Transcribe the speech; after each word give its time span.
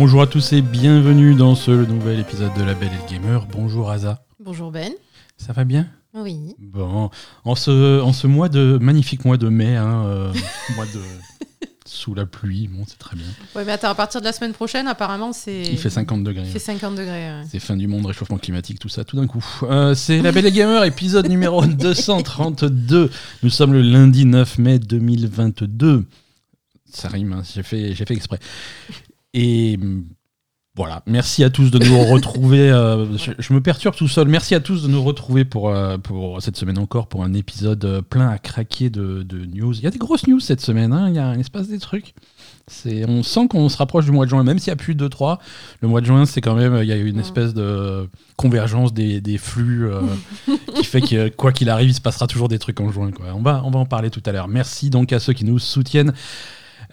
Bonjour 0.00 0.22
à 0.22 0.26
tous 0.26 0.54
et 0.54 0.62
bienvenue 0.62 1.34
dans 1.34 1.54
ce 1.54 1.70
nouvel 1.70 2.20
épisode 2.20 2.54
de 2.56 2.62
La 2.62 2.72
Belle 2.72 2.88
et 2.88 3.06
le 3.06 3.12
Gamer. 3.12 3.46
Bonjour 3.52 3.90
Aza. 3.90 4.24
Bonjour 4.42 4.70
Ben. 4.70 4.90
Ça 5.36 5.52
va 5.52 5.64
bien? 5.64 5.88
Oui. 6.14 6.54
Bon, 6.58 7.10
en 7.44 7.54
ce, 7.54 8.00
en 8.00 8.14
ce 8.14 8.26
mois 8.26 8.48
de 8.48 8.78
magnifique 8.80 9.26
mois 9.26 9.36
de 9.36 9.50
mai, 9.50 9.76
hein, 9.76 10.04
euh, 10.06 10.32
mois 10.74 10.86
de 10.86 11.00
sous 11.84 12.14
la 12.14 12.24
pluie, 12.24 12.66
bon 12.68 12.84
c'est 12.88 12.96
très 12.96 13.14
bien. 13.14 13.26
Ouais, 13.54 13.66
mais 13.66 13.72
attends, 13.72 13.90
à 13.90 13.94
partir 13.94 14.22
de 14.22 14.24
la 14.24 14.32
semaine 14.32 14.54
prochaine, 14.54 14.88
apparemment, 14.88 15.34
c'est. 15.34 15.64
Il 15.64 15.76
fait 15.76 15.90
50 15.90 16.24
degrés. 16.24 16.44
Il 16.46 16.50
fait 16.50 16.58
50 16.58 16.94
degrés. 16.94 17.10
ouais. 17.10 17.42
C'est 17.50 17.60
fin 17.60 17.76
du 17.76 17.86
monde, 17.86 18.06
réchauffement 18.06 18.38
climatique, 18.38 18.78
tout 18.78 18.88
ça, 18.88 19.04
tout 19.04 19.16
d'un 19.16 19.26
coup. 19.26 19.44
Euh, 19.64 19.94
c'est 19.94 20.22
La 20.22 20.32
Belle 20.32 20.46
et 20.46 20.52
Gamer, 20.52 20.82
épisode 20.84 21.28
numéro 21.28 21.62
232. 21.66 23.10
Nous 23.42 23.50
sommes 23.50 23.74
le 23.74 23.82
lundi 23.82 24.24
9 24.24 24.56
mai 24.60 24.78
2022. 24.78 26.06
Ça 26.90 27.08
rime, 27.08 27.34
hein, 27.34 27.42
j'ai 27.54 27.62
fait, 27.62 27.94
j'ai 27.94 28.06
fait 28.06 28.14
exprès. 28.14 28.38
Et 29.34 29.78
hum, 29.80 30.04
voilà, 30.76 31.02
merci 31.06 31.44
à 31.44 31.50
tous 31.50 31.70
de 31.70 31.78
nous 31.84 31.98
retrouver. 32.04 32.70
euh, 32.70 33.16
je, 33.18 33.32
je 33.38 33.52
me 33.52 33.60
perturbe 33.60 33.94
tout 33.96 34.08
seul. 34.08 34.28
Merci 34.28 34.54
à 34.54 34.60
tous 34.60 34.82
de 34.84 34.88
nous 34.88 35.02
retrouver 35.02 35.44
pour, 35.44 35.68
euh, 35.70 35.98
pour 35.98 36.40
cette 36.40 36.56
semaine 36.56 36.78
encore, 36.78 37.08
pour 37.08 37.22
un 37.24 37.34
épisode 37.34 37.84
euh, 37.84 38.02
plein 38.02 38.28
à 38.28 38.38
craquer 38.38 38.88
de, 38.88 39.22
de 39.22 39.44
news. 39.44 39.74
Il 39.74 39.82
y 39.82 39.86
a 39.86 39.90
des 39.90 39.98
grosses 39.98 40.26
news 40.26 40.40
cette 40.40 40.60
semaine, 40.60 40.92
hein, 40.92 41.08
il 41.08 41.16
y 41.16 41.18
a, 41.18 41.34
il 41.34 41.44
se 41.44 41.50
passe 41.50 41.68
des 41.68 41.78
trucs. 41.80 42.14
C'est, 42.68 43.04
on 43.08 43.24
sent 43.24 43.48
qu'on 43.48 43.68
se 43.68 43.76
rapproche 43.76 44.04
du 44.04 44.12
mois 44.12 44.26
de 44.26 44.30
juin, 44.30 44.44
même 44.44 44.60
s'il 44.60 44.70
n'y 44.70 44.74
a 44.74 44.76
plus 44.76 44.94
de 44.94 45.08
2-3. 45.08 45.38
Le 45.80 45.88
mois 45.88 46.00
de 46.00 46.06
juin, 46.06 46.24
c'est 46.24 46.40
quand 46.40 46.54
même, 46.54 46.78
il 46.80 46.86
y 46.86 46.92
a 46.92 46.96
eu 46.96 47.08
une 47.08 47.16
Mm. 47.16 47.20
espèce 47.20 47.52
de 47.52 48.08
convergence 48.36 48.94
des, 48.94 49.20
des 49.20 49.38
flux 49.38 49.90
euh, 49.90 50.00
qui 50.76 50.84
fait 50.84 51.00
que 51.00 51.28
quoi 51.30 51.50
qu'il 51.52 51.68
arrive, 51.68 51.90
il 51.90 51.94
se 51.94 52.00
passera 52.00 52.28
toujours 52.28 52.46
des 52.48 52.60
trucs 52.60 52.80
en 52.80 52.90
juin. 52.92 53.10
Quoi. 53.10 53.26
On, 53.34 53.42
va, 53.42 53.62
on 53.64 53.70
va 53.72 53.80
en 53.80 53.86
parler 53.86 54.10
tout 54.10 54.22
à 54.24 54.30
l'heure. 54.30 54.46
Merci 54.46 54.88
donc 54.88 55.12
à 55.12 55.18
ceux 55.18 55.32
qui 55.32 55.44
nous 55.44 55.58
soutiennent. 55.58 56.12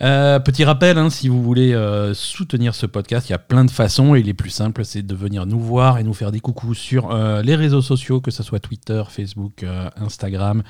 Euh, 0.02 0.40
petit 0.40 0.64
rappel, 0.64 0.98
hein, 0.98 1.10
si 1.10 1.28
vous 1.28 1.42
voulez 1.42 1.74
euh, 1.74 2.14
soutenir 2.14 2.76
ce 2.76 2.86
podcast, 2.86 3.30
il 3.30 3.32
y 3.32 3.36
a 3.36 3.40
plein 3.40 3.66
de 3.66 3.72
façons 3.72 4.14
et 4.14 4.22
les 4.22 4.34
plus 4.34 4.52
simples, 4.52 4.86
c'est 4.86 5.02
de 5.02 5.16
venir 5.16 5.46
nous 5.46 5.60
voir 5.60 5.98
et 5.98 6.04
nous 6.04 6.14
faire 6.14 6.32
des 6.32 6.40
coucous 6.40 6.76
sur 6.76 7.12
euh, 7.12 7.42
les 7.42 7.56
réseaux 7.56 7.82
sociaux, 7.82 8.22
que 8.22 8.30
ce 8.30 8.44
soit 8.44 8.60
Twitter, 8.60 9.02
Facebook, 9.10 9.66
Instagram, 9.98 10.62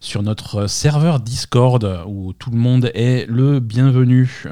sur 0.00 0.22
notre 0.22 0.66
serveur 0.66 1.20
Discord 1.20 2.02
où 2.06 2.32
tout 2.34 2.50
le 2.50 2.58
monde 2.58 2.90
est 2.94 3.26
le 3.28 3.60
bienvenu. 3.60 4.44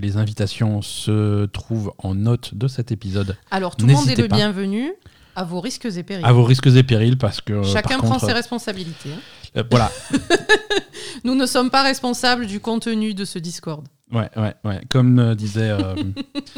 Les 0.00 0.16
invitations 0.16 0.80
se 0.80 1.46
trouvent 1.46 1.92
en 1.98 2.14
note 2.14 2.54
de 2.54 2.68
cet 2.68 2.90
épisode. 2.92 3.36
Alors, 3.50 3.76
tout 3.76 3.86
le 3.86 3.92
monde 3.92 4.08
est 4.08 4.16
le 4.16 4.28
pas. 4.28 4.36
bienvenu 4.36 4.92
à 5.34 5.44
vos 5.44 5.60
risques 5.60 5.86
et 5.86 6.02
périls. 6.02 6.24
À 6.24 6.32
vos 6.32 6.44
risques 6.44 6.66
et 6.66 6.82
périls 6.82 7.18
parce 7.18 7.40
que 7.40 7.62
Chacun 7.62 7.98
par 7.98 8.10
prend 8.10 8.18
ses 8.18 8.32
responsabilités. 8.32 9.10
Euh, 9.56 9.62
voilà, 9.70 9.90
Nous 11.24 11.34
ne 11.34 11.46
sommes 11.46 11.70
pas 11.70 11.82
responsables 11.82 12.46
du 12.46 12.58
contenu 12.60 13.14
de 13.14 13.24
ce 13.24 13.38
Discord. 13.38 13.86
Ouais, 14.12 14.28
ouais, 14.36 14.54
ouais. 14.64 14.80
Comme 14.90 15.18
euh, 15.18 15.34
disait 15.34 15.70
euh, 15.70 15.94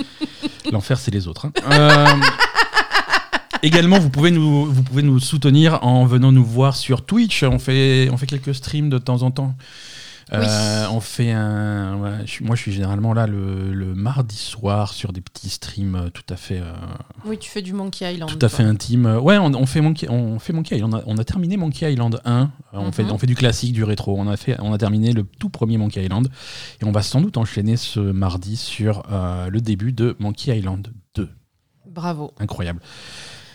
l'enfer, 0.73 0.99
c'est 0.99 1.11
les 1.13 1.29
autres. 1.29 1.47
hein. 1.47 1.53
Euh, 1.73 2.07
également, 3.63 3.99
vous 3.99 4.11
pouvez, 4.11 4.31
nous, 4.31 4.67
vous 4.67 4.83
pouvez 4.83 5.03
nous 5.03 5.21
soutenir 5.21 5.85
en 5.85 6.05
venant 6.07 6.33
nous 6.33 6.45
voir 6.45 6.77
sur 6.77 7.05
Twitch. 7.05 7.43
On 7.43 7.59
fait, 7.59 8.09
on 8.13 8.17
fait 8.17 8.27
quelques 8.27 8.55
streams 8.55 8.89
de 8.91 8.99
temps 8.99 9.23
en 9.23 9.31
temps. 9.31 9.55
Euh, 10.33 10.87
On 10.91 11.01
fait 11.01 11.33
un. 11.33 11.97
ouais, 11.99 12.11
je 12.25 12.31
suis- 12.31 12.45
moi, 12.45 12.57
je 12.57 12.63
suis 12.63 12.73
généralement 12.73 13.13
là 13.13 13.27
le, 13.27 13.73
le 13.75 13.95
mardi 13.95 14.37
soir 14.37 14.93
sur 14.93 15.13
des 15.13 15.21
petits 15.21 15.51
streams 15.51 15.95
euh, 15.97 16.09
tout 16.11 16.23
à 16.31 16.37
fait, 16.37 16.61
euh, 16.61 16.73
Oui, 17.27 17.39
tu 17.39 17.51
fais 17.51 17.63
du 17.63 17.73
Monkey 17.73 18.11
Island. 18.15 18.31
tout 18.31 18.45
à 18.45 18.49
fait 18.49 18.63
intimes. 18.63 19.07
Euh, 19.07 19.21
Ouais, 19.21 19.37
on, 19.39 19.53
on 19.55 19.67
fait 19.67 19.81
Monkey, 19.81 20.09
on 20.09 20.39
fait 20.39 20.53
Monkey 20.53 20.77
Island. 20.77 20.95
On 20.95 20.99
a, 20.99 21.03
on 21.07 21.19
a 21.19 21.25
terminé 21.25 21.57
Monkey 21.57 21.93
Island 21.93 22.21
1. 22.25 22.41
Euh, 22.43 22.47
on, 22.73 22.91
fait, 22.93 23.05
Mhm. 23.05 23.13
on 23.13 23.19
fait 23.19 23.27
du 23.27 23.35
classique, 23.35 23.73
du 23.75 23.85
rétro. 23.85 24.17
On 24.19 24.27
a, 24.29 24.37
fait, 24.37 24.57
on 24.61 24.73
a 24.73 24.79
terminé 24.79 25.13
le 25.13 25.25
tout 25.25 25.51
premier 25.51 25.77
Monkey 25.79 26.03
Island. 26.05 26.29
Et 26.81 26.85
on 26.85 26.93
va 26.93 27.03
sans 27.03 27.21
doute 27.21 27.37
enchaîner 27.37 27.77
ce 27.77 28.01
mardi 28.01 28.57
sur 28.57 29.03
euh, 29.13 29.49
le 29.51 29.61
début 29.61 29.93
de 29.93 30.17
Monkey 30.21 30.57
Island 30.57 30.89
2. 31.17 31.29
Bravo. 31.87 32.33
Incroyable. 32.41 32.81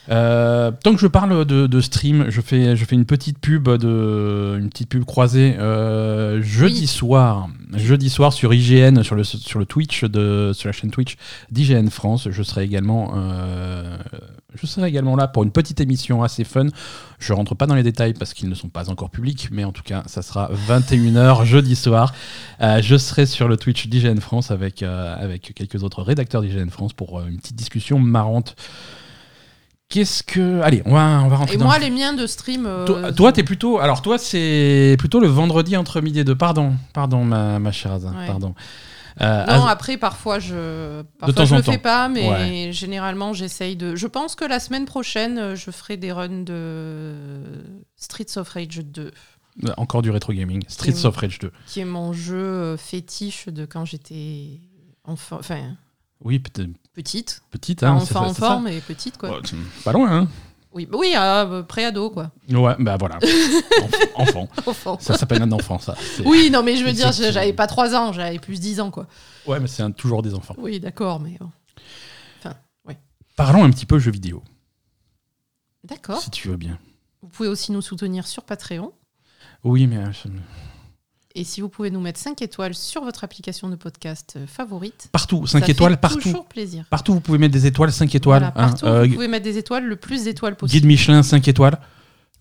Euh, 0.09 0.71
tant 0.83 0.93
que 0.95 0.99
je 0.99 1.07
parle 1.07 1.45
de, 1.45 1.67
de 1.67 1.81
stream, 1.81 2.25
je 2.29 2.41
fais, 2.41 2.75
je 2.75 2.83
fais 2.85 2.95
une 2.95 3.05
petite 3.05 3.37
pub 3.37 3.69
de 3.69 4.57
une 4.59 4.69
petite 4.69 4.89
pub 4.89 5.05
croisée 5.05 5.55
Euh, 5.59 6.41
jeudi 6.41 6.81
Oui. 6.81 6.87
soir, 6.87 7.47
jeudi 7.75 8.09
soir 8.09 8.33
sur 8.33 8.51
IGN, 8.53 9.03
sur 9.03 9.15
le 9.15 9.23
sur 9.23 9.59
le 9.59 9.65
Twitch 9.65 10.03
de 10.05 10.51
sur 10.53 10.67
la 10.67 10.71
chaîne 10.73 10.89
Twitch 10.89 11.15
d'IGN 11.51 11.89
France. 11.89 12.27
Je 12.31 12.43
serai 12.43 12.63
également 12.63 13.13
euh, 13.15 13.97
je 14.59 14.65
serai 14.65 14.87
également 14.87 15.15
là 15.15 15.27
pour 15.27 15.43
une 15.43 15.51
petite 15.51 15.79
émission 15.79 16.23
assez 16.23 16.43
fun. 16.43 16.65
Je 17.19 17.33
rentre 17.33 17.53
pas 17.53 17.67
dans 17.67 17.75
les 17.75 17.83
détails 17.83 18.13
parce 18.13 18.33
qu'ils 18.33 18.49
ne 18.49 18.55
sont 18.55 18.69
pas 18.69 18.89
encore 18.89 19.11
publics, 19.11 19.49
mais 19.51 19.63
en 19.63 19.71
tout 19.71 19.83
cas, 19.83 20.01
ça 20.07 20.23
sera 20.23 20.49
21h 20.67 21.45
jeudi 21.45 21.75
soir. 21.75 22.13
Je 22.59 22.97
serai 22.97 23.27
sur 23.27 23.47
le 23.47 23.57
Twitch 23.57 23.87
d'IGN 23.87 24.19
France 24.19 24.49
avec, 24.49 24.81
avec 24.81 25.53
quelques 25.53 25.83
autres 25.83 26.01
rédacteurs 26.01 26.41
d'IGN 26.41 26.69
France 26.69 26.93
pour 26.93 27.21
une 27.21 27.37
petite 27.37 27.55
discussion 27.57 27.99
marrante. 27.99 28.55
Qu'est-ce 29.89 30.21
que. 30.21 30.61
Allez, 30.61 30.83
on 30.85 30.93
va, 30.93 31.21
on 31.23 31.27
va 31.29 31.35
rentrer 31.37 31.55
Et 31.55 31.57
dans 31.57 31.65
moi, 31.65 31.79
le- 31.79 31.85
les 31.85 31.89
miens 31.89 32.13
de 32.13 32.27
stream. 32.27 32.65
euh, 32.67 32.85
Toi, 32.85 33.11
toi, 33.11 33.31
t'es 33.31 33.43
plutôt. 33.43 33.79
Alors, 33.79 34.01
toi, 34.03 34.17
c'est 34.19 34.95
plutôt 34.99 35.19
le 35.19 35.27
vendredi 35.27 35.75
entre 35.75 35.99
midi 35.99 36.19
et 36.19 36.23
deux. 36.23 36.35
Pardon, 36.35 36.73
pardon, 36.93 37.23
ma, 37.25 37.57
ma 37.57 37.71
chère 37.71 37.93
Ouais. 37.95 38.27
pardon. 38.27 38.53
Euh, 39.21 39.45
Non, 39.47 39.65
après, 39.65 39.97
parfois, 39.97 40.37
je, 40.39 41.01
parfois, 41.19 41.33
temps 41.33 41.45
je 41.45 41.55
le 41.55 41.63
temps. 41.63 41.71
fais 41.71 41.77
pas, 41.79 42.07
mais 42.07 42.29
Ouais. 42.29 42.69
généralement, 42.71 43.33
j'essaye 43.33 43.75
de. 43.75 43.95
Je 43.95 44.05
pense 44.07 44.35
que 44.35 44.45
la 44.45 44.59
semaine 44.59 44.85
prochaine, 44.85 45.37
euh, 45.39 45.55
je 45.55 45.71
ferai 45.71 45.97
des 45.97 46.11
runs 46.11 46.43
de 46.43 47.15
Streets 47.97 48.37
of 48.37 48.47
Rage 48.49 48.79
2, 48.85 49.11
euh, 49.65 49.69
encore 49.77 50.03
du 50.03 50.11
rétro 50.11 50.31
gaming. 50.33 50.63
Streets 50.67 51.01
Et- 51.01 51.05
of 51.05 51.17
Rage 51.17 51.39
2. 51.39 51.51
qui 51.65 51.79
est 51.79 51.85
mon 51.85 52.13
jeu 52.13 52.77
fétiche 52.77 53.47
de 53.47 53.65
quand 53.65 53.83
j'étais 53.85 54.59
enfant, 55.03 55.37
enfin 55.39 55.75
Oui, 56.21 56.39
peut-être 56.39 56.69
petite, 56.93 57.41
petite, 57.49 57.83
hein, 57.83 57.99
ça, 58.01 58.21
en 58.21 58.33
forme, 58.33 58.65
mais 58.65 58.81
petite 58.81 59.17
quoi. 59.17 59.31
Ouais, 59.31 59.37
c'est 59.45 59.83
pas 59.83 59.93
loin, 59.93 60.11
hein. 60.11 60.27
Oui, 60.71 60.85
bah 60.85 60.97
oui, 60.99 61.13
euh, 61.15 61.63
pré-ado 61.63 62.11
quoi. 62.11 62.31
Ouais, 62.49 62.75
bah 62.77 62.97
voilà. 62.99 63.17
Enf- 63.19 64.09
enfant. 64.15 64.49
Enfant. 64.67 64.97
Ça 64.99 65.17
s'appelle 65.17 65.41
un 65.41 65.51
enfant, 65.51 65.79
ça. 65.79 65.95
Oui, 66.25 66.49
non, 66.51 66.61
mais 66.61 66.75
je 66.75 66.83
veux 66.85 66.93
dire, 66.93 67.11
j'avais 67.11 67.53
pas 67.53 67.65
3 67.67 67.95
ans, 67.95 68.13
j'avais 68.13 68.37
plus 68.37 68.59
10 68.59 68.79
ans 68.79 68.91
quoi. 68.91 69.07
Ouais, 69.47 69.59
mais 69.59 69.67
c'est 69.67 69.81
un- 69.81 69.91
toujours 69.91 70.21
des 70.21 70.35
enfants. 70.35 70.55
Oui, 70.57 70.79
d'accord, 70.79 71.19
mais 71.19 71.37
bon. 71.39 71.49
Parlons 73.35 73.63
un 73.63 73.69
petit 73.69 73.85
peu 73.85 73.99
jeux 73.99 74.11
vidéo, 74.11 74.43
D'accord. 75.85 76.21
si 76.21 76.29
tu 76.29 76.49
veux 76.49 76.57
bien. 76.57 76.77
Vous 77.21 77.29
pouvez 77.29 77.47
aussi 77.47 77.71
nous 77.71 77.81
soutenir 77.81 78.27
sur 78.27 78.43
Patreon. 78.43 78.91
Oui, 79.63 79.87
mais. 79.87 80.03
Euh, 81.39 81.41
Et 81.41 81.43
si 81.45 81.61
vous 81.61 81.69
pouvez 81.69 81.89
nous 81.91 81.99
mettre 82.01 82.19
5 82.19 82.41
étoiles 82.41 82.73
sur 82.75 83.03
votre 83.03 83.23
application 83.23 83.69
de 83.69 83.75
podcast 83.75 84.35
euh, 84.37 84.45
favorite. 84.47 85.09
Partout, 85.11 85.47
5 85.47 85.59
ça 85.59 85.65
fait 85.65 85.71
étoiles 85.71 85.97
partout. 85.97 86.19
toujours 86.19 86.45
plaisir. 86.45 86.83
Partout, 86.89 87.13
vous 87.13 87.21
pouvez 87.21 87.37
mettre 87.37 87.53
des 87.53 87.65
étoiles, 87.65 87.91
5 87.91 88.13
étoiles. 88.15 88.41
Voilà, 88.53 88.53
hein. 88.67 88.69
partout, 88.71 88.85
Euh, 88.85 89.05
vous 89.07 89.13
pouvez 89.15 89.27
mettre 89.27 89.43
des 89.45 89.57
étoiles, 89.57 89.85
le 89.85 89.95
plus 89.95 90.23
d'étoiles 90.25 90.53
Guide 90.53 90.59
possible. 90.59 90.87
Michelin, 90.87 91.23
5 91.23 91.47
étoiles. 91.47 91.79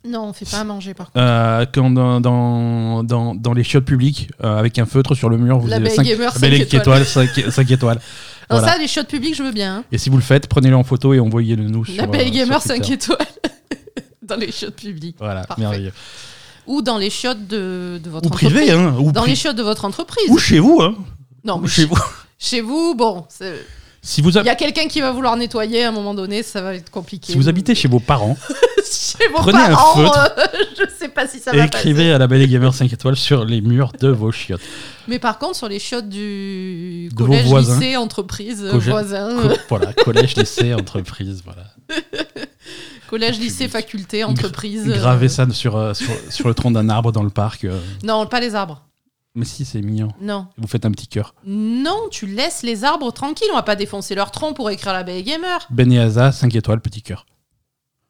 Non, 0.06 0.26
on 0.28 0.32
fait 0.32 0.48
pas 0.48 0.60
à 0.60 0.64
manger 0.64 0.94
par 0.94 1.06
contre. 1.06 1.18
Euh, 1.18 1.66
quand 1.74 1.90
dans, 1.90 2.20
dans, 2.20 3.02
dans, 3.02 3.34
dans 3.34 3.52
les 3.52 3.64
chiottes 3.64 3.84
publiques, 3.84 4.30
euh, 4.44 4.56
avec 4.56 4.78
un 4.78 4.86
feutre 4.86 5.14
sur 5.16 5.28
le 5.28 5.36
mur, 5.38 5.58
vous 5.58 5.66
La 5.66 5.76
avez 5.76 5.86
Belle 5.86 5.94
5 5.96 6.02
Gamer, 6.04 6.32
cinq 6.32 6.40
Belle 6.40 6.54
étoiles. 6.54 7.02
étoiles, 7.02 7.04
5, 7.52 7.70
étoiles. 7.72 8.00
Voilà. 8.48 8.68
ça, 8.68 8.78
les 8.78 8.86
shots 8.86 9.04
publics, 9.04 9.34
je 9.34 9.42
veux 9.42 9.50
bien. 9.52 9.78
hein. 9.78 9.84
Et 9.90 9.98
si 9.98 10.08
vous 10.08 10.16
le 10.16 10.22
faites, 10.22 10.46
prenez-le 10.46 10.76
en 10.76 10.84
photo 10.84 11.14
et 11.14 11.20
envoyez-le 11.20 11.64
nous 11.64 11.84
sur 11.84 11.96
La 11.96 12.06
Belle 12.06 12.28
euh, 12.28 12.30
Gamer, 12.30 12.60
sur 12.62 12.70
5 12.70 12.76
Twitter. 12.82 12.94
étoiles. 12.94 13.26
dans 14.22 14.36
les 14.36 14.52
shots 14.52 14.70
publics. 14.70 15.16
Voilà, 15.18 15.42
Parfait. 15.44 15.62
merveilleux. 15.62 15.92
Ou 16.68 16.80
dans 16.82 16.98
les 16.98 17.10
shots 17.10 17.34
de, 17.34 17.98
de 18.02 18.10
votre 18.10 18.26
Ou 18.26 18.30
privé, 18.30 18.70
hein. 18.70 18.94
Ou, 19.00 19.10
Dans 19.10 19.22
pri- 19.24 19.30
les 19.30 19.36
shots 19.36 19.52
de 19.54 19.62
votre 19.64 19.84
entreprise. 19.84 20.28
ou 20.30 20.38
chez 20.38 20.60
vous, 20.60 20.80
hein. 20.82 20.94
non, 21.44 21.56
Ou 21.56 21.62
mais 21.62 21.68
chez 21.68 21.84
vous. 21.86 21.98
chez 22.38 22.60
vous, 22.60 22.94
bon, 22.94 23.26
Si 24.02 24.22
vous, 24.22 24.30
il 24.38 24.44
y 24.44 24.48
a 24.48 24.54
quelqu'un 24.54 24.86
qui 24.86 25.00
va 25.00 25.10
vouloir 25.10 25.36
nettoyer 25.36 25.82
à 25.84 25.88
un 25.88 25.92
moment 25.92 26.14
donné, 26.14 26.42
ça 26.44 26.60
va 26.62 26.74
être 26.74 26.90
compliqué. 26.90 27.32
si 27.32 27.38
vous 27.38 27.48
habitez 27.48 27.74
chez 27.74 27.88
vos 27.88 27.98
parents, 28.00 28.36
chez 28.90 29.26
vos 29.28 29.38
prenez 29.38 29.58
un 29.58 29.76
feutre. 29.76 30.34
euh, 30.38 30.64
je 30.78 30.84
sais 30.98 31.08
pas 31.08 31.26
si 31.26 31.38
ça 31.40 31.52
va 31.52 31.64
écrivez 31.64 32.12
à 32.12 32.18
la 32.18 32.26
Belle 32.26 32.46
Gamer 32.48 32.72
5 32.72 32.92
étoiles 32.92 33.16
sur 33.16 33.44
les 33.44 33.60
murs 33.60 33.92
de 34.00 34.08
vos 34.08 34.30
chiottes. 34.30 34.60
Mais 35.08 35.18
par 35.18 35.38
contre, 35.38 35.56
sur 35.56 35.68
les 35.68 35.78
shots 35.80 36.02
du 36.02 37.08
De 37.10 37.14
collège, 37.16 37.46
voisins. 37.46 37.80
lycée, 37.80 37.96
entreprise, 37.96 38.62
voisin, 38.64 39.36
Co- 39.40 39.56
voilà, 39.70 39.92
collège, 39.94 40.36
lycée, 40.36 40.74
entreprise, 40.74 41.42
voilà. 41.44 41.64
Collège, 43.08 43.38
lycée, 43.38 43.66
public. 43.66 43.70
faculté, 43.72 44.24
entreprise. 44.24 44.86
Gravez 44.86 45.26
euh, 45.26 45.28
ça 45.28 45.50
sur, 45.50 45.76
euh, 45.76 45.94
sur, 45.94 46.10
sur 46.30 46.48
le 46.48 46.54
tronc 46.54 46.70
d'un 46.70 46.88
arbre 46.88 47.12
dans 47.12 47.22
le 47.22 47.30
parc. 47.30 47.64
euh. 47.64 47.80
Non, 48.04 48.26
pas 48.26 48.40
les 48.40 48.54
arbres. 48.54 48.84
Mais 49.34 49.44
si, 49.44 49.64
c'est 49.64 49.80
mignon. 49.82 50.08
Non. 50.20 50.48
Vous 50.56 50.66
faites 50.66 50.84
un 50.84 50.90
petit 50.90 51.06
cœur. 51.06 51.34
Non, 51.44 52.08
tu 52.10 52.26
laisses 52.26 52.62
les 52.62 52.84
arbres 52.84 53.12
tranquilles. 53.12 53.48
On 53.52 53.56
va 53.56 53.62
pas 53.62 53.76
défoncer 53.76 54.14
leur 54.14 54.30
tronc 54.30 54.52
pour 54.52 54.70
écrire 54.70 54.92
la 54.92 55.04
Belle 55.04 55.22
Gamer. 55.22 55.66
Ben 55.70 55.90
et 55.92 55.98
Asa, 55.98 56.32
5 56.32 56.54
étoiles, 56.54 56.80
petit 56.80 57.02
cœur. 57.02 57.26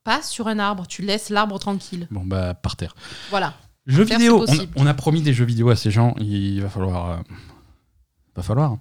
Pas 0.04 0.22
sur 0.22 0.48
un 0.48 0.58
arbre. 0.58 0.86
Tu 0.86 1.02
laisses 1.02 1.28
l'arbre 1.28 1.58
tranquille. 1.58 2.08
Bon, 2.10 2.24
bah, 2.24 2.54
par 2.54 2.76
terre. 2.76 2.94
Voilà. 3.30 3.54
Jeux 3.86 4.04
vidéo, 4.04 4.44
on, 4.76 4.86
a 4.86 4.94
promis 4.94 5.22
des 5.22 5.32
jeux 5.32 5.46
vidéo 5.46 5.70
à 5.70 5.76
ces 5.76 5.90
gens. 5.90 6.14
Il 6.18 6.60
va 6.60 6.68
falloir. 6.68 7.22
Va 8.36 8.42
falloir. 8.42 8.76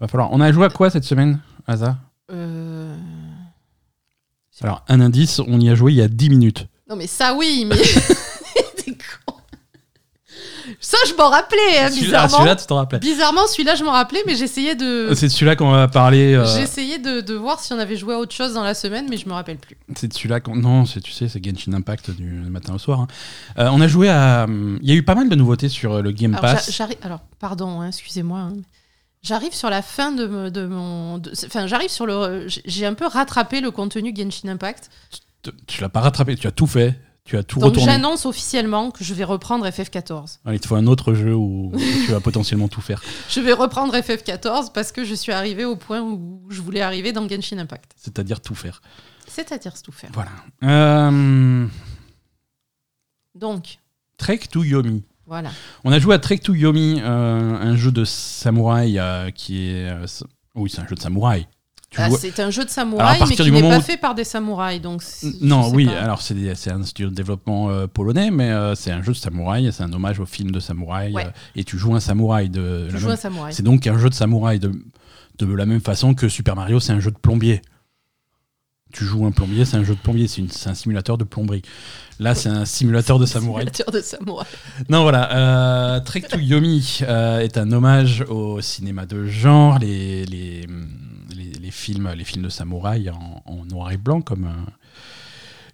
Va 0.00 0.08
falloir. 0.08 0.32
On 0.32 0.40
a 0.40 0.50
joué 0.52 0.66
à 0.66 0.70
quoi 0.70 0.90
cette 0.90 1.04
semaine, 1.04 1.40
Euh... 2.30 2.96
Alors, 4.60 4.84
un 4.88 5.00
indice, 5.00 5.40
on 5.40 5.58
y 5.60 5.68
a 5.70 5.74
joué 5.74 5.92
il 5.92 5.96
y 5.96 6.02
a 6.02 6.08
10 6.08 6.28
minutes. 6.30 6.66
Non, 6.88 6.96
mais 6.96 7.06
ça, 7.06 7.34
oui, 7.34 7.64
mais. 7.66 7.76
T'es 8.76 8.92
con. 8.92 9.34
Ça, 10.80 10.96
je 11.08 11.14
m'en 11.14 11.28
rappelais, 11.28 11.78
hein, 11.78 11.88
Celui- 11.88 12.00
ah, 12.02 12.04
bizarrement. 12.04 12.36
celui-là, 12.36 12.56
tu 12.56 12.66
t'en 12.66 12.76
rappelais. 12.76 12.98
Bizarrement, 13.00 13.46
celui-là, 13.48 13.74
je 13.74 13.82
m'en 13.84 13.90
rappelais, 13.92 14.20
mais 14.26 14.36
j'essayais 14.36 14.74
de. 14.74 15.12
C'est 15.14 15.26
de 15.26 15.32
celui-là 15.32 15.56
qu'on 15.56 15.70
va 15.70 15.88
parler. 15.88 16.34
euh, 16.34 16.44
J'essayais 16.56 16.98
de, 16.98 17.20
de 17.20 17.34
voir 17.34 17.60
si 17.60 17.72
on 17.72 17.78
avait 17.78 17.96
joué 17.96 18.14
à 18.14 18.18
autre 18.18 18.34
chose 18.34 18.54
dans 18.54 18.62
la 18.62 18.74
semaine, 18.74 19.06
mais 19.10 19.16
je 19.16 19.26
me 19.28 19.32
rappelle 19.32 19.58
plus. 19.58 19.76
C'est 19.96 20.08
de 20.08 20.12
celui-là 20.14 20.40
qu'on. 20.40 20.54
Non, 20.56 20.84
c'est- 20.86 21.00
tu 21.00 21.12
sais, 21.12 21.28
c'est 21.28 21.44
Genshin 21.44 21.72
Impact 21.72 22.10
du 22.10 22.24
matin 22.24 22.74
au 22.74 22.78
soir. 22.78 23.00
hein. 23.00 23.06
Euh, 23.58 23.68
on 23.72 23.80
a 23.80 23.88
joué 23.88 24.08
à. 24.10 24.46
Il 24.48 24.88
y 24.88 24.92
a 24.92 24.94
eu 24.94 25.02
pas 25.02 25.14
mal 25.14 25.28
de 25.28 25.34
nouveautés 25.34 25.68
sur 25.68 25.94
euh, 25.94 26.02
le 26.02 26.12
Game 26.12 26.34
Alors, 26.34 26.46
j'a- 26.50 26.54
Pass. 26.56 26.70
j'arrive. 26.72 26.98
Alors, 27.02 27.20
pardon, 27.40 27.80
hein, 27.80 27.88
excusez-moi. 27.88 28.38
hein. 28.40 28.52
J'arrive 29.22 29.52
sur 29.54 29.70
la 29.70 29.82
fin 29.82 30.10
de, 30.12 30.26
me- 30.26 30.50
de 30.50 30.66
mon. 30.66 31.18
de- 31.18 31.32
Enfin, 31.46 31.66
j'arrive 31.66 31.90
sur 31.90 32.06
le. 32.06 32.46
j'ai- 32.48 32.86
un 32.86 32.94
peu 32.94 33.06
rattrapé 33.06 33.60
le 33.60 33.70
contenu 33.70 34.12
Genshin 34.16 34.48
Impact. 34.48 34.90
Tu- 35.42 35.50
Tu 35.66 35.80
l'as 35.80 35.88
pas 35.88 36.00
rattrapé, 36.00 36.34
tu 36.36 36.46
as 36.46 36.50
tout 36.52 36.66
fait. 36.66 36.98
Tu 37.24 37.36
as 37.36 37.44
tout 37.44 37.60
Donc, 37.60 37.78
j'annonce 37.78 38.26
officiellement 38.26 38.90
que 38.90 39.04
je 39.04 39.14
vais 39.14 39.22
reprendre 39.22 39.64
FF14. 39.68 40.40
Allez, 40.44 40.56
il 40.56 40.60
te 40.60 40.66
faut 40.66 40.74
un 40.74 40.88
autre 40.88 41.14
jeu 41.14 41.32
où, 41.34 41.70
où 41.72 41.78
tu 41.78 42.10
vas 42.10 42.18
potentiellement 42.20 42.66
tout 42.66 42.80
faire. 42.80 43.00
Je 43.30 43.38
vais 43.40 43.52
reprendre 43.52 43.94
FF14 43.96 44.72
parce 44.72 44.90
que 44.90 45.04
je 45.04 45.14
suis 45.14 45.30
arrivé 45.30 45.64
au 45.64 45.76
point 45.76 46.00
où 46.02 46.42
je 46.50 46.60
voulais 46.60 46.80
arriver 46.80 47.12
dans 47.12 47.28
Genshin 47.28 47.58
Impact. 47.58 47.92
C'est-à-dire 47.96 48.40
tout 48.40 48.56
faire. 48.56 48.82
C'est-à-dire 49.28 49.80
tout 49.80 49.92
faire. 49.92 50.10
Voilà. 50.12 50.32
Euh, 50.64 51.66
Donc, 53.36 53.78
Trek 54.16 54.38
to 54.50 54.64
Yomi. 54.64 55.04
Voilà. 55.32 55.50
On 55.84 55.92
a 55.92 55.98
joué 55.98 56.14
à 56.14 56.18
Trek 56.18 56.38
to 56.38 56.54
Yomi, 56.54 57.00
euh, 57.02 57.56
un 57.58 57.74
jeu 57.76 57.90
de 57.90 58.04
samouraï 58.04 58.98
euh, 58.98 59.30
qui 59.30 59.66
est. 59.66 59.88
euh, 59.90 60.06
oui, 60.54 60.68
c'est 60.70 60.82
un 60.82 60.86
jeu 60.86 60.94
de 60.94 61.00
samouraï. 61.00 61.46
Tu 61.88 62.00
Ah, 62.00 62.08
joues- 62.10 62.16
c'est 62.18 62.38
un 62.40 62.50
jeu 62.50 62.64
de 62.64 62.70
Alors, 62.70 62.70
à 62.70 62.74
samouraï, 62.74 63.12
mais 63.14 63.18
partir 63.20 63.36
qui 63.36 63.42
du 63.44 63.50
n'est 63.52 63.60
moment 63.62 63.74
pas 63.74 63.78
où- 63.80 63.82
fait 63.82 63.96
par 63.98 64.14
des 64.14 64.24
samouraïs. 64.24 64.80
Donc, 64.80 65.02
c'est- 65.02 65.30
je 65.40 65.44
Non, 65.44 65.64
sais 65.70 65.74
oui, 65.74 65.86
pas. 65.86 66.00
alors 66.00 66.20
c'est 66.22 66.34
des- 66.34 66.54
c'est 66.54 66.70
un 66.70 66.82
studio 66.84 67.08
de 67.10 67.14
développement 67.14 67.70
euh, 67.70 67.86
polonais, 67.86 68.30
mais 68.30 68.50
euh, 68.50 68.74
c'est 68.74 68.90
un 68.90 69.02
jeu 69.02 69.12
de 69.12 69.16
samouraï, 69.18 69.70
c'est 69.72 69.82
un 69.82 69.92
hommage 69.92 70.18
au 70.20 70.26
film 70.26 70.50
de 70.50 70.60
samouraï, 70.60 71.12
Ouais. 71.14 71.26
euh, 71.26 71.30
et 71.56 71.64
tu 71.64 71.76
joues 71.78 71.94
un 71.94 72.00
samouraï 72.00 72.48
de. 72.50 72.88
Je 72.88 72.92
la 72.94 72.98
joue 72.98 73.06
même- 73.06 73.14
un 73.14 73.16
samouraï. 73.16 73.52
C'est 73.54 73.62
donc 73.62 73.86
un 73.86 73.98
jeu 73.98 74.08
de 74.10 74.14
samouraï 74.14 74.58
de, 74.58 74.72
de 75.38 75.54
la 75.54 75.66
même 75.66 75.80
façon 75.80 76.14
que 76.14 76.28
Super 76.28 76.56
Mario, 76.56 76.78
c'est 76.80 76.92
un 76.92 77.00
jeu 77.00 77.10
de 77.10 77.18
plombier. 77.18 77.60
Tu 78.92 79.04
joues 79.04 79.24
un 79.26 79.30
plombier, 79.32 79.64
c'est 79.64 79.76
un 79.78 79.84
jeu 79.84 79.94
de 79.94 80.00
plombier, 80.00 80.28
c'est 80.28 80.68
un 80.68 80.74
simulateur 80.74 81.16
de 81.18 81.24
plomberie. 81.24 81.62
Là, 82.20 82.34
c'est 82.34 82.50
un 82.50 82.64
simulateur 82.66 83.18
de 83.18 83.26
samouraï. 83.26 83.64
Simulateur 83.72 83.90
de 83.92 84.00
samouraï. 84.00 84.46
Non, 84.88 85.02
voilà. 85.02 85.32
Euh, 85.96 86.00
Trek 86.00 86.20
to 86.22 86.38
Yomi 86.38 86.98
euh, 87.02 87.40
est 87.40 87.56
un 87.58 87.72
hommage 87.72 88.20
au 88.28 88.60
cinéma 88.60 89.06
de 89.06 89.26
genre, 89.26 89.78
les, 89.78 90.24
les, 90.26 90.66
les, 91.34 91.52
les 91.58 91.70
films, 91.70 92.12
les 92.14 92.24
films 92.24 92.44
de 92.44 92.48
samouraï 92.50 93.08
en, 93.10 93.42
en 93.46 93.64
noir 93.64 93.90
et 93.92 93.96
blanc, 93.96 94.20
comme, 94.20 94.44
euh, 94.44 94.70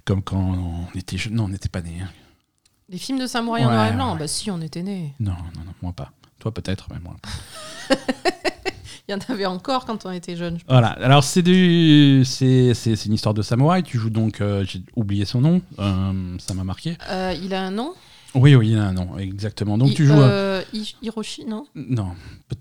comme 0.05 0.23
quand 0.23 0.39
on 0.95 0.97
était 0.99 1.19
jeune. 1.19 1.35
Non, 1.35 1.45
on 1.45 1.49
n'était 1.49 1.69
pas 1.69 1.83
né. 1.83 2.01
hein. 2.03 2.09
Les 2.89 2.99
films 2.99 3.19
de 3.19 3.27
samouraï 3.27 3.65
en 3.67 3.71
noir 3.71 3.89
et 3.89 3.93
blanc 3.93 4.13
ouais. 4.15 4.21
Bah 4.21 4.29
si, 4.29 4.51
on 4.51 4.61
était 4.63 4.83
nés. 4.83 5.13
Non, 5.21 5.33
non, 5.33 5.65
non, 5.67 5.73
moi 5.83 5.93
pas. 5.93 6.13
Toi 6.39 6.55
peut-être, 6.55 6.87
mais 6.93 7.01
moi. 7.01 7.17
Il 9.09 9.13
y 9.13 9.15
en 9.15 9.19
avait 9.33 9.47
encore 9.47 9.87
quand 9.87 10.05
on 10.05 10.11
était 10.13 10.37
jeunes. 10.37 10.59
Voilà. 10.69 10.89
Alors 10.89 11.25
c'est 11.25 11.41
du, 11.41 12.23
c'est, 12.27 12.75
c'est, 12.75 12.95
c'est 12.95 13.07
une 13.07 13.15
histoire 13.15 13.33
de 13.33 13.41
samouraï. 13.41 13.83
Tu 13.83 13.97
joues 13.99 14.11
donc, 14.11 14.43
euh, 14.43 14.65
j'ai 14.69 14.83
oublié 14.97 15.25
son 15.25 15.41
nom. 15.41 15.63
euh, 15.79 16.37
ça 16.39 16.53
m'a 16.53 16.63
marqué. 16.63 16.99
Euh, 17.09 17.35
il 17.43 17.55
a 17.55 17.63
un 17.63 17.71
nom? 17.71 17.95
Oui, 18.35 18.55
oui, 18.55 18.73
il 18.73 18.77
a 18.79 18.85
un 18.85 18.93
nom, 18.93 19.17
exactement. 19.17 19.79
Donc 19.79 19.91
I- 19.93 19.95
tu 19.95 20.05
joues. 20.07 20.13
à- 20.13 20.29
euh, 20.29 20.63
Hiroshi, 21.01 21.47
non? 21.47 21.67
Non, 21.75 22.11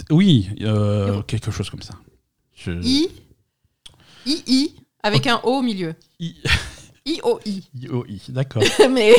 oui, 0.10 0.48
euh, 0.62 1.08
Hiro- 1.16 1.24
quelque 1.24 1.52
chose 1.52 1.70
comme 1.70 1.82
ça. 1.82 1.96
Je- 2.56 2.72
I? 2.82 3.10
I 4.26 4.44
I 4.48 4.76
avec 5.04 5.28
un 5.28 5.42
O 5.44 5.58
au 5.58 5.62
milieu. 5.62 5.96
I- 6.22 6.34
I 7.06 7.20
O 7.24 7.40
I. 7.46 7.62
I-O-I, 7.82 8.22
d'accord. 8.30 8.64
Mais 8.90 9.14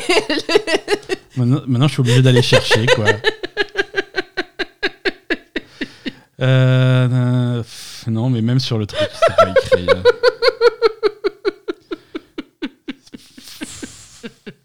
Maintenant, 1.37 1.61
maintenant, 1.67 1.89
je 1.89 1.93
suis 1.93 2.01
obligé 2.01 2.23
d'aller 2.23 2.43
chercher, 2.43 2.87
quoi. 2.87 3.05
Euh, 6.41 7.59
pff, 7.63 8.05
non, 8.09 8.31
mais 8.31 8.43
même 8.43 8.61
sur 8.61 8.79
le 8.79 8.87
truc, 8.87 9.09
c'est 9.13 9.37
pas 9.37 9.51
écrit. 9.51 9.87
là. 9.87 9.95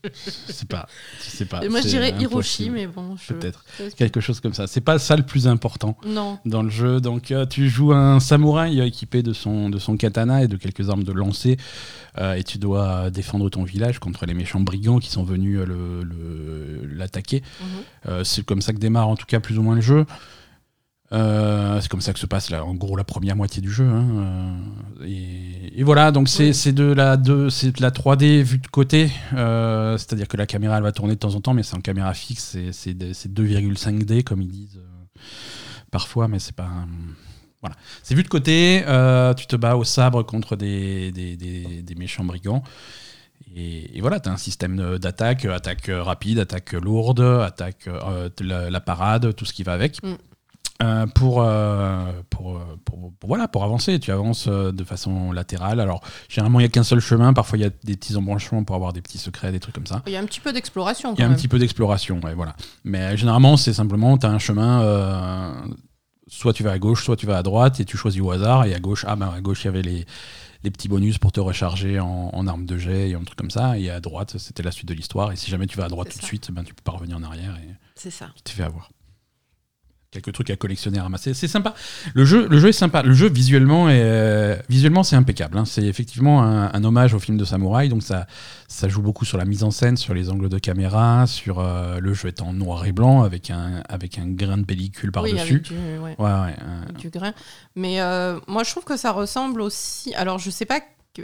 Je 0.03 0.51
sais 0.51 0.65
pas. 0.65 0.87
Je 1.23 1.29
sais 1.29 1.45
pas. 1.45 1.61
moi 1.69 1.79
je 1.79 1.83
c'est 1.83 1.89
dirais 1.89 2.11
impossible. 2.13 2.31
Hiroshi, 2.33 2.69
mais 2.69 2.87
bon. 2.87 3.15
je- 3.17 3.33
Peut-être. 3.33 3.63
Quelque 3.95 4.19
chose 4.19 4.39
comme 4.39 4.53
ça. 4.53 4.67
C'est 4.67 4.81
pas 4.81 4.99
ça 4.99 5.15
le 5.15 5.23
plus 5.23 5.47
important 5.47 5.97
Non. 6.05 6.39
dans 6.45 6.61
le 6.61 6.69
jeu. 6.69 6.99
Donc 7.01 7.31
euh, 7.31 7.45
tu 7.45 7.69
joues 7.69 7.93
un 7.93 8.19
samouraï 8.19 8.79
euh, 8.81 8.85
équipé 8.85 9.23
de 9.23 9.33
son, 9.33 9.69
de 9.69 9.79
son 9.79 9.97
katana 9.97 10.43
et 10.43 10.47
de 10.47 10.57
quelques 10.57 10.89
armes 10.89 11.03
de 11.03 11.11
lancer. 11.11 11.57
euh, 12.19 12.33
et 12.35 12.43
tu 12.43 12.57
dois 12.57 13.09
défendre 13.09 13.49
ton 13.49 13.63
village 13.63 13.99
contre 13.99 14.25
les 14.25 14.33
méchants 14.33 14.59
brigands 14.59 14.99
qui 14.99 15.09
sont 15.09 15.23
venus 15.23 15.59
euh, 15.59 15.65
le- 15.65 16.03
le- 16.03 16.87
l'attaquer. 16.95 17.41
Mhm. 17.61 17.67
Euh, 18.09 18.23
c'est 18.23 18.45
comme 18.45 18.61
ça 18.61 18.73
que 18.73 18.79
démarre 18.79 19.07
en 19.07 19.15
tout 19.15 19.25
cas 19.25 19.39
plus 19.39 19.57
ou 19.57 19.61
moins 19.63 19.75
le 19.75 19.81
jeu. 19.81 20.05
Euh, 21.13 21.79
c'est 21.79 21.89
comme 21.89 22.01
ça 22.01 22.11
que 22.11 22.19
se 22.19 22.25
passe 22.25 22.49
là, 22.49 22.65
en 22.65 22.73
gros 22.73 22.95
la 22.95 23.03
première 23.03 23.35
moitié 23.35 23.61
du 23.61 23.71
jeu. 23.71 23.85
hein, 23.85 24.07
euh, 25.01 25.05
et, 25.05 25.79
et 25.79 25.83
voilà, 25.83 26.11
donc 26.11 26.27
c'est 26.27 26.71
de, 26.73 26.83
la 26.85 27.17
de, 27.17 27.49
c'est 27.49 27.75
de 27.77 27.81
la 27.83 27.91
3D 27.91 28.41
vue 28.41 28.57
de 28.57 28.67
côté. 28.67 29.11
euh, 29.33 29.95
C'est-à-dire 29.97 30.27
que 30.27 30.37
la 30.37 30.47
caméra 30.47 30.77
elle 30.77 30.83
va 30.83 30.91
tourner 30.91 31.13
de 31.13 31.19
temps 31.19 31.35
en 31.35 31.41
temps, 31.41 31.53
mais 31.53 31.61
c'est 31.63 31.75
en 31.75 31.81
caméra 31.81 32.13
fixe. 32.13 32.43
c'est- 32.43 32.71
C'est 32.71 32.93
de- 32.95 33.13
c'est 33.13 33.31
2,5D 33.31 34.23
comme 34.23 34.41
ils 34.41 34.49
disent 34.49 34.77
euh, 34.77 35.19
parfois, 35.91 36.27
mais 36.27 36.39
c'est 36.39 36.55
pas. 36.55 36.69
voilà. 37.61 37.75
C'est 38.01 38.15
vu 38.15 38.23
de 38.23 38.27
côté, 38.27 38.83
tu 39.37 39.45
te 39.47 39.55
bats 39.55 39.75
au 39.77 39.83
sabre 39.83 40.23
contre 40.23 40.55
des, 40.55 41.11
des, 41.11 41.35
des- 41.37 41.81
des 41.83 41.95
méchants 41.95 42.23
brigands. 42.25 42.63
Et, 43.55 43.97
et 43.97 44.01
voilà, 44.01 44.19
tu 44.19 44.29
as 44.29 44.31
un 44.31 44.37
système 44.37 44.97
d'attaque, 44.97 45.45
attaque 45.45 45.91
rapide, 45.91 46.39
attaque 46.39 46.73
lourde, 46.73 47.19
attaque 47.21 47.87
euh, 47.87 48.29
la 48.41 48.81
parade, 48.81 49.35
tout 49.35 49.45
ce 49.45 49.53
qui 49.53 49.61
va 49.63 49.73
avec. 49.73 50.01
Mm. 50.01 50.15
Euh, 50.83 51.05
pour, 51.07 51.41
euh, 51.41 52.11
pour, 52.29 52.57
euh, 52.57 52.61
pour- 52.83 53.13
pour- 53.19 53.27
voilà, 53.27 53.47
pour 53.47 53.63
avancer, 53.63 53.99
tu 53.99 54.11
avances 54.11 54.47
de 54.47 54.83
façon 54.83 55.31
latérale. 55.31 55.79
Alors, 55.79 56.01
généralement, 56.29 56.59
il 56.59 56.63
n'y 56.63 56.67
a 56.67 56.69
qu'un 56.69 56.83
seul 56.83 56.99
chemin. 56.99 57.31
Parfois, 57.33 57.57
il 57.57 57.61
y 57.61 57.65
a 57.65 57.69
des 57.83 57.95
petits 57.95 58.15
embranchements 58.17 58.63
pour 58.63 58.75
avoir 58.75 58.91
des 58.93 59.01
petits 59.01 59.17
secrets, 59.17 59.51
des 59.51 59.59
trucs 59.59 59.75
comme 59.75 59.87
ça. 59.87 60.01
Il 60.07 60.11
y 60.13 60.15
a 60.15 60.19
un 60.19 60.25
petit 60.25 60.39
peu 60.41 60.51
d'exploration 60.51 61.13
Il 61.17 61.21
y 61.21 61.23
a 61.23 61.27
un 61.27 61.33
petit 61.33 61.47
peu 61.47 61.57
d'exploration, 61.59 62.19
ouais, 62.23 62.33
voilà. 62.33 62.55
Mais 62.83 63.15
généralement, 63.17 63.55
c'est 63.57 63.73
simplement, 63.73 64.17
tu 64.17 64.25
as 64.25 64.29
un 64.29 64.39
chemin, 64.39 65.63
soit 66.27 66.53
tu 66.53 66.63
vas 66.63 66.71
à 66.71 66.79
gauche, 66.79 67.03
soit 67.03 67.15
tu 67.15 67.25
vas 67.25 67.37
à 67.37 67.43
droite, 67.43 67.79
et 67.79 67.85
tu 67.85 67.97
choisis 67.97 68.21
au 68.21 68.31
hasard. 68.31 68.65
Et 68.65 68.73
à 68.73 68.79
gauche, 68.79 69.05
ah 69.07 69.15
ben 69.15 69.31
à 69.35 69.41
gauche, 69.41 69.63
il 69.63 69.65
y 69.65 69.69
avait 69.69 69.81
les, 69.81 70.05
les 70.63 70.71
petits 70.71 70.87
bonus 70.89 71.17
pour 71.17 71.31
te 71.31 71.39
recharger 71.39 71.99
en, 71.99 72.29
en 72.33 72.47
arme 72.47 72.65
de 72.65 72.77
jet 72.77 73.09
et 73.09 73.15
un 73.15 73.23
truc 73.23 73.37
comme 73.37 73.51
ça. 73.51 73.77
Et 73.77 73.89
à 73.89 73.99
droite, 73.99 74.37
c'était 74.37 74.63
la 74.63 74.71
suite 74.71 74.87
de 74.87 74.93
l'histoire. 74.93 75.31
Et 75.31 75.35
si 75.35 75.49
jamais 75.51 75.67
tu 75.67 75.77
vas 75.77 75.85
à 75.85 75.89
droite 75.89 76.09
tout 76.11 76.19
de 76.19 76.23
suite, 76.25 76.51
ben, 76.51 76.63
tu 76.63 76.73
peux 76.73 76.83
pas 76.83 76.91
revenir 76.93 77.17
en 77.17 77.23
arrière 77.23 77.55
et 77.63 77.69
C'est 77.95 78.11
ça. 78.11 78.27
tu 78.35 78.41
te 78.43 78.49
fais 78.49 78.63
avoir. 78.63 78.89
Quelques 80.13 80.31
trucs 80.31 80.51
à 80.51 80.55
collectionner, 80.55 80.99
à 80.99 81.03
ramasser. 81.03 81.33
C'est 81.33 81.47
sympa. 81.47 81.73
Le 82.13 82.23
jeu, 82.23 82.47
le 82.47 82.59
jeu 82.59 82.69
est 82.69 82.71
sympa. 82.71 83.01
Le 83.01 83.13
jeu, 83.13 83.27
visuellement, 83.29 83.89
est, 83.89 83.99
euh, 84.03 84.55
visuellement 84.69 85.01
c'est 85.01 85.15
impeccable. 85.15 85.57
hein. 85.57 85.65
C'est 85.65 85.83
effectivement 85.83 86.43
un, 86.43 86.71
un 86.71 86.83
hommage 86.83 87.15
au 87.15 87.19
film 87.19 87.35
de 87.37 87.45
samouraï. 87.45 87.89
Donc, 87.89 88.03
ça, 88.03 88.27
ça 88.67 88.87
joue 88.87 89.01
beaucoup 89.01 89.25
sur 89.25 89.39
la 89.39 89.45
mise 89.45 89.63
en 89.63 89.71
scène, 89.71 89.97
sur 89.97 90.13
les 90.13 90.29
angles 90.29 90.49
de 90.49 90.59
caméra, 90.59 91.25
sur 91.25 91.59
euh, 91.59 91.99
le 91.99 92.13
jeu 92.13 92.27
est 92.27 92.43
en 92.43 92.53
noir 92.53 92.85
et 92.85 92.91
blanc 92.91 93.23
avec 93.23 93.49
un, 93.49 93.81
avec 93.89 94.19
un 94.19 94.27
grain 94.27 94.59
de 94.59 94.65
pellicule 94.65 95.11
par-dessus. 95.11 95.61
du, 95.61 95.73
ouais, 95.73 95.97
ouais, 95.97 96.15
ouais. 96.19 96.55
euh, 96.61 96.91
du 96.99 97.09
grain. 97.09 97.33
Mais 97.75 97.99
euh, 97.99 98.39
moi, 98.47 98.63
je 98.63 98.69
trouve 98.69 98.83
que 98.83 98.97
ça 98.97 99.11
ressemble 99.11 99.61
aussi. 99.61 100.13
Alors, 100.13 100.37
je 100.37 100.51
sais 100.51 100.65
pas 100.65 100.79
que- 101.15 101.23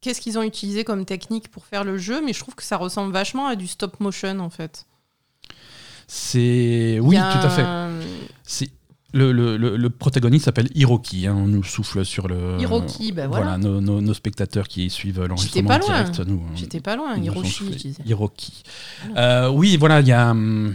qu'est-ce 0.00 0.20
qu'ils 0.20 0.38
ont 0.38 0.42
utilisé 0.42 0.82
comme 0.82 1.04
technique 1.04 1.48
pour 1.52 1.66
faire 1.66 1.84
le 1.84 1.98
jeu, 1.98 2.20
mais 2.24 2.32
je 2.32 2.40
trouve 2.40 2.56
que 2.56 2.64
ça 2.64 2.76
ressemble 2.76 3.12
vachement 3.12 3.46
à 3.46 3.54
du 3.54 3.68
stop 3.68 4.00
motion 4.00 4.40
en 4.40 4.50
fait. 4.50 4.86
C'est. 6.06 6.98
Oui, 7.02 7.16
tout 7.16 7.46
à 7.46 7.50
fait. 7.50 7.64
C'est. 8.44 8.70
Le, 9.14 9.30
le, 9.30 9.58
le, 9.58 9.76
le 9.76 9.90
protagoniste 9.90 10.46
s'appelle 10.46 10.70
Hiroki. 10.74 11.26
hein. 11.26 11.34
On 11.36 11.46
nous 11.46 11.62
souffle 11.62 12.02
sur 12.02 12.28
le. 12.28 12.56
Hiroki, 12.58 13.12
ben 13.12 13.28
voilà. 13.28 13.58
nos, 13.58 13.78
nos- 13.82 14.00
nos 14.00 14.14
spectateurs 14.14 14.66
qui 14.68 14.88
suivent 14.88 15.22
l'enregistrement 15.22 15.68
pas 15.68 15.78
loin. 15.78 16.02
direct. 16.02 16.20
Nous, 16.20 16.42
on- 16.50 16.56
J'étais 16.56 16.80
pas 16.80 16.96
loin, 16.96 17.18
Hiroshi, 17.18 17.94
je. 18.04 18.08
Hiroki. 18.08 18.62
Euh, 19.18 19.50
oui, 19.50 19.76
voilà, 19.76 20.00
il 20.00 20.06
y 20.08 20.12
a. 20.12 20.30
hum, 20.30 20.74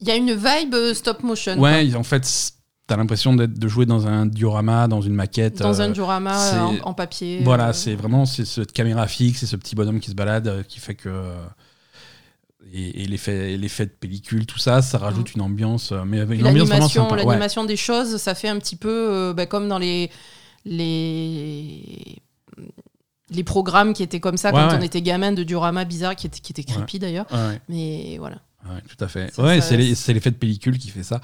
Il 0.00 0.08
y 0.08 0.10
a 0.10 0.16
une 0.16 0.32
vibe 0.34 0.74
euh, 0.74 0.92
stop 0.92 1.22
motion. 1.22 1.58
Ouais, 1.58 1.94
en 1.94 2.02
fait, 2.02 2.52
t'as 2.86 2.98
l'impression 2.98 3.32
d'être- 3.34 3.58
de 3.58 3.68
jouer 3.68 3.86
dans 3.86 4.06
un 4.06 4.26
diorama, 4.26 4.86
dans 4.86 5.00
une 5.00 5.14
maquette. 5.14 5.60
Dans 5.60 5.80
euh, 5.80 5.84
un 5.84 5.88
diorama 5.88 6.38
euh, 6.54 6.60
en, 6.60 6.90
en 6.90 6.92
papier. 6.92 7.40
Voilà, 7.42 7.68
euh, 7.68 7.72
c'est 7.72 7.94
vraiment 7.94 8.26
c'est 8.26 8.44
cette 8.44 8.72
caméra 8.72 9.06
fixe 9.06 9.42
et 9.44 9.46
ce 9.46 9.56
petit 9.56 9.74
bonhomme 9.74 9.98
qui 10.00 10.10
se 10.10 10.14
balade 10.14 10.62
qui 10.68 10.78
fait 10.78 10.94
que. 10.94 11.08
Et, 12.72 13.02
et 13.02 13.06
l'effet 13.06 13.52
et 13.52 13.56
l'effet 13.56 13.86
de 13.86 13.90
pellicule, 13.90 14.46
tout 14.46 14.58
ça, 14.58 14.80
ça 14.82 14.98
rajoute 14.98 15.34
une 15.34 15.42
ambiance. 15.42 15.92
euh, 15.92 16.02
Mais 16.06 16.18
une 16.18 16.46
ambiance 16.46 16.68
vraiment 16.68 16.88
L'animation, 17.14 17.62
ouais. 17.62 17.68
des 17.68 17.76
choses, 17.76 18.16
ça 18.16 18.34
fait 18.34 18.48
un 18.48 18.58
petit 18.58 18.76
peu 18.76 18.88
euh, 19.12 19.34
bah, 19.34 19.46
comme 19.46 19.68
dans 19.68 19.78
les, 19.78 20.10
les, 20.64 22.16
les 23.30 23.44
programmes 23.44 23.92
qui 23.92 24.02
étaient 24.02 24.20
comme 24.20 24.36
ça 24.36 24.48
Ouais, 24.52 24.60
quand 24.60 24.68
ouais. 24.72 24.78
on 24.78 24.82
était 24.82 25.02
gamin 25.02 25.32
de 25.32 25.42
diorama 25.42 25.84
bizarre 25.84 26.16
qui 26.16 26.26
était, 26.26 26.40
qui 26.40 26.52
était 26.52 26.64
creepy 26.64 26.98
d'ailleurs. 26.98 27.26
Mais 27.68 28.16
voilà. 28.18 28.36
Ouais, 28.66 28.80
tout 28.88 29.02
à 29.04 29.08
fait. 29.08 29.38
Ouais, 29.38 29.60
c'est 29.60 29.76
l'effet 29.76 30.30
de 30.30 30.36
pellicule 30.36 30.78
qui 30.78 30.88
fait 30.88 31.02
ça. 31.02 31.20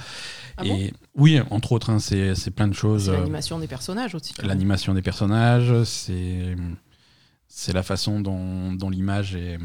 Ah 0.58 0.62
bon 0.64 0.76
et 0.76 0.92
oui, 1.14 1.40
entre 1.50 1.72
autres, 1.72 1.88
hein, 1.88 1.98
c'est 1.98 2.34
c'est 2.34 2.50
plein 2.50 2.68
de 2.68 2.74
choses. 2.74 3.08
Euh, 3.08 3.14
l'animation 3.16 3.58
des 3.58 3.66
personnages 3.66 4.14
aussi. 4.14 4.34
même. 4.38 4.46
L'animation 4.48 4.92
des 4.92 5.00
personnages, 5.00 5.84
c'est 5.84 6.54
c'est 7.48 7.72
la 7.72 7.82
façon 7.82 8.20
dont, 8.20 8.72
dont 8.74 8.90
l'image 8.90 9.34
est, 9.36 9.58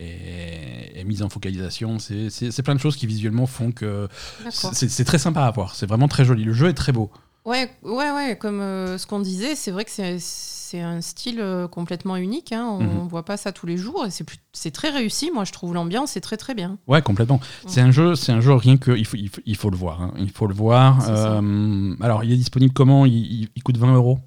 est 0.00 1.04
mise 1.04 1.22
en 1.22 1.28
focalisation. 1.28 1.98
C'est- 1.98 2.30
C'est 2.30 2.50
c'est 2.50 2.62
plein 2.62 2.74
de 2.74 2.80
choses 2.80 2.96
qui 2.96 3.06
visuellement 3.06 3.46
font 3.46 3.72
que 3.72 4.08
c'est 4.50 4.88
c'est 4.90 5.04
très 5.04 5.18
sympa 5.18 5.42
à 5.42 5.50
voir. 5.50 5.74
C'est 5.74 5.86
vraiment 5.86 6.08
très 6.08 6.24
joli. 6.24 6.44
Le 6.44 6.52
jeu 6.52 6.68
est 6.68 6.74
très 6.74 6.92
beau. 6.92 7.10
Ouais, 7.46 7.70
ouais, 7.82 8.10
ouais, 8.10 8.36
comme 8.38 8.60
euh, 8.60 8.98
ce 8.98 9.06
qu'on 9.06 9.18
disait, 9.20 9.54
c'est 9.56 9.70
vrai 9.70 9.84
que 9.86 9.90
c'est- 9.90 10.18
c'est 10.20 10.80
un 10.82 11.00
style 11.00 11.40
euh, 11.40 11.66
complètement 11.68 12.16
unique. 12.16 12.52
hein, 12.52 12.66
on 12.78 12.82
Mhm. 12.82 13.08
voit 13.08 13.24
pas 13.24 13.36
ça 13.38 13.50
tous 13.50 13.66
les 13.66 13.76
jours 13.78 14.04
et 14.06 14.10
c'est 14.10 14.26
c'est 14.52 14.70
très 14.70 14.90
réussi. 14.90 15.30
Moi, 15.32 15.44
je 15.44 15.52
trouve 15.52 15.72
l'ambiance 15.74 16.16
est 16.16 16.20
très 16.20 16.36
très 16.36 16.54
bien. 16.54 16.76
Ouais, 16.86 17.00
complètement. 17.02 17.40
C'est 17.66 17.80
un 17.80 17.90
jeu, 17.90 18.14
c'est 18.14 18.30
un 18.32 18.40
jeu 18.40 18.52
rien 18.54 18.76
que 18.76 18.90
il 18.92 19.06
faut, 19.06 19.16
il 19.16 19.28
faut, 19.30 19.40
il 19.46 19.56
faut 19.56 19.70
le 19.70 19.76
voir. 19.76 20.02
hein. 20.02 20.12
Il 20.18 20.30
faut 20.30 20.46
le 20.46 20.54
voir. 20.54 21.00
C'est. 21.02 21.10
Euh, 21.10 21.94
alors, 22.00 22.22
il 22.24 22.32
est 22.32 22.36
disponible 22.36 22.72
comment? 22.74 23.06
Il, 23.06 23.14
il- 23.14 23.48
il 23.56 23.62
coûte 23.62 23.78
20 23.78 23.94
euros. 23.94 24.18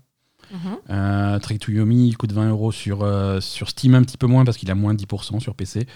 Euh, 0.90 1.40
Trek 1.40 1.58
to 1.58 1.72
Yomi, 1.72 2.08
il 2.08 2.18
coûte 2.18 2.32
20 2.32 2.50
euros 2.50 2.72
sur, 2.72 3.02
euh, 3.04 3.40
sur 3.42 3.70
Steam, 3.70 3.96
un 3.96 4.04
petit 4.04 4.18
peu 4.18 4.28
moins 4.28 4.46
parce 4.46 4.58
qu'il 4.58 4.70
a 4.72 4.76
moins 4.76 4.94
de 4.94 5.00
10% 5.04 5.40
sur 5.40 5.56
PC. 5.56 5.88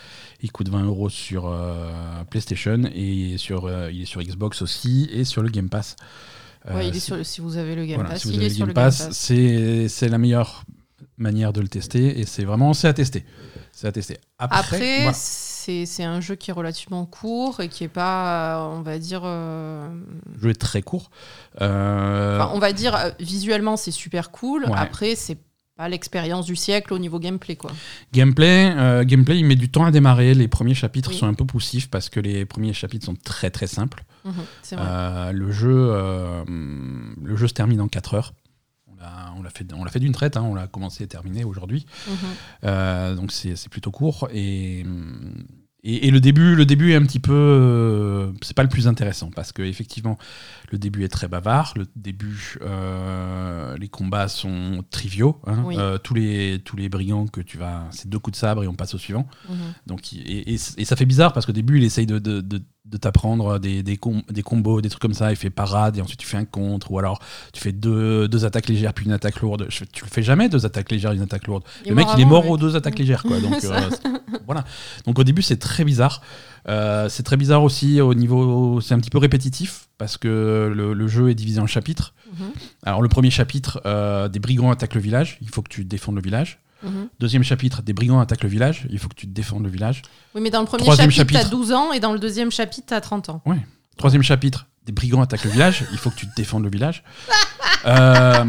Il 0.41 0.51
coûte 0.51 0.69
20 0.69 0.85
euros 0.85 1.09
sur 1.09 1.45
euh, 1.47 1.91
PlayStation 2.29 2.81
et 2.93 3.35
sur, 3.37 3.69
il 3.91 4.01
est 4.01 4.05
sur 4.05 4.21
Xbox 4.21 4.61
aussi 4.61 5.09
et 5.11 5.23
sur 5.23 5.41
le 5.41 5.49
Game 5.49 5.69
Pass. 5.69 5.95
Ouais, 6.69 6.87
il 6.87 6.89
est 6.89 6.99
c'est- 6.99 7.05
sur, 7.15 7.25
si 7.25 7.39
vous 7.41 7.57
avez 7.57 7.75
le 7.75 7.85
Game 7.85 7.95
voilà, 7.95 8.09
Pass, 8.11 8.21
si 8.21 8.27
vous 8.27 8.33
il 8.33 8.37
avez 8.37 8.45
est 8.47 8.49
le 8.49 8.55
sur 8.55 8.65
Game 8.65 8.69
le 8.69 8.73
Pass, 8.73 8.99
Game 8.99 9.07
Pass. 9.09 9.17
c'est 9.17 9.87
c'est 9.87 10.09
la 10.09 10.17
meilleure 10.17 10.63
manière 11.17 11.53
de 11.53 11.61
le 11.61 11.67
tester 11.67 12.19
et 12.19 12.25
c'est 12.25 12.43
vraiment 12.43 12.73
c'est 12.73 12.87
à 12.87 12.93
tester. 12.93 13.23
C'est 13.71 13.87
à 13.87 13.91
tester. 13.91 14.17
Après, 14.39 14.59
Après, 14.59 14.97
voilà. 15.03 15.13
C'est 15.67 15.85
c'est 15.85 16.03
un 16.05 16.21
jeu 16.21 16.35
qui 16.35 16.49
est 16.49 16.53
relativement 16.53 17.05
court 17.05 17.59
et 17.59 17.67
qui 17.67 17.83
est 17.83 17.89
pas, 17.89 18.57
euh, 18.57 18.77
on 18.77 18.81
va 18.83 18.97
dire, 18.99 19.21
euh, 19.25 19.89
le 20.33 20.41
jeu 20.41 20.49
est 20.51 20.53
très 20.61 20.81
court. 20.81 21.11
Euh, 21.61 22.39
enfin, 22.39 22.51
on 22.55 22.59
va 22.59 22.71
dire 22.71 22.95
euh, 22.95 23.09
visuellement 23.19 23.75
c'est 23.75 23.91
super 23.91 24.31
cool. 24.31 24.63
Ouais. 24.63 24.71
Après, 24.77 25.15
c'est 25.15 25.37
pas 25.75 25.89
l'expérience 25.89 26.45
du 26.45 26.55
siècle 26.55 26.93
au 26.93 26.99
niveau 26.99 27.19
gameplay 27.19 27.55
quoi. 27.57 27.71
Gameplay, 28.13 28.73
euh, 28.77 29.03
gameplay, 29.03 29.37
il 29.39 29.45
met 29.45 29.55
du 29.57 29.69
temps 29.69 29.83
à 29.85 29.91
démarrer. 29.91 30.33
Les 30.33 30.47
premiers 30.47 30.73
chapitres 30.73 31.09
Oui. 31.11 31.17
sont 31.17 31.27
un 31.27 31.33
peu 31.33 31.45
poussifs 31.45 31.89
parce 31.89 32.07
que 32.09 32.19
les 32.21 32.45
premiers 32.45 32.73
chapitres 32.73 33.05
sont 33.05 33.15
très 33.15 33.49
très 33.51 33.67
simples. 33.67 34.05
Mhm, 34.23 34.31
vrai. 34.31 34.45
Euh, 34.79 35.31
le 35.33 35.51
jeu, 35.51 35.75
euh, 35.91 36.43
le 37.21 37.35
jeu 37.35 37.47
se 37.49 37.53
termine 37.53 37.81
en 37.81 37.87
4 37.89 38.13
heures. 38.13 38.33
On 39.39 39.43
l'a- 39.43 39.51
fait, 39.51 39.65
on 39.73 39.83
l'a 39.83 39.91
fait 39.91 39.99
d'une 39.99 40.11
traite. 40.13 40.35
hein, 40.37 40.41
on 40.41 40.55
l'a 40.55 40.65
commencé 40.65 41.03
et 41.03 41.07
terminé 41.07 41.43
aujourd'hui. 41.43 41.85
Euh, 42.63 43.13
donc 43.13 43.31
c'est 43.31 43.55
c'est 43.55 43.69
plutôt 43.69 43.91
court 43.91 44.27
et, 44.33 44.83
et, 45.83 46.07
et 46.07 46.11
le 46.11 46.19
début 46.19 46.55
le 46.55 46.65
début 46.65 46.91
est 46.91 46.95
un 46.95 47.03
petit 47.05 47.19
peu 47.19 47.33
euh, 47.33 48.31
c'est 48.41 48.55
pas 48.55 48.63
le 48.63 48.69
plus 48.69 48.87
intéressant 48.87 49.29
parce 49.35 49.51
que 49.51 49.61
effectivement 49.61 50.17
le 50.71 50.77
début 50.77 51.03
est 51.03 51.07
très 51.09 51.27
bavard 51.27 51.73
le 51.75 51.85
début 51.95 52.57
euh, 52.61 53.77
les 53.77 53.87
combats 53.87 54.27
sont 54.27 54.83
triviaux 54.89 55.39
hein. 55.45 55.63
Oui. 55.65 55.75
Euh, 55.77 55.97
tous 55.97 56.13
les 56.13 56.61
tous 56.65 56.75
les 56.75 56.89
brigands 56.89 57.27
que 57.27 57.41
tu 57.41 57.57
vas 57.57 57.85
c'est 57.91 58.09
deux 58.09 58.19
coups 58.19 58.35
de 58.37 58.39
sabre 58.39 58.63
et 58.63 58.67
on 58.67 58.73
passe 58.75 58.93
au 58.95 58.97
suivant 58.97 59.27
Mhm. 59.49 59.55
donc 59.87 60.13
et, 60.13 60.53
et- 60.53 60.59
et 60.77 60.85
ça 60.85 60.95
fait 60.95 61.05
bizarre 61.05 61.33
parce 61.33 61.45
qu'au 61.45 61.51
début 61.51 61.77
il 61.77 61.83
essaye 61.83 62.05
de, 62.05 62.19
de, 62.19 62.41
de- 62.41 62.63
de 62.89 62.97
t'apprendre 62.97 63.59
des, 63.59 63.83
des, 63.83 63.97
com- 63.97 64.21
des 64.29 64.43
combos 64.43 64.81
des 64.81 64.89
trucs 64.89 65.01
comme 65.01 65.13
ça 65.13 65.29
il 65.31 65.35
fait 65.35 65.49
parade 65.49 65.97
et 65.97 66.01
ensuite 66.01 66.19
tu 66.19 66.25
fais 66.27 66.37
un 66.37 66.45
contre 66.45 66.91
ou 66.91 66.99
alors 66.99 67.19
tu 67.51 67.59
fais 67.61 67.71
deux, 67.73 68.27
deux 68.29 68.45
attaques 68.45 68.67
légères 68.69 68.93
puis 68.93 69.05
une 69.05 69.11
attaque 69.11 69.41
lourde 69.41 69.65
Je 69.69 69.83
tu 69.83 70.05
le 70.05 70.09
fais 70.09 70.23
jamais 70.23 70.47
deux 70.49 70.65
attaques 70.65 70.89
légères 70.91 71.11
une 71.11 71.21
attaque 71.21 71.47
lourde 71.47 71.63
Il 71.85 71.89
le 71.89 71.95
mec, 71.95 72.07
il 72.15 72.21
est 72.21 72.25
mort 72.25 72.45
ouais. 72.45 72.51
aux 72.51 72.57
deux 72.57 72.75
attaques 72.75 72.97
légères, 72.99 73.23
quoi. 73.23 73.39
Donc, 73.41 73.55
Ça. 73.61 73.75
euh, 73.75 73.89
voilà. 74.45 74.63
Donc, 75.05 75.19
au 75.19 75.23
début, 75.23 75.41
c'est 75.41 75.57
très 75.57 75.83
bizarre. 75.83 76.21
Euh, 76.69 77.09
c'est 77.09 77.23
très 77.23 77.37
bizarre 77.37 77.63
aussi 77.63 77.99
au 78.01 78.13
niveau. 78.13 78.79
C'est 78.81 78.93
un 78.93 78.99
petit 78.99 79.09
peu 79.09 79.17
répétitif 79.17 79.87
parce 79.97 80.17
que 80.17 80.71
le, 80.73 80.93
le 80.93 81.07
jeu 81.07 81.29
est 81.29 81.35
divisé 81.35 81.59
en 81.59 81.67
chapitres. 81.67 82.13
Mhm. 82.31 82.47
Alors, 82.83 83.01
le 83.01 83.09
premier 83.09 83.29
chapitre, 83.31 83.81
euh, 83.85 84.27
des 84.29 84.39
brigands 84.39 84.71
attaquent 84.71 84.95
le 84.95 85.01
village. 85.01 85.37
Il 85.41 85.49
faut 85.49 85.61
que 85.61 85.69
tu 85.69 85.83
défendes 85.85 86.15
le 86.15 86.21
village. 86.21 86.59
Mhm. 86.83 87.09
Deuxième 87.19 87.43
chapitre, 87.43 87.81
des 87.81 87.93
brigands 87.93 88.19
attaquent 88.19 88.43
le 88.43 88.49
village. 88.49 88.85
Il 88.89 88.99
faut 88.99 89.09
que 89.09 89.15
tu 89.15 89.25
défendes 89.27 89.63
le 89.63 89.69
village. 89.69 90.01
Oui, 90.35 90.41
mais 90.41 90.49
dans 90.49 90.59
le 90.61 90.65
premier 90.67 90.83
Troisième 90.83 91.09
chapitre, 91.11 91.33
t'as 91.39 91.45
chapitre. 91.45 91.57
12 91.57 91.71
ans 91.73 91.91
et 91.93 91.99
dans 91.99 92.13
le 92.13 92.19
deuxième 92.19 92.51
chapitre, 92.51 92.87
t'as 92.87 93.01
30 93.01 93.29
ans. 93.29 93.41
Troisième 93.97 94.21
chapitre, 94.23 94.67
des 94.85 94.91
brigands 94.91 95.21
attaquent 95.21 95.45
le 95.45 95.49
village. 95.51 95.83
Il 95.91 95.97
faut 95.97 96.09
que 96.11 96.15
tu 96.15 96.27
défendes 96.35 96.63
le 96.63 96.69
village. 96.69 97.03
Euh, 97.85 98.43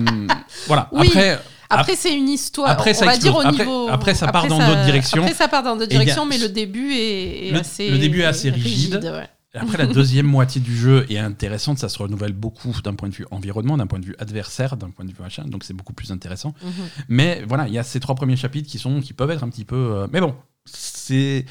voilà. 0.67 0.89
Oui. 0.91 1.07
Après. 1.09 1.39
Après, 1.71 1.97
c'est 1.97 2.17
une 2.17 2.29
histoire. 2.31 2.71
Après, 2.71 2.91
on 2.97 2.99
ça 2.99 3.05
va 3.05 3.17
dire 3.19 3.37
au 3.37 3.43
explose. 3.43 3.55
Après- 3.61 3.65
niveau. 3.67 3.89
après, 3.91 4.15
ça 4.15 4.27
part 4.29 4.47
dans 4.49 4.59
d'autres 4.59 4.85
directions. 4.87 5.23
Après, 5.23 5.35
ça 5.35 5.49
part 5.49 5.63
dans 5.63 5.77
d'autres 5.77 5.95
a- 5.95 5.99
directions, 5.99 6.25
mais 6.25 6.39
le 6.39 6.49
début 6.49 6.93
est, 6.95 7.49
est 7.49 7.51
Le- 7.53 7.61
assez. 7.61 7.91
le 7.91 7.99
début 7.99 8.23
est 8.23 8.25
assez 8.25 8.49
rigide. 8.51 8.95
ouais. 9.05 9.29
Après, 9.55 9.79
la 9.79 9.87
deuxième 9.87 10.27
moitié 10.27 10.61
du 10.61 10.77
jeu 10.77 11.07
est 11.11 11.19
intéressante, 11.19 11.79
ça 11.79 11.89
se 11.89 11.99
renouvelle 11.99 12.35
beaucoup 12.35 12.73
d'un 12.85 12.95
point 12.95 13.09
de 13.09 13.15
vue 13.15 13.25
environnement, 13.31 13.77
d'un 13.79 13.87
point 13.87 13.99
de 13.99 14.05
vue 14.05 14.15
adversaire, 14.19 14.77
d'un 14.77 14.91
point 14.91 15.05
de 15.07 15.11
vue 15.11 15.17
machin, 15.21 15.45
donc 15.47 15.65
c'est 15.65 15.73
beaucoup 15.75 15.95
plus 15.95 16.13
intéressant. 16.13 16.55
Mhm. 16.63 16.71
Mais 17.09 17.45
voilà, 17.49 17.67
il 17.67 17.73
y 17.73 17.79
a 17.79 17.83
ces 17.83 17.99
trois 17.99 18.15
premiers 18.15 18.37
chapitres 18.37 18.69
qui, 18.69 18.79
sont, 18.79 19.01
qui 19.01 19.15
peuvent 19.15 19.31
être 19.31 19.43
un 19.45 19.49
petit 19.49 19.65
peu. 19.65 19.77
euh, 19.77 20.07
mais 20.13 20.21
bon, 20.21 20.35
c'est. 20.67 21.47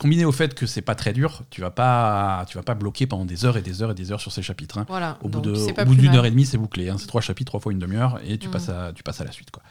Combiné 0.00 0.24
au 0.24 0.32
fait 0.32 0.54
que 0.56 0.66
c'est 0.66 0.82
pas 0.82 0.96
très 0.96 1.12
dur, 1.12 1.44
tu 1.50 1.60
vas 1.60 1.70
pas, 1.70 2.44
tu 2.48 2.56
vas 2.58 2.64
pas 2.64 2.74
bloquer 2.74 3.06
pendant 3.06 3.24
des 3.24 3.44
heures 3.44 3.56
et 3.56 3.62
des 3.62 3.80
heures 3.80 3.92
et 3.92 3.94
des 3.94 4.10
heures 4.10 4.20
sur 4.20 4.32
ces 4.32 4.42
chapitres. 4.42 4.76
hein. 4.78 4.86
Voilà. 4.88 5.18
Au 5.22 5.28
bout 5.28 5.94
d'une 5.94 6.16
heure 6.16 6.26
et 6.26 6.30
demie, 6.32 6.44
c'est 6.46 6.58
bouclé. 6.58 6.88
hein. 6.88 6.96
C'est 6.98 7.06
trois 7.06 7.20
chapitres, 7.20 7.50
trois 7.52 7.60
fois 7.60 7.70
une 7.70 7.78
demi-heure, 7.78 8.18
et 8.26 8.36
tu, 8.36 8.48
Mhm. 8.48 8.52
passes 8.52 8.68
à, 8.70 8.92
tu 8.92 9.04
passes 9.04 9.20
à 9.20 9.24
la 9.24 9.30
suite. 9.30 9.52
Quoi. 9.52 9.62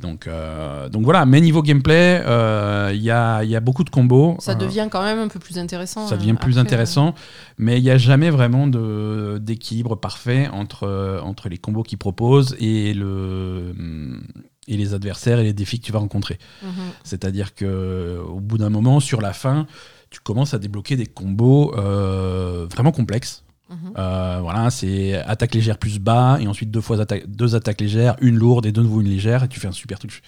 Donc, 0.00 0.26
euh, 0.26 0.88
donc 0.88 1.02
voilà, 1.04 1.26
mais 1.26 1.40
niveau 1.40 1.60
gameplay, 1.62 2.22
euh, 2.24 2.90
il 2.94 3.02
y, 3.02 3.10
a, 3.10 3.42
il 3.42 3.50
y 3.50 3.56
a 3.56 3.60
beaucoup 3.60 3.82
de 3.82 3.90
combos. 3.90 4.36
Ça 4.38 4.52
Euh, 4.52 4.54
devient 4.54 4.86
quand 4.90 5.02
même 5.02 5.18
un 5.18 5.28
peu 5.28 5.40
plus 5.40 5.58
intéressant. 5.58 6.06
ça 6.06 6.14
hein, 6.14 6.18
devient 6.18 6.34
plus 6.34 6.52
après, 6.58 6.60
intéressant, 6.60 7.14
mais 7.58 7.78
il 7.78 7.82
n'y 7.82 7.90
a 7.90 7.98
jamais 7.98 8.30
vraiment 8.30 8.66
d'équilibre 8.68 9.96
parfait 9.96 10.48
entre, 10.52 10.84
euh, 10.84 11.20
entre 11.20 11.48
les 11.48 11.58
combos 11.58 11.82
qu'ils 11.82 11.98
proposent 11.98 12.56
et, 12.60 12.94
le, 12.94 13.74
et 14.68 14.76
les 14.76 14.94
adversaires 14.94 15.38
et 15.40 15.44
les 15.44 15.52
défis 15.52 15.80
que 15.80 15.86
tu 15.86 15.92
vas 15.92 15.98
rencontrer. 15.98 16.38
euh, 16.62 16.66
mhm. 16.68 16.72
C'est-à-dire 17.04 17.54
que 17.54 18.18
au 18.28 18.40
bout 18.40 18.58
d'un 18.58 18.70
moment, 18.70 19.00
sur 19.00 19.20
la 19.20 19.32
fin, 19.32 19.66
tu 20.10 20.20
commences 20.20 20.54
à 20.54 20.58
débloquer 20.58 20.96
des 20.96 21.06
combos 21.06 21.74
euh, 21.76 22.66
vraiment 22.70 22.92
complexes. 22.92 23.42
Mhm. 23.68 23.92
Euh, 23.98 24.38
voilà, 24.40 24.70
c'est 24.70 25.14
attaque 25.14 25.54
légère 25.54 25.78
plus 25.78 25.98
bas, 25.98 26.38
et 26.40 26.46
ensuite 26.46 26.70
deux 26.70 26.80
fois 26.80 26.96
deux 27.26 27.54
attaques 27.54 27.80
légères, 27.80 28.16
une 28.20 28.36
lourde 28.36 28.66
et 28.66 28.72
de 28.72 28.80
nouveau 28.80 29.00
une 29.00 29.08
légère, 29.08 29.44
et 29.44 29.48
tu 29.48 29.60
fais 29.60 29.68
un 29.68 29.72
super 29.72 29.98
truc. 29.98 30.22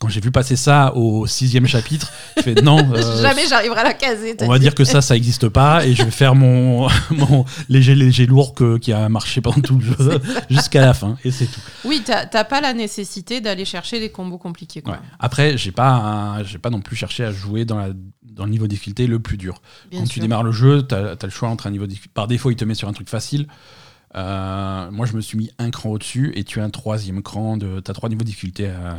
Quand 0.00 0.08
j'ai 0.08 0.20
vu 0.20 0.30
passer 0.30 0.56
ça 0.56 0.94
au 0.96 1.26
sixième 1.26 1.66
chapitre, 1.66 2.12
je 2.36 2.42
fais 2.42 2.54
non. 2.62 2.78
euh, 2.94 3.22
Jamais 3.22 3.46
j'arriverai 3.48 3.80
à 3.80 3.84
la 3.84 3.94
caser. 3.94 4.36
t'as 4.36 4.44
on 4.44 4.48
va 4.48 4.58
dit. 4.58 4.64
dire 4.64 4.74
que 4.74 4.84
ça, 4.84 5.00
ça 5.00 5.14
n'existe 5.14 5.48
pas, 5.48 5.86
et 5.86 5.94
je 5.94 6.02
vais 6.02 6.10
faire 6.10 6.34
mon, 6.34 6.88
mon 7.10 7.44
léger 7.68 7.94
léger 7.94 8.26
lourd 8.26 8.54
que- 8.54 8.76
qui 8.78 8.92
a 8.92 9.08
marché 9.08 9.40
pendant 9.40 9.60
tout 9.62 9.78
le 9.78 9.84
jeu 9.84 10.20
jusqu'à 10.50 10.80
la 10.82 10.92
fin, 10.94 11.16
et 11.24 11.30
c'est 11.30 11.46
tout. 11.46 11.60
Oui, 11.84 12.02
t'as 12.04 12.26
t'as 12.26 12.44
pas 12.44 12.60
la 12.60 12.74
nécessité 12.74 13.40
d'aller 13.40 13.64
chercher 13.64 14.00
des 14.00 14.10
combos 14.10 14.36
compliqués. 14.38 14.82
Quoi. 14.82 14.94
Ouais. 14.94 15.00
Après, 15.20 15.56
j'ai 15.56 15.72
pas, 15.72 16.38
j'ai 16.44 16.58
pas 16.58 16.70
non 16.70 16.80
plus 16.80 16.96
cherché 16.96 17.24
à 17.24 17.32
jouer 17.32 17.64
dans, 17.64 17.78
la, 17.78 17.88
dans 18.24 18.44
le 18.44 18.50
niveau 18.50 18.64
de 18.64 18.70
difficulté 18.70 19.06
le 19.06 19.20
plus 19.20 19.36
dur. 19.36 19.62
Bien 19.90 20.00
Quand 20.00 20.06
sûr. 20.06 20.14
tu 20.14 20.20
démarres 20.20 20.42
le 20.44 20.52
jeu, 20.52 20.86
tu 20.86 20.94
as, 20.94 21.16
le 21.22 21.30
choix 21.30 21.48
entre 21.48 21.66
un 21.66 21.70
niveau 21.70 21.84
de 21.84 21.90
difficulté. 21.90 22.12
Par 22.14 22.26
défaut, 22.26 22.50
il 22.50 22.56
te 22.56 22.64
met 22.64 22.74
sur 22.74 22.88
un 22.88 22.92
truc 22.92 23.08
facile. 23.08 23.46
Euh, 24.16 24.90
moi, 24.90 25.06
je 25.06 25.14
me 25.14 25.20
suis 25.20 25.36
mis 25.38 25.50
un 25.58 25.70
cran 25.70 25.90
au-dessus 25.90 26.32
et 26.36 26.44
tu 26.44 26.60
as 26.60 26.64
un 26.64 26.70
troisième 26.70 27.22
cran. 27.22 27.56
De, 27.56 27.80
tu 27.80 27.90
as 27.90 27.94
trois 27.94 28.08
niveaux 28.08 28.20
de 28.20 28.26
difficulté 28.26 28.66
euh, 28.68 28.92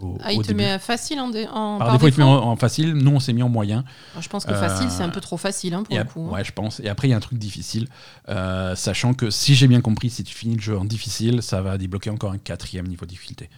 au, 0.00 0.16
Ah, 0.22 0.32
il 0.32 0.38
au 0.38 0.42
te 0.42 0.48
début. 0.48 0.60
met 0.62 0.78
facile 0.78 1.20
en, 1.20 1.28
dé- 1.28 1.46
en- 1.52 1.78
Par, 1.78 1.92
défaut, 1.92 2.08
il 2.08 2.12
te 2.14 2.18
met 2.18 2.24
en, 2.24 2.32
en 2.48 2.56
facile. 2.56 2.94
Nous, 2.94 3.10
on 3.10 3.20
s'est 3.20 3.32
mis 3.32 3.42
en 3.42 3.48
moyen. 3.48 3.84
Je 4.20 4.28
pense 4.28 4.44
que 4.44 4.52
Euh, 4.52 4.54
facile, 4.54 4.90
c'est 4.90 5.02
un 5.02 5.10
peu 5.10 5.20
trop 5.20 5.36
facile 5.36 5.74
hein, 5.74 5.82
pour 5.82 5.96
le 5.96 6.04
coup. 6.04 6.26
hein. 6.28 6.32
ouais, 6.34 6.44
je 6.44 6.52
pense. 6.52 6.80
Et 6.80 6.88
après, 6.88 7.08
il 7.08 7.10
y 7.10 7.14
a 7.14 7.16
un 7.16 7.20
truc 7.20 7.38
difficile. 7.38 7.88
Euh, 8.28 8.74
sachant 8.74 9.12
que 9.14 9.30
si 9.30 9.54
j'ai 9.54 9.68
bien 9.68 9.80
compris, 9.80 10.08
si 10.10 10.24
tu 10.24 10.34
finis 10.34 10.56
le 10.56 10.62
jeu 10.62 10.78
en 10.78 10.84
difficile, 10.84 11.42
ça 11.42 11.60
va 11.60 11.76
débloquer 11.78 12.10
encore 12.10 12.32
un 12.32 12.38
quatrième 12.38 12.86
niveau 12.86 13.04
de 13.04 13.10
difficulté. 13.10 13.50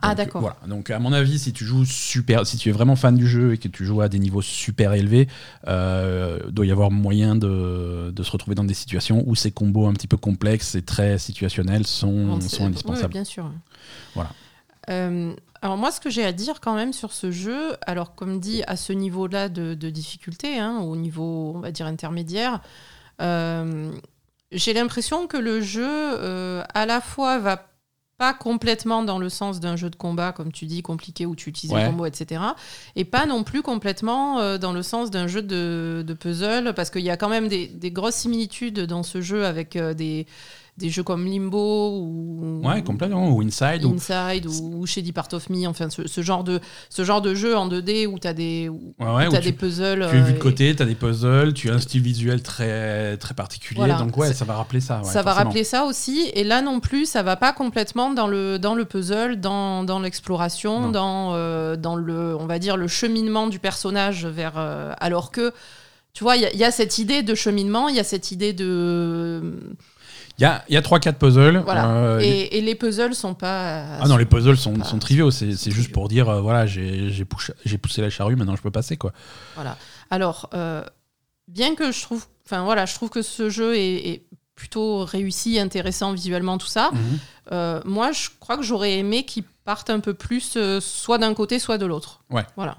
Ah, 0.00 0.14
d'accord. 0.14 0.40
Voilà. 0.40 0.56
Donc, 0.66 0.88
à 0.88 0.98
mon 0.98 1.12
avis, 1.12 1.38
si 1.38 1.52
tu 1.52 1.66
joues 1.66 1.84
super, 1.84 2.46
si 2.46 2.56
tu 2.56 2.70
es 2.70 2.72
vraiment 2.72 2.96
fan 2.96 3.14
du 3.14 3.26
jeu 3.28 3.52
et 3.52 3.58
que 3.58 3.68
tu 3.68 3.84
joues 3.84 4.00
à 4.00 4.08
des 4.08 4.18
niveaux 4.18 4.40
super 4.40 4.94
élevés, 4.94 5.28
euh, 5.68 6.38
doit 6.48 6.64
y 6.64 6.70
avoir 6.70 6.90
moyen 6.90 7.36
de, 7.36 8.10
de 8.10 8.22
se 8.22 8.30
retrouver 8.30 8.54
dans 8.54 8.64
des 8.64 8.72
situations 8.72 9.22
où 9.26 9.34
ces 9.34 9.50
combos 9.52 9.86
un 9.86 9.92
petit 9.92 10.06
peu 10.08 10.16
complexes 10.16 10.76
et 10.76 10.80
très 10.82 11.18
situationnels 11.18 11.86
sont, 11.86 12.10
Bon, 12.26 12.40
sont 12.40 12.60
oui, 12.62 12.68
indispensables. 12.68 13.12
bien 13.12 13.24
sûr. 13.24 13.50
Voilà. 14.14 14.30
Euh, 14.90 15.34
alors 15.60 15.76
moi, 15.76 15.90
ce 15.92 16.00
que 16.00 16.10
j'ai 16.10 16.24
à 16.24 16.32
dire 16.32 16.60
quand 16.60 16.74
même 16.74 16.92
sur 16.92 17.12
ce 17.12 17.30
jeu, 17.30 17.76
alors 17.86 18.14
comme 18.14 18.40
dit, 18.40 18.62
à 18.66 18.76
ce 18.76 18.92
niveau-là 18.92 19.48
de, 19.48 19.74
de 19.74 19.90
difficulté, 19.90 20.58
hein, 20.58 20.80
au 20.80 20.96
niveau, 20.96 21.52
on 21.54 21.60
va 21.60 21.70
dire, 21.70 21.86
intermédiaire, 21.86 22.60
euh, 23.20 23.92
j'ai 24.50 24.72
l'impression 24.72 25.26
que 25.26 25.36
le 25.36 25.60
jeu, 25.60 25.86
euh, 25.88 26.62
à 26.74 26.84
la 26.86 27.00
fois, 27.00 27.38
va 27.38 27.68
pas 28.18 28.34
complètement 28.34 29.02
dans 29.02 29.18
le 29.18 29.28
sens 29.28 29.58
d'un 29.60 29.76
jeu 29.76 29.88
de 29.90 29.96
combat, 29.96 30.32
comme 30.32 30.52
tu 30.52 30.66
dis, 30.66 30.82
compliqué, 30.82 31.26
où 31.26 31.34
tu 31.34 31.48
utilises 31.50 31.72
Ouais. 31.74 31.84
les 31.84 31.90
combos, 31.90 32.06
etc. 32.06 32.40
Et 32.94 33.04
pas 33.04 33.26
non 33.26 33.42
plus 33.42 33.62
complètement 33.62 34.58
dans 34.58 34.72
le 34.72 34.82
sens 34.82 35.10
d'un 35.10 35.26
jeu 35.26 35.42
de, 35.42 36.04
de 36.06 36.14
puzzle, 36.14 36.72
parce 36.74 36.90
qu'il 36.90 37.02
y 37.02 37.10
a 37.10 37.16
quand 37.16 37.28
même 37.28 37.48
des, 37.48 37.66
des 37.68 37.90
grosses 37.90 38.16
similitudes 38.16 38.80
dans 38.80 39.02
ce 39.02 39.20
jeu 39.22 39.44
avec 39.46 39.76
des, 39.78 40.26
des 40.78 40.88
jeux 40.88 41.02
comme 41.02 41.26
Limbo 41.26 41.98
ou 42.00 42.62
Ouais, 42.64 42.82
complètement. 42.82 43.28
Ou 43.30 43.42
Inside. 43.42 43.84
ou- 43.84 43.94
Inside 43.94 44.46
ou, 44.46 44.86
Shady 44.86 45.12
Part 45.12 45.28
of 45.32 45.50
Me, 45.50 45.66
enfin 45.66 45.90
ce, 45.90 46.08
ce 46.08 46.22
genre 46.22 46.44
de 46.44 46.60
ce 46.88 47.04
genre 47.04 47.20
de 47.20 47.34
jeu 47.34 47.54
en 47.56 47.68
2D 47.68 48.06
où 48.06 48.18
tu 48.18 48.26
as 48.26 48.32
des 48.32 48.68
où 48.70 48.94
Ouais, 48.98 49.06
ouais, 49.14 49.26
où 49.26 49.28
où 49.28 49.32
t'as 49.32 49.40
tu- 49.40 49.48
des 49.48 49.52
puzzles. 49.52 50.06
Tu 50.10 50.16
es 50.16 50.20
vu 50.22 50.30
euh, 50.32 50.34
de 50.34 50.38
côté, 50.38 50.74
tu 50.74 50.82
as 50.82 50.86
des 50.86 50.94
puzzles, 50.94 51.52
tu 51.52 51.70
as 51.70 51.74
un 51.74 51.78
style 51.78 52.00
visuel 52.00 52.42
très, 52.42 53.16
très 53.18 53.34
particulier. 53.34 53.80
Voilà. 53.80 53.96
Donc, 53.96 54.16
ouais, 54.16 54.32
ça 54.32 54.44
va 54.46 54.54
rappeler 54.54 54.80
ça. 54.80 54.98
ouais, 55.02 55.04
ça 55.04 55.20
va 55.22 55.34
rappeler 55.34 55.64
ça 55.64 55.84
aussi. 55.84 56.30
Et 56.34 56.42
là 56.42 56.62
non 56.62 56.80
plus, 56.80 57.04
ça 57.04 57.22
va 57.22 57.36
pas 57.36 57.52
complètement 57.52 58.10
dans 58.12 58.26
le, 58.26 58.58
dans 58.58 58.74
le 58.74 58.84
puzzle, 58.86 59.40
dans, 59.40 59.84
dans 59.84 60.00
l'exploration, 60.00 60.90
dans, 60.90 61.34
euh, 61.34 61.76
dans 61.76 61.96
le, 61.96 62.34
on 62.40 62.46
va 62.46 62.58
dire, 62.58 62.76
le 62.78 62.88
cheminement 62.88 63.46
du 63.46 63.58
personnage 63.58 64.24
vers. 64.26 64.54
euh, 64.56 64.92
alors 65.00 65.30
que, 65.30 65.52
tu 66.14 66.24
vois, 66.24 66.36
il 66.36 66.42
y, 66.42 66.46
a- 66.46 66.52
il 66.52 66.58
y 66.58 66.64
a 66.64 66.70
cette 66.70 66.98
idée 66.98 67.22
de 67.22 67.34
cheminement, 67.34 67.88
il 67.88 67.96
y 67.96 68.00
a 68.00 68.04
cette 68.04 68.32
idée 68.32 68.52
de. 68.54 69.60
Il 70.38 70.42
y 70.42 70.44
a, 70.44 70.64
y 70.68 70.76
a 70.76 70.80
3-4 70.80 71.14
puzzles. 71.14 71.58
Voilà. 71.64 71.88
euh, 71.90 72.20
et, 72.20 72.58
et 72.58 72.60
les 72.60 72.74
puzzles 72.74 73.14
sont 73.14 73.34
pas. 73.34 73.98
Ah 74.00 74.08
non, 74.08 74.16
les 74.16 74.24
puzzles 74.24 74.56
sont, 74.56 74.82
sont 74.84 74.98
triviaux. 74.98 75.30
C'est 75.30 75.70
juste 75.70 75.92
pour 75.92 76.08
dire, 76.08 76.28
euh, 76.28 76.40
voilà, 76.40 76.66
j'ai 76.66 77.10
j'ai 77.10 77.24
poussé, 77.24 77.52
j'ai 77.64 77.78
poussé 77.78 78.00
la 78.02 78.10
charrue, 78.10 78.36
maintenant 78.36 78.56
je 78.56 78.62
peux 78.62 78.70
passer, 78.70 78.96
quoi. 78.96 79.12
Voilà. 79.54 79.76
Alors, 80.10 80.48
euh, 80.54 80.82
bien 81.48 81.74
que 81.74 81.92
je 81.92 82.02
trouve, 82.02 82.24
enfin 82.46 82.64
voilà, 82.64 82.86
je 82.86 82.94
trouve 82.94 83.10
que 83.10 83.22
ce 83.22 83.50
jeu 83.50 83.76
est, 83.76 84.08
est 84.08 84.22
plutôt 84.54 85.04
réussi, 85.04 85.58
intéressant 85.58 86.12
visuellement, 86.12 86.56
tout 86.58 86.66
ça. 86.66 86.90
Mhm. 86.92 87.80
moi, 87.84 88.12
je 88.12 88.28
crois 88.40 88.56
que 88.56 88.62
j'aurais 88.62 88.98
aimé 88.98 89.24
qu'il 89.24 89.44
parte 89.64 89.90
un 89.90 90.00
peu 90.00 90.14
plus, 90.14 90.58
soit 90.80 91.18
d'un 91.18 91.34
côté, 91.34 91.58
soit 91.58 91.78
de 91.78 91.86
l'autre. 91.86 92.20
Ouais. 92.30 92.44
Voilà. 92.56 92.78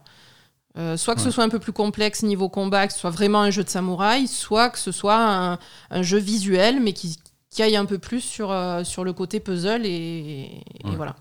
Euh, 0.78 0.98
soit 0.98 1.14
que 1.14 1.20
Ouais. 1.20 1.26
ce 1.26 1.32
soit 1.32 1.44
un 1.44 1.50
peu 1.50 1.60
plus 1.60 1.72
complexe 1.72 2.24
niveau 2.24 2.50
combat, 2.50 2.88
que 2.88 2.94
ce 2.94 3.00
soit 3.00 3.12
vraiment 3.12 3.42
un 3.42 3.52
jeu 3.52 3.64
de 3.64 3.70
samouraï, 3.70 4.28
soit 4.28 4.70
que 4.72 4.80
ce 4.80 4.92
soit 4.92 5.16
un, 5.24 5.60
un 5.92 6.02
jeu 6.02 6.18
visuel, 6.18 6.80
mais 6.82 6.94
qui, 6.94 7.20
qui 7.54 7.64
aille 7.64 7.76
un 7.76 7.86
peu 7.86 7.98
plus 8.00 8.22
sur, 8.22 8.52
euh, 8.52 8.84
sur 8.84 9.04
le 9.04 9.14
côté 9.14 9.40
puzzle 9.40 9.86
et, 9.86 9.90
et 9.92 10.64
Ouais. 10.88 10.96
voilà. 10.96 11.16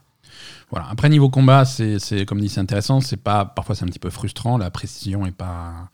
Voilà. 0.71 0.87
Après, 0.91 1.09
niveau 1.11 1.29
combat, 1.29 1.65
c'est 1.67 1.99
c'est- 1.99 2.25
comme 2.25 2.41
dit, 2.41 2.49
c'est 2.49 2.61
intéressant. 2.61 3.01
C'est 3.01 3.19
pas, 3.19 3.45
parfois, 3.45 3.75
c'est 3.75 3.85
un 3.85 3.89
petit 3.89 3.99
peu 3.99 4.09
frustrant. 4.11 4.57
La 4.57 4.71
précision 4.71 5.27
est 5.27 5.31
pas. 5.37 5.89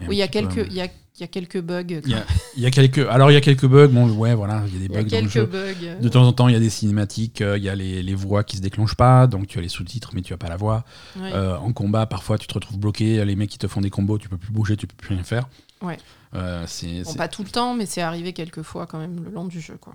est 0.00 0.06
Oui, 0.06 0.16
il 0.16 0.18
y 0.18 0.22
a 0.22 0.28
quelques, 0.28 0.66
il 0.68 0.74
y 0.74 0.82
a, 0.82 0.88
y 1.18 1.22
a 1.24 1.26
quelques 1.26 1.60
bugs. 1.62 1.82
Il 2.04 2.10
y 2.10 2.14
a, 2.14 2.24
il 2.56 2.62
y 2.62 2.66
a 2.66 2.70
quelques. 2.70 2.98
Alors, 2.98 3.30
il 3.30 3.34
y 3.34 3.36
a 3.38 3.40
quelques 3.40 3.64
bugs. 3.66 3.88
Bon, 3.88 4.10
ouais, 4.10 4.34
voilà, 4.34 4.62
il 4.66 4.74
y 4.74 4.76
a 4.76 4.80
des 4.80 4.84
Il 4.86 4.92
y 4.92 4.96
a 4.96 5.02
bugs 5.02 5.08
dans 5.08 5.16
le 5.16 5.22
quelques 5.22 5.32
jeu. 5.32 5.46
bugs. 5.46 6.00
De 6.02 6.08
temps 6.10 6.24
en 6.26 6.32
temps, 6.34 6.48
il 6.48 6.52
y 6.52 6.56
a 6.56 6.60
des 6.60 6.68
cinématiques, 6.68 7.40
euh, 7.40 7.56
il 7.56 7.64
y 7.64 7.70
a 7.70 7.74
les, 7.74 8.02
les 8.02 8.14
voix 8.14 8.44
qui 8.44 8.58
se 8.58 8.62
déclenchent 8.62 8.96
pas, 8.96 9.26
donc 9.26 9.46
tu 9.46 9.58
as 9.58 9.62
les 9.62 9.68
sous-titres, 9.70 10.10
mais 10.14 10.20
tu 10.20 10.34
as 10.34 10.38
pas 10.38 10.48
la 10.48 10.56
voix. 10.56 10.84
Ouais. 11.18 11.30
Euh, 11.32 11.56
en 11.56 11.72
combat, 11.72 12.04
parfois, 12.04 12.36
tu 12.36 12.46
te 12.46 12.52
retrouves 12.54 12.78
bloqué, 12.78 13.24
les 13.24 13.36
mecs 13.36 13.48
qui 13.48 13.58
te 13.58 13.66
font 13.66 13.80
des 13.80 13.90
combos, 13.90 14.18
tu 14.18 14.28
peux 14.28 14.36
plus 14.36 14.52
bouger, 14.52 14.76
tu 14.76 14.86
peux 14.86 14.96
plus 14.96 15.14
rien 15.14 15.24
faire. 15.24 15.48
Ouais. 15.80 15.96
Euh, 16.34 16.64
c'est, 16.66 17.02
Bon, 17.02 17.10
c'est- 17.10 17.18
pas 17.18 17.28
tout 17.28 17.42
le 17.42 17.50
temps, 17.50 17.74
mais 17.74 17.86
c'est 17.86 18.02
arrivé 18.02 18.32
quelques 18.32 18.62
fois 18.62 18.86
quand 18.86 18.98
même 18.98 19.22
le 19.24 19.30
long 19.30 19.46
du 19.46 19.60
jeu. 19.60 19.76
Quoi. 19.80 19.94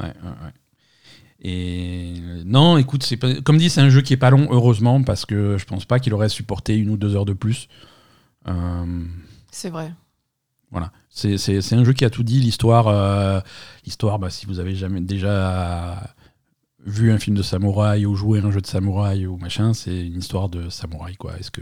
ouais, 0.00 0.06
ouais, 0.06 0.28
ouais. 0.28 0.52
Et 1.44 2.14
non, 2.44 2.76
écoute, 2.78 3.02
c'est 3.02 3.16
pas- 3.16 3.40
comme 3.40 3.58
dit, 3.58 3.68
c'est 3.68 3.80
un 3.80 3.88
jeu 3.90 4.00
qui 4.02 4.12
est 4.12 4.16
pas 4.16 4.30
long, 4.30 4.46
heureusement, 4.50 5.02
parce 5.02 5.26
que 5.26 5.58
je 5.58 5.64
pense 5.64 5.84
pas 5.84 5.98
qu'il 5.98 6.14
aurait 6.14 6.28
supporté 6.28 6.76
une 6.76 6.90
ou 6.90 6.96
deux 6.96 7.16
heures 7.16 7.24
de 7.24 7.32
plus. 7.32 7.68
Euh, 8.46 9.04
C'est 9.50 9.70
vrai. 9.70 9.92
Voilà, 10.70 10.90
c'est 11.10 11.36
c'est- 11.38 11.60
c'est 11.60 11.74
un 11.74 11.84
jeu 11.84 11.92
qui 11.92 12.04
a 12.04 12.10
tout 12.10 12.22
dit. 12.22 12.40
L'histoire, 12.40 12.86
euh, 12.88 13.40
l'histoire, 13.84 14.18
bah, 14.18 14.30
si 14.30 14.46
vous 14.46 14.58
avez 14.60 14.74
jamais 14.74 15.00
déjà 15.00 16.14
vu 16.86 17.12
un 17.12 17.18
film 17.18 17.36
de 17.36 17.42
samouraï 17.42 18.06
ou 18.06 18.14
joué 18.16 18.40
à 18.40 18.44
un 18.44 18.50
jeu 18.50 18.60
de 18.60 18.66
samouraï 18.66 19.26
ou 19.26 19.36
machin, 19.36 19.74
c'est 19.74 20.06
une 20.06 20.18
histoire 20.18 20.48
de 20.48 20.68
samouraï 20.70 21.16
quoi. 21.16 21.36
Est-ce 21.38 21.50
que 21.50 21.60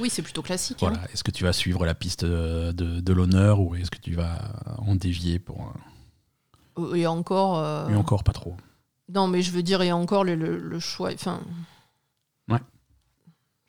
Oui, 0.00 0.10
c'est 0.10 0.22
plutôt 0.22 0.42
classique. 0.42 0.82
hein. 0.82 0.88
voilà, 0.90 1.10
est-ce 1.12 1.22
que 1.24 1.30
tu 1.30 1.44
vas 1.44 1.52
suivre 1.52 1.84
la 1.86 1.94
piste 1.94 2.24
de, 2.24 2.72
de- 2.72 3.12
l'honneur 3.12 3.60
ou 3.60 3.74
est-ce 3.74 3.90
que 3.90 3.98
tu 3.98 4.14
vas 4.14 4.52
en 4.78 4.94
dévier 4.94 5.38
pour 5.38 5.60
un- 5.62 5.74
Euh, 6.78 6.94
Et 6.94 7.06
encore. 7.06 7.58
euh, 7.58 7.88
et 7.88 7.94
encore 7.96 8.24
pas 8.24 8.32
trop. 8.32 8.56
Non, 9.08 9.26
mais 9.28 9.42
je 9.42 9.50
veux 9.50 9.62
dire, 9.62 9.82
et 9.82 9.92
encore 9.92 10.24
le, 10.24 10.34
le- 10.34 10.58
le 10.58 10.80
choix. 10.80 11.10
Enfin. 11.12 11.40
Ouais. 12.48 12.60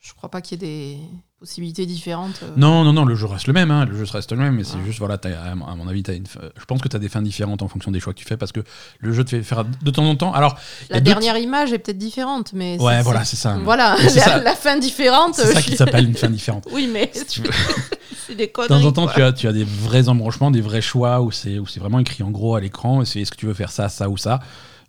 Je 0.00 0.14
crois 0.14 0.30
pas 0.30 0.40
qu'il 0.40 0.62
y 0.62 0.64
ait 0.64 0.68
des 0.98 1.00
possibilités 1.44 1.84
différentes. 1.84 2.40
euh. 2.42 2.46
Non, 2.56 2.84
non, 2.84 2.92
non, 2.94 3.04
le 3.04 3.14
jeu 3.14 3.26
reste 3.26 3.46
le 3.46 3.52
même, 3.52 3.70
hein, 3.70 3.84
le 3.84 3.94
jeu 3.96 4.04
reste 4.10 4.32
le 4.32 4.38
même, 4.38 4.54
mais 4.54 4.64
c'est 4.64 4.78
Ah. 4.80 4.86
juste, 4.86 4.98
voilà, 4.98 5.18
à 5.22 5.54
mon 5.54 5.86
avis, 5.86 6.02
as 6.08 6.12
une, 6.14 6.26
fin- 6.26 6.40
je 6.58 6.64
pense 6.64 6.80
que 6.80 6.88
tu 6.88 6.96
as 6.96 6.98
des 6.98 7.10
fins 7.10 7.20
différentes 7.20 7.60
en 7.62 7.68
fonction 7.68 7.90
des 7.90 8.00
choix 8.00 8.14
que 8.14 8.18
tu 8.18 8.24
fais 8.24 8.38
parce 8.38 8.50
que 8.50 8.60
le 9.00 9.12
jeu 9.12 9.24
te 9.24 9.30
fait 9.30 9.42
faire 9.42 9.64
de 9.64 9.90
temps 9.90 10.04
en 10.06 10.16
temps. 10.16 10.32
Alors, 10.32 10.56
La 10.88 11.00
dernière 11.00 11.36
image 11.36 11.72
est 11.74 11.78
peut-être 11.78 11.98
différente, 11.98 12.52
mais. 12.54 12.80
Ouais, 12.80 13.02
voilà, 13.02 13.24
c'est 13.24 13.36
ça. 13.36 13.58
Voilà, 13.62 13.96
la, 14.02 14.08
ça. 14.08 14.38
la 14.42 14.54
fin 14.54 14.78
différente. 14.78 15.34
C'est 15.34 15.52
ça 15.52 15.60
qui 15.62 15.76
s'appelle 15.76 16.06
une 16.06 16.16
fin 16.16 16.30
différente. 16.30 16.66
Oui, 16.72 16.88
mais 16.90 17.10
Si 17.12 17.26
tu 17.26 17.40
veux. 17.42 17.50
des 18.34 18.46
De 18.46 18.66
temps 18.66 18.82
en 18.84 18.90
temps, 18.92 19.06
tu 19.06 19.22
as, 19.22 19.32
tu 19.32 19.46
as 19.46 19.52
des 19.52 19.64
vrais 19.64 20.08
embranchements, 20.08 20.50
des 20.50 20.62
vrais 20.62 20.80
choix 20.80 21.20
où 21.20 21.30
c'est 21.30 21.58
où 21.58 21.66
c'est 21.66 21.78
vraiment 21.78 21.98
écrit 21.98 22.22
en 22.22 22.30
gros 22.30 22.54
à 22.56 22.60
l'écran. 22.60 23.02
et 23.02 23.04
c'est 23.04 23.20
Est-ce 23.20 23.30
que 23.30 23.36
tu 23.36 23.44
veux 23.46 23.54
faire 23.54 23.70
ça, 23.70 23.88
ça 23.90 24.08
ou 24.08 24.16
ça? 24.16 24.40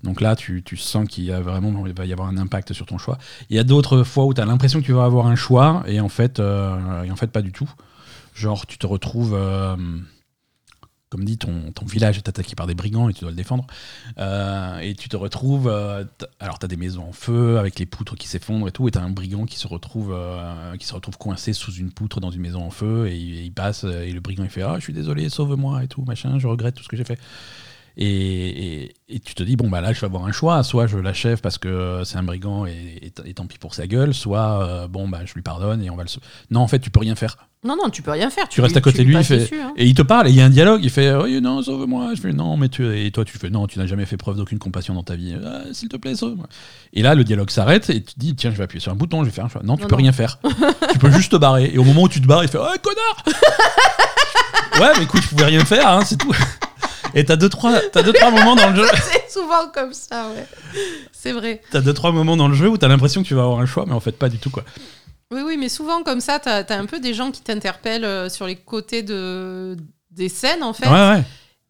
Donc 0.03 0.21
là, 0.21 0.36
tu, 0.36 0.63
sens 0.77 1.08
qu'il 1.08 1.23
y 1.25 1.31
a 1.31 1.39
vraiment 1.41 1.71
va 1.71 2.05
y 2.05 2.13
avoir 2.13 2.27
un 2.27 2.38
impact 2.38 2.73
sur 2.73 2.86
ton 2.86 2.97
choix. 2.97 3.17
Il 3.49 3.55
y 3.55 3.60
a 3.60 3.63
d'autres 3.63 4.03
fois 4.03 4.25
où 4.25 4.34
tu 4.34 4.41
as 4.41 4.45
l'impression 4.45 4.79
que 4.79 4.86
tu 4.86 4.93
vas 4.93 5.05
avoir 5.05 5.27
un 5.27 5.36
choix 5.36 5.84
et 5.88 5.99
en 5.99 6.10
fait, 6.10 6.39
euh, 6.39 7.03
et 7.03 7.12
en 7.12 7.15
fait 7.15 7.31
pas 7.31 7.41
du 7.41 7.51
tout. 7.51 7.69
Genre, 8.34 8.65
tu 8.65 8.77
te 8.77 8.86
retrouves. 8.86 9.34
euh, 9.34 9.75
comme 11.10 11.23
dit, 11.23 11.38
ton, 11.38 11.71
village 11.88 12.17
est 12.17 12.27
attaqué 12.27 12.55
par 12.55 12.67
des 12.67 12.75
brigands 12.75 13.08
et 13.08 13.13
tu 13.13 13.21
dois 13.21 13.29
le 13.29 13.38
défendre. 13.38 13.65
Euh, 14.17 14.79
et 14.79 14.95
tu 14.95 15.08
te 15.08 15.15
retrouves. 15.15 15.69
alors, 16.39 16.60
tu 16.60 16.65
as 16.65 16.67
des 16.67 16.75
maisons 16.75 17.08
en 17.08 17.13
feu 17.13 17.58
avec 17.58 17.79
les 17.79 17.86
poutres 17.86 18.15
qui 18.15 18.27
s'effondrent 18.27 18.67
et 18.67 18.71
tout. 18.71 18.88
Et 18.88 18.91
tu 18.91 18.97
as 18.97 19.03
un 19.03 19.12
brigand 19.12 19.45
qui 19.45 19.58
se, 19.58 19.67
retrouve, 19.67 20.15
qui 20.77 20.86
se 20.86 20.93
retrouve 20.93 21.17
coincé 21.17 21.53
sous 21.53 21.73
une 21.73 21.91
poutre 21.91 22.19
dans 22.19 22.31
une 22.31 22.41
maison 22.41 22.62
en 22.63 22.71
feu. 22.71 23.08
Et 23.08 23.15
il, 23.15 23.45
il 23.45 23.51
passe. 23.53 23.86
Et 23.86 24.12
le 24.12 24.19
brigand, 24.19 24.43
il 24.43 24.49
fait 24.49 24.63
Ah, 24.63 24.75
je 24.77 24.84
suis 24.84 24.93
désolé, 24.93 25.29
sauve-moi 25.29 25.84
et 25.84 25.88
tout, 25.88 26.03
machin, 26.03 26.38
je 26.38 26.47
regrette 26.47 26.75
tout 26.75 26.84
ce 26.84 26.89
que 26.89 26.97
j'ai 26.97 27.05
fait. 27.05 27.19
Et, 27.97 28.84
et- 28.84 28.93
et 29.08 29.19
tu 29.19 29.36
te 29.36 29.43
dis, 29.43 29.55
bon, 29.55 29.69
bah 29.69 29.81
là, 29.81 29.93
je 29.93 29.99
vais 30.01 30.05
avoir 30.08 30.25
un 30.25 30.31
choix. 30.31 30.63
Soit 30.63 30.88
je 30.88 30.97
l'achève 30.97 31.39
parce 31.39 31.58
que 31.60 32.01
c'est 32.05 32.17
un 32.17 32.23
brigand 32.23 32.65
et, 32.65 33.12
tant 33.36 33.45
pis 33.45 33.58
pour 33.60 33.73
sa 33.75 33.86
gueule. 33.88 34.13
Soit, 34.13 34.63
euh, 34.67 34.88
bon, 34.88 35.08
bah, 35.08 35.19
je 35.25 35.34
lui 35.36 35.41
pardonne 35.43 35.81
et 35.84 35.89
on 35.89 35.95
va 35.95 36.03
le. 36.03 36.10
Non, 36.51 36.62
en 36.62 36.67
fait, 36.67 36.79
tu 36.79 36.89
peux 36.89 36.99
rien 36.99 37.15
faire. 37.15 37.38
Non, 37.63 37.75
non, 37.81 37.89
tu 37.89 38.01
peux 38.01 38.12
rien 38.12 38.29
faire. 38.29 38.47
Tu 38.49 38.62
restes 38.62 38.77
à 38.77 38.81
côté 38.81 38.99
de 38.99 39.03
lui 39.03 39.10
lui, 39.10 39.13
il 39.15 39.17
passes 39.19 39.27
fait- 39.27 39.38
dessus, 39.39 39.60
hein. 39.60 39.73
Et 39.77 39.86
il 39.88 39.93
te 39.95 40.01
parle, 40.03 40.27
et 40.27 40.31
il 40.31 40.36
y 40.36 40.41
a 40.41 40.45
un 40.45 40.49
dialogue, 40.51 40.81
il 40.84 40.89
fait 40.91 41.15
Oui, 41.15 41.39
non, 41.41 41.62
sauve-moi. 41.63 42.12
Je 42.15 42.21
fais 42.21 42.34
Non, 42.34 42.58
mais 42.58 42.69
tu. 42.69 42.86
Et 42.99 43.10
toi, 43.12 43.25
tu 43.25 43.38
fais 43.38 43.49
Non, 43.49 43.65
tu 43.67 43.79
n'as 43.79 43.86
jamais 43.88 44.05
fait 44.05 44.17
preuve 44.17 44.38
d'aucune 44.38 44.60
compassion 44.60 44.93
dans 44.93 45.03
ta 45.03 45.15
vie. 45.15 45.36
Ah, 45.43 45.62
S'il 45.71 45.88
te 45.89 45.97
plaît, 45.97 46.15
sauve-moi. 46.15 46.47
Et 46.93 47.01
là, 47.01 47.15
le 47.15 47.23
dialogue 47.23 47.49
s'arrête, 47.49 47.89
et 47.89 48.03
tu 48.03 48.13
te 48.13 48.19
dis 48.19 48.36
Tiens, 48.36 48.51
je 48.51 48.58
vais 48.58 48.63
appuyer 48.65 48.81
sur 48.81 48.91
un 48.91 48.95
bouton, 48.95 49.21
je 49.23 49.29
vais 49.29 49.31
faire 49.36 49.45
un 49.45 49.49
choix. 49.49 49.62
Non, 49.63 49.77
tu 49.77 49.84
Non, 49.84 49.88
peux 49.88 49.93
non. 49.95 50.01
rien 50.01 50.12
faire. 50.12 50.38
tu 50.91 50.99
peux 50.99 51.12
juste 51.12 51.31
te 51.31 51.38
barrer. 51.38 51.71
Et 51.73 51.77
au 51.77 51.84
moment 51.84 52.03
où 52.03 52.10
tu 52.10 52.21
te 52.21 52.27
barres, 52.27 52.43
il 52.43 52.49
fait 52.49 52.60
Oh, 52.60 52.75
connard 52.81 53.23
Ouais, 54.81 54.91
mais 54.97 55.03
écoute, 55.05 55.21
je 55.23 55.29
pouvais 55.29 55.45
rien 55.45 55.63
faire, 55.63 55.88
hein, 55.88 56.01
c'est 56.05 56.17
tout. 56.17 56.34
Et 57.15 57.23
t'as 57.25 57.38
deux, 57.38 57.49
trois, 57.49 57.80
t'as 57.91 58.04
deux, 58.04 58.13
trois 58.13 58.30
moments 58.30 58.56
dans 58.56 58.69
le 58.69 58.75
jeu. 58.75 58.88
C'est 58.95 59.32
souvent 59.32 59.69
comme 59.73 59.93
ça, 59.93 60.28
ouais. 60.30 60.45
C'est 61.12 61.32
vrai. 61.32 61.62
T'as 61.71 61.82
deux, 61.82 61.93
trois 61.93 62.12
moments 62.12 62.36
dans 62.36 62.49
le 62.49 62.54
jeu 62.54 62.67
où 62.69 62.78
t'as 62.78 62.89
l'impression 62.89 63.23
que 63.23 63.28
tu 63.28 63.34
vas 63.34 63.43
avoir 63.43 63.60
un 63.60 63.65
choix, 63.65 63.86
mais 63.88 63.93
en 63.93 63.99
fait, 64.01 64.12
pas 64.12 64.30
du 64.30 64.38
tout, 64.38 64.49
quoi. 64.49 64.63
Oui, 65.32 65.41
oui, 65.45 65.58
mais 65.58 65.69
souvent 65.69 66.04
comme 66.04 66.19
ça, 66.19 66.39
t'as 66.39 66.62
as 66.62 66.78
un 66.78 66.86
peu 66.86 66.99
des 66.99 67.13
gens 67.13 67.32
qui 67.32 67.41
t'interpellent 67.41 68.06
euh, 68.06 68.30
sur 68.30 68.45
les 68.45 68.56
côtés 68.56 69.01
de 69.01 69.75
des 70.12 70.30
scènes 70.30 70.63
en 70.63 70.73
fait. 70.73 70.88
Ouais, 70.88 71.17
ouais. 71.17 71.23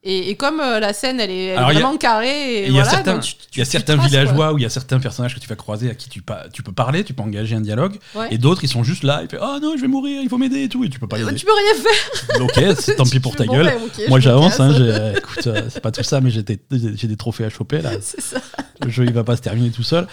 Et, 0.07 0.29
et 0.29 0.35
comme 0.35 0.59
euh, 0.59 0.79
la 0.79 0.93
scène, 0.93 1.19
elle 1.19 1.31
est, 1.31 1.45
elle 1.47 1.57
Alors, 1.57 1.71
vraiment 1.71 1.97
carrée, 1.97 2.27
et, 2.27 2.57
Et 2.59 2.67
il 2.67 2.73
y 2.75 2.79
a 2.79 2.83
voilà, 2.83 2.89
certains, 2.91 3.13
donc 3.15 3.23
tu- 3.23 3.33
il 3.53 3.57
y 3.57 3.61
a 3.61 3.65
tu 3.65 3.71
certains 3.71 3.97
traces, 3.97 4.11
quoi. 4.11 4.19
villageois 4.21 4.53
où 4.53 4.59
il 4.59 4.61
y 4.61 4.65
a 4.65 4.69
certains 4.69 4.99
personnages 4.99 5.33
que 5.33 5.39
tu 5.39 5.47
vas 5.47 5.55
croiser 5.55 5.89
à 5.89 5.95
qui 5.95 6.09
tu, 6.09 6.21
pa- 6.21 6.45
tu 6.53 6.61
peux 6.61 6.71
parler, 6.71 7.03
tu 7.03 7.13
peux 7.15 7.23
engager 7.23 7.55
un 7.55 7.61
dialogue, 7.61 7.97
Ouais. 8.13 8.27
et 8.29 8.37
d'autres 8.37 8.63
ils 8.63 8.67
sont 8.69 8.83
juste 8.83 9.03
là, 9.03 9.21
ils 9.23 9.29
font 9.35 9.43
oh 9.43 9.57
non 9.59 9.73
je 9.75 9.81
vais 9.81 9.87
mourir, 9.87 10.21
il 10.21 10.29
faut 10.29 10.37
m'aider 10.37 10.61
et 10.63 10.69
tout, 10.69 10.83
et 10.83 10.89
tu 10.89 10.99
peux 10.99 11.07
pas 11.07 11.17
Euh, 11.17 11.27
aider. 11.27 11.35
Tu 11.35 11.45
peux 11.47 11.51
rien 11.53 11.83
faire. 11.83 12.41
Ok, 12.41 12.75
c'est 12.79 12.95
tant 12.97 13.03
pis 13.05 13.19
pour 13.19 13.35
ta 13.35 13.45
Bon, 13.45 13.53
gueule. 13.53 13.65
ben, 13.65 13.77
ok, 13.83 13.91
je 14.03 14.07
Moi 14.09 14.17
me 14.19 14.21
j'avance, 14.21 14.57
casse. 14.57 14.59
hein, 14.59 14.73
j'ai- 14.77 15.17
écoute, 15.17 15.47
euh, 15.47 15.61
c'est 15.69 15.81
pas 15.81 15.89
tout 15.91 16.03
ça, 16.03 16.21
mais 16.21 16.29
j'ai 16.29 16.43
des, 16.43 16.59
j'ai 16.95 17.07
des 17.07 17.17
trophées 17.17 17.45
à 17.45 17.49
choper 17.49 17.81
là. 17.81 17.89
C'est 18.01 18.21
ça. 18.21 18.37
Le 18.83 18.91
jeu 18.91 19.05
il 19.05 19.13
va 19.13 19.23
pas 19.23 19.35
se 19.35 19.41
terminer 19.41 19.71
tout 19.71 19.81
seul. 19.83 20.05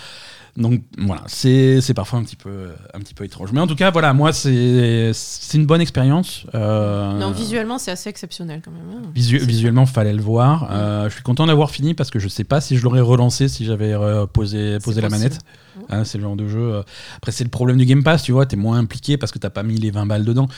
Donc 0.57 0.83
voilà, 0.99 1.23
c'est 1.29 1.81
parfois 1.95 2.19
un 2.19 2.25
petit, 2.25 2.37
peu, 2.37 2.69
un 2.93 2.99
petit 3.01 3.15
peu 3.15 3.25
étrange. 3.25 3.53
Mais 3.53 3.61
en 3.61 3.67
tout 3.67 3.75
cas, 3.75 3.91
voilà, 3.91 4.12
moi 4.12 4.33
c'est 4.35 5.12
une 5.55 5.65
bonne 5.65 5.81
expérience. 5.81 6.45
Euh, 6.55 7.19
Non, 7.19 7.31
visuellement, 7.31 7.79
c'est 7.79 7.91
assez 7.91 8.11
exceptionnel 8.11 8.61
quand 8.62 8.71
même. 8.71 8.99
hein. 9.03 9.09
Visu- 9.15 9.38
visuellement, 9.38 9.87
fallait 9.87 10.12
le 10.12 10.21
voir. 10.23 10.69
Euh, 10.71 11.09
je 11.09 11.15
suis 11.15 11.23
content 11.23 11.47
d'avoir 11.47 11.71
fini 11.71 11.95
parce 11.95 12.11
que 12.11 12.19
je 12.19 12.29
sais 12.29 12.45
pas 12.45 12.61
si 12.61 12.77
je 12.77 12.83
l'aurais 12.85 13.01
relancé 13.01 13.49
si 13.49 13.65
j'avais 13.65 13.95
euh, 13.95 14.27
posé, 14.27 14.79
posé 14.81 15.01
la 15.01 15.09
possible. 15.09 15.31
manette. 15.31 15.38
Ouais. 15.79 15.85
Hein, 15.88 16.05
c'est 16.05 16.19
le 16.19 16.25
genre 16.25 16.37
de 16.37 16.47
jeu. 16.47 16.83
Après, 17.17 17.33
c'est 17.33 17.45
le 17.45 17.51
problème 17.51 17.79
du 17.79 17.87
Game 17.87 18.03
Pass, 18.05 18.23
tu 18.23 18.33
vois, 18.33 18.45
t'es 18.45 18.57
moins 18.57 18.77
impliqué 18.79 19.17
parce 19.17 19.33
que 19.33 19.38
t'as 19.38 19.49
pas 19.51 19.62
mis 19.62 19.77
les 19.79 19.91
20 19.91 20.05
balles 20.05 20.25
dedans. 20.27 20.49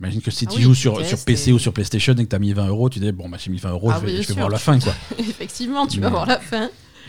J'imagine 0.00 0.20
que 0.20 0.32
si 0.32 0.46
Ah 0.48 0.50
tu 0.50 0.56
oui, 0.58 0.62
joues 0.64 0.74
sur, 0.74 1.06
sur 1.06 1.24
PC 1.24 1.52
ou 1.52 1.60
sur 1.60 1.72
PlayStation 1.72 2.12
et 2.14 2.24
que 2.24 2.28
t'as 2.28 2.40
mis 2.40 2.52
20 2.52 2.66
euros, 2.66 2.90
tu 2.90 2.98
dis 2.98 3.12
bon, 3.12 3.28
bah 3.28 3.36
j'ai 3.40 3.52
mis 3.52 3.58
20 3.58 3.70
euros, 3.70 3.90
Ah 3.92 3.98
je 4.00 4.06
vais, 4.06 4.12
oui, 4.16 4.22
je 4.22 4.28
vais 4.28 4.34
bien 4.34 4.42
voir 4.42 4.50
la 4.50 4.58
fin, 4.58 4.76
quoi. 4.80 4.92
Effectivement, 5.18 5.86
tu 5.86 6.00
vas 6.00 6.10
voir 6.10 6.26
la 6.26 6.40
fin. 6.40 6.62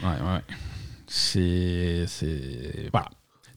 Ouais, 0.04 0.10
ouais. 0.10 0.42
C'est. 1.08 2.06
Voilà. 2.92 3.10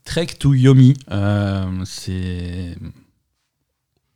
Trek 0.04 0.26
to 0.38 0.54
Yomi, 0.54 0.94
euh, 1.10 1.84
c'est. 1.84 2.76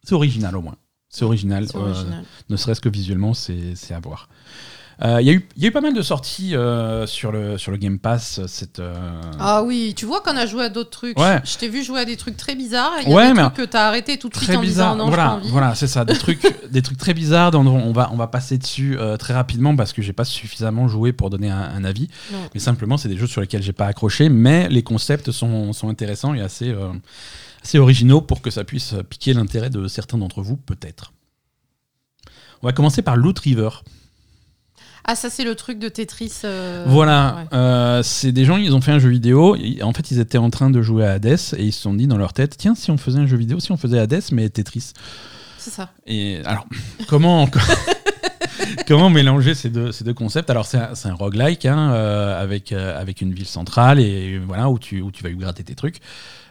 C'est 0.04 0.14
original 0.14 0.56
au 0.56 0.62
moins. 0.62 0.76
C'est 1.08 1.24
original. 1.24 1.66
C'est 1.68 1.76
euh, 1.76 1.80
original. 1.80 2.24
ne 2.48 2.56
serait-ce 2.56 2.80
que 2.80 2.88
visuellement, 2.88 3.34
c'est 3.34 3.74
c'est 3.74 3.94
à 3.94 4.00
voir. 4.00 4.28
Euh, 5.04 5.20
Il 5.20 5.26
y, 5.26 5.30
a 5.30 5.32
eu- 5.32 5.48
il 5.56 5.62
y 5.62 5.66
a 5.66 5.68
eu 5.68 5.72
pas 5.72 5.80
mal 5.80 5.94
de 5.94 6.00
sorties 6.02 6.54
euh, 6.54 7.08
sur, 7.08 7.32
le, 7.32 7.58
sur 7.58 7.72
le 7.72 7.76
Game 7.76 7.98
Pass. 7.98 8.40
Cette, 8.46 8.78
euh, 8.78 8.94
Ah 9.40 9.64
oui, 9.64 9.94
tu 9.96 10.06
vois 10.06 10.20
qu'on 10.20 10.36
a 10.36 10.46
joué 10.46 10.62
à 10.64 10.68
d'autres 10.68 10.90
trucs. 10.90 11.18
Ouais. 11.18 11.40
Je 11.44 11.56
t'ai 11.56 11.68
vu 11.68 11.82
jouer 11.82 12.00
à 12.00 12.04
des 12.04 12.16
trucs 12.16 12.36
très 12.36 12.54
bizarres. 12.54 12.92
Il 13.02 13.10
y 13.10 13.12
Ouais, 13.14 13.24
a 13.24 13.26
des 13.28 13.32
mais 13.34 13.42
trucs 13.42 13.54
que 13.54 13.62
t'as 13.64 13.88
arrêté 13.88 14.16
tout 14.16 14.28
de 14.28 14.36
suite 14.36 14.48
très 14.48 14.56
en 14.56 14.60
bizarre. 14.60 14.92
disant 14.94 15.04
non, 15.04 15.08
voilà, 15.08 15.32
envie. 15.34 15.48
voilà, 15.50 15.74
c'est 15.74 15.88
ça. 15.88 16.04
Des 16.04 16.16
trucs, 16.16 16.46
des 16.70 16.82
trucs 16.82 16.98
très 16.98 17.14
bizarres. 17.14 17.50
dont 17.50 17.66
on 17.66 17.92
va, 17.92 18.10
on 18.12 18.16
va 18.16 18.28
passer 18.28 18.58
dessus 18.58 18.96
très 19.18 19.34
rapidement 19.34 19.74
parce 19.74 19.92
que 19.92 20.02
j'ai 20.02 20.12
pas 20.12 20.24
suffisamment 20.24 20.86
joué 20.86 21.12
pour 21.12 21.30
donner 21.30 21.50
un, 21.50 21.58
un 21.60 21.84
avis. 21.84 22.08
Non. 22.32 22.38
Mais 22.54 22.60
simplement, 22.60 22.96
c'est 22.96 23.08
des 23.08 23.16
jeux 23.16 23.26
sur 23.26 23.40
lesquels 23.40 23.62
j'ai 23.62 23.72
pas 23.72 23.86
accroché. 23.86 24.28
Mais 24.28 24.68
les 24.68 24.84
concepts 24.84 25.32
sont, 25.32 25.72
sont 25.72 25.88
intéressants 25.88 26.34
et 26.34 26.40
assez, 26.42 26.72
assez 27.64 27.78
originaux 27.80 28.20
pour 28.20 28.40
que 28.40 28.50
ça 28.52 28.62
puisse 28.62 28.94
piquer 29.10 29.34
l'intérêt 29.34 29.68
de 29.70 29.88
certains 29.88 30.18
d'entre 30.18 30.42
vous, 30.42 30.56
peut-être. 30.56 31.12
On 32.62 32.68
va 32.68 32.72
commencer 32.72 33.02
par 33.02 33.16
Loot 33.16 33.36
River. 33.40 33.70
Ah, 35.04 35.14
ça, 35.16 35.30
c'est 35.30 35.44
le 35.44 35.54
truc 35.54 35.78
de 35.78 35.88
Tetris. 35.88 36.32
euh, 36.44 36.84
Voilà, 36.86 37.36
ouais. 37.50 37.58
euh, 37.58 38.02
c'est 38.04 38.30
des 38.32 38.44
gens, 38.44 38.56
ils 38.56 38.74
ont 38.74 38.80
fait 38.80 38.92
un 38.92 38.98
jeu 38.98 39.08
vidéo. 39.08 39.56
En 39.82 39.92
fait, 39.92 40.10
ils 40.10 40.20
étaient 40.20 40.38
en 40.38 40.50
train 40.50 40.70
de 40.70 40.80
jouer 40.80 41.04
à 41.04 41.12
Hades 41.12 41.26
et 41.56 41.64
ils 41.64 41.72
se 41.72 41.80
sont 41.82 41.94
dit 41.94 42.06
dans 42.06 42.18
leur 42.18 42.32
tête 42.32 42.56
tiens, 42.56 42.74
si 42.74 42.90
on 42.90 42.96
faisait 42.98 43.18
un 43.18 43.26
jeu 43.26 43.36
vidéo, 43.36 43.58
si 43.60 43.72
on 43.72 43.76
faisait 43.76 43.98
Hades, 43.98 44.22
mais 44.32 44.48
Tetris. 44.48 44.92
C'est 45.58 45.70
ça. 45.70 45.90
Et 46.06 46.40
alors, 46.44 46.66
comment, 47.08 47.48
comment 48.86 49.10
mélanger 49.10 49.54
ces 49.54 49.70
deux, 49.70 49.92
ces 49.92 50.04
deux 50.04 50.14
concepts? 50.14 50.50
Alors, 50.50 50.66
c'est 50.66 50.78
un, 50.78 50.94
c'est 50.94 51.08
un 51.08 51.14
roguelike 51.14 51.66
hein, 51.66 51.92
euh, 51.92 52.40
avec, 52.42 52.72
euh, 52.72 53.00
avec 53.00 53.20
une 53.20 53.32
ville 53.32 53.46
centrale 53.46 53.98
et 54.00 54.38
voilà, 54.38 54.70
où 54.70 54.78
tu, 54.78 55.00
où 55.02 55.10
tu 55.10 55.22
vas 55.22 55.28
lui 55.30 55.36
gratter 55.36 55.64
tes 55.64 55.74
trucs. 55.74 55.98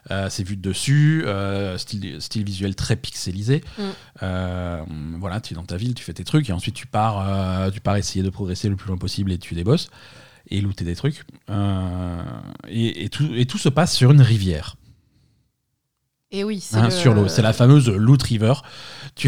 Euh, 0.10 0.30
c'est 0.30 0.44
vu 0.44 0.58
de 0.58 0.62
dessus, 0.62 1.24
euh, 1.28 1.78
style, 1.78 2.20
style 2.22 2.44
visuel 2.44 2.76
très 2.76 2.96
pixelisé. 2.96 3.62
Mm. 3.78 3.82
Euh, 4.24 4.82
voilà, 5.20 5.40
tu 5.42 5.54
es 5.54 5.56
dans 5.56 5.64
ta 5.66 5.78
ville, 5.78 5.94
tu 5.94 6.04
fais 6.04 6.14
tes 6.14 6.24
trucs 6.24 6.50
et 6.50 6.54
ensuite 6.54 6.74
tu 6.74 6.88
pars, 6.88 7.72
tu 7.72 7.82
pars 7.82 7.98
essayer 7.98 8.24
de 8.24 8.30
progresser 8.32 8.68
le 8.70 8.76
plus 8.76 8.88
loin 8.88 8.98
possible 8.98 9.32
et 9.32 9.38
tu 9.38 9.54
des 9.54 9.64
boss 9.64 9.90
et 10.50 10.60
looter 10.60 10.86
des 10.86 10.96
trucs. 10.96 11.24
Et, 12.68 13.04
et 13.06 13.10
tout, 13.10 13.30
et 13.36 13.46
tout 13.46 13.60
se 13.60 13.70
passe 13.70 13.96
sur 13.96 14.12
une 14.12 14.22
rivière, 14.22 14.76
Et 16.32 16.44
oui, 16.44 16.60
c'est 16.60 16.78
hein, 16.78 16.86
le- 16.86 16.92
sur 16.92 17.14
l'eau. 17.14 17.28
C'est 17.28 17.42
la 17.44 17.54
fameuse 17.54 17.88
Loot 17.90 18.24
River. 18.24 18.54
Tu, 19.16 19.28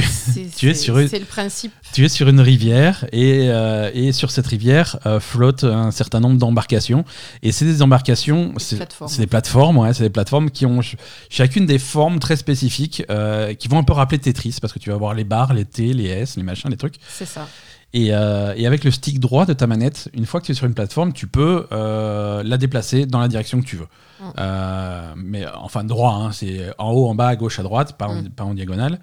es 0.70 0.74
sur 0.74 0.98
une- 0.98 1.08
C'est 1.08 1.20
le 1.20 1.26
principe. 1.26 1.72
tu 1.94 2.04
es 2.06 2.10
sur 2.10 2.28
une 2.30 2.40
rivière 2.40 3.06
et, 3.12 3.50
euh, 3.50 3.92
et 3.94 4.12
sur 4.12 4.32
cette 4.32 4.48
rivière 4.48 4.98
euh, 5.06 5.20
flottent 5.20 5.66
un 5.66 5.92
certain 5.92 6.20
nombre 6.20 6.38
d'embarcations. 6.38 7.06
Et 7.44 7.52
c'est 7.52 7.66
des 7.66 7.82
embarcations, 7.82 8.54
c'est 8.58 8.80
des 9.20 9.28
plateformes, 9.28 9.78
ouais, 9.78 9.94
c'est 9.94 10.04
des 10.04 10.10
plateformes 10.10 10.50
qui 10.50 10.66
ont 10.66 10.82
ch- 10.82 10.96
chacune 11.30 11.66
des 11.66 11.80
formes 11.80 12.20
très 12.20 12.36
spécifiques 12.38 13.04
euh, 13.10 13.54
qui 13.54 13.68
vont 13.68 13.78
un 13.78 13.84
peu 13.84 13.94
rappeler 13.94 14.20
Tetris 14.20 14.58
parce 14.62 14.74
que 14.74 14.80
tu 14.80 14.90
vas 14.90 14.96
avoir 14.96 15.14
les 15.14 15.26
barres, 15.26 15.54
les 15.54 15.66
T, 15.66 15.94
les 15.94 16.06
S, 16.08 16.38
les 16.38 16.44
machins, 16.44 16.70
les 16.72 16.78
trucs. 16.78 16.96
C'est 17.10 17.26
ça. 17.28 17.48
Et, 17.96 18.08
euh, 18.12 18.54
et 18.58 18.66
avec 18.66 18.84
le 18.86 18.90
stick 18.90 19.20
droit 19.20 19.46
de 19.46 19.54
ta 19.54 19.68
manette, 19.68 20.10
une 20.16 20.26
fois 20.26 20.42
que 20.42 20.48
tu 20.48 20.54
es 20.54 20.56
sur 20.56 20.66
une 20.66 20.74
plateforme, 20.74 21.14
tu 21.14 21.28
peux 21.28 21.68
euh, 21.72 22.42
la 22.44 22.58
déplacer 22.58 23.06
dans 23.06 23.20
la 23.20 23.28
direction 23.28 23.62
que 23.62 23.68
tu 23.68 23.76
veux. 23.76 23.86
Mm. 24.20 24.24
Euh, 24.40 25.14
mais 25.16 25.46
enfin 25.56 25.84
droit, 25.84 26.14
hein, 26.16 26.32
c'est 26.32 26.72
en 26.80 26.90
haut, 26.92 27.08
en 27.08 27.14
bas, 27.14 27.28
à 27.28 27.36
gauche, 27.36 27.60
à 27.60 27.64
droite, 27.64 27.96
pas 27.96 28.08
en, 28.08 28.16
Mm. 28.24 28.30
pas 28.30 28.46
en 28.46 28.56
diagonale. 28.56 29.00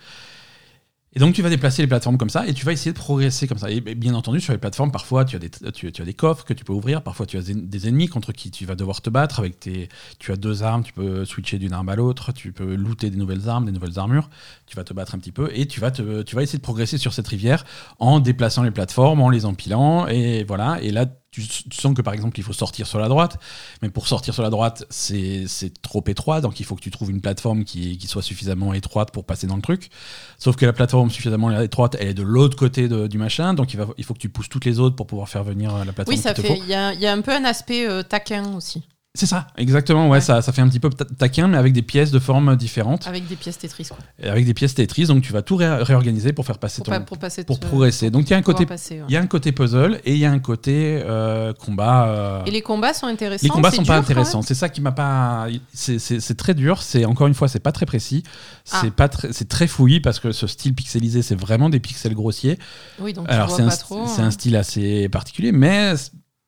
Et 1.12 1.18
donc 1.18 1.34
tu 1.34 1.42
vas 1.42 1.50
déplacer 1.50 1.82
les 1.82 1.88
plateformes 1.88 2.18
comme 2.18 2.30
ça 2.30 2.46
et 2.46 2.54
tu 2.54 2.64
vas 2.64 2.72
essayer 2.72 2.92
de 2.92 2.96
progresser 2.96 3.48
comme 3.48 3.58
ça. 3.58 3.68
Et 3.70 3.80
bien 3.80 4.14
entendu, 4.14 4.40
sur 4.40 4.52
les 4.52 4.58
plateformes, 4.58 4.92
parfois 4.92 5.24
tu 5.24 5.34
as 5.34 5.40
des, 5.40 5.50
tu, 5.50 5.88
as 5.88 6.04
des 6.04 6.14
coffres 6.14 6.44
que 6.44 6.54
tu 6.54 6.64
peux 6.64 6.72
ouvrir, 6.72 7.02
parfois 7.02 7.26
tu 7.26 7.36
as 7.36 7.42
des, 7.42 7.54
des 7.54 7.88
ennemis 7.88 8.06
contre 8.06 8.32
qui 8.32 8.52
tu 8.52 8.64
vas 8.64 8.76
devoir 8.76 9.00
te 9.00 9.10
battre. 9.10 9.40
Avec 9.40 9.58
tes, 9.58 9.88
tu 10.20 10.30
as 10.30 10.36
deux 10.36 10.62
armes, 10.62 10.84
tu 10.84 10.92
peux 10.92 11.24
switcher 11.24 11.58
d'une 11.58 11.72
arme 11.72 11.88
à 11.88 11.96
l'autre, 11.96 12.32
tu 12.32 12.52
peux 12.52 12.76
looter 12.76 13.10
des 13.10 13.16
nouvelles 13.16 13.48
armes, 13.48 13.64
des 13.64 13.72
nouvelles 13.72 13.98
armures. 13.98 14.30
Tu 14.66 14.76
vas 14.76 14.84
te 14.84 14.94
battre 14.94 15.16
un 15.16 15.18
petit 15.18 15.32
peu 15.32 15.50
et 15.52 15.66
tu 15.66 15.80
vas, 15.80 15.90
te, 15.90 16.22
tu 16.22 16.36
vas 16.36 16.42
essayer 16.42 16.58
de 16.58 16.62
progresser 16.62 16.96
sur 16.96 17.12
cette 17.12 17.26
rivière 17.26 17.64
en 17.98 18.20
déplaçant 18.20 18.62
les 18.62 18.70
plateformes, 18.70 19.20
en 19.20 19.30
les 19.30 19.46
empilant. 19.46 20.06
Et 20.06 20.44
voilà. 20.44 20.80
Et 20.80 20.92
là, 20.92 21.06
tu, 21.30 21.42
sens 21.72 21.94
que 21.94 22.02
par 22.02 22.12
exemple, 22.14 22.38
il 22.38 22.42
faut 22.42 22.52
sortir 22.52 22.86
sur 22.86 22.98
la 22.98 23.08
droite. 23.08 23.38
Mais 23.82 23.88
pour 23.90 24.08
sortir 24.08 24.34
sur 24.34 24.42
la 24.42 24.50
droite, 24.50 24.84
c'est 24.90 25.46
trop 25.82 26.02
étroit. 26.08 26.40
Donc 26.40 26.60
il 26.60 26.64
faut 26.66 26.74
que 26.74 26.80
tu 26.80 26.90
trouves 26.90 27.10
une 27.10 27.20
plateforme 27.20 27.64
qui, 27.64 27.98
qui 27.98 28.06
soit 28.08 28.22
suffisamment 28.22 28.74
étroite 28.74 29.12
pour 29.12 29.24
passer 29.24 29.46
dans 29.46 29.56
le 29.56 29.62
truc. 29.62 29.90
Sauf 30.38 30.56
que 30.56 30.66
la 30.66 30.72
plateforme 30.72 31.10
suffisamment 31.10 31.58
étroite, 31.60 31.96
elle 32.00 32.08
est 32.08 32.14
de 32.14 32.22
l'autre 32.22 32.56
côté 32.56 32.88
de- 32.88 33.06
du 33.06 33.18
machin. 33.18 33.54
Donc 33.54 33.72
il, 33.74 33.76
va, 33.76 33.86
il 33.98 34.04
faut 34.04 34.14
que 34.14 34.18
tu 34.18 34.28
pousses 34.28 34.48
toutes 34.48 34.64
les 34.64 34.80
autres 34.80 34.96
pour 34.96 35.06
pouvoir 35.06 35.28
faire 35.28 35.44
venir 35.44 35.74
euh, 35.74 35.84
la 35.84 35.92
plateforme 35.92 36.16
Oui, 36.16 36.22
ça 36.22 36.34
fait. 36.34 36.48
faut. 36.48 36.54
Il 36.62 36.68
y 36.68 36.74
a, 36.74 36.92
il 36.94 37.00
y 37.00 37.06
a 37.06 37.12
un 37.12 37.20
peu 37.20 37.32
un 37.32 37.44
aspect 37.44 37.88
euh, 37.88 38.02
taquin 38.02 38.52
aussi, 38.54 38.82
C'est 39.18 39.26
ça, 39.26 39.48
exactement. 39.56 40.04
Ouais, 40.04 40.10
Ouais. 40.12 40.20
Ça, 40.20 40.40
ça 40.40 40.52
fait 40.52 40.62
un 40.62 40.68
petit 40.68 40.78
peu 40.78 40.88
ta- 40.88 41.04
taquin, 41.04 41.48
mais 41.48 41.56
avec 41.58 41.72
des 41.72 41.82
pièces 41.82 42.12
de 42.12 42.20
formes 42.20 42.54
différentes. 42.54 43.08
avec 43.08 43.26
des 43.26 43.34
pièces 43.34 43.58
Tetris. 43.58 43.88
Quoi. 43.88 43.98
Et 44.22 44.28
Avec 44.28 44.44
des 44.46 44.54
pièces 44.54 44.74
Tetris. 44.76 45.06
Donc 45.06 45.22
tu 45.24 45.32
vas 45.32 45.42
tout 45.42 45.56
ré- 45.56 45.82
réorganiser 45.82 46.32
pour 46.32 46.46
faire 46.46 46.58
passer 46.58 46.76
Pour, 46.76 46.84
ton. 46.86 46.92
pas- 46.92 47.00
pour 47.00 47.18
passer 47.18 47.42
pour 47.42 47.58
progresser. 47.58 48.10
Donc 48.10 48.28
il 48.28 48.30
y 48.30 48.34
a 48.34 48.36
un 48.36 48.42
côté 48.42 48.64
ouais. 48.70 49.04
Y 49.08 49.16
a 49.16 49.20
un 49.20 49.26
côté 49.26 49.50
puzzle 49.50 50.00
et 50.04 50.12
il 50.12 50.18
y 50.18 50.24
a 50.24 50.30
un 50.30 50.38
côté 50.38 51.02
euh, 51.04 51.52
combat. 51.54 52.06
euh, 52.06 52.44
Et 52.44 52.52
les 52.52 52.62
combats 52.62 52.94
sont 52.94 53.06
intéressants. 53.06 53.42
les 53.42 53.50
combats 53.50 53.70
c'est 53.72 53.78
sont 53.78 53.84
pas 53.84 53.94
dur, 53.94 54.02
intéressants. 54.04 54.42
C'est 54.42 54.54
ça 54.54 54.68
qui 54.68 54.80
m'a 54.80 54.92
pas. 54.92 55.48
C'est- 55.74 55.98
C'est 55.98 56.20
c'est 56.20 56.36
très 56.36 56.54
dur. 56.54 56.80
C'est 56.82 57.04
encore 57.04 57.26
une 57.26 57.34
fois, 57.34 57.48
c'est 57.48 57.58
pas 57.58 57.72
très 57.72 57.86
précis. 57.86 58.22
C'est 58.64 58.76
Ah. 58.88 58.90
pas 58.96 59.08
très. 59.08 59.32
C'est 59.32 59.48
très 59.48 59.66
fouillis 59.66 59.98
parce 60.00 60.20
que 60.20 60.30
ce 60.30 60.46
style 60.46 60.72
pixelisé, 60.74 61.22
c'est 61.22 61.34
vraiment 61.38 61.68
des 61.68 61.80
pixels 61.80 62.14
grossiers. 62.14 62.60
Oui, 63.00 63.12
donc 63.12 63.26
tu 63.26 63.34
Alors 63.34 63.48
vois 63.48 63.56
c'est 63.56 63.62
un, 63.64 63.68
pas 63.68 63.76
trop. 63.76 64.06
c'est 64.06 64.22
hein. 64.22 64.26
un 64.26 64.30
style 64.30 64.54
assez 64.54 65.08
particulier, 65.08 65.50
mais 65.50 65.94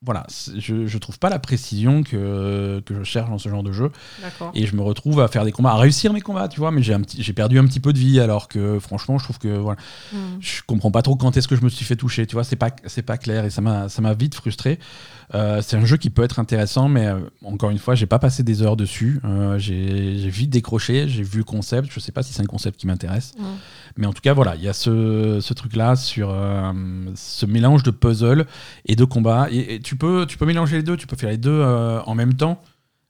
voilà, 0.05 0.25
je, 0.57 0.85
je 0.85 0.97
trouve 0.97 1.19
pas 1.19 1.29
la 1.29 1.39
précision 1.39 2.03
que, 2.03 2.81
que 2.85 2.95
je 2.95 3.03
cherche 3.03 3.29
dans 3.29 3.37
ce 3.37 3.49
genre 3.49 3.63
de 3.63 3.71
jeu. 3.71 3.91
Et 4.53 4.65
je 4.65 4.75
me 4.75 4.81
retrouve 4.81 5.21
à 5.21 5.27
faire 5.27 5.45
des 5.45 5.51
combats, 5.51 5.71
à 5.71 5.77
réussir 5.77 6.13
mes 6.13 6.21
combats, 6.21 6.47
tu 6.47 6.59
vois, 6.59 6.71
mais 6.71 6.81
j'ai 6.81 7.33
perdu 7.33 7.59
un 7.59 7.65
petit 7.65 7.79
peu 7.79 7.93
de 7.93 7.99
vie 7.99 8.19
alors 8.19 8.47
que 8.47 8.79
franchement, 8.79 9.17
je 9.17 9.23
trouve 9.23 9.39
que 9.39 9.57
voilà, 9.57 9.77
Hmm. 10.11 10.37
je 10.39 10.61
comprends 10.65 10.91
pas 10.91 11.01
trop 11.01 11.15
quand 11.15 11.35
est-ce 11.37 11.47
que 11.47 11.55
je 11.55 11.61
me 11.63 11.69
suis 11.69 11.85
fait 11.85 11.95
toucher, 11.95 12.25
tu 12.27 12.35
vois, 12.35 12.43
c'est 12.43 12.55
pas, 12.55 12.69
pas 12.69 13.17
clair 13.17 13.45
et 13.45 13.49
ça 13.49 13.61
m'a 13.61 14.13
vite 14.13 14.35
frustré. 14.35 14.79
Euh, 15.33 15.61
c'est 15.61 15.77
un 15.77 15.85
jeu 15.85 15.97
qui 15.97 16.09
peut 16.09 16.23
être 16.23 16.39
intéressant, 16.39 16.87
mais 16.89 17.07
euh, 17.07 17.19
encore 17.43 17.71
une 17.71 17.79
fois, 17.79 17.95
j'ai 17.95 18.05
pas 18.05 18.19
passé 18.19 18.43
des 18.43 18.61
heures 18.61 18.75
dessus. 18.75 19.19
Euh, 19.25 19.57
j'ai 19.57 20.17
j'ai 20.17 20.29
vite 20.29 20.49
décroché, 20.49 21.07
j'ai 21.07 21.23
vu 21.23 21.39
le 21.39 21.43
concept, 21.43 21.89
je 21.91 21.99
sais 21.99 22.11
pas 22.11 22.21
si 22.21 22.33
c'est 22.33 22.41
un 22.41 22.45
concept 22.45 22.79
qui 22.79 22.85
m'intéresse. 22.87 23.33
Hmm. 23.37 23.43
Mais 23.97 24.07
en 24.07 24.13
tout 24.13 24.21
cas, 24.21 24.33
voilà, 24.33 24.55
il 24.55 24.63
y 24.63 24.67
a 24.67 24.73
ce, 24.73 25.39
ce 25.39 25.53
truc-là 25.53 25.95
sur 25.95 26.29
euh, 26.31 26.71
ce 27.15 27.45
mélange 27.45 27.83
de 27.83 27.91
puzzle 27.91 28.45
et 28.85 28.95
de 28.95 29.05
combat. 29.05 29.47
Et, 29.51 29.75
et 29.75 29.79
tu, 29.79 29.95
peux, 29.95 30.25
tu 30.25 30.37
peux 30.37 30.45
mélanger 30.45 30.77
les 30.77 30.83
deux, 30.83 30.97
tu 30.97 31.05
peux 31.07 31.15
faire 31.15 31.29
les 31.29 31.37
deux 31.37 31.51
euh, 31.51 32.01
en 32.05 32.15
même 32.15 32.33
temps. 32.33 32.61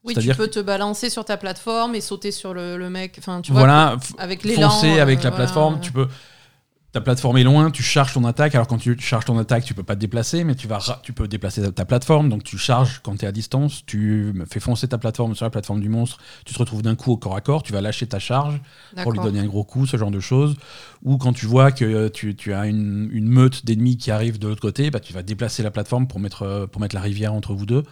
Oui, 0.04 0.16
tu 0.16 0.36
peux 0.36 0.50
te 0.50 0.60
balancer 0.60 1.10
sur 1.10 1.24
ta 1.24 1.38
plateforme 1.38 1.96
et 1.96 2.02
sauter 2.02 2.32
sur 2.32 2.54
le, 2.54 2.78
le 2.78 2.90
mec. 2.90 3.16
Enfin, 3.20 3.40
tu 3.42 3.54
vois, 3.54 3.62
voilà, 3.62 3.96
avec 4.18 4.44
l'élan. 4.44 4.70
foncer 4.70 5.00
avec 5.00 5.20
euh, 5.20 5.24
la 5.24 5.30
voilà. 5.30 5.46
plateforme. 5.46 5.80
Tu 5.80 5.94
peux. 5.94 6.08
Ta 6.94 7.02
plateforme 7.02 7.38
est 7.38 7.44
loin, 7.44 7.72
tu 7.72 7.82
charges 7.82 8.14
ton 8.14 8.24
attaque. 8.24 8.54
Alors 8.54 8.68
quand 8.68 8.78
tu 8.78 8.96
charges 9.00 9.26
ton 9.26 9.40
attaque, 9.40 9.66
tu 9.66 9.74
peux 9.74 9.82
pas 9.82 9.96
te 9.96 10.00
déplacer, 10.00 10.44
mais 10.44 10.54
tu 10.54 10.68
vas, 10.68 10.78
tu 11.02 11.12
peux 11.12 11.28
déplacer 11.28 11.72
ta, 11.72 11.86
plateforme. 11.86 12.30
Donc 12.30 12.44
tu 12.44 12.60
charges 12.60 13.02
quand 13.04 13.18
tu 13.18 13.26
es 13.26 13.28
à 13.28 13.32
distance, 13.32 13.84
tu 13.88 14.32
fais 14.48 14.60
foncer 14.60 14.88
ta 14.88 15.00
plateforme 15.00 15.34
sur 15.34 15.44
la 15.44 15.50
plateforme 15.50 15.82
du 15.82 15.90
monstre. 15.90 16.20
Tu 16.46 16.54
te 16.54 16.60
retrouves 16.60 16.84
d'un 16.84 16.94
coup 16.94 17.12
au 17.12 17.18
corps 17.18 17.36
à 17.36 17.42
corps, 17.42 17.64
tu 17.64 17.74
vas 17.74 17.82
lâcher 17.82 18.06
ta 18.06 18.20
charge. 18.20 18.62
pour 19.02 19.12
lui 19.12 19.20
donner 19.20 19.40
un 19.40 19.48
gros 19.48 19.64
coup, 19.64 19.88
ce 19.88 19.98
genre 19.98 20.12
de 20.12 20.20
choses. 20.20 20.56
Ou 21.04 21.18
quand 21.18 21.34
tu 21.34 21.48
vois 21.48 21.72
que 21.72 21.84
euh, 21.84 22.10
tu, 22.10 22.36
tu 22.36 22.54
as 22.54 22.68
une, 22.68 23.10
une 23.12 23.28
meute 23.28 23.66
d'ennemis 23.66 23.98
qui 23.98 24.12
arrive 24.12 24.38
de 24.38 24.48
l'autre 24.48 24.62
côté, 24.62 24.92
bah, 24.92 25.00
tu 25.00 25.14
vas 25.14 25.24
déplacer 25.24 25.64
la 25.64 25.72
plateforme 25.72 26.08
pour 26.08 26.20
mettre, 26.20 26.44
euh, 26.44 26.68
pour 26.68 26.80
mettre 26.80 26.94
la 26.94 27.02
rivière 27.02 27.34
entre 27.34 27.56
vous 27.56 27.66
deux. 27.66 27.84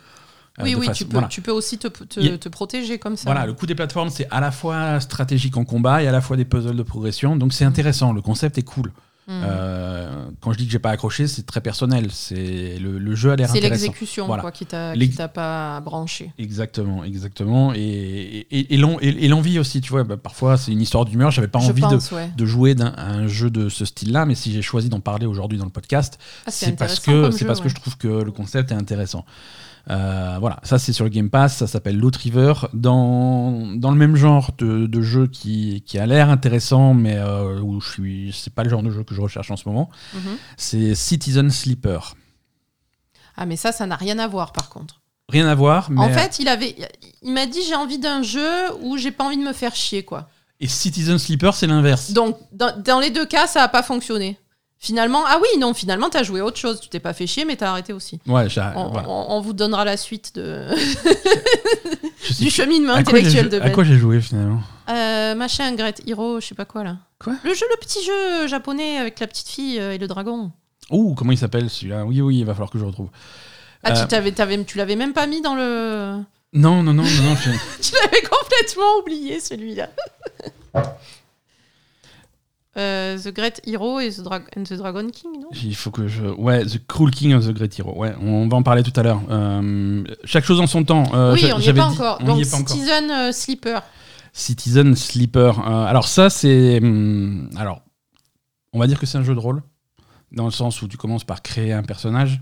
Euh, 0.60 0.64
Oui, 0.64 0.76
oui, 0.76 0.86
façon- 0.88 0.98
tu 0.98 1.06
peux, 1.06 1.12
voilà. 1.14 1.28
tu 1.30 1.42
peux 1.42 1.52
aussi 1.52 1.78
te, 1.78 1.88
te, 1.88 2.20
a- 2.20 2.50
protéger 2.50 3.00
comme 3.00 3.16
ça. 3.16 3.24
Voilà, 3.26 3.46
le 3.46 3.54
coup 3.54 3.66
des 3.66 3.76
plateformes, 3.76 4.10
c'est 4.10 4.28
à 4.32 4.42
la 4.42 4.52
fois 4.52 5.00
stratégique 5.00 5.56
en 5.58 5.64
combat 5.64 6.04
et 6.04 6.08
à 6.08 6.12
la 6.12 6.20
fois 6.22 6.36
des 6.36 6.46
puzzles 6.46 6.76
de 6.76 6.84
progression. 6.84 7.36
Donc 7.38 7.50
Mm. 7.50 7.52
c'est 7.54 7.66
intéressant, 7.66 8.12
le 8.12 8.22
concept 8.22 8.58
est 8.58 8.64
cool. 8.64 8.92
Hmm. 9.28 9.44
Euh, 9.46 10.26
quand 10.42 10.52
je 10.52 10.58
dis 10.58 10.66
que 10.66 10.72
j'ai 10.72 10.80
pas 10.80 10.90
accroché, 10.90 11.28
c'est 11.28 11.44
très 11.46 11.62
personnel. 11.62 12.08
C'est 12.12 12.80
le, 12.82 12.98
le 12.98 13.16
jeu 13.16 13.32
a 13.32 13.36
l'air 13.36 13.50
C'est 13.50 13.60
intéressant. 13.60 13.84
l'exécution 13.84 14.26
Voilà. 14.26 14.42
quoi, 14.42 14.52
qui 14.52 14.66
t'a 14.66 14.94
pas 15.28 15.80
branché. 15.80 16.32
Exactement, 16.40 17.04
exactement. 17.04 17.72
Et, 17.74 18.48
et, 18.52 18.74
et 18.74 18.78
l'en- 18.78 18.98
et- 19.00 19.26
et 19.26 19.28
l'envie 19.30 19.60
aussi, 19.60 19.80
tu 19.80 19.92
vois. 19.92 20.04
bah, 20.04 20.18
parfois, 20.18 20.58
c'est 20.58 20.72
une 20.72 20.82
histoire 20.82 21.06
d'humeur. 21.06 21.30
J'avais 21.32 21.48
pas 21.48 21.60
Je 21.60 21.70
envie 21.70 21.82
de, 21.84 22.16
ouais. 22.16 22.32
de 22.36 22.46
jouer 22.46 22.74
d'un- 22.74 22.94
à 22.98 23.12
un 23.12 23.28
jeu 23.28 23.52
de 23.52 23.70
ce 23.70 23.86
style-là, 23.86 24.26
mais 24.26 24.36
si 24.36 24.52
j'ai 24.52 24.64
choisi 24.64 24.90
d'en 24.90 25.00
parler 25.00 25.28
aujourd'hui 25.28 25.60
dans 25.60 25.66
le 25.66 25.72
podcast, 25.72 26.18
Ah, 26.48 26.52
c'est 26.52 26.66
c'est 26.66 26.72
parce 26.76 27.00
que 27.00 27.30
c'est 27.32 27.46
parce 27.46 27.62
que 27.62 27.70
je 27.70 27.76
trouve 27.76 27.98
que 27.98 28.08
le 28.08 28.32
concept 28.32 28.72
est 28.72 28.76
intéressant. 28.76 29.24
Euh, 29.90 30.38
voilà, 30.40 30.60
ça 30.64 30.78
c'est 30.80 30.94
sur 30.94 31.04
le 31.06 31.10
Game 31.10 31.30
Pass, 31.30 31.58
ça 31.58 31.68
s'appelle 31.68 31.98
Loot 31.98 32.16
River. 32.16 32.54
Dans, 32.74 33.76
dans 33.76 33.90
le 33.92 33.98
même 33.98 34.16
genre 34.16 34.52
de, 34.58 34.86
de 34.86 35.02
jeu 35.02 35.28
qui, 35.28 35.84
qui 35.86 35.98
a 35.98 36.06
l'air 36.06 36.30
intéressant, 36.30 36.94
mais 36.94 37.16
euh, 37.18 37.60
où 37.62 37.82
je 37.82 37.90
suis, 37.90 38.32
c'est 38.40 38.54
pas 38.54 38.64
le 38.64 38.70
genre 38.70 38.84
de 38.84 38.92
jeu 38.92 39.04
que 39.04 39.16
je 39.16 39.22
recherche 39.22 39.50
en 39.52 39.58
ce 39.58 39.68
moment, 39.68 39.90
Mhm. 40.14 40.38
c'est 40.58 40.96
Citizen 40.96 41.50
Sleeper. 41.50 42.16
Ah, 43.36 43.46
mais 43.46 43.56
ça, 43.56 43.72
ça 43.72 43.86
n'a 43.88 43.96
rien 43.96 44.20
à 44.20 44.28
voir 44.28 44.52
par 44.54 44.70
contre. 44.70 45.02
Rien 45.30 45.48
à 45.48 45.56
voir, 45.56 45.90
mais 45.90 46.02
En 46.02 46.10
fait, 46.10 46.40
il 46.40 46.48
avait, 46.50 46.76
il 47.22 47.32
m'a 47.32 47.46
dit 47.46 47.60
j'ai 47.68 47.76
envie 47.76 47.98
d'un 48.00 48.22
jeu 48.22 48.50
où 48.82 48.98
j'ai 48.98 49.12
pas 49.12 49.24
envie 49.24 49.38
de 49.38 49.44
me 49.44 49.54
faire 49.54 49.74
chier 49.76 50.04
quoi. 50.04 50.28
et 50.60 50.68
Citizen 50.68 51.18
Sleeper 51.18 51.54
c'est 51.56 51.68
l'inverse. 51.68 52.12
Donc 52.12 52.38
dans, 52.52 52.78
dans 52.78 53.00
les 53.00 53.10
deux 53.12 53.26
cas, 53.26 53.48
ça 53.48 53.64
a 53.64 53.68
pas 53.70 53.82
fonctionné. 53.82 54.38
Finalement, 54.84 55.22
ah 55.28 55.38
oui, 55.40 55.60
non, 55.60 55.76
finalement, 55.76 56.10
t'as 56.10 56.24
joué 56.24 56.40
à 56.40 56.46
autre 56.46 56.58
chose. 56.58 56.82
Tu 56.82 56.90
t'es 56.90 57.00
pas 57.00 57.14
fait 57.14 57.28
chier, 57.28 57.46
mais 57.46 57.56
t'as 57.56 57.70
arrêté 57.70 57.94
aussi. 57.94 58.20
Ouais, 58.26 58.50
j'ai- 58.50 58.62
On, 58.76 58.90
voilà. 58.90 59.08
on- 59.08 59.28
on 59.30 59.40
vous 59.40 59.54
donnera 59.54 59.86
la 59.86 59.96
suite 59.96 60.34
de, 60.34 60.66
Je 62.24 62.34
sais 62.34 62.44
du 62.44 62.50
cheminement 62.50 62.94
À 62.94 62.98
intellectuel 62.98 63.48
de 63.50 63.58
À 63.58 63.66
Ben. 63.66 63.72
quoi 63.74 63.84
j'ai 63.84 63.98
joué 63.98 64.20
finalement 64.22 64.60
Euh, 64.90 65.36
machin, 65.36 65.72
Great 65.76 66.02
Hero, 66.08 66.40
je 66.40 66.48
sais 66.48 66.56
pas 66.56 66.66
quoi 66.66 66.84
là. 66.84 66.98
Quoi 67.20 67.34
Le 67.44 67.54
jeu, 67.54 67.66
le 67.70 67.78
petit 67.80 68.04
jeu 68.04 68.48
japonais 68.48 68.98
avec 68.98 69.20
la 69.20 69.28
petite 69.28 69.50
fille 69.50 69.80
euh, 69.80 69.94
et 69.94 70.00
le 70.00 70.08
dragon. 70.08 70.52
Ouh, 70.90 71.14
comment 71.14 71.32
il 71.32 71.38
s'appelle 71.38 71.70
celui-là? 71.70 72.04
Oui, 72.04 72.20
oui, 72.22 72.40
il 72.40 72.46
va 72.46 72.54
falloir 72.54 72.72
que 72.72 72.80
je 72.80 72.86
retrouve. 72.86 73.10
Ah, 73.84 73.92
Euh, 73.92 74.02
tu, 74.02 74.08
t'avais, 74.08 74.32
t'avais- 74.32 74.64
tu 74.64 74.78
l'avais 74.80 74.96
même 74.96 75.14
pas 75.14 75.28
mis 75.28 75.42
dans 75.42 75.54
le. 75.54 76.18
Non, 76.54 76.82
non, 76.82 76.92
non, 76.94 77.04
non, 77.04 77.04
non. 77.04 77.36
je- 77.36 77.52
Tu 77.82 77.94
l'avais 78.02 78.22
complètement 78.24 78.98
oublié 79.00 79.40
celui-là. 79.40 79.90
Euh, 82.78 83.18
the 83.18 83.34
Great 83.34 83.62
Hero 83.66 84.00
et 84.00 84.10
the, 84.12 84.26
and 84.56 84.64
the 84.64 84.74
Dragon 84.74 85.08
King, 85.10 85.32
non? 85.42 85.50
Il 85.62 85.76
faut 85.76 85.92
que 85.92 86.08
je. 86.08 86.26
Ouais, 86.26 86.66
The 86.66 86.80
Cruel 86.88 87.12
King 87.12 87.34
of 87.34 87.46
the 87.46 87.52
Great 87.52 87.78
Hero. 87.78 87.94
Ouais, 87.98 88.14
on 88.22 88.48
va 88.48 88.56
en 88.58 88.64
parler 88.64 88.82
tout 88.82 88.94
à 88.98 89.04
l'heure. 89.04 89.22
Euh, 89.30 90.04
chaque 90.24 90.46
chose 90.46 90.62
en 90.62 90.68
son 90.68 90.84
temps. 90.86 91.04
Euh, 91.14 91.34
Oui, 91.34 91.44
on 91.54 91.60
n'y 91.60 91.68
est 91.68 91.74
pas 91.74 91.90
dit- 91.90 91.96
encore. 91.98 92.18
on 92.22 92.26
Donc, 92.28 92.38
encore. 92.54 92.70
Citizen 92.70 93.12
euh, 93.12 93.32
Sleeper. 93.34 93.84
Citizen 94.32 94.96
Sleeper. 94.96 95.60
Alors 95.68 96.08
ça, 96.08 96.30
c'est... 96.30 96.80
hum, 96.82 97.50
alors, 97.58 97.82
on 98.72 98.80
va 98.80 98.88
dire 98.88 98.98
que 99.00 99.06
c'est 99.06 99.18
un 99.18 99.24
jeu 99.24 99.34
de 99.36 99.40
rôle, 99.40 99.62
dans 100.32 100.46
le 100.46 100.52
sens 100.52 100.82
où 100.82 100.88
tu 100.88 100.96
commences 100.96 101.26
par 101.26 101.42
créer 101.42 101.74
un 101.74 101.84
personnage. 101.84 102.40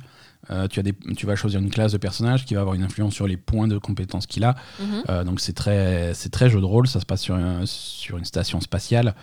Euh, 0.52 0.68
tu, 0.68 0.80
as 0.80 0.84
des, 0.84 0.94
tu 1.18 1.26
vas 1.26 1.36
choisir 1.36 1.60
une 1.60 1.70
classe 1.72 1.92
de 1.92 1.98
personnage 1.98 2.46
qui 2.46 2.54
va 2.54 2.62
avoir 2.62 2.76
une 2.76 2.84
influence 2.84 3.14
sur 3.14 3.28
les 3.28 3.36
points 3.38 3.68
de 3.68 3.78
compétences 3.80 4.26
qu'il 4.28 4.44
a. 4.44 4.56
Mhm. 4.80 5.04
Euh, 5.10 5.24
donc 5.24 5.40
c'est 5.42 5.54
très, 5.54 6.14
c'est 6.14 6.30
très 6.30 6.50
jeu 6.52 6.60
de 6.60 6.66
rôle. 6.66 6.88
Ça 6.88 7.00
se 7.00 7.06
passe 7.06 7.22
sur, 7.22 7.34
un- 7.36 7.66
sur 7.66 8.18
une 8.20 8.26
station 8.26 8.62
spatiale. 8.62 9.16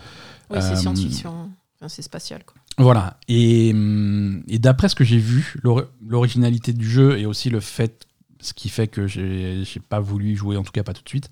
Oui, 0.49 0.57
c'est 0.61 0.71
Euh, 0.71 0.75
science-fiction. 0.75 1.49
Enfin, 1.75 1.89
c'est 1.89 2.01
spatial, 2.01 2.43
quoi. 2.45 2.55
Voilà. 2.79 3.17
Et, 3.27 3.71
hum, 3.73 4.43
et 4.47 4.59
d'après 4.59 4.87
ce 4.89 4.95
que 4.95 5.03
j'ai 5.03 5.17
vu, 5.17 5.55
l'ori- 5.63 5.85
l'originalité 6.05 6.73
du 6.73 6.89
jeu 6.89 7.17
et 7.19 7.25
aussi 7.25 7.49
le 7.49 7.59
fait, 7.59 8.05
ce 8.39 8.53
qui 8.53 8.69
fait 8.69 8.87
que 8.87 9.07
j'ai 9.07 9.63
j'ai 9.63 9.79
pas 9.79 9.99
voulu 9.99 10.31
y 10.33 10.35
jouer, 10.35 10.57
en 10.57 10.63
tout 10.63 10.71
cas 10.71 10.83
pas 10.83 10.93
tout 10.93 11.03
de 11.03 11.09
suite, 11.09 11.29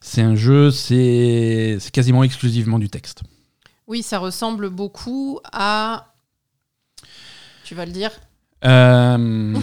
c'est 0.00 0.22
un 0.22 0.36
jeu, 0.36 0.70
c'est 0.70 1.78
c'est 1.80 1.90
quasiment 1.90 2.22
exclusivement 2.24 2.78
du 2.78 2.88
texte. 2.88 3.22
Oui, 3.88 4.02
ça 4.02 4.18
ressemble 4.18 4.70
beaucoup 4.70 5.40
à. 5.52 6.14
Tu 7.64 7.74
vas 7.74 7.84
le 7.86 7.92
dire 7.92 8.10
Euh, 8.64 9.54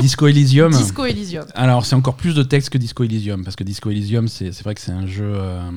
Disco 0.00 0.26
Elysium. 0.26 0.72
Disco 0.72 1.04
Elysium. 1.04 1.44
Alors, 1.54 1.86
c'est 1.86 1.94
encore 1.94 2.16
plus 2.16 2.34
de 2.34 2.42
texte 2.42 2.70
que 2.70 2.78
Disco 2.78 3.04
Elysium, 3.04 3.44
parce 3.44 3.56
que 3.56 3.64
Disco 3.64 3.90
Elysium, 3.90 4.28
c'est 4.28 4.52
c'est 4.52 4.62
vrai 4.64 4.74
que 4.74 4.80
c'est 4.80 4.92
un 4.92 5.06
jeu 5.06 5.32
euh, 5.34 5.70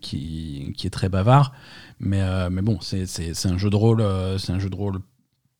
qui, 0.00 0.72
qui 0.76 0.86
est 0.86 0.90
très 0.90 1.08
bavard, 1.08 1.52
mais, 2.00 2.22
euh, 2.22 2.48
mais 2.50 2.62
bon, 2.62 2.78
c'est 2.80 3.06
un 3.44 3.58
jeu 3.58 3.70
de 3.70 3.76
rôle, 3.76 4.04
c'est 4.38 4.52
un 4.52 4.58
jeu 4.58 4.70
de 4.70 4.76
rôle 4.76 4.98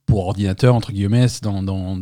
pour 0.06 0.26
ordinateur, 0.26 0.74
entre 0.74 0.92
guillemets, 0.92 1.26
dans, 1.42 1.62
dans, 1.62 1.98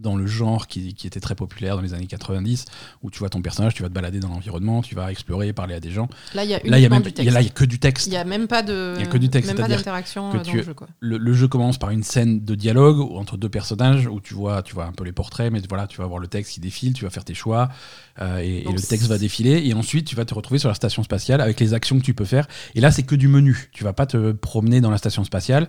dans 0.00 0.16
le 0.16 0.26
genre 0.26 0.66
qui, 0.66 0.94
qui 0.94 1.06
était 1.06 1.20
très 1.20 1.34
populaire 1.34 1.76
dans 1.76 1.82
les 1.82 1.94
années 1.94 2.06
90, 2.06 2.64
où 3.02 3.10
tu 3.10 3.18
vois 3.18 3.28
ton 3.28 3.42
personnage, 3.42 3.74
tu 3.74 3.82
vas 3.82 3.88
te 3.88 3.94
balader 3.94 4.20
dans 4.20 4.28
l'environnement, 4.28 4.82
tu 4.82 4.94
vas 4.94 5.10
explorer, 5.10 5.52
parler 5.52 5.74
à 5.74 5.80
des 5.80 5.90
gens. 5.90 6.08
Là, 6.34 6.44
il 6.44 6.50
y 6.50 6.54
a 6.54 6.58
Là, 6.58 6.62
il 6.64 6.70
y 6.70 6.74
a 6.74 6.78
uniquement 6.78 6.96
même 6.96 7.02
du 7.02 7.10
il 7.18 7.24
y 7.24 7.28
a- 7.28 7.32
là, 7.32 7.40
texte. 7.40 7.42
il 7.42 7.46
y 7.46 7.50
a 7.50 7.54
que 7.54 7.64
du 7.64 7.78
texte. 7.78 8.06
Il 8.06 8.10
n'y 8.10 8.16
a 8.16 8.24
même 8.24 8.46
pas 8.48 8.62
de. 8.62 8.94
Il 8.96 9.00
y 9.00 9.04
a 9.04 9.06
que 9.06 9.18
du 9.18 9.28
texte, 9.28 9.48
Même 9.48 9.56
pas 9.60 9.68
d'interaction 9.68 10.30
euh, 10.30 10.32
dans 10.34 10.42
tu- 10.42 10.56
le 10.58 10.62
jeu, 10.62 10.74
quoi. 10.74 10.88
le, 11.00 11.18
le 11.18 11.32
jeu 11.32 11.48
commence 11.48 11.78
par 11.78 11.90
une 11.90 12.02
scène 12.02 12.44
de 12.44 12.54
dialogue 12.54 13.00
entre 13.16 13.36
deux 13.36 13.48
personnages 13.48 14.06
où 14.06 14.20
tu 14.20 14.34
vois, 14.34 14.62
tu 14.62 14.74
vois 14.74 14.84
un 14.86 14.92
peu 14.92 15.04
les 15.04 15.12
portraits, 15.12 15.52
mais 15.52 15.60
voilà, 15.68 15.86
tu 15.86 15.98
vas 15.98 16.06
voir 16.06 16.18
le 16.18 16.28
texte 16.28 16.52
qui 16.52 16.60
défile, 16.60 16.92
tu 16.92 17.04
vas 17.04 17.10
faire 17.10 17.24
tes 17.24 17.34
choix 17.34 17.68
euh, 18.20 18.38
et, 18.40 18.68
et 18.68 18.72
le 18.72 18.80
texte 18.80 19.06
va 19.08 19.18
défiler. 19.18 19.62
Et 19.66 19.74
ensuite, 19.74 20.06
tu 20.06 20.16
vas 20.16 20.24
te 20.24 20.34
retrouver 20.34 20.58
sur 20.58 20.68
la 20.68 20.74
station 20.74 21.02
spatiale 21.02 21.40
avec 21.40 21.60
les 21.60 21.74
actions 21.74 21.98
que 21.98 22.04
tu 22.04 22.14
peux 22.14 22.24
faire. 22.24 22.46
Et 22.74 22.80
là, 22.80 22.90
c'est 22.90 23.02
que 23.02 23.14
du 23.14 23.28
menu. 23.28 23.68
Tu 23.72 23.84
vas 23.84 23.92
pas 23.92 24.06
te 24.06 24.32
promener 24.32 24.80
dans 24.80 24.90
la 24.90 24.98
station 24.98 25.24
spatiale. 25.24 25.68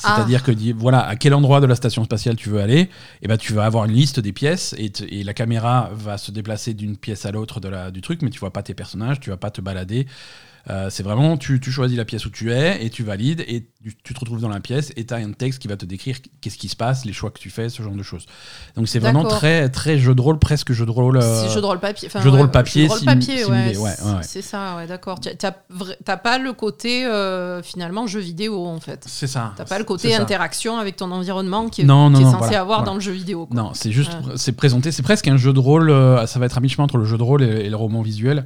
C'est-à-dire 0.00 0.42
que 0.44 0.52
dis- 0.52 0.72
voilà, 0.72 1.00
à 1.06 1.16
quel 1.16 1.34
endroit 1.34 1.60
de 1.60 1.66
la 1.66 1.74
station 1.74 2.04
spatiale 2.04 2.36
tu 2.36 2.48
veux 2.50 2.60
aller, 2.60 2.88
et 3.22 3.28
ben 3.28 3.36
tu 3.36 3.52
vas 3.52 3.64
avoir 3.64 3.84
une 3.84 3.92
liste 3.92 4.20
des 4.20 4.32
pièces 4.32 4.74
et, 4.78 4.92
et 5.08 5.24
la 5.24 5.34
caméra 5.34 5.90
va 5.92 6.18
se 6.18 6.30
déplacer 6.30 6.72
d'une 6.74 6.96
pièce 6.96 7.26
à 7.26 7.32
l'autre 7.32 7.58
de 7.60 7.68
la, 7.68 7.90
du 7.90 8.00
truc, 8.00 8.22
mais 8.22 8.30
tu 8.30 8.38
vois 8.38 8.52
pas 8.52 8.62
tes 8.62 8.74
personnages, 8.74 9.18
tu 9.20 9.30
vas 9.30 9.36
pas 9.36 9.50
te 9.50 9.60
balader. 9.60 10.06
Euh, 10.70 10.90
c'est 10.90 11.02
vraiment, 11.02 11.36
tu, 11.38 11.60
tu 11.60 11.72
choisis 11.72 11.96
la 11.96 12.04
pièce 12.04 12.26
où 12.26 12.30
tu 12.30 12.52
es 12.52 12.84
et 12.84 12.90
tu 12.90 13.02
valides 13.02 13.40
et 13.48 13.70
tu, 13.82 13.94
tu 14.02 14.12
te 14.14 14.18
retrouves 14.20 14.40
dans 14.40 14.48
la 14.48 14.58
pièce 14.60 14.92
et 14.96 15.06
tu 15.06 15.14
as 15.14 15.18
un 15.18 15.30
texte 15.32 15.60
qui 15.60 15.68
va 15.68 15.76
te 15.76 15.84
décrire 15.86 16.16
qu'est-ce 16.40 16.58
qui 16.58 16.68
se 16.68 16.74
passe, 16.74 17.04
les 17.04 17.12
choix 17.12 17.30
que 17.30 17.38
tu 17.38 17.48
fais, 17.48 17.68
ce 17.68 17.80
genre 17.82 17.92
de 17.94 18.02
choses. 18.02 18.26
Donc 18.76 18.88
c'est 18.88 18.98
vraiment 18.98 19.22
très, 19.24 19.68
très 19.68 19.98
jeu 19.98 20.14
de 20.16 20.20
rôle, 20.20 20.38
presque 20.40 20.72
jeu 20.72 20.84
de 20.84 20.90
rôle. 20.90 21.16
euh, 21.18 21.46
C'est 21.46 21.54
jeu 21.54 21.60
de 21.60 21.66
rôle 21.66 21.78
papier. 21.78 22.08
jeu 22.08 22.30
de 22.30 22.36
rôle 22.36 22.50
papier, 22.50 22.88
ouais, 22.88 23.76
ouais. 23.78 23.92
C'est 24.22 24.42
ça, 24.42 24.76
ouais, 24.76 24.86
d'accord. 24.86 25.20
Tu- 25.20 25.30
T'as 25.36 26.16
pas 26.16 26.38
le 26.38 26.52
côté 26.52 27.06
euh, 27.06 27.62
finalement 27.62 28.06
jeu 28.06 28.20
vidéo 28.20 28.66
en 28.66 28.80
fait. 28.80 29.04
C'est 29.06 29.26
ça. 29.28 29.52
T'as 29.56 29.64
pas 29.64 29.78
le 29.78 29.84
côté 29.84 30.14
interaction 30.14 30.78
avec 30.78 30.96
ton 30.96 31.10
environnement 31.12 31.68
qui 31.68 31.82
est, 31.82 31.84
Non, 31.84 32.10
non, 32.10 32.16
qui 32.18 32.22
est 32.22 32.24
non, 32.24 32.32
censé 32.32 32.44
voilà, 32.46 32.60
avoir 32.60 32.78
voilà. 32.78 32.90
dans 32.90 32.94
le 32.94 33.00
jeu 33.00 33.12
vidéo. 33.12 33.46
quoi. 33.46 33.56
Non, 33.62 33.70
c'est 33.74 33.92
juste, 33.92 34.16
c'est 34.36 34.52
présenté, 34.52 34.90
c'est 34.90 35.02
presque 35.04 35.28
un 35.28 35.36
jeu 35.36 35.52
de 35.52 35.60
rôle, 35.60 35.90
euh, 35.90 36.26
ça 36.26 36.38
va 36.40 36.46
être 36.46 36.58
à 36.58 36.60
mi-chemin 36.60 36.84
entre 36.84 36.96
le 36.98 37.04
jeu 37.04 37.16
de 37.16 37.22
rôle 37.22 37.42
et, 37.44 37.66
et 37.66 37.70
le 37.70 37.76
roman 37.76 38.02
visuel, 38.02 38.44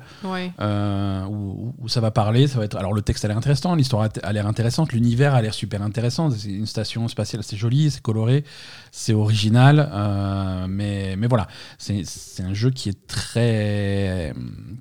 euh, 0.61 1.25
où, 1.27 1.75
où 1.81 1.89
ça 1.89 2.01
va 2.01 2.11
parler, 2.11 2.47
ça 2.49 2.59
va 2.59 2.65
être, 2.67 2.77
alors 2.77 2.93
le 2.93 3.03
texte 3.03 3.25
a 3.25 3.29
l'air 3.29 3.37
intéressant, 3.39 3.75
l'histoire 3.75 4.09
a 4.23 4.33
l'air 4.33 4.47
intéressante, 4.47 4.93
l'univers 4.93 5.22
a 5.25 5.41
l'air 5.43 5.55
super 5.55 5.81
intéressant, 5.83 6.31
c'est 6.31 6.49
une 6.49 6.67
station 6.67 7.07
spatiale, 7.09 7.43
c'est 7.45 7.57
joli, 7.57 7.91
c'est 7.91 8.03
coloré, 8.03 8.45
c'est 8.91 9.15
original, 9.15 9.89
euh, 9.93 10.67
mais, 10.69 11.15
mais 11.17 11.27
voilà, 11.29 11.47
c'est 11.79 12.05
un 12.41 12.55
jeu 12.55 12.71
qui 12.71 12.89
est 12.89 13.07
très, 13.07 14.35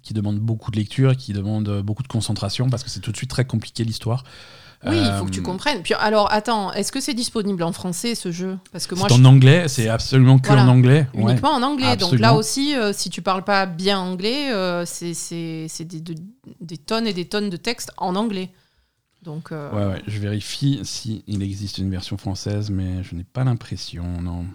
qui 0.04 0.14
demande 0.14 0.40
beaucoup 0.40 0.72
de 0.72 0.78
lecture, 0.78 1.16
qui 1.16 1.34
demande 1.34 1.82
beaucoup 1.82 2.04
de 2.04 2.08
concentration, 2.08 2.70
parce 2.70 2.84
que 2.84 2.90
c'est 2.90 3.00
tout 3.02 3.12
de 3.12 3.18
suite 3.18 3.30
très 3.30 3.46
compliqué 3.46 3.84
l'histoire. 3.84 4.24
Oui, 4.84 4.98
il 4.98 5.12
faut 5.20 5.26
que 5.26 5.30
Euh, 5.30 5.32
tu 5.34 5.42
comprennes. 5.44 5.84
Puis 5.84 5.94
alors, 5.94 6.32
attends, 6.34 6.74
est-ce 6.74 6.92
que 6.92 7.00
c'est 7.00 7.14
disponible 7.14 7.62
en 7.62 7.72
français 7.72 8.16
ce 8.16 8.32
jeu? 8.32 8.58
Parce 8.72 8.88
que 8.88 8.96
moi, 8.96 9.08
C'est 9.10 9.16
je 9.16 9.22
en 9.22 9.26
anglais, 9.26 9.68
c'est 9.68 9.88
absolument 9.90 10.40
que 10.40 10.48
Voilà. 10.48 10.64
en 10.64 10.70
anglais. 10.70 11.06
ouais. 11.14 11.22
uniquement 11.34 11.52
en 11.52 11.62
anglais. 11.62 11.96
Donc 11.98 12.14
là 12.18 12.34
aussi, 12.34 12.76
euh, 12.76 12.92
si 12.92 13.12
tu 13.12 13.22
parles 13.22 13.44
pas 13.44 13.68
bien 13.68 14.00
anglais, 14.00 14.52
euh, 14.52 14.84
c'est 14.88 15.14
des, 15.86 16.02
de- 16.02 16.16
des 16.62 16.78
tonnes 16.78 17.06
et 17.06 17.14
des 17.14 17.26
tonnes 17.26 17.52
de 17.52 17.58
textes 17.58 17.92
en 17.98 18.16
anglais. 18.16 18.50
Donc, 19.24 19.52
euh, 19.52 19.72
Ouais, 19.72 19.94
ouais, 19.94 20.02
je 20.08 20.20
vérifie 20.20 20.80
si 20.84 21.24
il 21.28 21.44
existe 21.44 21.78
une 21.78 21.92
version 21.92 22.18
française, 22.18 22.70
mais 22.72 23.04
je 23.04 23.16
n'ai 23.16 23.24
pas 23.24 23.44
l'impression, 23.44 24.04
non. 24.22 24.46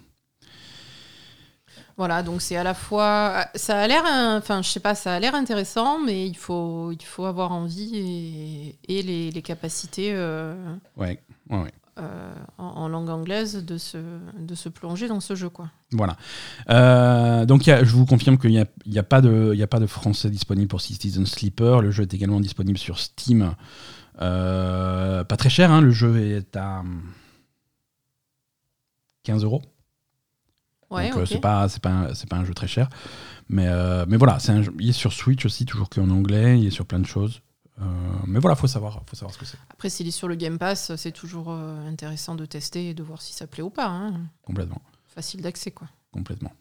voilà, 1.97 2.23
donc 2.23 2.43
c'est 2.43 2.57
à 2.57 2.63
la 2.65 2.75
fois, 2.75 3.47
ça 3.55 3.79
a 3.81 3.87
l'air, 3.87 4.05
un- 4.05 4.37
enfin, 4.39 4.61
je 4.63 4.69
sais 4.69 4.81
pas, 4.81 4.95
ça 4.95 5.15
a 5.15 5.21
l'air 5.21 5.35
intéressant, 5.35 5.99
mais 6.05 6.27
il 6.27 6.37
faut, 6.37 6.93
il 6.93 7.03
faut 7.05 7.25
avoir 7.25 7.53
envie 7.53 7.97
et, 7.97 8.79
et 8.99 9.03
les, 9.03 9.31
les 9.31 9.43
capacités 9.43 10.11
euh, 10.13 10.55
Ouais, 10.97 11.23
ouais, 11.49 11.63
ouais. 11.63 11.73
euh, 11.99 12.35
en, 12.59 12.65
en 12.67 12.89
langue 12.89 13.09
anglaise 13.09 13.65
de 13.65 13.79
se, 13.79 13.97
de 14.39 14.55
se 14.55 14.69
plonger 14.69 15.09
dans 15.09 15.21
ce 15.21 15.35
jeu, 15.35 15.49
quoi. 15.49 15.71
Voilà. 15.93 16.17
Euh, 16.71 17.47
donc, 17.47 17.67
il 17.67 17.71
y 17.71 17.73
a- 17.73 17.83
je 17.85 17.93
vous 17.93 18.05
confirme 18.05 18.37
qu'il 18.37 18.51
n'y 18.51 18.59
a, 18.61 18.67
il 18.85 18.93
y 18.93 18.99
a, 18.99 19.03
pas 19.03 19.21
de- 19.23 19.55
y 19.55 19.63
a 19.63 19.67
pas 19.69 19.81
de 19.81 19.87
français 19.87 20.29
disponible 20.29 20.69
pour 20.69 20.81
Citizen 20.83 21.25
Sleeper. 21.25 21.81
Le 21.81 21.91
jeu 21.93 22.03
est 22.03 22.13
également 22.13 22.41
disponible 22.41 22.79
sur 22.79 22.99
Steam. 22.99 23.55
Euh, 24.21 25.25
pas 25.25 25.37
très 25.37 25.51
cher, 25.51 25.71
hein, 25.71 25.81
le 25.81 25.91
jeu 25.91 26.17
est 26.21 26.57
à 26.57 26.81
hum, 26.81 27.03
15 29.25 29.45
euros. 29.45 29.63
Ouais, 30.91 31.11
Donc, 31.11 31.19
euh, 31.19 31.27
c'est 31.27 31.41
pas, 31.41 31.69
c'est 31.69 31.83
pas, 31.83 31.91
un- 31.91 32.15
c'est 32.15 32.29
pas 32.29 32.37
un 32.37 32.45
jeu 32.45 32.55
très 32.55 32.69
cher. 32.69 32.89
Mais, 33.49 33.67
euh, 33.67 34.05
mais 34.09 34.17
voilà, 34.17 34.39
c'est 34.39 34.53
un 34.53 34.63
il 34.79 34.91
est 34.91 34.93
sur 34.93 35.13
Switch 35.13 35.45
aussi, 35.45 35.65
toujours 35.67 35.89
qu'en 35.91 36.09
anglais. 36.11 36.59
Il 36.61 36.67
est 36.67 36.71
sur 36.71 36.87
plein 36.87 37.01
de 37.01 37.07
choses. 37.07 37.41
Euh, 37.81 37.85
mais 38.27 38.39
voilà, 38.39 38.55
faut 38.57 38.67
savoir, 38.69 39.03
faut 39.07 39.17
savoir 39.17 39.35
ce 39.35 39.39
que 39.39 39.45
c'est. 39.45 39.59
Après, 39.69 39.91
s'il 39.91 40.07
est 40.09 40.13
sur 40.13 40.29
le 40.29 40.35
Game 40.37 40.59
Pass, 40.59 40.95
c'est 40.97 41.13
toujours 41.13 41.51
euh, 41.51 41.87
intéressant 41.89 42.35
de 42.35 42.47
tester 42.47 42.91
et 42.91 42.95
de 42.95 43.03
voir 43.03 43.21
si 43.21 43.33
ça 43.35 43.47
plaît 43.47 43.63
ou 43.63 43.69
pas. 43.71 43.87
hein. 43.89 44.21
Complètement. 44.43 44.81
Facile 45.09 45.43
d'accès, 45.43 45.71
quoi. 45.73 45.89
complètement. 46.13 46.53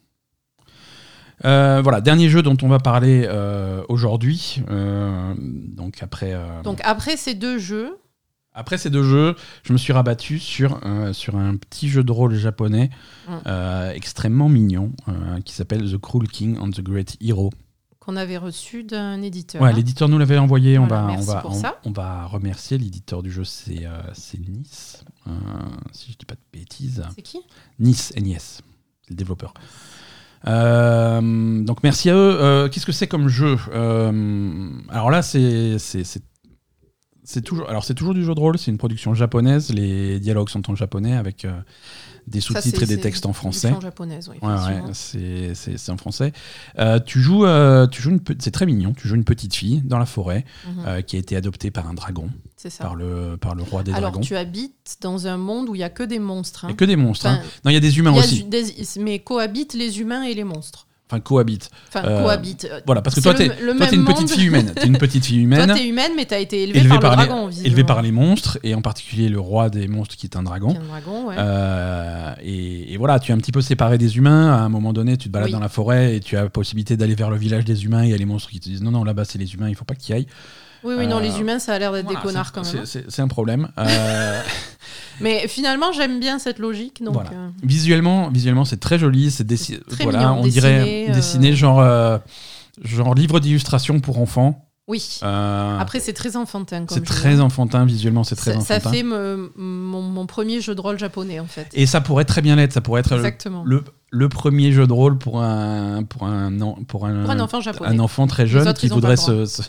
Euh, 1.44 1.80
voilà, 1.82 2.00
dernier 2.00 2.28
jeu 2.28 2.42
dont 2.42 2.56
on 2.62 2.68
va 2.68 2.78
parler 2.78 3.26
euh, 3.28 3.82
aujourd'hui. 3.88 4.62
Euh, 4.70 5.34
donc 5.38 6.02
après, 6.02 6.34
Donc 6.64 6.80
après 6.84 7.16
ces 7.16 7.34
deux 7.34 7.58
jeux, 7.58 7.98
après 8.54 8.78
ces 8.78 8.88
deux 8.88 9.02
jeux, 9.02 9.36
je 9.62 9.72
me 9.74 9.78
suis 9.78 9.92
rabattu 9.92 10.38
sur, 10.38 10.80
sur 11.12 11.36
un 11.36 11.56
petit 11.56 11.88
jeu 11.90 12.02
de 12.02 12.12
rôle 12.12 12.34
japonais 12.34 12.88
Mm. 13.28 13.32
euh, 13.48 13.90
extrêmement 13.92 14.48
mignon 14.48 14.92
qui 15.44 15.52
s'appelle 15.52 15.82
The 15.90 15.98
Cruel 15.98 16.28
King 16.28 16.56
and 16.58 16.70
the 16.70 16.80
Great 16.80 17.16
Hero. 17.20 17.50
qu'on 17.98 18.14
avait 18.16 18.38
reçu 18.38 18.84
d'un 18.84 19.20
éditeur. 19.20 19.60
Ouais, 19.60 19.70
hein. 19.70 19.72
l'éditeur 19.72 20.08
nous 20.08 20.16
l'avait 20.16 20.38
envoyé. 20.38 20.78
on, 20.78 20.86
Voilà, 20.86 21.08
va, 21.08 21.12
on, 21.18 21.20
va, 21.22 21.40
pour 21.40 21.50
on, 21.50 21.60
ça. 21.60 21.80
on 21.84 21.90
va 21.90 22.24
remercier 22.26 22.78
l'éditeur 22.78 23.22
du 23.24 23.30
jeu, 23.32 23.42
c'est 23.44 23.84
c'est 24.14 24.38
Nice, 24.38 25.04
si 25.92 26.12
je 26.12 26.16
dis 26.16 26.24
pas 26.24 26.36
de 26.36 26.40
bêtises. 26.58 27.02
C'est 27.16 27.22
qui? 27.22 27.40
Nice, 27.80 28.12
NIS, 28.16 28.62
le 29.10 29.16
développeur. 29.16 29.52
Euh, 30.48 31.62
donc 31.62 31.82
merci 31.82 32.10
à 32.10 32.14
eux. 32.14 32.38
Euh, 32.40 32.68
Qu'est-ce 32.68 32.86
que 32.86 32.92
c'est 32.92 33.06
comme 33.08 33.28
jeu 33.28 33.56
Euh, 33.72 34.68
Alors 34.90 35.10
là, 35.10 35.22
c'est 35.22 35.78
c'est- 35.78 36.22
toujours, 37.44 37.68
alors 37.68 37.84
c'est 37.84 37.94
toujours 37.94 38.14
du 38.14 38.24
jeu 38.24 38.34
de 38.34 38.40
rôle. 38.40 38.56
C'est 38.58 38.70
une 38.70 38.78
production 38.78 39.12
japonaise. 39.14 39.72
Les 39.72 40.20
dialogues 40.20 40.48
sont 40.48 40.70
en 40.70 40.74
japonais 40.76 41.16
avec 41.16 41.44
des 42.26 42.40
sous-titres 42.40 42.78
c'est- 42.78 42.84
et 42.84 42.86
des 42.86 42.94
c'est 42.96 43.00
textes 43.00 43.24
en 43.26 43.32
français. 43.32 43.68
production 43.68 43.80
japonaise, 43.88 44.28
oui, 44.28 44.36
Ouais, 44.42 44.48
ouais, 44.48 44.54
effectivement. 44.60 44.90
c'est 44.94 45.54
c'est- 45.54 45.76
c'est 45.78 45.92
en 45.92 45.96
français. 45.96 46.32
Euh, 46.78 46.98
tu 46.98 47.20
joues, 47.20 47.44
euh, 47.44 47.86
tu 47.86 48.02
joues 48.02 48.10
une, 48.10 48.20
c'est 48.40 48.50
très 48.50 48.66
mignon. 48.66 48.92
Tu 48.94 49.06
joues 49.08 49.14
une 49.14 49.24
petite 49.24 49.54
fille 49.54 49.82
dans 49.84 49.98
la 49.98 50.06
forêt 50.06 50.44
Mhm, 50.66 50.84
euh, 50.86 51.02
qui 51.02 51.16
a 51.16 51.18
été 51.18 51.36
adoptée 51.36 51.70
par 51.70 51.88
un 51.88 51.94
dragon, 51.94 52.28
c'est 52.56 52.70
ça. 52.70 52.82
par 52.84 52.94
le 52.96 53.36
par 53.40 53.54
le 53.54 53.62
roi 53.62 53.82
des 53.82 53.92
Alors 53.92 54.10
dragons. 54.10 54.20
tu 54.26 54.36
habites 54.36 54.96
dans 55.00 55.26
un 55.28 55.36
monde 55.36 55.68
où 55.68 55.74
il 55.74 55.78
y 55.80 55.84
a 55.84 55.90
que 55.90 56.02
des 56.02 56.18
monstres. 56.18 56.64
Il 56.64 56.66
hein. 56.66 56.68
n'y 56.70 56.74
a 56.74 56.76
que 56.76 56.84
des 56.84 56.96
monstres. 56.96 57.26
hein. 57.26 57.40
Non, 57.64 57.70
il 57.70 57.74
y 57.74 57.76
a 57.76 57.80
des 57.80 57.98
humains 57.98 58.12
y 58.12 58.16
a 58.16 58.20
aussi. 58.20 58.44
des- 58.44 58.72
mais 59.00 59.20
cohabitent 59.20 59.74
les 59.74 60.00
humains 60.00 60.22
et 60.24 60.34
les 60.34 60.44
monstres. 60.44 60.86
Enfin, 61.08 61.20
cohabitent. 61.20 61.70
Enfin, 61.88 62.02
Euh, 62.04 62.22
cohabitent. 62.22 62.68
Voilà, 62.84 63.00
parce 63.00 63.14
que 63.14 63.20
toi, 63.20 63.32
t'es 63.32 63.48
toi, 63.48 63.88
une 63.92 64.04
petite 64.04 64.28
fille 64.28 64.46
humaine. 64.46 64.72
T'es 64.74 64.88
une 64.88 64.98
petite 64.98 65.24
fille 65.24 65.36
Toi, 65.48 65.58
humaine. 65.62 65.72
t'es 65.76 65.86
humaine, 65.86 66.12
mais 66.16 66.24
t'as 66.24 66.40
été 66.40 66.64
élevée, 66.64 66.80
élevée 66.80 66.98
par, 66.98 67.14
par, 67.14 67.26
le 67.44 67.50
les, 67.50 67.66
élevée 67.66 67.84
par 67.84 68.02
les 68.02 68.10
monstres, 68.10 68.58
et 68.64 68.74
en 68.74 68.82
particulier 68.82 69.28
le 69.28 69.38
roi 69.38 69.70
des 69.70 69.86
monstres 69.86 70.16
qui 70.16 70.26
est 70.26 70.36
un 70.36 70.42
dragon. 70.42 70.70
Est 70.74 70.78
un 70.78 70.80
dragon, 70.88 71.28
ouais. 71.28 71.36
Euh, 71.38 72.34
et, 72.42 72.92
et 72.92 72.96
voilà, 72.96 73.20
tu 73.20 73.30
es 73.30 73.34
un 73.34 73.38
petit 73.38 73.52
peu 73.52 73.60
séparé 73.60 73.98
des 73.98 74.16
humains. 74.16 74.52
À 74.52 74.58
un 74.58 74.68
moment 74.68 74.92
donné, 74.92 75.16
tu 75.16 75.28
te 75.28 75.32
balades 75.32 75.46
Oui. 75.46 75.52
dans 75.52 75.60
la 75.60 75.68
forêt 75.68 76.16
et 76.16 76.20
tu 76.20 76.36
as 76.36 76.42
la 76.42 76.48
possibilité 76.50 76.96
d'aller 76.96 77.14
vers 77.14 77.30
le 77.30 77.36
village 77.36 77.64
des 77.64 77.84
humains. 77.84 78.02
Et 78.02 78.06
il 78.06 78.10
y 78.10 78.14
a 78.14 78.18
les 78.18 78.24
monstres 78.24 78.50
qui 78.50 78.58
te 78.58 78.68
disent 78.68 78.82
non, 78.82 78.90
non, 78.90 79.04
là-bas 79.04 79.24
c'est 79.24 79.38
les 79.38 79.54
humains, 79.54 79.68
il 79.68 79.76
faut 79.76 79.84
pas 79.84 79.94
y 80.08 80.12
ailles. 80.12 80.26
Oui, 80.86 80.94
oui, 80.98 81.06
non, 81.06 81.18
euh, 81.18 81.20
les 81.20 81.38
humains, 81.40 81.58
ça 81.58 81.74
a 81.74 81.78
l'air 81.78 81.92
d'être 81.92 82.04
Voilà, 82.04 82.20
des 82.20 82.26
connards 82.26 82.52
quand 82.52 82.64
même. 82.72 82.86
c'est- 82.86 83.20
hein. 83.20 83.24
Un 83.24 83.28
problème. 83.28 83.68
Euh, 83.78 84.40
Mais 85.20 85.48
finalement, 85.48 85.92
j'aime 85.92 86.20
bien 86.20 86.38
cette 86.38 86.58
logique. 86.58 87.02
Donc, 87.02 87.14
Voilà. 87.14 87.30
euh, 87.32 87.48
visuellement, 87.62 88.28
visuellement, 88.30 88.64
c'est 88.66 88.76
très 88.78 88.98
joli. 88.98 89.30
C'est 89.30 89.46
dessi- 89.48 89.80
voilà, 90.02 90.18
mignon, 90.18 90.32
on 90.40 90.42
dessiné, 90.44 90.50
dirait 90.60 91.06
euh, 91.10 91.14
dessiné 91.14 91.54
genre 91.56 91.80
euh, 91.80 92.18
genre 92.84 93.14
livre 93.14 93.40
d'illustration 93.40 93.98
pour 94.00 94.18
enfants. 94.20 94.68
oui. 94.88 95.18
Euh, 95.22 95.78
Après, 95.80 96.00
c'est 96.00 96.12
très 96.12 96.36
enfantin. 96.36 96.84
c'est 96.90 97.02
très 97.04 97.36
hein. 97.36 97.40
enfantin 97.40 97.86
visuellement, 97.86 98.24
c'est 98.24 98.36
très 98.36 98.52
ça, 98.54 98.60
ça 98.60 98.76
enfantin. 98.76 98.90
fait 98.92 99.02
me- 99.02 99.50
mon, 99.56 100.02
mon 100.02 100.26
premier 100.26 100.60
jeu 100.60 100.74
de 100.74 100.80
rôle 100.82 100.98
japonais, 100.98 101.40
en 101.40 101.46
fait. 101.46 101.66
Et 101.72 101.86
ça 101.86 102.00
pourrait 102.02 102.26
très 102.26 102.42
bien 102.42 102.54
l'être. 102.56 102.72
Ça 102.74 102.82
pourrait 102.82 103.00
être 103.00 103.12
Exactement. 103.14 103.62
le, 103.64 103.76
le 103.76 103.84
premier 104.30 104.72
jeu 104.72 104.86
de 104.86 104.92
rôle 104.92 105.18
pour 105.18 105.42
un 105.42 106.02
pour 106.04 106.24
un 106.26 106.52
pour 106.86 107.06
un, 107.06 107.22
Pour 107.22 107.30
un 107.30 107.40
enfant 107.40 107.60
japonais. 107.60 107.90
un 107.90 107.98
enfant 107.98 108.26
très 108.26 108.46
jeune 108.46 108.66
autres, 108.68 108.80
qui 108.80 108.88
voudrait 108.88 109.16
le 109.28 109.46
se, 109.46 109.46
se, 109.46 109.62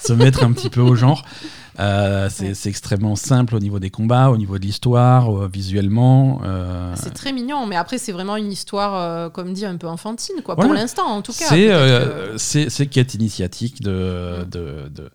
se 0.00 0.12
mettre 0.12 0.42
un 0.42 0.52
petit 0.52 0.70
peu 0.70 0.80
au 0.80 0.94
genre. 0.94 1.22
Euh, 1.80 2.28
c'est 2.30 2.50
Ouais. 2.50 2.54
extrêmement 2.66 3.16
simple 3.16 3.56
au 3.56 3.58
niveau 3.58 3.80
des 3.80 3.90
combats, 3.90 4.30
au 4.30 4.36
niveau 4.36 4.58
de 4.60 4.62
l'histoire, 4.64 5.28
euh, 5.36 5.50
visuellement. 5.52 6.40
euh, 6.44 6.92
C'est 6.94 7.12
très 7.12 7.32
mignon, 7.32 7.66
mais 7.66 7.74
après, 7.74 7.98
c'est 7.98 8.12
vraiment 8.12 8.36
une 8.36 8.52
histoire, 8.52 9.32
comme 9.32 9.52
dit, 9.52 9.66
un 9.66 9.76
peu 9.76 9.88
enfantine, 9.88 10.36
quoi. 10.44 10.54
Voilà. 10.54 10.68
Pour 10.68 10.78
l'instant, 10.78 11.02
en 11.06 11.20
tout 11.20 11.32
cas. 11.32 11.46
c'est 11.48 11.66
que- 11.66 12.34
c'est 12.36 12.70
c'est 12.70 12.86
quête 12.86 13.14
initiatique 13.14 13.82
de, 13.82 14.44
Mm. 14.46 14.50
de, 14.50 14.88
de, 14.94 15.10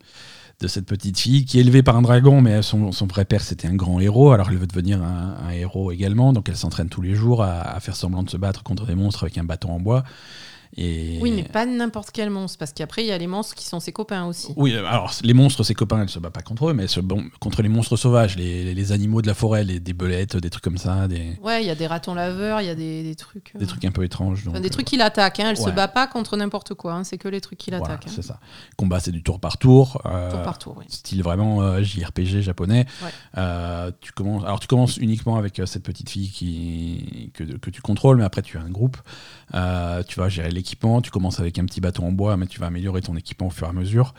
de 0.60 0.68
cette 0.68 0.86
petite 0.86 1.18
fille 1.18 1.46
qui 1.46 1.58
est 1.58 1.62
élevée 1.62 1.84
par 1.84 1.96
un 1.96 2.02
dragon, 2.02 2.42
mais 2.42 2.62
son, 2.62 2.92
vrai 3.08 3.26
père 3.26 3.42
c'était 3.42 3.68
un 3.68 3.76
grand 3.76 4.00
héros, 4.00 4.32
alors 4.32 4.50
elle 4.50 4.58
veut 4.58 4.68
devenir 4.68 5.02
un, 5.02 5.50
héros 5.52 5.92
également, 5.92 6.34
donc 6.34 6.50
elle 6.50 6.58
s'entraîne 6.58 6.90
tous 6.90 7.02
les 7.02 7.16
jours 7.16 7.44
à 7.44 7.80
faire 7.80 7.96
semblant 7.96 8.24
de 8.24 8.30
se 8.30 8.38
battre 8.38 8.64
contre 8.64 8.86
des 8.86 8.96
monstres 8.96 9.24
avec 9.24 9.38
un 9.38 9.44
bâton 9.44 9.72
en 9.72 9.80
bois. 9.80 10.04
Et... 10.78 11.18
Oui, 11.20 11.32
mais 11.32 11.44
pas 11.44 11.66
n'importe 11.66 12.12
quel 12.12 12.30
monstre, 12.30 12.58
parce 12.60 12.74
qu'après, 12.74 13.04
il 13.04 13.08
y 13.08 13.12
a 13.12 13.18
les 13.18 13.26
monstres 13.28 13.56
qui 13.56 13.66
sont 13.66 13.80
ses 13.80 13.92
copains 13.92 14.26
aussi. 14.26 14.54
Oui, 14.56 14.76
alors 14.76 15.12
les 15.24 15.34
monstres, 15.34 15.64
ses 15.64 15.74
copains, 15.74 16.02
elle 16.04 16.10
se 16.10 16.20
bat 16.20 16.30
pas 16.30 16.42
contre 16.44 16.70
eux, 16.70 16.74
mais 16.74 16.84
elle 16.84 16.90
se 16.90 17.00
bat 17.00 17.16
contre 17.40 17.62
les 17.64 17.70
monstres 17.70 17.98
sauvages, 17.98 18.36
les, 18.38 18.64
les- 18.64 18.76
les 18.76 18.92
animaux 18.92 19.22
de 19.22 19.28
la 19.28 19.34
forêt, 19.34 19.64
les, 19.64 19.80
des 19.80 19.94
belettes, 19.94 20.38
des 20.38 20.50
trucs 20.52 20.64
comme 20.64 20.78
ça, 20.78 21.08
des, 21.08 21.38
Ouais, 21.42 21.64
il 21.64 21.68
y 21.68 21.72
a 21.72 21.76
des 21.76 21.88
ratons 21.88 22.14
laveurs, 22.14 22.62
il 22.62 22.68
y 22.68 22.70
a 22.70 22.76
des, 22.76 23.04
des 23.04 23.16
trucs. 23.16 23.52
euh, 23.56 23.60
des 23.60 23.66
trucs 23.66 23.84
un 23.84 23.92
peu 23.92 24.04
étranges. 24.04 24.42
enfin, 24.44 24.52
donc, 24.54 24.62
des 24.62 24.68
euh, 24.68 24.72
trucs 24.72 24.86
qui 24.86 24.98
l'attaquent. 24.98 25.40
Hein. 25.40 25.48
Elle 25.50 25.58
se 25.58 25.70
bat 25.72 25.88
pas 25.88 26.06
contre 26.08 26.38
n'importe 26.38 26.76
quoi. 26.76 26.94
hein. 26.94 27.04
C'est 27.04 27.18
que 27.18 27.28
les 27.28 27.42
trucs 27.42 27.58
qui 27.58 27.72
voilà, 27.72 27.86
l'attaquent. 27.86 28.08
hein. 28.08 28.14
c'est 28.16 28.22
ça. 28.22 28.40
Combat, 28.78 29.00
c'est 29.00 29.12
du 29.12 29.24
tour 29.24 29.40
par 29.40 29.58
tour. 29.58 30.02
euh, 30.06 30.30
Tour 30.32 30.44
par 30.44 30.60
tour, 30.60 30.76
oui. 30.78 30.86
style 30.88 31.24
vraiment 31.24 31.62
euh, 31.64 31.82
JRPG 31.82 32.42
japonais. 32.42 32.86
Ouais. 33.04 33.10
Euh, 33.38 33.92
tu 34.02 34.12
commences, 34.12 34.44
alors 34.44 34.60
tu 34.60 34.68
commences 34.68 34.98
uniquement 34.98 35.38
avec 35.38 35.60
euh, 35.60 35.66
cette 35.66 35.84
petite 35.84 36.10
fille 36.10 36.30
qui, 36.30 37.32
que, 37.34 37.44
que 37.44 37.70
tu 37.72 37.82
contrôles, 37.82 38.18
mais 38.18 38.24
après 38.24 38.44
tu 38.44 38.58
as 38.58 38.62
un 38.62 38.70
groupe. 38.70 38.98
Euh, 39.56 40.04
tu 40.04 40.20
vas 40.20 40.30
gérer 40.30 40.52
l'équipement. 40.52 41.02
Tu 41.02 41.12
commences 41.12 41.40
avec 41.40 41.58
un 41.60 41.66
petit 41.66 41.82
bâton 41.82 42.08
en 42.08 42.12
bois, 42.12 42.38
mais 42.38 42.48
tu 42.48 42.60
vas 42.60 42.68
améliorer 42.68 43.02
ton 43.02 43.16
équipement 43.16 43.48
au 43.48 43.52
fur 43.52 43.68
et 43.68 43.70
à 43.70 43.74
mesure. 43.74 44.14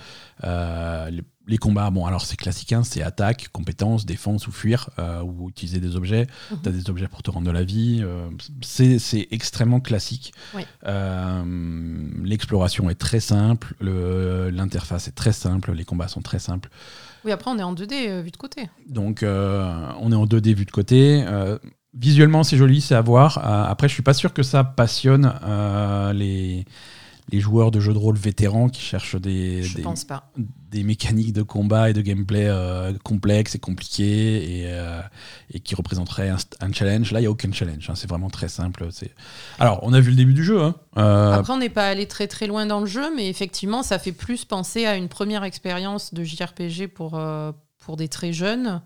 Euh, 0.45 1.09
les, 1.11 1.23
les 1.47 1.59
combats, 1.59 1.91
bon, 1.91 2.07
alors 2.07 2.25
c'est 2.25 2.37
classique, 2.37 2.73
hein, 2.73 2.83
c'est 2.85 3.03
attaque, 3.03 3.49
compétence, 3.53 4.07
défense 4.07 4.47
ou 4.47 4.53
fuir, 4.53 4.91
euh, 4.99 5.23
ou 5.23 5.49
utiliser 5.49 5.81
des 5.81 5.97
objets. 5.97 6.27
Mhm. 6.51 6.59
Tu 6.63 6.69
as 6.69 6.73
des 6.73 6.91
objets 6.91 7.09
pour 7.09 7.23
te 7.23 7.31
rendre 7.31 7.47
de 7.47 7.51
la 7.53 7.65
vie. 7.65 8.05
c'est 8.63 9.29
extrêmement 9.31 9.81
classique. 9.81 10.33
Oui. 10.55 10.63
L'exploration 12.23 12.91
est 12.91 12.95
très 12.95 13.21
simple, 13.21 13.75
le- 13.81 14.51
l'interface 14.51 15.09
est 15.09 15.13
très 15.13 15.33
simple, 15.33 15.73
les 15.73 15.85
combats 15.85 16.09
sont 16.09 16.23
très 16.23 16.39
simples. 16.39 16.69
Oui, 17.25 17.33
après, 17.33 17.51
on 17.51 17.59
est 17.59 17.63
en 17.63 17.75
2D, 17.75 18.09
euh, 18.09 18.23
vu 18.23 18.31
de 18.31 18.37
côté. 18.37 18.69
Donc 18.89 19.23
euh, 19.23 19.93
on 20.01 20.11
est 20.13 20.15
en 20.15 20.25
2D 20.27 20.55
vu 20.55 20.65
de 20.65 20.71
côté. 20.71 21.23
Euh, 21.27 21.59
visuellement 21.95 22.43
c'est 22.43 22.57
joli, 22.57 22.81
c'est 22.81 22.95
à 22.95 23.01
voir. 23.01 23.39
Euh, 23.39 23.65
après 23.71 23.89
je 23.89 23.95
suis 23.95 24.03
pas 24.03 24.15
sûr 24.15 24.33
que 24.33 24.43
ça 24.43 24.65
passionne 24.65 25.35
euh, 25.45 26.13
les, 26.13 26.65
les 27.33 27.41
joueurs 27.41 27.71
de 27.71 27.81
jeux 27.81 27.93
de 27.93 27.99
rôle 27.99 28.17
vétérans 28.17 28.69
qui 28.69 28.81
cherchent 28.81 29.17
des, 29.17 29.63
des, 30.71 30.83
mécaniques 30.85 31.33
de 31.33 31.43
combat 31.43 31.91
et 31.91 31.93
de 31.93 32.01
gameplay 32.01 32.47
euh, 32.49 32.93
complexes 33.05 33.55
et 33.55 33.59
compliqués 33.59 34.61
et, 34.61 34.65
euh, 34.67 35.01
et 35.53 35.61
qui 35.61 35.75
représenteraient 35.75 36.29
un, 36.29 36.37
un 36.61 36.73
challenge. 36.73 37.13
Là 37.13 37.21
il 37.21 37.23
n'y 37.23 37.27
a 37.27 37.31
aucun 37.31 37.53
challenge, 37.53 37.89
hein, 37.91 37.95
c'est 37.97 38.09
vraiment 38.09 38.31
très 38.31 38.49
simple. 38.49 38.89
Alors 39.59 39.81
on 39.83 39.93
a 39.93 40.01
vu 40.01 40.11
le 40.11 40.17
début 40.17 40.35
du 40.35 40.45
jeu. 40.45 40.61
hein. 40.63 40.75
Euh, 40.97 41.33
Après, 41.33 41.53
on 41.53 41.59
n'est 41.59 41.69
pas 41.69 41.89
allé 41.89 42.07
très 42.07 42.27
très 42.29 42.47
loin 42.47 42.67
dans 42.67 42.81
le 42.81 42.87
jeu, 42.87 43.15
mais 43.17 43.29
effectivement, 43.29 43.83
ça 43.83 43.99
fait 43.99 44.13
plus 44.13 44.45
penser 44.45 44.87
à 44.87 44.97
une 44.97 45.09
première 45.09 45.45
expérience 45.45 46.15
de 46.15 46.23
JRPG 46.25 46.87
pour, 46.89 47.21
pour 47.79 47.97
des 47.97 48.09
très 48.09 48.33
jeunes 48.33 48.81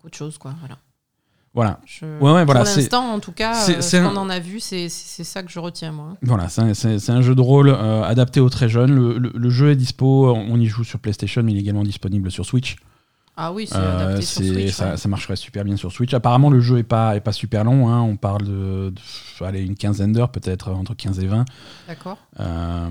qu'autre 0.00 0.16
chose, 0.16 0.38
quoi. 0.38 0.54
Voilà. 0.60 0.78
Voilà. 1.54 1.80
Je- 1.84 2.04
Ouais, 2.20 2.32
ouais, 2.32 2.44
voilà, 2.44 2.60
pour 2.60 2.66
c'est- 2.68 2.80
l'instant, 2.80 3.12
en 3.12 3.18
tout 3.20 3.32
cas, 3.32 3.54
euh, 3.68 3.80
ce 3.80 3.96
un- 3.96 4.16
en 4.16 4.28
a 4.30 4.38
vu, 4.38 4.58
c'est 4.60 4.88
ça 4.88 5.42
que 5.42 5.50
je 5.50 5.58
retiens, 5.58 5.92
moi. 5.92 6.16
Voilà, 6.22 6.48
c'est 6.48 7.10
un, 7.10 7.20
jeu 7.22 7.34
de 7.34 7.40
rôle 7.40 7.68
euh, 7.68 8.02
adapté 8.02 8.40
aux 8.40 8.50
très 8.50 8.68
jeunes. 8.68 8.94
Le, 8.94 9.18
le- 9.18 9.32
le 9.34 9.50
jeu 9.50 9.70
est 9.70 9.76
dispo, 9.76 10.32
on 10.34 10.58
y 10.58 10.66
joue 10.66 10.84
sur 10.84 10.98
PlayStation, 10.98 11.42
mais 11.42 11.52
il 11.52 11.56
est 11.58 11.60
également 11.60 11.82
disponible 11.84 12.30
sur 12.30 12.44
Switch. 12.46 12.76
Ah 13.34 13.50
oui, 13.50 13.66
c'est 13.66 13.76
Euh, 13.76 13.96
adapté 14.06 14.22
sur 14.26 14.42
c'est- 14.42 14.48
Switch. 14.52 14.70
ça, 14.72 14.90
ouais. 14.90 14.96
ça 14.98 15.08
marcherait 15.08 15.36
super 15.36 15.64
bien 15.64 15.76
sur 15.78 15.90
Switch. 15.90 16.12
Apparemment, 16.12 16.50
le 16.50 16.60
jeu 16.60 16.76
est 16.78 16.82
pas, 16.82 17.16
est 17.16 17.20
pas 17.20 17.32
super 17.32 17.64
long. 17.64 17.88
hein. 17.88 18.00
On 18.02 18.16
parle 18.16 18.42
de, 18.42 18.90
de- 18.90 19.44
allez, 19.44 19.62
une 19.64 19.74
quinzaine 19.74 20.12
d'heures, 20.12 20.30
peut-être 20.30 20.70
entre 20.70 20.94
15 20.94 21.18
et 21.18 21.26
20. 21.26 21.46
D'accord. 21.88 22.18
Euh, 22.40 22.90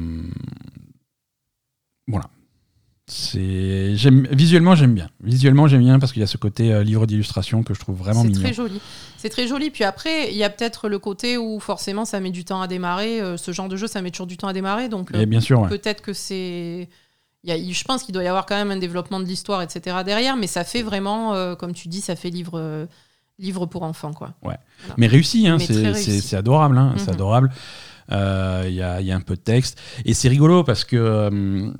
voilà. 2.08 2.26
C'est, 3.14 3.98
j'aime, 3.98 4.26
visuellement, 4.32 4.74
j'aime 4.74 4.94
bien. 4.94 5.10
Visuellement, 5.22 5.68
j'aime 5.68 5.82
bien 5.82 6.00
parce 6.00 6.14
qu'il 6.14 6.22
y 6.22 6.24
a 6.24 6.28
ce 6.28 6.38
côté 6.38 6.72
euh, 6.72 6.82
livre 6.82 7.06
d'illustration 7.06 7.62
que 7.62 7.74
je 7.74 7.80
trouve 7.82 7.98
vraiment 7.98 8.22
C'est 8.22 8.30
mignon. 8.30 8.42
très 8.42 8.54
joli. 8.54 8.80
C'est 9.18 9.28
très 9.28 9.48
joli. 9.50 9.70
Puis 9.70 9.84
après, 9.84 10.32
il 10.32 10.38
y 10.38 10.46
a 10.46 10.50
peut-être 10.50 10.88
le 10.88 10.98
côté 10.98 11.38
où 11.38 11.60
forcément 11.60 12.06
ça 12.06 12.22
met 12.22 12.32
du 12.32 12.46
temps 12.46 12.62
à 12.62 12.68
démarrer. 12.68 13.20
Euh, 13.20 13.36
ce 13.36 13.52
genre 13.52 13.68
de 13.68 13.76
jeu, 13.76 13.88
ça 13.88 14.02
met 14.02 14.12
toujours 14.12 14.28
du 14.28 14.38
temps 14.38 14.48
à 14.48 14.54
démarrer. 14.54 14.88
Donc 14.88 15.14
euh, 15.14 15.26
bien 15.26 15.42
sûr, 15.42 15.60
ouais. 15.60 15.68
peut-être 15.68 16.02
que 16.02 16.14
c'est. 16.14 16.88
il 17.44 17.50
y 17.50 17.52
a- 17.52 17.74
je 17.74 17.84
pense 17.84 18.04
qu'il 18.04 18.14
doit 18.14 18.24
y 18.24 18.28
avoir 18.28 18.46
quand 18.46 18.56
même 18.56 18.72
un 18.72 18.78
développement 18.78 19.20
de 19.20 19.26
l'histoire, 19.26 19.62
etc. 19.62 19.98
derrière, 20.06 20.38
mais 20.38 20.48
ça 20.48 20.64
fait 20.64 20.82
vraiment, 20.82 21.34
euh, 21.34 21.56
comme 21.56 21.74
tu 21.74 21.90
dis, 21.90 22.00
ça 22.00 22.16
fait 22.16 22.30
livre, 22.30 22.88
livre 23.40 23.66
pour 23.66 23.84
enfants, 23.84 24.14
quoi. 24.14 24.36
Mais 24.98 25.08
réussi, 25.08 25.50
hein, 25.50 25.58
c'est, 25.60 25.94
c'est- 25.96 26.22
c'est 26.22 26.38
adorable. 26.38 26.78
hein, 26.78 26.94
C'est 26.96 27.08
Mhm. 27.10 27.14
adorable. 27.16 27.52
Il 28.10 28.74
y, 28.74 28.82
a, 28.82 29.02
y 29.02 29.12
a 29.12 29.16
un 29.18 29.22
peu 29.22 29.36
de 29.36 29.42
texte. 29.42 29.82
Et 30.06 30.14
c'est 30.14 30.30
rigolo 30.30 30.64
parce 30.64 30.86
que. 30.86 31.74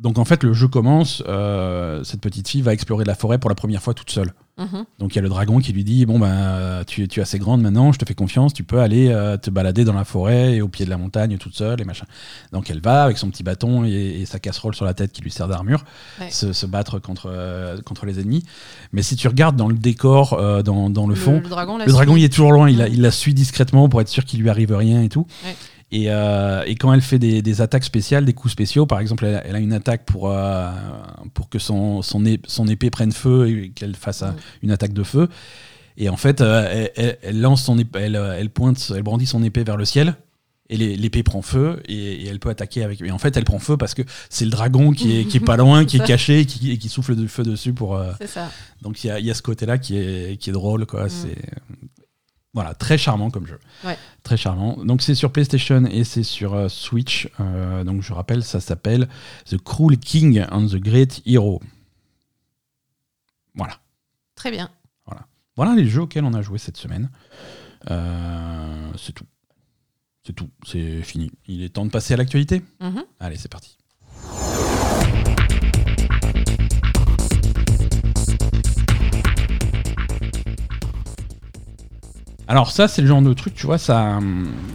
Euh, 0.00 0.02
donc 0.02 0.18
en 0.18 0.24
fait, 0.24 0.42
le 0.42 0.52
jeu 0.52 0.68
commence. 0.68 1.22
euh, 1.28 2.02
cette 2.04 2.20
petite 2.20 2.48
fille 2.48 2.62
va 2.62 2.72
explorer 2.72 3.04
la 3.04 3.14
forêt 3.14 3.38
pour 3.38 3.50
la 3.50 3.54
première 3.56 3.82
fois 3.82 3.94
toute 3.94 4.10
seule. 4.10 4.32
Mhm. 4.58 4.84
Donc 4.98 5.14
il 5.14 5.16
y 5.16 5.18
a 5.20 5.22
le 5.22 5.30
dragon 5.30 5.58
qui 5.58 5.72
lui 5.72 5.84
dit 5.84 6.04
Bon, 6.04 6.18
ben, 6.18 6.82
tu, 6.86 7.04
es- 7.04 7.06
tu 7.06 7.20
es 7.20 7.22
assez 7.22 7.38
grande 7.38 7.62
maintenant, 7.62 7.92
je 7.92 7.98
te 7.98 8.04
fais 8.04 8.12
confiance, 8.14 8.52
tu 8.52 8.62
peux 8.62 8.80
aller 8.80 9.08
euh, 9.08 9.38
te 9.38 9.48
balader 9.48 9.84
dans 9.84 9.94
la 9.94 10.04
forêt 10.04 10.56
et 10.56 10.60
au 10.60 10.68
pied 10.68 10.84
de 10.84 10.90
la 10.90 10.98
montagne 10.98 11.38
toute 11.38 11.54
seule 11.54 11.80
et 11.80 11.84
machin. 11.84 12.04
Donc 12.52 12.68
elle 12.68 12.80
va 12.82 13.04
avec 13.04 13.16
son 13.16 13.30
petit 13.30 13.42
bâton 13.42 13.84
et, 13.86 13.90
et 14.20 14.26
sa 14.26 14.38
casserole 14.38 14.74
sur 14.74 14.84
la 14.84 14.92
tête 14.92 15.12
qui 15.12 15.22
lui 15.22 15.30
sert 15.30 15.48
d'armure 15.48 15.84
Ouais. 16.20 16.30
se, 16.30 16.52
se 16.52 16.66
battre 16.66 16.98
contre, 16.98 17.30
euh, 17.32 17.80
contre 17.80 18.04
les 18.04 18.20
ennemis. 18.20 18.44
Mais 18.92 19.00
si 19.02 19.16
tu 19.16 19.28
regardes 19.28 19.56
dans 19.56 19.68
le 19.68 19.76
décor, 19.76 20.34
euh, 20.34 20.62
dans, 20.62 20.90
dans 20.90 21.06
le, 21.06 21.14
fond, 21.14 21.40
le 21.42 21.48
dragon, 21.48 21.78
le 21.78 21.84
il 22.18 22.24
est 22.24 22.28
toujours 22.28 22.52
loin, 22.52 22.68
il, 22.68 22.76
la- 22.76 22.84
Ouais. 22.84 22.90
il 22.92 23.00
la 23.00 23.10
suit 23.12 23.32
discrètement 23.32 23.88
pour 23.88 24.02
être 24.02 24.08
sûr 24.08 24.26
qu'il 24.26 24.40
lui 24.42 24.50
arrive 24.50 24.72
rien 24.74 25.00
et 25.02 25.08
tout. 25.08 25.26
Ouais. 25.46 25.56
Et, 25.92 26.04
euh, 26.08 26.62
et 26.66 26.76
quand 26.76 26.92
elle 26.92 27.00
fait 27.00 27.18
des, 27.18 27.42
des 27.42 27.60
attaques 27.60 27.82
spéciales, 27.84 28.24
des 28.24 28.32
coups 28.32 28.52
spéciaux, 28.52 28.86
par 28.86 29.00
exemple, 29.00 29.24
elle, 29.26 29.34
a- 29.34 29.46
elle 29.46 29.56
a 29.56 29.58
une 29.58 29.72
attaque 29.72 30.04
pour, 30.04 30.30
euh, 30.30 30.70
pour 31.34 31.48
que 31.48 31.58
son, 31.58 32.00
son, 32.02 32.22
son 32.46 32.68
épée 32.68 32.90
prenne 32.90 33.10
feu 33.12 33.48
et 33.48 33.70
qu'elle 33.70 33.96
fasse 33.96 34.22
Mm. 34.22 34.34
une 34.62 34.70
attaque 34.70 34.92
de 34.92 35.02
feu. 35.02 35.28
Et 35.96 36.08
en 36.08 36.16
fait, 36.16 36.40
euh, 36.40 36.86
elle, 36.94 37.18
elle- 37.22 37.40
lance 37.40 37.64
son 37.64 37.76
épée, 37.78 37.98
elle, 38.02 38.16
euh, 38.16 38.36
elle 38.38 38.50
pointe, 38.50 38.92
elle 38.94 39.02
brandit 39.02 39.26
son 39.26 39.42
épée 39.42 39.64
vers 39.64 39.76
le 39.76 39.84
ciel. 39.84 40.14
Et 40.72 40.76
l'épée 40.76 41.24
prend 41.24 41.42
feu 41.42 41.82
et, 41.88 41.96
et 42.22 42.26
elle 42.28 42.38
peut 42.38 42.48
attaquer 42.48 42.84
avec. 42.84 43.00
Et 43.00 43.10
en 43.10 43.18
fait, 43.18 43.36
elle 43.36 43.42
prend 43.42 43.58
feu 43.58 43.76
parce 43.76 43.92
que 43.92 44.02
c'est 44.28 44.44
le 44.44 44.52
dragon 44.52 44.92
qui 44.92 45.18
est, 45.18 45.24
qui 45.24 45.38
est 45.38 45.40
pas 45.40 45.56
loin, 45.56 45.84
qui 45.84 45.96
est 45.96 46.06
caché 46.06 46.38
et 46.38 46.46
qui, 46.46 46.70
et 46.70 46.78
qui 46.78 46.88
souffle 46.88 47.16
du 47.16 47.26
feu 47.26 47.42
dessus 47.42 47.72
pour. 47.72 47.96
euh, 47.96 48.12
C'est 48.20 48.28
ça. 48.28 48.48
donc 48.80 49.02
il 49.02 49.08
y 49.08 49.10
a, 49.10 49.18
y 49.18 49.32
a 49.32 49.34
ce 49.34 49.42
côté-là 49.42 49.78
qui 49.78 49.96
est, 49.98 50.40
qui 50.40 50.50
est 50.50 50.52
drôle, 50.52 50.86
quoi. 50.86 51.06
Mm. 51.06 51.10
C'est 51.10 51.36
voilà, 52.52 52.74
très 52.74 52.98
charmant 52.98 53.30
comme 53.30 53.46
jeu. 53.46 53.60
Ouais. 53.84 53.96
Très 54.22 54.36
charmant. 54.36 54.84
Donc 54.84 55.02
c'est 55.02 55.14
sur 55.14 55.30
PlayStation 55.32 55.84
et 55.84 56.04
c'est 56.04 56.24
sur 56.24 56.54
euh, 56.54 56.68
Switch. 56.68 57.28
Euh, 57.38 57.84
donc 57.84 58.02
je 58.02 58.12
rappelle, 58.12 58.42
ça 58.42 58.60
s'appelle 58.60 59.08
The 59.46 59.56
Cruel 59.58 59.98
King 59.98 60.44
and 60.50 60.66
the 60.66 60.76
Great 60.76 61.22
Hero. 61.26 61.60
Voilà. 63.54 63.78
Très 64.34 64.50
bien. 64.50 64.70
Voilà 65.56 65.74
les 65.74 65.86
jeux 65.86 66.00
auxquels 66.00 66.24
on 66.24 66.32
a 66.32 66.40
joué 66.40 66.56
cette 66.58 66.78
semaine. 66.78 67.10
Euh, 67.90 68.92
c'est 68.96 69.12
tout. 69.12 69.26
C'est 70.24 70.32
tout. 70.32 70.48
C'est 70.66 71.02
fini. 71.02 71.30
Il 71.46 71.62
est 71.62 71.70
temps 71.70 71.84
de 71.84 71.90
passer 71.90 72.14
à 72.14 72.16
l'actualité. 72.16 72.62
Mhm. 72.80 73.04
Allez, 73.18 73.36
c'est 73.36 73.50
parti. 73.50 73.76
Alors 82.50 82.72
ça, 82.72 82.88
c'est 82.88 83.00
le 83.00 83.06
genre 83.06 83.22
de 83.22 83.32
truc, 83.32 83.54
tu 83.54 83.66
vois, 83.66 83.78
ça, 83.78 84.18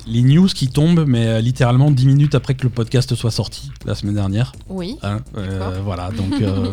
les 0.08 0.22
news 0.22 0.48
qui 0.48 0.70
tombent, 0.70 1.04
mais 1.06 1.28
euh, 1.28 1.42
littéralement 1.42 1.92
10 1.92 2.06
minutes 2.08 2.34
après 2.34 2.56
que 2.56 2.64
le 2.64 2.70
podcast 2.70 3.14
soit 3.16 3.32
sorti 3.32 3.70
la 3.86 3.96
semaine 3.96 4.16
dernière. 4.16 4.54
Oui. 4.70 4.98
Hein, 5.04 5.20
euh, 5.36 5.82
voilà, 5.84 6.10
donc 6.12 6.42
euh, 6.42 6.72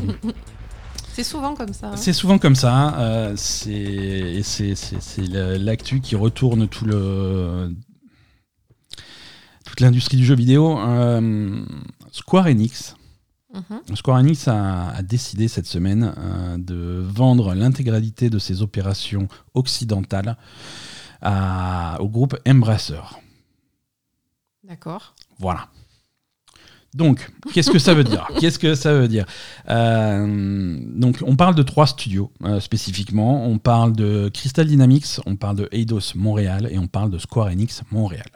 C'est 1.12 1.24
souvent 1.24 1.55
comme 1.55 1.72
ça. 1.72 1.89
hein. 1.89 1.97
c'est 1.97 2.12
souvent 2.12 2.39
comme 2.39 2.55
ça. 2.55 2.95
euh, 3.01 3.33
c'est 3.37 4.43
l'actu 5.59 6.01
qui 6.01 6.14
retourne 6.14 6.68
tout 6.68 6.85
le 6.87 7.74
toute 9.66 9.81
l'industrie 9.81 10.16
du 10.16 10.24
jeu 10.24 10.37
vidéo. 10.37 10.79
Square 12.12 12.47
Enix. 12.47 12.95
Mhm. 13.53 13.97
Square 13.97 14.18
Enix 14.18 14.47
a, 14.49 14.89
a 14.91 15.03
décidé 15.03 15.49
cette 15.49 15.66
semaine 15.66 16.14
euh, 16.16 16.57
de 16.59 17.05
vendre 17.07 17.55
l'intégralité 17.55 18.31
de 18.31 18.39
ses 18.39 18.62
opérations 18.62 19.29
occidentales 19.53 20.39
à- 21.23 21.97
au 22.01 22.09
groupe 22.09 22.37
Embracer. 22.47 23.01
D'accord. 24.64 25.14
Voilà. 25.39 25.68
Donc, 26.95 27.31
qu'est-ce 27.55 27.70
que 27.70 27.79
ça 27.79 27.95
veut 27.95 28.05
dire? 28.05 28.29
Qu'est-ce 28.39 28.59
que 28.59 28.75
ça 28.75 28.93
veut 28.93 29.09
dire? 29.09 29.25
Euh, 29.70 30.79
Donc, 30.95 31.23
on 31.27 31.37
parle 31.37 31.55
de 31.55 31.62
trois 31.62 31.87
studios 31.87 32.31
euh, 32.45 32.61
spécifiquement. 32.61 33.47
On 33.47 33.57
parle 33.57 33.95
de 33.97 34.29
Crystal 34.33 34.66
Dynamics, 34.66 35.07
on 35.25 35.37
parle 35.37 35.57
de 35.57 35.68
Eidos 35.73 36.12
Montréal 36.14 36.68
et 36.70 36.79
on 36.79 36.87
parle 36.89 37.11
de 37.11 37.16
Square 37.18 37.47
Enix 37.47 37.81
Montréal. 37.91 38.27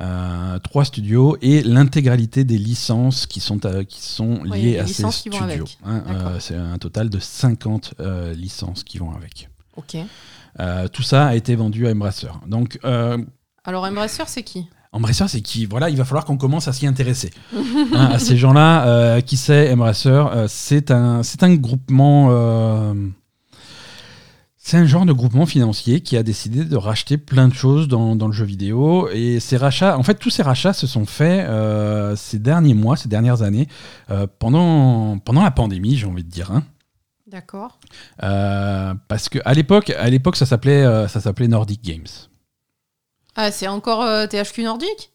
Euh, 0.00 0.58
trois 0.60 0.84
studios 0.84 1.36
et 1.42 1.62
l'intégralité 1.62 2.42
des 2.42 2.58
licences 2.58 3.26
qui 3.26 3.38
sont, 3.38 3.58
qui 3.88 4.00
sont 4.00 4.42
liées 4.42 4.78
à 4.78 4.86
ces 4.86 5.02
studios. 5.12 5.66
hein. 5.84 6.02
C'est 6.40 6.56
un 6.56 6.78
total 6.78 7.08
de 7.08 7.20
50 7.20 7.94
euh, 8.00 8.32
licences 8.34 8.82
qui 8.82 8.98
vont 8.98 9.12
avec. 9.14 9.48
Ok. 9.76 9.96
Euh, 10.58 10.88
tout 10.88 11.02
ça 11.02 11.26
a 11.28 11.34
été 11.36 11.54
vendu 11.54 11.86
à 11.86 11.90
Embracer. 11.92 12.28
Donc, 12.46 12.78
euh, 12.84 13.16
Alors, 13.64 13.84
Embracer, 13.84 14.24
c'est 14.26 14.42
qui? 14.42 14.66
Embracer, 14.92 15.28
c'est 15.28 15.40
qui? 15.40 15.66
Voilà, 15.66 15.88
il 15.88 15.96
va 15.96 16.04
falloir 16.04 16.24
qu'on 16.24 16.36
commence 16.36 16.66
à 16.66 16.72
s'y 16.72 16.86
intéresser. 16.86 17.30
Hein, 17.94 18.10
à 18.12 18.18
ces 18.18 18.36
gens-là, 18.36 18.86
euh, 18.86 19.20
qui 19.20 19.36
c'est 19.36 19.72
Embracer 19.72 20.08
euh, 20.10 20.46
C'est 20.48 20.90
un, 20.90 21.22
c'est 21.22 21.42
un 21.44 21.54
groupement. 21.54 22.28
euh, 22.30 22.94
c'est 24.56 24.76
un 24.76 24.86
genre 24.86 25.06
de 25.06 25.12
groupement 25.12 25.46
financier 25.46 26.00
qui 26.00 26.16
a 26.16 26.22
décidé 26.22 26.64
de 26.64 26.76
racheter 26.76 27.16
plein 27.18 27.48
de 27.48 27.54
choses 27.54 27.88
dans, 27.88 28.14
dans 28.14 28.26
le 28.26 28.32
jeu 28.32 28.44
vidéo. 28.44 29.08
Et 29.12 29.40
ces 29.40 29.56
rachats, 29.56 29.96
en 29.98 30.02
fait, 30.02 30.14
tous 30.16 30.30
ces 30.30 30.42
rachats 30.42 30.72
se 30.74 30.86
sont 30.86 31.06
faits 31.06 31.48
ces 32.16 32.38
derniers 32.38 32.74
mois, 32.74 32.96
ces 32.96 33.08
dernières 33.08 33.42
années, 33.42 33.66
pendant, 34.38 35.18
pendant 35.18 35.42
la 35.42 35.50
pandémie, 35.50 35.96
j'ai 35.96 36.06
envie 36.06 36.22
de 36.24 36.28
dire. 36.30 36.50
hein. 36.52 36.62
D'accord. 37.30 37.78
Euh, 38.22 38.94
parce 39.08 39.28
qu'à 39.28 39.52
l'époque, 39.54 39.90
à 39.90 40.10
l'époque, 40.10 40.36
ça 40.36 40.46
s'appelait, 40.46 40.82
euh, 40.84 41.06
ça 41.08 41.20
s'appelait 41.20 41.48
Nordic 41.48 41.82
Games. 41.82 42.06
Ah, 43.36 43.50
c'est 43.52 43.68
encore 43.68 44.02
euh, 44.02 44.26
THQ 44.26 44.64
Nordique 44.64 45.10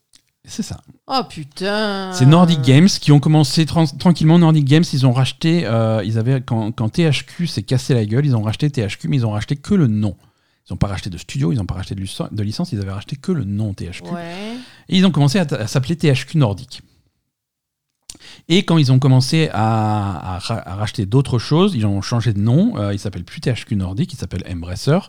C'est 0.46 0.64
ça. 0.64 0.80
Oh 1.08 1.22
putain 1.30 2.12
C'est 2.14 2.26
Nordic 2.26 2.62
Games 2.62 2.88
qui 2.88 3.12
ont 3.12 3.20
commencé 3.20 3.66
tran- 3.66 3.86
tranquillement. 3.98 4.40
Nordic 4.40 4.66
Games, 4.66 4.86
ils 4.94 5.06
ont 5.06 5.12
racheté. 5.12 5.62
ils 6.06 6.18
avaient 6.18 6.42
quand, 6.42 6.72
quand 6.72 6.90
THQ 6.90 7.48
s'est 7.48 7.64
cassé 7.64 7.94
la 7.94 8.06
gueule, 8.06 8.26
ils 8.26 8.36
ont 8.36 8.42
racheté 8.44 8.70
THQ, 8.70 9.08
mais 9.10 9.18
ils 9.18 9.26
ont 9.26 9.32
racheté 9.32 9.56
que 9.56 9.74
le 9.74 9.88
nom. 9.88 10.16
Ils 10.68 10.74
n'ont 10.74 10.78
pas 10.78 10.88
racheté 10.88 11.12
de 11.12 11.18
studio, 11.20 11.52
ils 11.52 11.58
n'ont 11.58 11.66
pas 11.68 11.76
racheté 11.76 11.94
de, 11.94 12.00
licence- 12.02 12.32
de 12.34 12.42
licence, 12.44 12.72
ils 12.72 12.80
avaient 12.82 12.92
racheté 12.92 13.18
que 13.18 13.32
le 13.32 13.44
nom 13.44 13.74
THQ. 13.74 14.10
Ouais. 14.12 14.56
Et 14.90 14.98
ils 14.98 15.06
ont 15.06 15.12
commencé 15.12 15.38
à, 15.38 15.46
t- 15.46 15.56
à 15.56 15.68
s'appeler 15.68 15.96
THQ 15.96 16.38
Nordic. 16.40 16.82
Et 18.50 18.64
quand 18.64 18.78
ils 18.78 18.92
ont 18.92 19.00
commencé 19.00 19.50
à, 19.54 20.36
à 20.36 20.40
ra- 20.40 20.64
à 20.66 20.76
racheter 20.76 21.06
d'autres 21.06 21.40
choses, 21.40 21.74
ils 21.76 21.86
ont 21.86 22.02
changé 22.02 22.34
de 22.34 22.40
nom. 22.40 22.78
Euh, 22.78 22.94
ils 22.94 23.00
s'appellent 23.00 23.24
plus 23.26 23.42
THQ 23.42 23.76
Nordic, 23.76 24.14
ils 24.14 24.18
s'appellent 24.18 24.44
Embracer. 24.52 25.00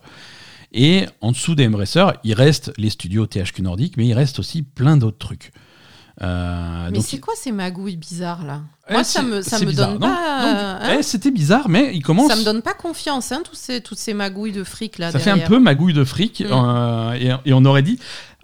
Et 0.72 1.06
en 1.20 1.32
dessous 1.32 1.54
des 1.54 1.66
Embracer, 1.66 2.06
il 2.24 2.34
reste 2.34 2.72
les 2.76 2.90
studios 2.90 3.26
THQ 3.26 3.62
Nordic, 3.62 3.96
mais 3.96 4.06
il 4.06 4.14
reste 4.14 4.38
aussi 4.38 4.62
plein 4.62 4.96
d'autres 4.96 5.18
trucs. 5.18 5.52
Euh, 6.22 6.88
Mais 6.90 7.00
c'est 7.00 7.20
quoi 7.20 7.34
ces 7.36 7.52
magouilles 7.52 7.96
bizarres 7.96 8.42
là? 8.44 8.62
Ouais, 8.88 8.94
Moi, 8.94 9.04
ça 9.04 9.22
me, 9.22 9.42
ça 9.42 9.58
me 9.58 9.66
bizarre, 9.66 9.90
donne 9.92 10.00
non 10.00 10.06
pas. 10.08 10.44
Euh, 10.44 10.78
hein 10.80 10.96
eh, 10.98 11.02
C'était 11.02 11.30
bizarre, 11.30 11.68
mais 11.68 11.90
il 11.94 12.02
commence. 12.02 12.30
ça 12.30 12.36
me 12.36 12.44
donne 12.44 12.62
pas 12.62 12.72
confiance, 12.72 13.32
hein, 13.32 13.42
tous 13.44 13.54
ces, 13.56 13.82
toutes 13.82 13.98
ces 13.98 14.14
magouilles 14.14 14.52
de 14.52 14.64
fric 14.64 14.98
là. 14.98 15.12
ça 15.12 15.18
fait 15.18 15.30
un 15.30 15.38
peu 15.38 15.58
magouille 15.58 15.92
de 15.92 16.04
fric. 16.04 16.40
Mm. 16.40 16.46
euh, 16.50 17.12
et, 17.44 17.50
et 17.50 17.52
on 17.52 17.64
aurait 17.66 17.82
dit, 17.82 17.98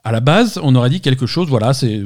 à 0.04 0.10
la 0.10 0.18
base, 0.20 0.58
on 0.62 0.74
aurait 0.74 0.90
dit 0.90 1.00
quelque 1.00 1.26
chose. 1.26 1.48
Voilà, 1.48 1.72
c'est 1.74 2.02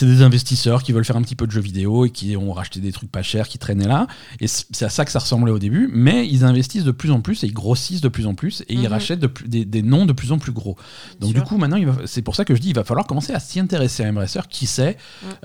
des 0.00 0.22
investisseurs 0.22 0.82
qui 0.82 0.92
veulent 0.92 1.04
faire 1.04 1.16
un 1.16 1.22
petit 1.22 1.36
peu 1.36 1.46
de 1.46 1.52
jeux 1.52 1.60
vidéo 1.60 2.04
et 2.04 2.10
qui 2.10 2.36
ont 2.36 2.52
racheté 2.52 2.80
des 2.80 2.90
trucs 2.90 3.12
pas 3.12 3.22
chers 3.22 3.46
qui 3.48 3.58
traînaient 3.58 3.86
là. 3.86 4.06
Et 4.40 4.46
c'est 4.48 4.82
à 4.84 4.88
ça 4.88 5.04
que 5.04 5.12
ça 5.12 5.20
ressemblait 5.20 5.52
au 5.52 5.58
début. 5.60 5.88
Mais 5.92 6.26
ils 6.26 6.44
investissent 6.44 6.82
de 6.84 6.90
plus 6.90 7.10
en 7.12 7.20
plus 7.20 7.44
et 7.44 7.46
ils 7.46 7.52
grossissent 7.52 8.00
de 8.00 8.08
plus 8.08 8.26
en 8.26 8.34
plus 8.34 8.62
et 8.62 8.74
ils 8.74 8.80
Mhm. 8.80 8.86
rachètent 8.88 9.20
de 9.20 9.30
des, 9.46 9.64
des 9.64 9.82
noms 9.82 10.04
de 10.04 10.12
plus 10.12 10.32
en 10.32 10.38
plus 10.38 10.50
gros. 10.52 10.76
Donc 11.20 11.30
sûr. 11.30 11.42
du 11.42 11.48
coup, 11.48 11.58
maintenant, 11.58 11.78
c'est 12.06 12.22
pour 12.22 12.34
ça 12.34 12.44
que 12.44 12.54
je 12.56 12.60
dis, 12.60 12.70
il 12.70 12.74
va 12.74 12.82
falloir 12.84 13.06
commencer 13.06 13.32
à 13.32 13.38
s'y 13.40 13.60
intéresser 13.60 14.04
à 14.04 14.08
Embracer, 14.08 14.40
qui 14.50 14.66
sait. 14.66 14.96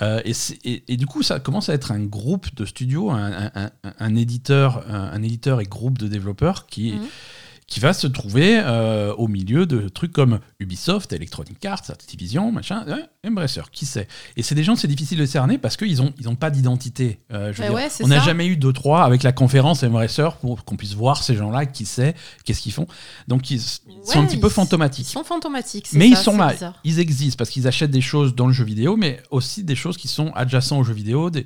Euh, 0.02 0.20
et, 0.26 0.34
c'est- 0.34 0.58
et- 0.66 0.84
et 0.88 0.98
du 0.98 1.06
coup, 1.06 1.22
ça 1.22 1.40
commence 1.40 1.70
à 1.70 1.74
être 1.74 1.92
un 1.92 2.00
groupe 2.00 2.48
de 2.56 2.66
studios, 2.66 3.12
un, 3.12 3.32
un- 3.32 3.52
un- 3.84 3.94
un 4.00 4.16
éditeur, 4.16 4.84
un, 4.90 5.22
éditeur 5.22 5.62
et 5.62 5.66
groupe 5.66 5.98
de 6.00 6.08
développeurs 6.08 6.66
qui. 6.66 6.96
Qui 7.68 7.80
va 7.80 7.94
se 7.94 8.08
trouver 8.08 8.60
euh, 8.60 9.14
au 9.16 9.28
milieu 9.28 9.66
de 9.66 9.88
trucs 9.90 10.12
comme 10.12 10.40
Ubisoft, 10.60 11.14
Electronic 11.14 11.64
Arts, 11.66 11.84
Activision, 11.90 12.52
machin, 12.52 12.86
Embracer, 13.26 13.62
qui 13.72 13.86
sait. 13.86 14.08
Et 14.38 14.44
c'est 14.44 14.56
des 14.56 14.64
gens, 14.64 14.76
c'est 14.76 14.88
difficile 14.88 15.18
de 15.20 15.26
cerner 15.26 15.58
parce 15.58 15.78
qu'ils 15.78 15.98
n'ont 15.98 16.14
ils 16.20 16.28
ont 16.30 16.36
pas 16.36 16.50
d'identité. 16.50 17.20
Euh, 17.32 17.54
ouais, 17.72 17.88
on 18.02 18.08
n'a 18.08 18.20
jamais 18.20 18.48
eu 18.48 18.58
deux 18.58 18.74
trois 18.74 19.04
avec 19.04 19.24
la 19.24 19.32
conférence 19.32 19.84
Embracer 19.84 20.28
pour 20.42 20.66
qu'on 20.66 20.76
puisse 20.76 20.94
voir 20.94 21.24
ces 21.24 21.36
gens-là, 21.36 21.66
qui 21.66 21.86
sait, 21.86 22.16
qu'est-ce 22.46 22.62
qu'ils 22.62 22.74
font. 22.74 22.88
Donc 23.28 23.50
ils, 23.50 23.56
ils 23.56 23.62
sont 24.06 24.20
un 24.20 24.26
petit 24.26 24.38
peu 24.38 24.48
ils- 24.48 24.52
Ils 24.52 24.54
fantomatiques. 24.54 25.08
sont 25.08 25.24
fantomatiques. 25.24 25.88
c'est 25.88 25.98
Mais 25.98 26.08
ils 26.10 26.16
ça, 26.18 26.24
sont 26.24 26.32
c'est 26.34 26.38
là, 26.38 26.52
bizarre. 26.54 26.80
ils 26.84 27.00
existent 27.00 27.38
parce 27.38 27.50
qu'ils 27.50 27.68
achètent 27.68 27.92
des 27.92 28.02
choses 28.02 28.36
dans 28.36 28.48
le 28.48 28.54
jeu 28.54 28.66
vidéo, 28.66 28.98
mais 28.98 29.22
aussi 29.32 29.64
des 29.64 29.76
choses 29.76 29.98
qui 29.98 30.08
sont 30.08 30.32
adjacentes 30.34 30.82
au 30.82 30.84
jeu 30.84 30.94
vidéo, 30.94 31.30
des, 31.30 31.46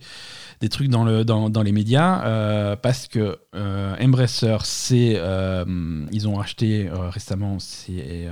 des 0.60 0.70
trucs 0.70 0.90
dans, 0.90 1.04
le, 1.04 1.24
dans, 1.24 1.50
dans 1.50 1.62
les 1.62 1.72
médias, 1.72 2.26
euh, 2.26 2.76
parce 2.76 3.08
que 3.08 3.40
euh, 3.56 3.96
Embracer, 4.02 4.58
c'est, 4.64 5.14
euh, 5.18 6.06
ils 6.12 6.28
ont 6.28 6.40
acheté 6.40 6.88
euh, 6.88 7.10
récemment, 7.10 7.60
c'est 7.60 8.28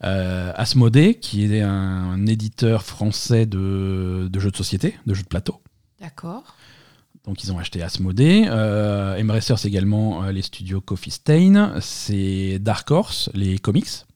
Asmodée, 0.00 1.14
qui 1.14 1.44
est 1.44 1.60
un, 1.60 2.26
éditeur 2.26 2.84
français 2.84 3.46
de, 3.46 4.28
de 4.30 4.40
jeux 4.40 4.50
de 4.50 4.56
société, 4.56 4.96
de 5.06 5.14
jeux 5.14 5.22
de 5.22 5.28
plateau. 5.28 5.60
D'accord. 6.00 6.56
Donc 7.24 7.44
ils 7.44 7.52
ont 7.52 7.58
acheté 7.58 7.82
Asmodée. 7.82 8.44
Euh, 8.48 9.20
Embracer, 9.20 9.54
c'est 9.56 9.68
également 9.68 10.26
les 10.26 10.42
studios 10.42 10.80
Coffee 10.80 11.12
Stain. 11.12 11.74
C'est 11.80 12.58
Dark 12.58 12.90
Horse, 12.90 13.30
les 13.34 13.58
comics. 13.58 14.06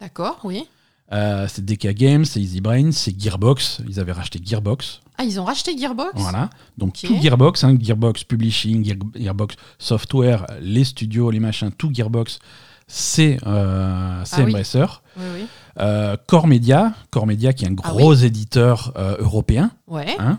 D'accord, 0.00 0.40
oui. 0.44 0.66
Euh, 1.12 1.46
c'est 1.48 1.64
DK 1.64 1.88
Games, 1.94 2.24
c'est 2.24 2.40
Easy 2.40 2.60
Brain, 2.60 2.90
c'est 2.92 3.18
Gearbox. 3.18 3.80
Ils 3.88 3.98
avaient 3.98 4.12
racheté 4.12 4.40
Gearbox. 4.44 5.00
Ah, 5.16 5.24
ils 5.24 5.40
ont 5.40 5.44
racheté 5.44 5.76
Gearbox 5.76 6.12
Voilà. 6.16 6.50
Donc 6.76 6.94
tout 7.00 7.16
Gearbox, 7.20 7.64
hein, 7.64 7.76
Gearbox 7.80 8.24
Publishing, 8.24 8.84
Gear- 8.84 8.96
Gearbox 9.16 9.56
Software, 9.78 10.46
les 10.60 10.84
studios, 10.84 11.30
les 11.30 11.40
machins, 11.40 11.70
tout 11.76 11.90
Gearbox, 11.92 12.38
c'est 12.86 13.38
euh, 13.46 14.22
Ah 14.30 14.36
oui. 14.38 14.42
Embracer. 14.44 14.84
Oui, 15.16 15.24
oui. 15.34 15.46
Euh, 15.80 16.16
Core 16.26 16.46
Media, 16.46 16.92
Core 17.10 17.26
Media 17.26 17.52
qui 17.52 17.64
est 17.64 17.68
un 17.68 17.74
Ah 17.82 17.88
gros 17.90 18.14
éditeur 18.14 18.92
euh, 18.96 19.16
européen. 19.18 19.70
Ouais. 19.86 20.14
hein. 20.18 20.38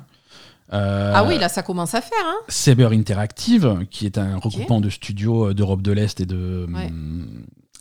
Euh, 0.71 1.13
ah 1.15 1.23
oui, 1.27 1.39
là, 1.39 1.49
ça 1.49 1.63
commence 1.63 1.95
à 1.95 2.01
faire. 2.01 2.19
Hein. 2.25 2.37
Saber 2.47 2.89
Interactive, 2.93 3.85
qui 3.89 4.05
est 4.05 4.19
un 4.19 4.37
regroupement 4.37 4.79
de 4.81 4.89
studios 4.91 5.51
d'Europe 5.55 5.81
de 5.81 5.91
l'Est 5.91 6.19
et 6.21 6.27
de, 6.27 6.67
Ouais. 6.71 6.91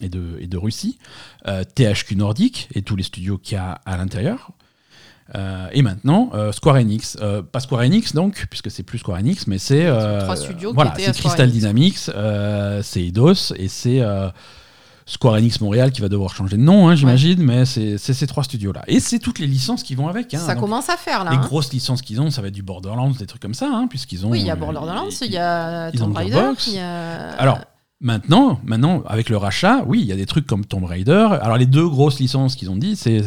Et 0.01 0.09
de, 0.09 0.39
et 0.41 0.47
de 0.47 0.57
Russie. 0.57 0.99
Euh, 1.47 1.65
THQ 1.65 2.17
Nordic 2.17 2.69
et 2.75 2.83
tous 2.83 2.97
les 2.97 3.03
studios 3.03 3.39
qu'il 3.39 3.57
y 3.57 3.59
a 3.59 3.81
à 3.85 3.97
l'intérieur. 3.97 4.51
Euh, 5.35 5.69
et 5.73 5.83
maintenant, 5.83 6.31
euh, 6.35 6.53
Square 6.53 6.77
Enix. 6.77 7.19
Pas 7.53 7.61
Square 7.61 7.83
Enix, 7.83 8.15
donc, 8.15 8.47
puisque 8.49 8.71
c'est 8.71 8.83
plus 8.83 8.99
Square 8.99 9.19
Enix, 9.19 9.47
mais 9.47 9.59
c'est. 9.59 9.87
trois 10.21 10.37
studios 10.37 10.71
qui 10.71 10.75
voilà, 10.75 10.95
c'est 10.97 11.13
Crystal. 11.17 11.51
Dynamics, 11.51 11.99
c'est 11.99 13.03
Eidos 13.03 13.53
et 13.57 13.69
c'est. 13.69 14.03
Square 15.09 15.37
Enix 15.37 15.63
Montréal 15.63 15.91
qui 15.91 16.03
va 16.03 16.11
devoir 16.11 16.35
changer 16.35 16.59
de 16.59 16.63
nom, 16.63 16.87
hein, 16.87 16.95
j'imagine, 16.95 17.43
mais 17.43 17.65
c'est 17.65 17.97
ces 17.97 18.27
trois 18.27 18.45
studios-là. 18.45 18.83
Et 18.89 19.01
c'est 19.01 19.19
toutes 19.19 19.39
les 19.39 19.47
licences 19.47 19.83
qui 19.83 19.95
vont 19.95 20.07
avec. 20.07 20.35
hein. 20.35 20.39
ça 20.39 20.55
commence 20.55 20.91
à 20.91 20.99
faire 20.99 21.25
là. 21.25 21.31
les 21.31 21.39
hein. 21.39 21.41
grosses 21.41 21.73
licences 21.73 22.03
qu'ils 22.03 22.21
ont, 22.21 22.31
ça 22.31 22.43
va 22.43 22.49
être 22.49 22.55
du 22.55 22.63
Borderlands, 22.63 23.11
des 23.13 23.25
trucs 23.25 23.41
comme 23.41 23.55
ça, 23.55 23.85
puisqu'ils 23.89 24.27
ont. 24.27 24.31
Oui, 24.31 24.41
il 24.41 24.47
y 24.47 24.51
a 24.51 24.57
Borderlands, 24.57 25.09
il 25.23 25.33
y 25.33 25.39
a 25.39 25.91
Tomb 25.93 26.15
Raider, 26.15 26.53
y 26.69 26.79
a. 26.79 27.31
Alors, 27.39 27.59
maintenant, 28.01 28.61
maintenant, 28.65 29.03
avec 29.07 29.29
le 29.29 29.37
rachat, 29.37 29.83
oui, 29.87 30.01
il 30.01 30.07
y 30.07 30.13
a 30.13 30.17
des 30.17 30.27
trucs 30.27 30.47
comme 30.47 30.65
Tomb 30.65 30.85
Raider. 30.85 31.29
Alors, 31.43 31.57
les 31.57 31.67
deux 31.67 31.89
grosses 31.89 32.21
licences 32.21 32.55
qu'ils 32.55 32.71
ont 32.71 32.77
dit, 32.77 32.95
c'est 32.97 33.23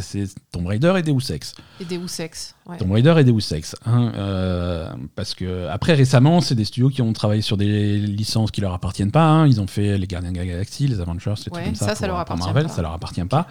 Tomb 0.52 0.66
Raider 0.68 0.94
et 0.98 1.02
Deus 1.02 1.32
Ex. 1.32 1.56
Et 1.80 1.86
Deus 1.86 2.06
Ex. 2.20 2.56
Ouais. 2.66 2.78
Tomb 2.78 2.92
Raider 2.92 3.16
et 3.18 3.24
Deus 3.24 3.54
Ex. 3.54 3.76
hein, 3.86 4.12
euh, 4.16 4.90
parce 5.16 5.34
que, 5.34 5.68
après, 5.68 5.94
récemment, 5.94 6.40
c'est 6.42 6.56
des 6.56 6.66
studios 6.66 6.90
qui 6.90 7.02
ont 7.02 7.12
travaillé 7.14 7.42
sur 7.42 7.58
des 7.58 7.98
licences 7.98 8.52
qui 8.52 8.62
leur 8.62 8.74
appartiennent 8.74 9.12
pas. 9.12 9.26
hein. 9.26 9.48
Ils 9.48 9.60
ont 9.60 9.68
fait 9.68 9.98
les 9.98 10.08
Gardiens 10.08 10.32
de 10.32 10.38
la 10.38 10.46
Galaxie, 10.46 10.88
les 10.88 11.00
Avengers, 11.02 11.34
les 11.38 11.52
Ouais, 11.52 11.52
trucs 11.52 11.66
comme 11.66 11.76
ça. 11.76 11.88
ça, 11.90 11.96
ça 11.96 12.08
leur 12.08 12.18
appartient 12.20 12.44
Marvel, 12.46 12.68
pas. 12.68 12.70
ça 12.74 12.82
leur 12.82 12.94
appartient 12.94 13.26
pas. 13.26 13.48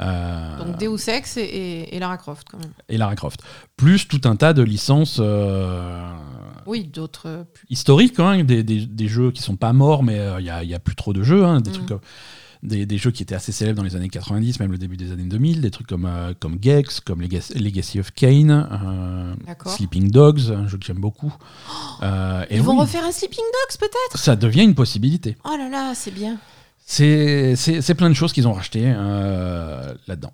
Euh, 0.00 0.58
Donc 0.64 0.78
Deus 0.78 1.08
Ex 1.10 1.36
et, 1.36 1.40
et- 1.42 1.96
et 1.96 1.98
Lara 1.98 2.16
Croft 2.16 2.46
quand 2.50 2.58
même. 2.58 2.72
et 2.88 2.96
Lara 2.96 3.14
Croft. 3.14 3.40
Plus 3.76 4.08
tout 4.08 4.20
un 4.24 4.36
tas 4.36 4.52
de 4.52 4.62
licences. 4.62 5.18
euh, 5.20 6.10
Oui, 6.66 6.84
d'autres. 6.84 7.26
euh, 7.28 7.44
historiques, 7.68 8.18
hein, 8.20 8.42
des, 8.44 8.62
des- 8.62 8.86
des 8.86 9.08
jeux 9.08 9.30
qui 9.32 9.42
sont 9.42 9.56
pas 9.56 9.72
morts, 9.72 10.02
mais 10.02 10.18
euh, 10.18 10.40
il 10.40 10.46
y, 10.46 10.50
a, 10.50 10.62
y 10.64 10.74
a 10.74 10.78
plus 10.78 10.94
trop 10.94 11.12
de 11.12 11.22
jeux. 11.22 11.44
hein, 11.44 11.60
des 11.60 11.70
Mm. 11.70 11.74
trucs 11.74 11.86
comme- 11.86 12.00
des, 12.62 12.86
des 12.86 12.96
jeux 12.96 13.10
qui 13.10 13.24
étaient 13.24 13.34
assez 13.34 13.50
célèbres 13.50 13.78
dans 13.78 13.82
les 13.82 13.96
années 13.96 14.08
90, 14.08 14.60
même 14.60 14.70
le 14.70 14.78
début 14.78 14.96
des 14.96 15.10
années 15.10 15.24
2000, 15.24 15.60
des 15.62 15.72
trucs 15.72 15.88
comme, 15.88 16.08
comme 16.38 16.58
Gex, 16.62 17.00
comme 17.00 17.20
Legacy, 17.20 17.54
Legacy 17.58 17.98
of 17.98 18.12
Kane. 18.12 19.36
Sleeping 19.66 20.10
Dogs, 20.12 20.52
un 20.52 20.68
jeu 20.68 20.78
que 20.78 20.84
j'aime 20.86 21.00
beaucoup. 21.00 21.34
Euh, 22.04 22.44
et 22.50 22.56
Ils 22.56 22.62
vont 22.62 22.76
refaire 22.78 23.04
un 23.04 23.10
Sleeping 23.12 23.38
Dogs 23.42 23.78
peut-être? 23.80 24.16
Ça 24.22 24.36
devient 24.36 24.62
une 24.62 24.76
possibilité. 24.76 25.36
Oh 25.44 25.56
là 25.58 25.68
là, 25.68 25.92
c'est 25.96 26.12
bien. 26.14 26.36
C'est 26.86 27.94
plein 27.96 28.08
de 28.10 28.14
choses 28.14 28.32
qu'ils 28.32 28.46
ont 28.48 28.52
racheté 28.52 28.82
euh, 28.84 29.94
là-dedans. 30.06 30.32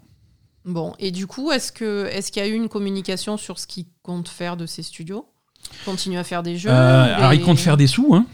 Bon, 0.64 0.92
et 0.98 1.10
du 1.10 1.26
coup, 1.26 1.50
est-ce 1.50 1.72
qu'il 1.72 2.42
y 2.42 2.44
a 2.44 2.48
eu 2.48 2.54
une 2.54 2.68
communication 2.68 3.36
sur 3.36 3.58
ce 3.58 3.66
qu'ils 3.66 3.86
comptent 4.02 4.28
faire 4.28 4.56
de 4.56 4.66
ces 4.66 4.82
studios? 4.82 5.26
Continuer 5.84 6.18
à 6.18 6.24
faire 6.24 6.42
des 6.42 6.56
jeux 6.56 6.70
Euh, 6.70 7.16
Alors, 7.16 7.32
ils 7.34 7.42
comptent 7.42 7.58
faire 7.58 7.76
des 7.76 7.86
sous, 7.86 8.14
hein. 8.14 8.26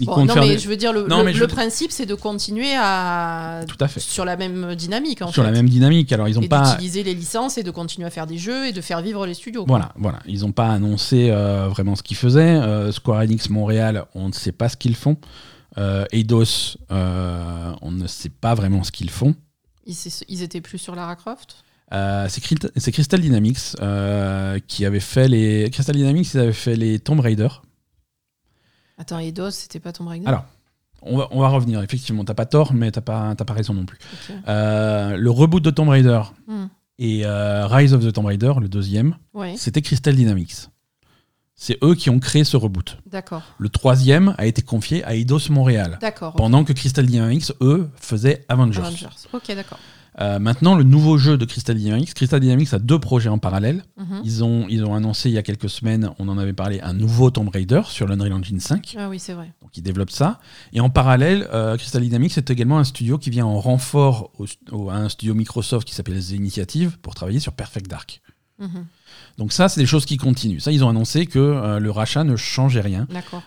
Ils 0.00 0.06
Bon, 0.06 0.14
comptent 0.14 0.28
non, 0.28 0.34
mais 0.40 0.48
des- 0.48 0.58
je 0.58 0.68
veux 0.68 0.76
dire, 0.76 0.92
le, 0.92 1.06
Non, 1.06 1.22
le- 1.22 1.30
veux- 1.30 1.46
principe, 1.46 1.92
c'est 1.92 2.06
de 2.06 2.16
continuer 2.16 2.72
à 2.76 3.60
Tout 3.68 3.76
à 3.78 3.86
fait. 3.86 4.00
sur 4.00 4.24
la 4.24 4.36
même 4.36 4.74
dynamique 4.74 5.22
en 5.22 5.28
Sur 5.30 5.44
fait. 5.44 5.50
la 5.50 5.52
même 5.56 5.68
dynamique. 5.68 6.12
Alors, 6.12 6.26
ils 6.28 6.36
ont 6.36 6.42
et 6.42 6.48
pas. 6.48 6.68
d'utiliser 6.72 7.04
les 7.04 7.14
licences 7.14 7.58
et 7.58 7.62
de 7.62 7.70
continuer 7.70 8.04
à 8.04 8.10
faire 8.10 8.26
des 8.26 8.36
jeux 8.38 8.66
et 8.66 8.72
de 8.72 8.80
faire 8.80 9.00
vivre 9.02 9.24
les 9.24 9.34
studios. 9.34 9.64
quoi. 9.64 9.68
Voilà, 9.78 9.92
voilà. 9.96 10.18
Ils 10.26 10.40
n'ont 10.40 10.50
pas 10.50 10.66
annoncé 10.68 11.28
euh, 11.30 11.68
vraiment 11.68 11.94
ce 11.94 12.02
qu'ils 12.02 12.16
faisaient. 12.16 12.40
Euh, 12.56 12.90
Square 12.90 13.20
Enix 13.20 13.48
Montréal, 13.50 14.04
on 14.16 14.26
ne 14.28 14.32
sait 14.32 14.50
pas 14.52 14.68
ce 14.68 14.76
qu'ils 14.76 14.96
font. 14.96 15.16
Euh, 15.78 16.04
Eidos, 16.12 16.76
euh, 16.90 17.74
on 17.82 17.90
ne 17.90 18.06
sait 18.06 18.28
pas 18.28 18.54
vraiment 18.54 18.84
ce 18.84 18.92
qu'ils 18.92 19.10
font. 19.10 19.34
Ils, 19.86 20.42
étaient 20.42 20.60
plus 20.60 20.78
sur 20.78 20.94
Lara 20.94 21.16
Croft? 21.16 21.64
Euh, 21.92 22.26
c'est 22.28 22.92
Crystal 22.92 23.20
Dynamics 23.20 23.76
qui 24.66 24.86
avait 24.86 25.00
fait 25.00 25.28
les. 25.28 25.68
Crystal 25.70 25.94
Dynamics, 25.94 26.32
ils 26.34 26.40
avaient 26.40 26.52
fait 26.52 26.76
les 26.76 26.98
Tomb 26.98 27.20
Raider. 27.20 27.48
Attends, 28.98 29.18
Eidos, 29.18 29.50
c'était 29.50 29.80
pas 29.80 29.92
Tomb 29.92 30.08
Raider? 30.08 30.26
Alors, 30.26 30.44
On 31.02 31.18
va, 31.18 31.28
on 31.32 31.40
va 31.40 31.48
revenir, 31.48 31.82
effectivement. 31.82 32.24
T'as 32.24 32.34
pas 32.34 32.46
tort, 32.46 32.72
mais 32.72 32.90
t'as 32.90 33.00
pas, 33.00 33.34
pas 33.34 33.52
raison 33.52 33.74
non 33.74 33.84
plus. 33.84 33.98
Euh, 34.48 35.16
le 35.16 35.30
reboot 35.30 35.62
de 35.62 35.70
Tomb 35.70 35.88
Raider 35.88 36.20
Hmm. 36.46 36.66
et 36.98 37.26
euh, 37.26 37.66
Rise 37.66 37.92
of 37.92 38.04
the 38.04 38.12
Tomb 38.12 38.26
Raider, 38.26 38.52
le 38.60 38.68
deuxième, 38.68 39.16
Ouais, 39.34 39.56
c'était 39.56 39.82
Crystal 39.82 40.14
Dynamics. 40.14 40.68
C'est 41.56 41.78
eux 41.84 41.94
qui 41.94 42.10
ont 42.10 42.18
créé 42.18 42.42
ce 42.44 42.56
reboot. 42.56 42.98
d'accord. 43.06 43.42
Le 43.58 43.68
troisième 43.68 44.34
a 44.38 44.46
été 44.46 44.60
confié 44.62 45.04
à 45.04 45.14
Eidos 45.14 45.50
Montréal. 45.50 45.98
D'accord. 46.00 46.34
Pendant 46.34 46.64
que 46.64 46.72
Crystal 46.72 47.06
Dynamics, 47.06 47.52
eux, 47.60 47.88
faisaient 47.96 48.44
Avengers. 48.48 48.80
Avengers. 48.80 49.06
Ok, 49.32 49.46
d'accord. 49.54 49.78
Euh, 50.20 50.38
maintenant, 50.38 50.76
le 50.76 50.84
nouveau 50.84 51.16
jeu 51.18 51.36
de 51.36 51.44
Crystal 51.44 51.76
Dynamics, 51.76 52.14
Crystal 52.14 52.38
Dynamics 52.38 52.72
a 52.72 52.78
deux 52.78 53.00
projets 53.00 53.28
en 53.30 53.38
parallèle. 53.38 53.82
Mhm. 53.96 54.20
Ils 54.24 54.44
ont, 54.44 54.66
ils 54.68 54.84
ont 54.84 54.94
annoncé 54.94 55.28
il 55.28 55.32
y 55.34 55.38
a 55.38 55.42
quelques 55.42 55.68
semaines, 55.68 56.10
on 56.20 56.28
en 56.28 56.38
avait 56.38 56.52
parlé, 56.52 56.80
un 56.80 56.92
nouveau 56.92 57.30
Tomb 57.30 57.48
Raider 57.48 57.82
sur 57.86 58.06
l'Unreal 58.06 58.32
Engine 58.32 58.60
5. 58.60 58.94
Ah 58.98 59.08
oui, 59.08 59.18
c'est 59.18 59.32
vrai. 59.32 59.52
Donc 59.62 59.76
ils 59.76 59.82
développent 59.82 60.10
ça. 60.12 60.38
Et 60.72 60.80
en 60.80 60.88
parallèle, 60.90 61.48
euh, 61.52 61.76
Crystal 61.76 62.00
Dynamics 62.02 62.36
est 62.38 62.48
également 62.50 62.78
un 62.78 62.84
studio 62.84 63.18
qui 63.18 63.30
vient 63.30 63.46
en 63.46 63.58
renfort 63.58 64.30
au- 64.38 64.46
au- 64.70 64.90
à 64.90 64.94
un 64.96 65.08
studio 65.08 65.34
Microsoft 65.34 65.86
qui 65.86 65.94
s'appelle 65.94 66.20
The 66.20 66.30
Initiative 66.30 66.96
pour 67.00 67.14
travailler 67.16 67.40
sur 67.40 67.52
Perfect 67.52 67.88
Dark. 67.90 68.20
Mhm. 68.60 68.86
Donc 69.36 69.52
ça, 69.52 69.68
c'est 69.68 69.80
des 69.80 69.86
choses 69.86 70.06
qui 70.06 70.16
continuent. 70.16 70.60
Ça, 70.60 70.70
ils 70.70 70.84
ont 70.84 70.88
annoncé 70.88 71.26
que 71.26 71.38
euh, 71.40 71.80
le 71.80 71.90
rachat 71.90 72.22
ne 72.22 72.36
changeait 72.36 72.80
rien. 72.80 73.06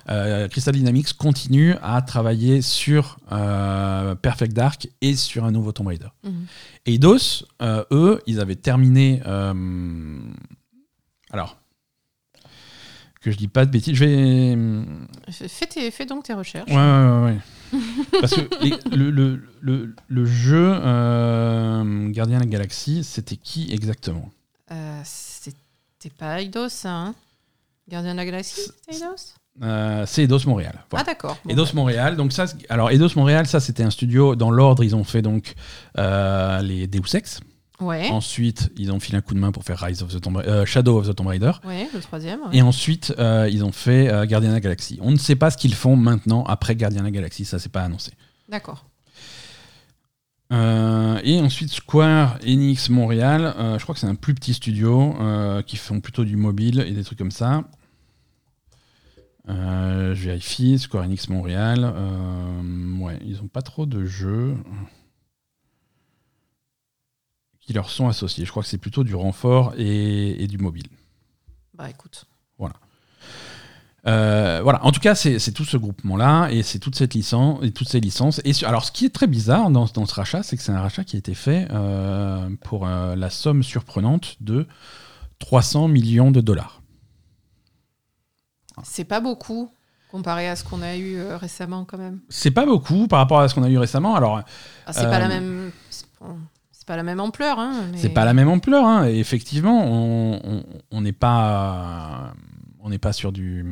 Euh, 0.09 0.47
Crystal 0.49 0.73
Dynamics 0.75 1.13
continue 1.13 1.75
à 1.81 2.01
travailler 2.01 2.61
sur 2.61 3.17
euh, 3.31 4.13
Perfect 4.15 4.51
Dark 4.53 4.89
et 5.01 5.15
sur 5.15 5.45
un 5.45 5.51
nouveau 5.51 5.71
Tomb 5.71 5.87
Raider. 5.87 6.07
Mhm. 6.23 6.45
Eidos, 6.87 7.45
euh, 7.61 7.83
eux, 7.91 8.21
ils 8.27 8.39
avaient 8.41 8.55
terminé. 8.57 9.21
alors, 11.31 11.57
que 13.21 13.31
je 13.31 13.37
dis 13.37 13.47
pas 13.47 13.65
de 13.65 13.71
bêtises, 13.71 13.95
je 13.95 14.05
vais. 14.05 14.57
Fais, 15.31 15.47
fais 15.47 15.65
tes- 15.65 15.91
fais 15.91 16.05
donc 16.05 16.23
tes 16.23 16.33
recherches. 16.33 16.69
Ouais, 16.69 16.75
ouais, 16.75 17.09
ouais. 17.09 17.21
ouais. 17.73 17.79
Parce 18.21 18.33
que 18.33 18.41
les- 18.63 18.95
le, 18.97 19.09
le, 19.09 19.41
le, 19.61 19.95
le 20.07 20.25
jeu 20.25 20.71
euh, 20.73 22.09
Gardien 22.09 22.37
de 22.37 22.43
la 22.43 22.49
Galaxie, 22.49 23.03
c'était 23.03 23.35
qui 23.35 23.69
exactement? 23.73 24.29
Euh, 24.71 25.01
c'était 25.99 26.13
pas 26.15 26.41
Eidos, 26.41 26.69
ça, 26.69 26.91
hein? 26.91 27.15
Gardien 27.89 28.11
de 28.11 28.17
la 28.17 28.25
Galaxie, 28.25 28.61
c'était 28.61 28.97
Eidos? 28.97 29.33
Euh, 29.63 30.05
C'est 30.05 30.23
Eidos 30.23 30.45
Montréal. 30.45 30.83
Voilà. 30.91 31.03
Ah, 31.07 31.11
d'accord. 31.11 31.37
Bon, 31.43 31.49
Eidos 31.51 31.65
bah, 31.65 31.71
Montréal, 31.75 32.15
donc 32.15 32.31
ça, 32.33 32.47
c'est- 32.47 32.69
alors 32.69 32.91
Eidos 32.91 33.09
Montréal, 33.15 33.47
ça 33.47 33.59
c'était 33.59 33.83
un 33.83 33.89
studio 33.89 34.35
dans 34.35 34.51
l'ordre. 34.51 34.83
Ils 34.83 34.95
ont 34.95 35.03
fait 35.03 35.21
donc 35.21 35.53
euh, 35.97 36.61
les 36.61 36.85
Deus 36.87 37.15
Ex. 37.15 37.39
Ouais. 37.79 38.09
Ensuite, 38.09 38.71
ils 38.75 38.91
ont 38.91 38.99
filé 38.99 39.17
un 39.19 39.21
coup 39.21 39.35
de 39.35 39.39
main 39.39 39.51
pour 39.51 39.63
faire 39.63 39.79
Rise 39.79 40.01
of 40.01 40.11
the 40.13 40.19
Tomb, 40.19 40.37
euh, 40.37 40.65
Shadow 40.65 40.99
of 40.99 41.07
the 41.07 41.15
Tomb 41.15 41.27
Raider. 41.27 41.51
Ouais, 41.63 41.87
le 41.93 41.99
troisième. 42.01 42.39
ouais. 42.41 42.57
Et 42.57 42.61
ensuite, 42.63 43.13
euh, 43.19 43.47
ils 43.51 43.63
ont 43.63 43.71
fait 43.71 44.11
euh, 44.11 44.25
Gardien 44.25 44.49
de 44.49 44.55
la 44.55 44.59
Galaxie. 44.59 44.97
On 45.01 45.11
ne 45.11 45.17
sait 45.17 45.35
pas 45.35 45.51
ce 45.51 45.57
qu'ils 45.57 45.75
font 45.75 45.95
maintenant 45.95 46.43
après 46.45 46.75
Gardien 46.75 47.01
de 47.01 47.05
la 47.05 47.11
Galaxie, 47.11 47.45
ça 47.45 47.59
c'est 47.59 47.71
pas 47.71 47.83
annoncé. 47.83 48.11
D'accord. 48.49 48.83
Euh, 50.53 51.19
et 51.23 51.39
ensuite 51.41 51.69
Square 51.69 52.39
Enix 52.45 52.89
Montréal, 52.89 53.53
euh, 53.57 53.77
je 53.77 53.83
crois 53.83 53.93
que 53.93 53.99
c'est 53.99 54.07
un 54.07 54.15
plus 54.15 54.33
petit 54.33 54.53
studio 54.53 55.13
euh, 55.19 55.61
qui 55.61 55.75
font 55.75 55.99
plutôt 55.99 56.23
du 56.23 56.37
mobile 56.37 56.79
et 56.79 56.91
des 56.91 57.03
trucs 57.03 57.17
comme 57.17 57.31
ça. 57.31 57.65
Je 59.49 60.13
vérifie, 60.13 60.79
Square 60.79 61.05
Enix 61.05 61.29
Montréal, 61.29 61.85
ouais, 62.99 63.19
ils 63.25 63.41
ont 63.41 63.47
pas 63.47 63.61
trop 63.61 63.85
de 63.85 64.05
jeux 64.05 64.57
qui 67.59 67.73
leur 67.73 67.89
sont 67.89 68.07
associés. 68.07 68.45
Je 68.45 68.51
crois 68.51 68.63
que 68.63 68.69
c'est 68.69 68.77
plutôt 68.77 69.03
du 69.03 69.15
renfort 69.15 69.73
et, 69.77 70.43
et 70.43 70.47
du 70.47 70.57
mobile. 70.57 70.87
Bah 71.73 71.89
écoute. 71.89 72.25
Euh, 74.07 74.61
voilà, 74.63 74.83
en 74.85 74.91
tout 74.91 74.99
cas, 75.01 75.15
c'est 75.15 75.51
tout 75.51 75.65
ce 75.65 75.75
groupement-là 75.77 76.47
et 76.49 76.63
c'est 76.63 76.79
toute 76.79 76.95
cette 76.95 77.13
licence 77.13 77.59
et 77.63 77.71
toutes 77.71 77.89
ces 77.89 77.99
licences. 77.99 78.39
Et 78.45 78.53
alors, 78.65 78.85
ce 78.85 78.91
qui 78.91 79.05
est 79.05 79.09
très 79.13 79.27
bizarre 79.27 79.69
dans, 79.69 79.85
dans 79.85 80.05
ce 80.05 80.15
rachat, 80.15 80.43
c'est 80.43 80.55
que 80.55 80.63
c'est 80.63 80.71
un 80.71 80.81
rachat 80.81 81.03
qui 81.03 81.15
a 81.17 81.19
été 81.19 81.33
fait 81.33 81.67
euh, 81.71 82.49
pour 82.63 82.87
euh, 82.87 83.15
la 83.15 83.29
somme 83.29 83.63
surprenante 83.63 84.37
de 84.41 84.65
300 85.39 85.87
millions 85.89 86.31
de 86.31 86.39
dollars. 86.41 86.81
C'est 88.83 89.03
pas 89.05 89.19
beaucoup 89.19 89.71
comparé 90.11 90.47
à 90.47 90.55
ce 90.55 90.63
qu'on 90.63 90.81
a 90.81 90.95
eu 90.95 91.21
récemment 91.33 91.83
quand 91.83 91.97
même. 91.97 92.19
C'est 92.29 92.51
pas 92.51 92.65
beaucoup 92.65 93.07
par 93.07 93.19
rapport 93.19 93.39
à 93.41 93.49
ce 93.49 93.55
qu'on 93.55 93.63
a 93.63 93.69
eu 93.69 93.77
récemment. 93.77 94.15
Alors, 94.15 94.41
Ah, 94.85 94.93
c'est 94.93 95.03
pas 95.03 95.19
la 95.19 95.27
même. 95.27 95.71
Pas 96.85 96.95
la 96.95 97.21
ampleur, 97.21 97.59
hein. 97.59 97.73
mais- 97.91 97.97
c'est 97.97 98.07
pas 98.07 98.23
la 98.23 98.33
même 98.33 98.47
ampleur. 98.47 98.85
hein, 98.85 99.09
et 99.09 99.19
effectivement, 99.19 99.83
on- 99.83 100.39
on 100.41 100.63
on 100.89 101.01
n'est 101.01 101.11
pas, 101.11 102.31
on 102.81 102.89
n'est 102.89 102.97
pas 102.97 103.13
sur 103.13 103.31
du. 103.31 103.65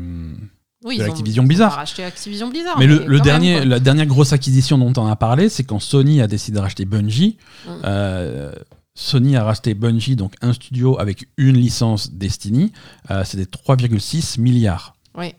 Oui, 0.84 1.00
de 1.00 1.04
l'Activision 1.04 1.44
Blizzard. 1.44 1.74
racheté 1.74 2.04
Activision 2.04 2.50
Blizzard. 2.50 2.78
Mais 2.78 2.86
le, 2.86 3.20
dernier, 3.20 3.60
même, 3.60 3.70
la 3.70 3.80
dernière 3.80 4.06
grosse 4.06 4.34
acquisition 4.34 4.78
dont 4.78 4.94
on 5.02 5.08
a 5.08 5.16
parlé, 5.16 5.50
c'est 5.50 5.64
quand 5.64 5.80
Sony 5.80 6.22
a 6.22 6.28
décidé 6.28 6.58
de 6.58 6.62
racheter 6.62 6.86
Bungie. 6.86 7.38
Mm. 7.66 7.70
Euh, 7.86 8.52
Sony 8.94 9.36
a 9.36 9.44
racheté 9.44 9.74
Bungie, 9.74 10.16
donc 10.16 10.36
un 10.42 10.54
studio 10.54 11.00
avec 11.00 11.28
une 11.38 11.58
licence 11.58 12.12
Destiny. 12.12 12.72
Euh, 13.10 13.24
C'était 13.26 13.44
3,6 13.44 14.40
milliards. 14.40 14.95
Oui. 15.18 15.34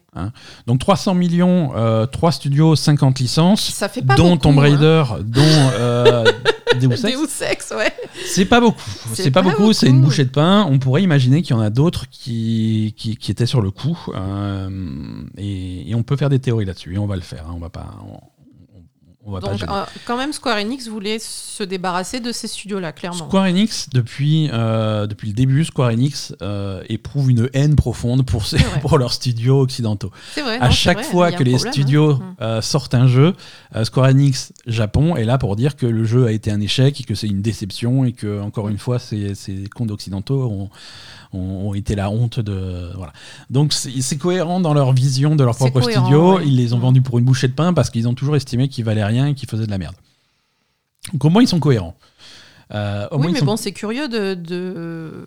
Donc 0.66 0.78
300 0.80 1.14
millions, 1.14 1.72
euh, 1.76 2.06
3 2.06 2.32
studios, 2.32 2.76
50 2.76 3.18
licences, 3.18 3.60
Ça 3.72 3.88
fait 3.88 4.00
pas 4.02 4.14
dont 4.14 4.30
beaucoup, 4.30 4.38
Tomb 4.42 4.58
hein. 4.58 4.62
Raider, 4.62 5.04
dont 5.24 5.42
euh, 5.44 6.24
Deus 6.80 6.92
Ex. 6.92 7.02
Deus 7.02 7.44
Ex, 7.50 7.74
ouais. 7.76 7.92
C'est 8.26 8.46
pas 8.46 8.60
beaucoup. 8.60 8.80
C'est 9.12 9.30
pas, 9.30 9.42
pas 9.42 9.50
beaucoup, 9.50 9.72
c'est 9.74 9.88
une 9.88 10.00
bouchée 10.00 10.24
de 10.24 10.30
pain. 10.30 10.66
On 10.70 10.78
pourrait 10.78 11.02
imaginer 11.02 11.42
qu'il 11.42 11.54
y 11.54 11.58
en 11.58 11.62
a 11.62 11.70
d'autres 11.70 12.06
qui, 12.10 12.94
qui, 12.96 13.16
qui 13.16 13.30
étaient 13.30 13.44
sur 13.46 13.60
le 13.60 13.70
coup. 13.70 13.98
euh, 14.14 14.70
et, 15.36 15.90
et 15.90 15.94
on 15.94 16.02
peut 16.02 16.16
faire 16.16 16.30
des 16.30 16.38
théories 16.38 16.64
là-dessus. 16.64 16.94
Et 16.94 16.98
on 16.98 17.06
va 17.06 17.16
le 17.16 17.22
faire. 17.22 17.44
hein. 17.48 17.52
On 17.54 17.58
va 17.60 17.68
pas. 17.68 17.86
On, 18.10 18.18
on- 19.26 19.32
va 19.32 19.40
Donc, 19.40 19.62
euh, 19.62 19.84
quand 20.06 20.16
même, 20.16 20.32
Square 20.32 20.58
Enix 20.58 20.88
voulait 20.88 21.18
se 21.18 21.62
débarrasser 21.64 22.20
de 22.20 22.32
ces 22.32 22.46
studios-là, 22.48 22.92
clairement. 22.92 23.26
Square 23.26 23.44
Enix, 23.44 23.88
depuis, 23.92 24.48
euh, 24.52 25.06
depuis 25.06 25.28
le 25.28 25.34
début, 25.34 25.64
Square 25.64 25.90
Enix 25.90 26.34
euh, 26.42 26.82
éprouve 26.88 27.30
une 27.30 27.50
haine 27.52 27.76
profonde 27.76 28.24
pour, 28.24 28.46
ses- 28.46 28.56
pour 28.82 28.98
leurs 28.98 29.12
studios 29.12 29.60
occidentaux. 29.60 30.10
C'est 30.34 30.42
vrai. 30.42 30.58
à 30.58 30.66
non, 30.66 30.70
chaque 30.70 30.98
vrai, 30.98 31.04
fois 31.06 31.32
que 31.32 31.42
les 31.42 31.52
problème, 31.52 31.72
studios 31.72 32.10
hein. 32.12 32.36
euh, 32.40 32.62
sortent 32.62 32.94
un 32.94 33.08
jeu, 33.08 33.34
Square 33.82 34.06
Enix 34.10 34.52
Japon 34.66 35.16
est 35.16 35.24
là 35.24 35.38
pour 35.38 35.56
dire 35.56 35.76
que 35.76 35.86
le 35.86 36.04
jeu 36.04 36.26
a 36.26 36.32
été 36.32 36.50
un 36.50 36.60
échec 36.60 37.00
et 37.00 37.04
que 37.04 37.14
c'est 37.14 37.26
une 37.26 37.42
déception 37.42 38.04
et 38.04 38.12
que 38.12 38.40
encore 38.40 38.68
une 38.68 38.78
fois 38.78 38.98
ces, 38.98 39.34
ces 39.34 39.64
comptes 39.74 39.90
occidentaux 39.90 40.44
ont, 40.44 40.70
ont, 41.32 41.68
ont 41.68 41.74
été 41.74 41.94
la 41.94 42.10
honte 42.10 42.40
de 42.40 42.90
voilà. 42.96 43.12
Donc 43.50 43.72
c'est 43.72 44.16
cohérent 44.18 44.60
dans 44.60 44.74
leur 44.74 44.92
vision 44.92 45.36
de 45.36 45.44
leur 45.44 45.56
propre 45.56 45.80
cohérent, 45.80 46.04
studio. 46.04 46.36
ouais. 46.38 46.46
Ils 46.46 46.56
les 46.56 46.72
ont 46.72 46.78
vendus 46.78 47.02
pour 47.02 47.18
une 47.18 47.24
bouchée 47.24 47.48
de 47.48 47.52
pain 47.54 47.72
parce 47.72 47.90
qu'ils 47.90 48.08
ont 48.08 48.14
toujours 48.14 48.36
estimé 48.36 48.68
qu'ils 48.68 48.84
valaient 48.84 49.04
rien 49.04 49.26
et 49.26 49.34
qu'ils 49.34 49.48
faisaient 49.48 49.66
de 49.66 49.70
la 49.70 49.78
merde. 49.78 49.94
Donc 51.12 51.24
au 51.24 51.30
moins 51.30 51.42
ils 51.42 51.48
sont 51.48 51.60
cohérents. 51.60 51.94
Euh, 52.74 53.06
au 53.12 53.18
Oui, 53.20 53.28
mais 53.32 53.38
sont- 53.38 53.44
bon, 53.44 53.56
c'est 53.56 53.70
curieux 53.72 54.08
de, 54.08 54.34
de, 54.34 55.24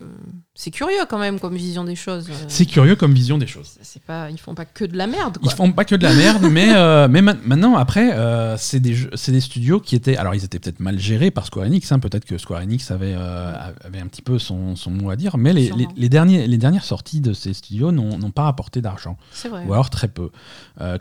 c'est 0.54 0.70
curieux 0.72 1.06
quand 1.08 1.18
même 1.18 1.38
comme 1.40 1.54
vision 1.54 1.84
des 1.84 1.94
choses. 1.94 2.28
C'est 2.48 2.66
curieux 2.66 2.96
comme 2.96 3.14
vision 3.14 3.38
des 3.38 3.46
choses. 3.46 3.78
c'est 3.82 4.02
pas, 4.02 4.30
ils 4.30 4.38
font 4.38 4.54
pas 4.54 4.64
que 4.66 4.84
de 4.84 4.96
la 4.96 5.06
merde. 5.06 5.38
Ils 5.40 5.44
Quoi. 5.46 5.54
font 5.54 5.72
pas 5.72 5.84
que 5.84 5.94
de 5.94 6.02
la 6.02 6.12
merde, 6.12 6.44
mais, 6.50 6.74
euh, 6.74 7.08
mais 7.08 7.22
ma- 7.22 7.34
maintenant, 7.44 7.76
après, 7.76 8.12
euh, 8.14 8.56
c'est 8.58 8.80
des, 8.80 8.96
c'est 9.14 9.32
des 9.32 9.40
studios 9.40 9.80
qui 9.80 9.94
étaient. 9.94 10.16
Alors, 10.16 10.34
ils 10.34 10.44
étaient 10.44 10.58
peut-être 10.58 10.80
mal 10.80 10.98
gérés 10.98 11.30
par 11.30 11.46
Square 11.46 11.66
Enix. 11.66 11.90
hein, 11.92 11.98
peut-être 11.98 12.24
que 12.26 12.36
Square 12.36 12.60
Enix 12.62 12.90
avait, 12.90 13.14
euh, 13.16 13.52
avait 13.84 14.00
un 14.00 14.06
petit 14.08 14.22
peu 14.22 14.38
son, 14.38 14.76
son 14.76 14.90
mot 14.90 15.08
à 15.10 15.16
dire. 15.16 15.38
Mais 15.38 15.52
les, 15.52 15.70
les, 15.96 16.08
derniers, 16.08 16.46
les 16.46 16.58
dernières 16.58 16.84
sorties 16.84 17.20
de 17.20 17.32
ces 17.32 17.54
studios 17.54 17.92
n'ont 17.92 18.30
pas 18.32 18.42
rapporté 18.42 18.82
d'argent. 18.82 19.16
C'est 19.32 19.48
vrai. 19.48 19.64
Ou 19.66 19.72
alors 19.72 19.88
très 19.88 20.08
peu. 20.08 20.30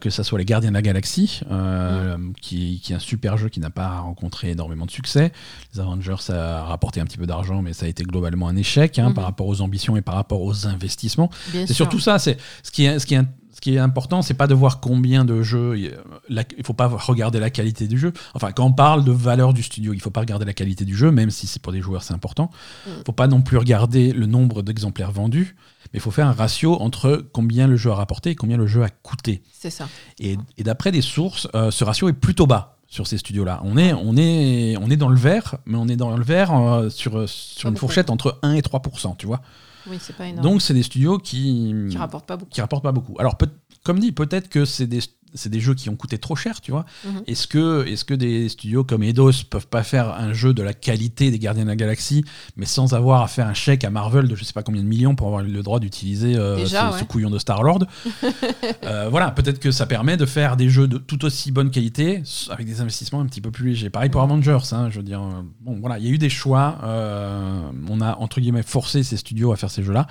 Que 0.01 0.09
ça 0.09 0.23
soit 0.23 0.37
les 0.39 0.45
Gardiens 0.45 0.69
de 0.69 0.75
la 0.75 0.81
Galaxie, 0.81 1.41
euh, 1.51 2.17
qui, 2.41 2.79
qui 2.83 2.93
est 2.93 2.95
un 2.97 2.99
super 2.99 3.37
jeu 3.37 3.49
qui 3.49 3.59
n'a 3.59 3.69
pas 3.71 3.99
rencontré 3.99 4.51
énormément 4.51 4.85
de 4.85 4.91
succès. 4.91 5.31
Les 5.73 5.79
Avengers, 5.79 6.15
ça 6.19 6.59
a 6.59 6.63
rapporté 6.65 6.99
un 7.01 7.05
petit 7.05 7.17
peu 7.17 7.25
d'argent, 7.25 7.61
mais 7.61 7.73
ça 7.73 7.85
a 7.85 7.89
été 7.89 8.03
globalement 8.03 8.47
un 8.47 8.55
échec 8.55 8.99
hein, 8.99 9.09
Mhm. 9.09 9.13
par 9.15 9.23
rapport 9.23 9.38
aux 9.47 9.61
ambitions 9.61 9.97
et 9.97 10.01
par 10.01 10.15
rapport 10.15 10.41
aux 10.41 10.67
investissements. 10.67 11.29
C'est 11.51 11.73
surtout 11.73 11.99
ça. 11.99 12.19
C'est 12.19 12.37
ce 12.63 12.71
qui 12.71 12.85
est, 12.85 12.99
ce 12.99 13.05
qui 13.05 13.15
est, 13.15 13.23
ce 13.59 13.61
qui 13.61 13.75
est 13.75 13.79
important, 13.79 14.21
c'est 14.21 14.35
pas 14.35 14.47
de 14.47 14.53
voir 14.53 14.79
combien 14.79 15.25
de 15.25 15.41
jeux. 15.41 15.77
Il 15.77 16.45
il 16.57 16.63
faut 16.63 16.73
pas 16.73 16.87
regarder 16.87 17.39
la 17.39 17.49
qualité 17.49 17.87
du 17.87 17.97
jeu. 17.97 18.13
Enfin, 18.33 18.53
quand 18.53 18.65
on 18.65 18.71
parle 18.71 19.03
de 19.03 19.11
valeur 19.11 19.53
du 19.53 19.63
studio, 19.63 19.91
il 19.91 19.99
faut 19.99 20.11
pas 20.11 20.21
regarder 20.21 20.45
la 20.45 20.53
qualité 20.53 20.85
du 20.85 20.95
jeu, 20.95 21.11
même 21.11 21.29
si 21.29 21.45
c'est 21.45 21.61
pour 21.61 21.73
des 21.73 21.81
joueurs 21.81 22.03
c'est 22.03 22.13
important. 22.13 22.51
Mm. 22.87 22.89
faut 23.05 23.11
pas 23.11 23.27
non 23.27 23.41
plus 23.41 23.57
regarder 23.57 24.13
le 24.13 24.27
nombre 24.27 24.61
d'exemplaires 24.61 25.11
vendus, 25.11 25.57
mais 25.91 25.97
il 25.97 25.99
faut 25.99 26.11
faire 26.11 26.27
un 26.27 26.31
ratio 26.31 26.79
entre 26.81 27.25
combien 27.33 27.67
le 27.67 27.75
jeu 27.75 27.91
a 27.91 27.95
rapporté 27.95 28.29
et 28.29 28.35
combien 28.35 28.55
le 28.55 28.65
jeu 28.65 28.83
a 28.83 28.89
coûté. 28.89 29.43
C'est 29.51 29.69
ça. 29.69 29.89
Et, 30.19 30.37
et 30.57 30.63
d'après 30.63 30.93
des 30.93 31.01
sources, 31.01 31.49
euh, 31.53 31.69
ce 31.69 31.83
ratio 31.83 32.07
est 32.07 32.13
plutôt 32.13 32.47
bas 32.47 32.78
sur 32.89 33.05
ces 33.07 33.17
studios-là. 33.17 33.61
On 33.63 33.77
est, 33.77 33.93
on, 33.93 34.17
est, 34.17 34.75
on 34.77 34.89
est 34.89 34.97
dans 34.97 35.09
le 35.09 35.17
vert, 35.17 35.57
mais 35.65 35.77
on 35.77 35.87
est 35.87 35.95
dans 35.95 36.15
le 36.17 36.23
vert 36.23 36.51
euh, 36.53 36.89
sur, 36.89 37.29
sur 37.29 37.63
Pas 37.63 37.67
une 37.69 37.73
beaucoup. 37.75 37.79
fourchette 37.81 38.09
entre 38.09 38.39
1 38.41 38.53
et 38.53 38.61
3% 38.61 39.15
tu 39.17 39.27
vois. 39.27 39.41
Oui, 39.87 39.97
c'est 40.01 40.15
pas 40.15 40.27
énorme. 40.27 40.43
Donc, 40.43 40.61
c'est 40.61 40.73
des 40.73 40.83
studios 40.83 41.17
qui, 41.19 41.73
qui 41.89 41.97
rapporte 41.97 42.25
pas 42.25 42.35
beaucoup. 42.37 42.51
qui 42.51 42.61
rapportent 42.61 42.83
pas 42.83 42.91
beaucoup. 42.91 43.15
Alors, 43.19 43.37
peut- 43.37 43.49
comme 43.83 43.99
dit, 43.99 44.11
peut-être 44.11 44.49
que 44.49 44.65
c'est 44.65 44.87
des, 44.87 44.99
c'est 45.33 45.49
des 45.49 45.59
jeux 45.59 45.73
qui 45.75 45.89
ont 45.89 45.95
coûté 45.95 46.17
trop 46.17 46.35
cher, 46.35 46.61
tu 46.61 46.71
vois. 46.71 46.85
Mhm. 47.05 47.23
Est-ce 47.27 47.47
que, 47.47 47.85
est 47.87 48.03
que 48.03 48.13
des 48.13 48.49
studios 48.49 48.83
comme 48.83 49.03
Eidos 49.03 49.31
peuvent 49.49 49.67
pas 49.67 49.83
faire 49.83 50.09
un 50.13 50.33
jeu 50.33 50.53
de 50.53 50.61
la 50.63 50.73
qualité 50.73 51.31
des 51.31 51.39
Gardiens 51.39 51.63
de 51.63 51.69
la 51.69 51.75
Galaxie, 51.75 52.23
mais 52.55 52.65
sans 52.65 52.93
avoir 52.93 53.21
à 53.21 53.27
faire 53.27 53.47
un 53.47 53.53
chèque 53.53 53.83
à 53.83 53.89
Marvel 53.89 54.27
de 54.27 54.35
je 54.35 54.43
sais 54.43 54.53
pas 54.53 54.63
combien 54.63 54.81
de 54.81 54.87
millions 54.87 55.15
pour 55.15 55.27
avoir 55.27 55.43
le 55.43 55.61
droit 55.63 55.79
d'utiliser 55.79 56.35
euh, 56.35 56.65
ce, 56.65 56.75
ouais. 56.75 56.99
ce 56.99 57.03
couillon 57.03 57.29
de 57.29 57.39
Star-Lord 57.39 57.85
Euh, 58.83 59.09
Voilà, 59.09 59.31
peut-être 59.31 59.59
que 59.59 59.71
ça 59.71 59.85
permet 59.85 60.17
de 60.17 60.25
faire 60.25 60.57
des 60.57 60.69
jeux 60.69 60.87
de 60.87 60.97
tout 60.97 61.25
aussi 61.25 61.51
bonne 61.51 61.71
qualité 61.71 62.23
avec 62.49 62.65
des 62.65 62.81
investissements 62.81 63.21
un 63.21 63.25
petit 63.25 63.41
peu 63.41 63.51
plus 63.51 63.69
légers. 63.69 63.89
Pareil 63.89 64.09
pour 64.09 64.21
Avengers, 64.21 64.59
hein, 64.71 64.89
je 64.89 64.97
veux 64.97 65.03
dire. 65.03 65.21
euh, 65.21 65.41
Bon, 65.61 65.77
voilà, 65.79 65.99
il 65.99 66.05
y 66.05 66.07
a 66.09 66.11
eu 66.11 66.17
des 66.17 66.29
choix. 66.29 66.77
euh, 66.83 67.61
on 67.89 68.01
a, 68.01 68.15
entre 68.17 68.39
guillemets, 68.41 68.63
forcé 68.63 69.03
ces 69.03 69.17
studios 69.17 69.51
à 69.51 69.55
faire 69.57 69.69
ces 69.71 69.83
jeux-là. 69.83 70.07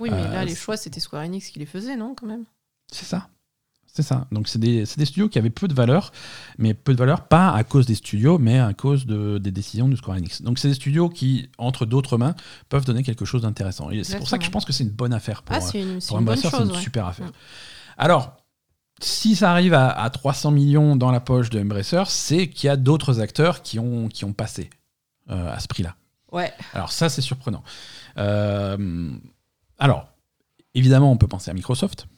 Oui, 0.00 0.10
mais 0.10 0.22
là, 0.22 0.44
les 0.44 0.54
choix, 0.54 0.76
c'était 0.76 1.00
Square 1.00 1.22
Enix 1.24 1.50
qui 1.50 1.58
les 1.58 1.66
faisait, 1.66 1.96
non, 1.96 2.14
quand 2.14 2.26
même? 2.26 2.44
C'est 2.92 3.04
ça. 3.06 3.28
C'est 3.96 4.02
ça. 4.02 4.26
Donc, 4.30 4.46
c'est 4.46 4.58
des, 4.58 4.84
des 4.84 5.04
studios 5.06 5.30
qui 5.30 5.38
avaient 5.38 5.48
peu 5.48 5.68
de 5.68 5.72
valeur, 5.72 6.12
mais 6.58 6.74
peu 6.74 6.92
de 6.92 6.98
valeur, 6.98 7.22
pas 7.28 7.50
à 7.50 7.64
cause 7.64 7.86
des 7.86 7.94
studios, 7.94 8.36
mais 8.36 8.58
à 8.58 8.74
cause 8.74 9.06
de, 9.06 9.38
des 9.38 9.50
décisions 9.50 9.88
de 9.88 9.96
Square 9.96 10.18
Enix. 10.18 10.42
Donc, 10.42 10.58
c'est 10.58 10.68
des 10.68 10.74
studios 10.74 11.08
qui, 11.08 11.48
entre 11.56 11.86
d'autres 11.86 12.18
mains, 12.18 12.34
peuvent 12.68 12.84
donner 12.84 13.02
quelque 13.02 13.24
chose 13.24 13.40
d'intéressant. 13.40 13.90
Et 13.90 14.04
c'est 14.04 14.18
pour 14.18 14.28
ça 14.28 14.36
que 14.36 14.44
je 14.44 14.50
pense 14.50 14.66
que 14.66 14.72
c'est 14.74 14.84
une 14.84 14.90
bonne 14.90 15.14
affaire 15.14 15.42
pour, 15.42 15.56
Ah, 15.56 15.60
une, 15.60 15.70
pour 15.70 16.18
une 16.18 16.36
c'est 16.36 16.58
une 16.58 16.72
ouais. 16.72 16.78
super 16.78 17.06
affaire. 17.06 17.32
Alors, 17.96 18.36
si 19.00 19.34
ça 19.34 19.50
arrive 19.50 19.72
à, 19.72 19.88
à 19.88 20.10
300 20.10 20.50
millions 20.50 20.94
dans 20.94 21.10
la 21.10 21.20
poche 21.20 21.48
de 21.48 21.58
Embracer, 21.58 22.02
c'est 22.08 22.48
qu'il 22.50 22.66
y 22.66 22.70
a 22.70 22.76
d'autres 22.76 23.20
acteurs 23.20 23.62
qui 23.62 23.78
ont, 23.78 24.08
qui 24.08 24.26
ont 24.26 24.34
passé 24.34 24.68
euh, 25.30 25.54
à 25.54 25.58
ce 25.58 25.68
prix-là. 25.68 25.96
Ouais. 26.32 26.52
Alors 26.74 26.92
ça, 26.92 27.08
c'est 27.08 27.22
surprenant. 27.22 27.62
Euh, 28.18 29.10
alors, 29.78 30.08
évidemment, 30.74 31.10
on 31.10 31.16
peut 31.16 31.28
penser 31.28 31.50
à 31.50 31.54
Microsoft. 31.54 32.08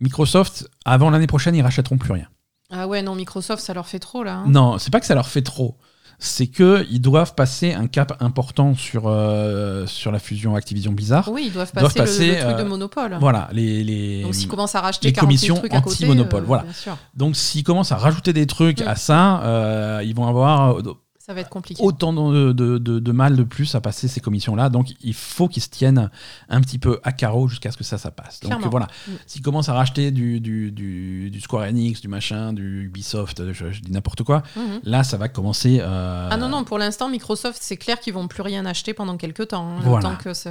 Microsoft, 0.00 0.68
avant 0.84 1.10
l'année 1.10 1.26
prochaine, 1.26 1.54
ils 1.54 1.62
rachèteront 1.62 1.98
plus 1.98 2.12
rien. 2.12 2.26
Ah 2.70 2.86
ouais, 2.86 3.02
non, 3.02 3.14
Microsoft, 3.14 3.62
ça 3.62 3.74
leur 3.74 3.86
fait 3.86 3.98
trop, 3.98 4.22
là. 4.22 4.36
hein. 4.36 4.44
Non, 4.46 4.78
c'est 4.78 4.90
pas 4.92 5.00
que 5.00 5.06
ça 5.06 5.14
leur 5.14 5.28
fait 5.28 5.42
trop. 5.42 5.76
C'est 6.22 6.48
que 6.48 6.86
ils 6.90 7.00
doivent 7.00 7.34
passer 7.34 7.72
un 7.72 7.86
cap 7.86 8.14
important 8.20 8.74
sur, 8.74 9.04
euh, 9.06 9.86
sur 9.86 10.12
la 10.12 10.18
fusion 10.18 10.54
Activision 10.54 10.92
Blizzard. 10.92 11.28
Oui, 11.32 11.44
ils 11.46 11.52
doivent 11.52 11.72
Doivent 11.72 11.94
passer, 11.94 11.98
le- 11.98 12.04
passer, 12.04 12.26
le, 12.32 12.44
truc 12.44 12.56
de 12.58 12.62
euh, 12.62 12.68
monopole. 12.68 13.16
Voilà, 13.20 13.48
les, 13.52 13.82
les, 13.82 14.22
Donc 14.22 14.34
s'ils 14.34 14.46
commencent 14.48 14.74
à 14.74 14.82
racheter 14.82 15.08
les 15.08 15.12
40 15.14 15.22
000 15.22 15.26
commissions 15.28 15.54
trucs 15.56 15.72
à 15.74 15.80
côté, 15.80 15.94
anti-monopole, 16.04 16.42
euh, 16.42 16.46
voilà. 16.46 16.62
bien 16.64 16.72
sûr, 16.74 16.96
Donc 17.14 17.36
s'ils 17.36 17.64
commencent 17.64 17.92
à 17.92 17.96
rajouter 17.96 18.34
des 18.34 18.46
trucs 18.46 18.82
Mm. 18.84 18.88
à 18.88 18.96
ça, 18.96 19.40
euh, 19.44 20.02
ils 20.04 20.14
vont 20.14 20.26
avoir 20.28 20.76
euh, 20.76 20.82
ça 21.30 21.34
va 21.34 21.40
être 21.42 21.48
compliqué. 21.48 21.80
autant 21.84 22.12
de, 22.12 22.50
de- 22.52 22.78
de- 22.78 22.98
de 22.98 23.12
mal 23.12 23.36
de 23.36 23.44
plus 23.44 23.72
à 23.76 23.80
passer 23.80 24.08
ces 24.08 24.20
commissions-là. 24.20 24.68
Donc 24.68 24.94
il 25.00 25.14
faut 25.14 25.46
qu'ils 25.46 25.62
se 25.62 25.68
tiennent 25.68 26.10
un 26.48 26.60
petit 26.60 26.78
peu 26.80 26.98
à 27.04 27.12
carreau 27.12 27.46
jusqu'à 27.46 27.70
ce 27.70 27.76
que 27.76 27.84
ça, 27.84 27.98
ça 27.98 28.10
passe. 28.10 28.40
Donc 28.40 28.66
voilà, 28.66 28.88
Mm. 29.06 29.12
s'ils 29.26 29.42
commencent 29.42 29.68
à 29.68 29.74
racheter 29.74 30.10
du, 30.10 30.40
du, 30.40 30.72
du- 30.72 31.30
du 31.30 31.40
Square 31.40 31.68
Enix, 31.68 32.00
du 32.00 32.08
machin, 32.08 32.52
du 32.52 32.86
Ubisoft, 32.86 33.52
je, 33.52 33.70
je 33.70 33.80
dis 33.80 33.92
n'importe 33.92 34.24
quoi, 34.24 34.42
Mhm. 34.56 34.80
là 34.82 35.04
ça 35.04 35.16
va 35.16 35.28
commencer... 35.28 35.78
euh, 35.80 36.28
Ah 36.32 36.36
non, 36.36 36.48
non, 36.48 36.64
pour 36.64 36.78
l'instant, 36.78 37.08
Microsoft, 37.08 37.58
c'est 37.62 37.76
clair 37.76 38.00
qu'ils 38.00 38.14
vont 38.14 38.26
plus 38.26 38.42
rien 38.42 38.66
acheter 38.66 38.92
pendant 38.92 39.16
quelques 39.16 39.46
temps. 39.48 39.76
hein, 39.76 39.80
Voilà. 39.84 40.10
temps 40.10 40.16
que 40.16 40.34
ça... 40.34 40.50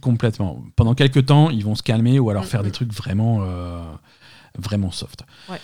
Complètement. 0.00 0.62
Pendant 0.76 0.94
quelques 0.94 1.26
temps, 1.26 1.50
ils 1.50 1.64
vont 1.64 1.74
se 1.74 1.82
calmer 1.82 2.20
ou 2.20 2.30
alors 2.30 2.44
Mm, 2.44 2.46
faire 2.46 2.62
des 2.62 2.68
mm. 2.68 2.72
trucs 2.72 2.92
vraiment, 2.92 3.38
euh, 3.42 3.80
vraiment 4.56 4.92
soft. 4.92 5.24
Ouais. 5.48 5.58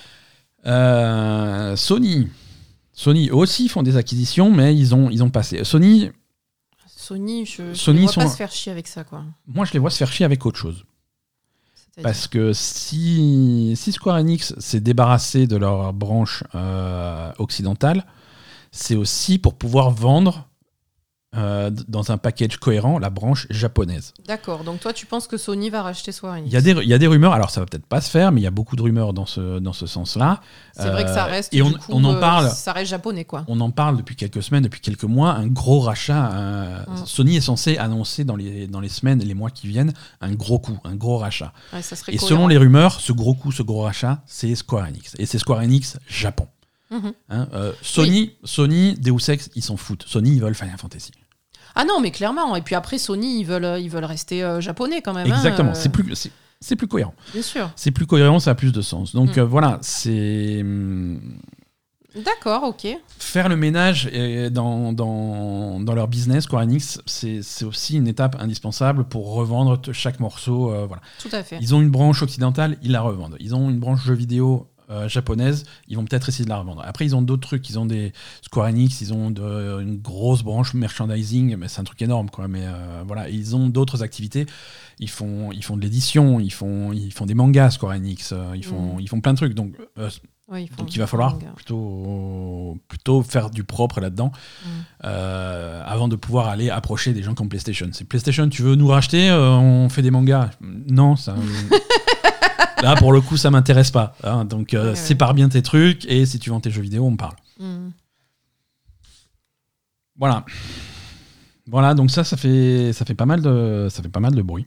Euh, 0.66 1.76
Sony. 1.76 2.28
Sony 2.96 3.28
eux 3.28 3.34
aussi 3.36 3.68
font 3.68 3.82
des 3.82 3.96
acquisitions, 3.96 4.50
mais 4.50 4.74
ils 4.74 4.94
ont, 4.94 5.10
ils 5.10 5.22
ont 5.22 5.30
passé. 5.30 5.62
Sony, 5.64 6.10
Sony, 6.88 7.44
je, 7.44 7.68
je 7.68 7.74
Sony 7.74 8.00
les 8.00 8.06
vois 8.06 8.24
pas 8.24 8.28
se 8.28 8.36
faire 8.36 8.50
chier 8.50 8.72
avec 8.72 8.88
ça, 8.88 9.04
quoi. 9.04 9.22
moi 9.46 9.64
je 9.66 9.72
les 9.74 9.78
vois 9.78 9.90
se 9.90 9.98
faire 9.98 10.10
chier 10.10 10.24
avec 10.24 10.44
autre 10.44 10.58
chose. 10.58 10.84
Parce 12.02 12.26
que 12.26 12.52
si, 12.52 13.72
si 13.76 13.92
Square 13.92 14.16
Enix 14.16 14.54
s'est 14.58 14.80
débarrassé 14.80 15.46
de 15.46 15.56
leur 15.56 15.94
branche 15.94 16.44
euh, 16.54 17.32
occidentale, 17.38 18.04
c'est 18.70 18.96
aussi 18.96 19.38
pour 19.38 19.54
pouvoir 19.54 19.90
vendre 19.90 20.45
euh, 21.36 21.70
dans 21.88 22.12
un 22.12 22.18
package 22.18 22.56
cohérent 22.58 22.98
la 22.98 23.10
branche 23.10 23.46
japonaise. 23.50 24.14
D'accord, 24.26 24.64
donc 24.64 24.80
toi, 24.80 24.92
tu 24.92 25.06
penses 25.06 25.26
que 25.26 25.36
Sony 25.36 25.68
va 25.70 25.82
racheter 25.82 26.12
Square 26.12 26.34
Enix 26.34 26.46
Il 26.48 26.54
y, 26.54 26.56
a 26.56 26.60
des, 26.60 26.70
il 26.82 26.88
y 26.88 26.94
a 26.94 26.98
des 26.98 27.06
rumeurs, 27.08 27.32
alors 27.32 27.50
ça 27.50 27.60
va 27.60 27.66
peut-être 27.66 27.84
pas 27.84 28.00
se 28.00 28.08
faire, 28.10 28.32
mais 28.32 28.40
il 28.40 28.44
y 28.44 28.46
a 28.46 28.50
beaucoup 28.52 28.76
de 28.76 28.82
rumeurs 28.82 29.12
dans 29.12 29.26
ce, 29.26 29.58
dans 29.58 29.72
ce 29.72 29.86
sens-là. 29.86 30.40
C'est 30.74 30.88
vrai 30.88 31.04
que 31.04 31.10
ça 31.10 31.26
Euh, 31.26 31.30
reste. 31.30 31.52
et 31.52 31.62
on- 31.62 31.72
coup, 31.72 31.78
on 31.90 32.04
en 32.04 32.14
euh, 32.14 32.20
parle. 32.20 32.50
Ça 32.50 32.72
reste 32.72 32.90
japonais, 32.90 33.24
quoi. 33.24 33.44
On 33.48 33.60
en 33.60 33.70
parle 33.70 33.96
depuis 33.96 34.16
quelques 34.16 34.42
semaines, 34.42 34.62
depuis 34.62 34.80
quelques 34.80 35.04
mois, 35.04 35.32
un 35.32 35.46
gros 35.48 35.80
rachat. 35.80 36.84
Mm. 36.88 37.06
Sony 37.06 37.36
est 37.36 37.40
censé 37.40 37.76
annoncer 37.76 38.24
dans 38.24 38.36
les, 38.36 38.66
dans 38.66 38.80
les 38.80 38.88
semaines 38.88 39.20
et 39.20 39.24
les 39.24 39.34
mois 39.34 39.50
qui 39.50 39.66
viennent 39.66 39.92
un 40.20 40.32
gros 40.32 40.58
coup, 40.58 40.78
un 40.84 40.94
gros 40.94 41.18
rachat. 41.18 41.52
Ouais, 41.72 41.82
ça 41.82 41.96
Et 42.08 42.16
cohérent. 42.16 42.26
selon 42.26 42.46
les 42.48 42.56
rumeurs, 42.56 43.00
ce 43.00 43.12
gros 43.12 43.34
coup, 43.34 43.52
ce 43.52 43.62
gros 43.62 43.82
rachat, 43.82 44.22
c'est 44.26 44.54
Square 44.54 44.86
Enix. 44.86 45.14
Et 45.18 45.26
c'est 45.26 45.38
Square 45.38 45.58
Enix 45.60 45.98
Japon. 46.08 46.46
Mhm. 46.90 47.12
Hein, 47.30 47.48
euh, 47.52 47.72
Sony, 47.82 48.32
Sony, 48.44 48.94
Deus 48.94 49.28
Ex, 49.30 49.50
ils 49.54 49.62
s'en 49.62 49.76
foutent. 49.76 50.04
Sony, 50.06 50.34
ils 50.36 50.40
veulent 50.40 50.54
Final 50.54 50.78
Fantasy. 50.78 51.10
Ah 51.74 51.84
non, 51.84 52.00
mais 52.00 52.10
clairement. 52.10 52.56
Et 52.56 52.62
puis 52.62 52.74
après, 52.74 52.98
Sony, 52.98 53.40
ils 53.40 53.44
veulent, 53.44 53.80
ils 53.80 53.90
veulent 53.90 54.04
rester 54.04 54.42
euh, 54.42 54.60
japonais 54.60 55.02
quand 55.02 55.12
même. 55.12 55.30
hein, 55.30 55.34
Exactement. 55.36 55.70
euh, 55.70 55.74
C'est 55.74 55.90
plus, 55.90 56.14
c'est- 56.60 56.76
plus 56.76 56.86
cohérent. 56.88 57.14
Bien 57.32 57.42
sûr. 57.42 57.70
C'est 57.76 57.90
plus 57.90 58.06
cohérent, 58.06 58.38
ça 58.38 58.52
a 58.52 58.54
plus 58.54 58.72
de 58.72 58.80
sens. 58.82 59.14
Donc 59.14 59.36
Mm. 59.36 59.40
euh, 59.40 59.44
voilà, 59.44 59.78
c'est 59.82 60.60
hum, 60.62 61.20
D'accord, 62.24 62.62
ok. 62.62 62.86
faire 63.18 63.50
le 63.50 63.56
ménage 63.56 64.08
euh, 64.14 64.48
dans, 64.48 64.94
dans, 64.94 65.80
dans 65.80 65.94
leur 65.94 66.08
business. 66.08 66.44
Square 66.44 66.62
Enix, 66.62 66.98
c'est 67.04 67.42
aussi 67.64 67.96
une 67.96 68.08
étape 68.08 68.36
indispensable 68.40 69.04
pour 69.04 69.34
revendre 69.34 69.78
chaque 69.92 70.18
morceau. 70.18 70.72
euh, 70.72 70.86
voilà. 70.86 71.02
Tout 71.20 71.28
à 71.32 71.42
fait. 71.42 71.58
Ils 71.60 71.74
ont 71.74 71.82
une 71.82 71.90
branche 71.90 72.22
occidentale, 72.22 72.78
ils 72.82 72.92
la 72.92 73.02
revendent. 73.02 73.36
Ils 73.38 73.54
ont 73.54 73.68
une 73.68 73.78
branche 73.78 74.02
jeux 74.04 74.14
vidéo 74.14 74.66
euh, 74.90 75.08
japonaise, 75.08 75.64
ils 75.88 75.96
vont 75.96 76.04
peut-être 76.04 76.28
essayer 76.28 76.44
de 76.44 76.50
la 76.50 76.58
revendre. 76.58 76.82
Après, 76.84 77.04
ils 77.04 77.14
ont 77.16 77.22
d'autres 77.22 77.46
trucs. 77.46 77.68
Ils 77.70 77.78
ont 77.78 77.86
des 77.86 78.12
Square 78.42 78.68
Enix, 78.68 79.00
ils 79.00 79.12
ont 79.12 79.30
de- 79.30 79.80
une 79.82 79.96
grosse 79.98 80.42
branche 80.42 80.74
merchandising, 80.74 81.56
mais 81.56 81.68
c'est 81.68 81.80
un 81.80 81.84
truc 81.84 82.00
énorme, 82.02 82.30
quoi. 82.30 82.46
Mais 82.48 82.62
euh, 82.64 83.02
voilà, 83.06 83.28
ils 83.28 83.56
ont 83.56 83.68
d'autres 83.68 84.02
activités. 84.02 84.46
Ils 84.98 85.10
font, 85.10 85.50
ils 85.52 85.64
font 85.64 85.76
de 85.76 85.82
l'édition, 85.82 86.40
ils 86.40 86.52
font, 86.52 86.92
ils 86.92 87.12
font 87.12 87.26
des 87.26 87.34
mangas 87.34 87.72
Square 87.72 87.92
Enix, 87.96 88.32
euh, 88.32 88.52
ils 88.54 88.64
font, 88.64 88.96
Mm. 88.96 89.00
ils 89.00 89.08
font 89.08 89.20
plein 89.20 89.32
de 89.32 89.36
trucs. 89.38 89.54
Donc, 89.54 89.74
euh, 89.98 90.08
Oui, 90.48 90.70
donc 90.78 90.94
il 90.94 90.98
va 91.00 91.06
falloir 91.08 91.32
manga. 91.34 91.48
plutôt, 91.56 92.78
plutôt 92.88 93.22
faire 93.22 93.50
du 93.50 93.64
propre 93.64 94.00
là-dedans 94.00 94.30
Mm. 94.32 94.68
euh, 95.04 95.82
avant 95.84 96.08
de 96.08 96.16
pouvoir 96.16 96.48
aller 96.48 96.70
approcher 96.70 97.12
des 97.12 97.22
gens 97.22 97.34
comme 97.34 97.48
PlayStation. 97.48 97.88
C'est 97.92 98.04
PlayStation, 98.04 98.48
tu 98.48 98.62
veux 98.62 98.74
nous 98.76 98.86
racheter 98.88 99.28
euh, 99.28 99.50
On 99.50 99.88
fait 99.88 100.02
des 100.02 100.10
mangas? 100.12 100.50
Non, 100.60 101.16
ça. 101.16 101.34
Là, 102.86 102.96
pour 102.96 103.12
le 103.12 103.20
coup, 103.20 103.36
ça 103.36 103.50
m'intéresse 103.50 103.90
pas. 103.90 104.14
hein. 104.22 104.44
donc, 104.44 104.72
euh, 104.74 104.82
Ouais, 104.84 104.88
ouais. 104.90 104.96
sépare 104.96 105.34
bien 105.34 105.48
tes 105.48 105.60
trucs 105.62 106.04
et 106.06 106.24
si 106.26 106.38
tu 106.38 106.50
vends 106.50 106.60
tes 106.60 106.70
jeux 106.70 106.82
vidéo, 106.82 107.04
on 107.04 107.10
me 107.10 107.16
parle. 107.16 107.34
Mm. 107.58 107.88
Voilà. 110.18 110.44
Voilà, 111.66 111.94
donc 111.94 112.10
ça, 112.10 112.22
ça 112.24 112.36
fait, 112.36 112.92
ça 112.92 113.04
fait, 113.04 113.14
pas, 113.14 113.26
mal 113.26 113.42
de, 113.42 113.88
ça 113.90 114.02
fait 114.02 114.08
pas 114.08 114.20
mal 114.20 114.34
de 114.34 114.42
bruit. 114.42 114.66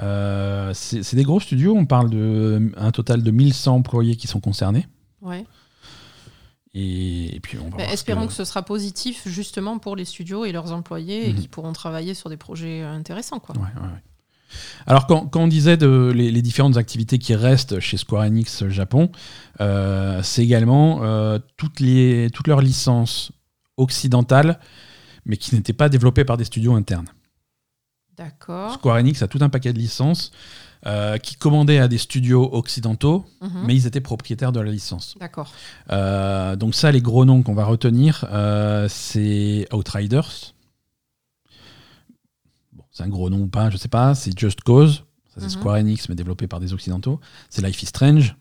Euh, 0.00 0.72
c'est 0.74 1.16
des 1.16 1.24
gros 1.24 1.40
studios, 1.40 1.74
on 1.76 1.84
parle 1.84 2.08
de 2.10 2.70
un 2.76 2.92
total 2.92 3.22
de 3.24 3.30
1100 3.32 3.74
employés 3.74 4.14
qui 4.16 4.28
sont 4.28 4.38
concernés. 4.40 4.86
Ouais. 5.20 5.44
Et, 6.74 7.34
et 7.34 7.40
puis 7.40 7.58
on 7.58 7.68
va 7.70 7.78
Bah, 7.78 7.84
espérons 7.92 8.28
que... 8.28 8.32
ce 8.32 8.44
sera 8.44 8.62
positif 8.62 9.26
justement 9.26 9.78
pour 9.80 9.96
les 9.96 10.04
studios 10.04 10.44
et 10.44 10.52
leurs 10.52 10.70
employés 10.72 11.28
et 11.28 11.32
Mhm. 11.32 11.40
qui 11.40 11.48
pourront 11.48 11.72
travailler 11.72 12.14
sur 12.14 12.30
des 12.30 12.36
projets 12.36 12.82
intéressants. 12.82 13.40
Quoi. 13.40 13.56
Ouais, 13.56 13.62
ouais, 13.62 13.82
ouais. 13.88 14.02
Alors, 14.86 15.06
quand, 15.06 15.26
quand 15.26 15.42
on 15.42 15.48
disait 15.48 15.76
de, 15.76 16.12
les, 16.14 16.30
les 16.30 16.42
différentes 16.42 16.76
activités 16.76 17.18
qui 17.18 17.34
restent 17.34 17.80
chez 17.80 17.96
Square 17.96 18.22
Enix 18.24 18.66
Japon, 18.68 19.10
euh, 19.60 20.20
c'est 20.22 20.42
également 20.42 21.00
euh, 21.02 21.38
toutes, 21.56 21.80
les, 21.80 22.30
toutes 22.32 22.48
leurs 22.48 22.60
licences 22.60 23.32
occidentales, 23.76 24.58
mais 25.26 25.36
qui 25.36 25.54
n'étaient 25.54 25.72
pas 25.72 25.88
développées 25.88 26.24
par 26.24 26.36
des 26.36 26.44
studios 26.44 26.74
internes. 26.74 27.08
D'accord. 28.16 28.72
Square 28.74 28.96
Enix 28.96 29.22
a 29.22 29.28
tout 29.28 29.38
un 29.42 29.48
paquet 29.48 29.72
de 29.72 29.78
licences 29.78 30.32
euh, 30.86 31.18
qui 31.18 31.36
commandaient 31.36 31.78
à 31.78 31.86
des 31.88 31.98
studios 31.98 32.48
occidentaux, 32.52 33.24
Mhm. 33.40 33.62
mais 33.66 33.74
ils 33.76 33.86
étaient 33.86 34.00
propriétaires 34.00 34.52
de 34.52 34.60
la 34.60 34.70
licence. 34.72 35.16
D'accord. 35.20 35.52
Donc 36.56 36.74
ça, 36.74 36.90
les 36.90 37.00
gros 37.00 37.24
noms 37.24 37.42
qu'on 37.42 37.54
va 37.54 37.64
retenir, 37.64 38.24
c'est 38.88 39.68
Outriders. 39.72 40.54
C'est 42.98 43.04
un 43.04 43.08
gros 43.08 43.30
nom 43.30 43.42
ou 43.42 43.46
pas, 43.46 43.70
je 43.70 43.76
sais 43.76 43.86
pas. 43.86 44.16
C'est 44.16 44.36
Just 44.36 44.62
Cause. 44.62 45.04
Ça, 45.28 45.34
c'est 45.36 45.42
Mhm. 45.44 45.50
Square 45.50 45.76
Enix, 45.76 46.08
mais 46.08 46.16
développé 46.16 46.48
par 46.48 46.58
des 46.58 46.72
occidentaux. 46.72 47.20
C'est 47.48 47.64
Life 47.64 47.80
is 47.80 47.86
Strange. 47.86 48.34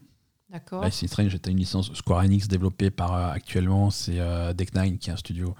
D'accord. 0.49 0.83
Life 0.83 0.99
is 1.03 1.07
Strange 1.09 1.35
était 1.35 1.51
une 1.51 1.57
licence 1.59 1.93
Square 1.93 2.21
Enix 2.23 2.47
développée 2.47 2.89
par 2.89 3.13
euh, 3.13 3.29
actuellement, 3.29 3.91
c'est 3.91 4.19
euh, 4.19 4.53
Deck 4.53 4.73
Nine, 4.73 4.97
qui 4.97 5.11
est 5.11 5.13
un 5.13 5.17
studio 5.17 5.53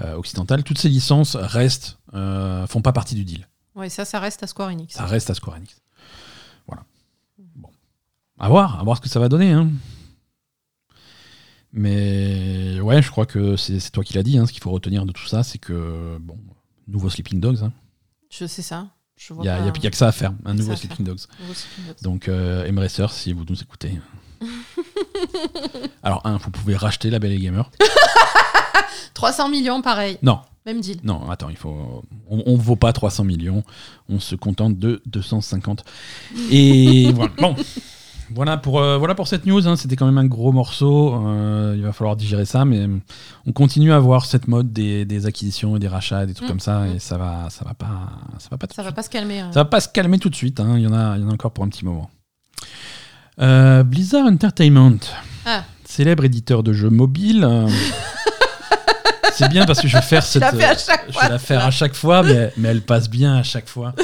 euh, 0.00 0.16
occidental. 0.16 0.64
Toutes 0.64 0.78
ces 0.78 0.88
licences 0.88 1.36
restent, 1.36 1.96
font 2.12 2.80
pas 2.82 2.90
partie 2.92 3.14
du 3.14 3.24
deal. 3.24 3.46
Ouais, 3.76 3.88
ça, 3.88 4.04
ça 4.04 4.18
reste 4.18 4.42
à 4.42 4.48
Square 4.48 4.70
Enix. 4.70 4.92
Ça 4.94 5.06
reste 5.06 5.30
à 5.30 5.34
Square 5.34 5.58
Enix. 5.58 5.80
Voilà. 6.66 6.82
Bon. 7.54 7.68
À 8.40 8.48
voir, 8.48 8.80
à 8.80 8.82
voir 8.82 8.96
ce 8.96 9.02
que 9.02 9.08
ça 9.08 9.20
va 9.20 9.28
donner. 9.28 9.52
hein. 9.52 9.70
Mais 11.72 12.80
ouais, 12.80 13.00
je 13.00 13.10
crois 13.10 13.26
que 13.26 13.56
c'est 13.56 13.78
c'est 13.78 13.90
toi 13.90 14.02
qui 14.02 14.14
l'as 14.14 14.22
dit. 14.24 14.38
hein, 14.38 14.46
ce 14.46 14.52
qu'il 14.52 14.62
faut 14.62 14.70
retenir 14.72 15.06
de 15.06 15.12
tout 15.12 15.26
ça, 15.26 15.44
c'est 15.44 15.58
que, 15.58 16.18
bon, 16.20 16.36
nouveau 16.88 17.10
Sleeping 17.10 17.38
Dogs. 17.40 17.62
hein. 17.62 17.72
Je 18.36 18.46
sais 18.46 18.62
ça. 18.62 18.88
Il 19.30 19.36
n'y 19.42 19.48
a, 19.48 19.54
a- 19.62 19.66
a 19.68 19.70
que 19.70 19.96
ça 19.96 20.08
à 20.08 20.12
faire, 20.12 20.32
un 20.44 20.54
nouveau 20.54 20.74
Sleeping 20.74 21.06
Dogs. 21.06 21.20
Donc, 22.02 22.28
euh, 22.28 22.68
Embracer, 22.68 23.06
si 23.10 23.32
vous 23.32 23.44
nous 23.48 23.62
écoutez. 23.62 24.00
Alors, 26.02 26.20
un, 26.26 26.36
vous 26.38 26.50
pouvez 26.50 26.74
racheter 26.76 27.10
la 27.10 27.18
Belle 27.20 27.32
et 27.32 27.38
Gamer. 27.38 27.70
300 29.14 29.48
millions, 29.48 29.80
pareil. 29.82 30.18
Non, 30.22 30.40
Même 30.66 30.80
deal. 30.80 30.98
non, 31.04 31.30
attends, 31.30 31.48
il 31.48 31.56
faut. 31.56 32.02
On 32.28 32.56
ne 32.56 32.60
vaut 32.62 32.74
pas 32.76 32.92
300 32.92 33.22
millions, 33.24 33.62
on 34.08 34.18
se 34.18 34.34
contente 34.34 34.78
de 34.78 35.00
250. 35.06 35.84
Et 36.50 37.12
voilà. 37.14 37.32
Bon. 37.38 37.54
Voilà 38.30 38.56
pour, 38.56 38.80
euh, 38.80 38.96
voilà 38.96 39.14
pour 39.14 39.28
cette 39.28 39.44
news, 39.46 39.68
hein. 39.68 39.76
c'était 39.76 39.96
quand 39.96 40.06
même 40.06 40.16
un 40.18 40.24
gros 40.24 40.50
morceau, 40.50 41.14
euh, 41.26 41.74
il 41.76 41.82
va 41.82 41.92
falloir 41.92 42.16
digérer 42.16 42.46
ça, 42.46 42.64
mais 42.64 42.80
euh, 42.80 42.98
on 43.46 43.52
continue 43.52 43.92
à 43.92 43.98
voir 43.98 44.24
cette 44.24 44.48
mode 44.48 44.72
des, 44.72 45.04
des 45.04 45.26
acquisitions 45.26 45.76
et 45.76 45.78
des 45.78 45.88
rachats, 45.88 46.24
des 46.24 46.32
trucs 46.34 46.46
Mm, 46.48 46.50
comme 46.50 46.60
ça, 46.60 46.80
mm. 46.80 46.96
et 46.96 46.98
ça 47.00 47.18
va, 47.18 47.48
ça 47.50 47.64
va 47.64 47.74
pas, 47.74 47.86
ça 48.38 48.48
va 48.50 48.56
pas, 48.56 48.66
Ça 48.74 48.82
va 48.82 48.88
suite. 48.88 48.96
pas 48.96 49.02
se 49.02 49.10
calmer. 49.10 49.40
hein. 49.40 49.50
Ça 49.52 49.60
va 49.60 49.64
pas 49.66 49.80
se 49.80 49.88
calmer 49.88 50.18
tout 50.18 50.30
de 50.30 50.34
suite, 50.36 50.58
hein. 50.58 50.74
il, 50.76 50.82
y 50.82 50.86
en 50.86 50.94
a, 50.94 51.16
il 51.16 51.22
y 51.22 51.24
en 51.26 51.30
a 51.30 51.32
encore 51.34 51.52
pour 51.52 51.64
un 51.64 51.68
petit 51.68 51.84
moment. 51.84 52.10
Euh, 53.40 53.82
Blizzard 53.82 54.26
Entertainment, 54.26 54.98
Ah. 55.44 55.64
célèbre 55.84 56.24
éditeur 56.24 56.62
de 56.62 56.72
jeux 56.72 56.90
mobiles. 56.90 57.46
C'est 59.34 59.48
bien 59.48 59.66
parce 59.66 59.80
que 59.80 59.88
je 59.88 59.96
vais 59.96 60.02
faire 60.02 60.22
cette. 60.22 60.44
à 60.44 60.50
chaque 60.78 61.06
Je 61.08 61.12
fois. 61.12 61.22
vais 61.24 61.28
la 61.28 61.38
faire 61.40 61.64
à 61.66 61.70
chaque 61.72 61.94
fois, 61.94 62.22
mais, 62.22 62.52
mais 62.56 62.68
elle 62.68 62.82
passe 62.82 63.10
bien 63.10 63.34
à 63.36 63.42
chaque 63.42 63.68
fois. 63.68 63.92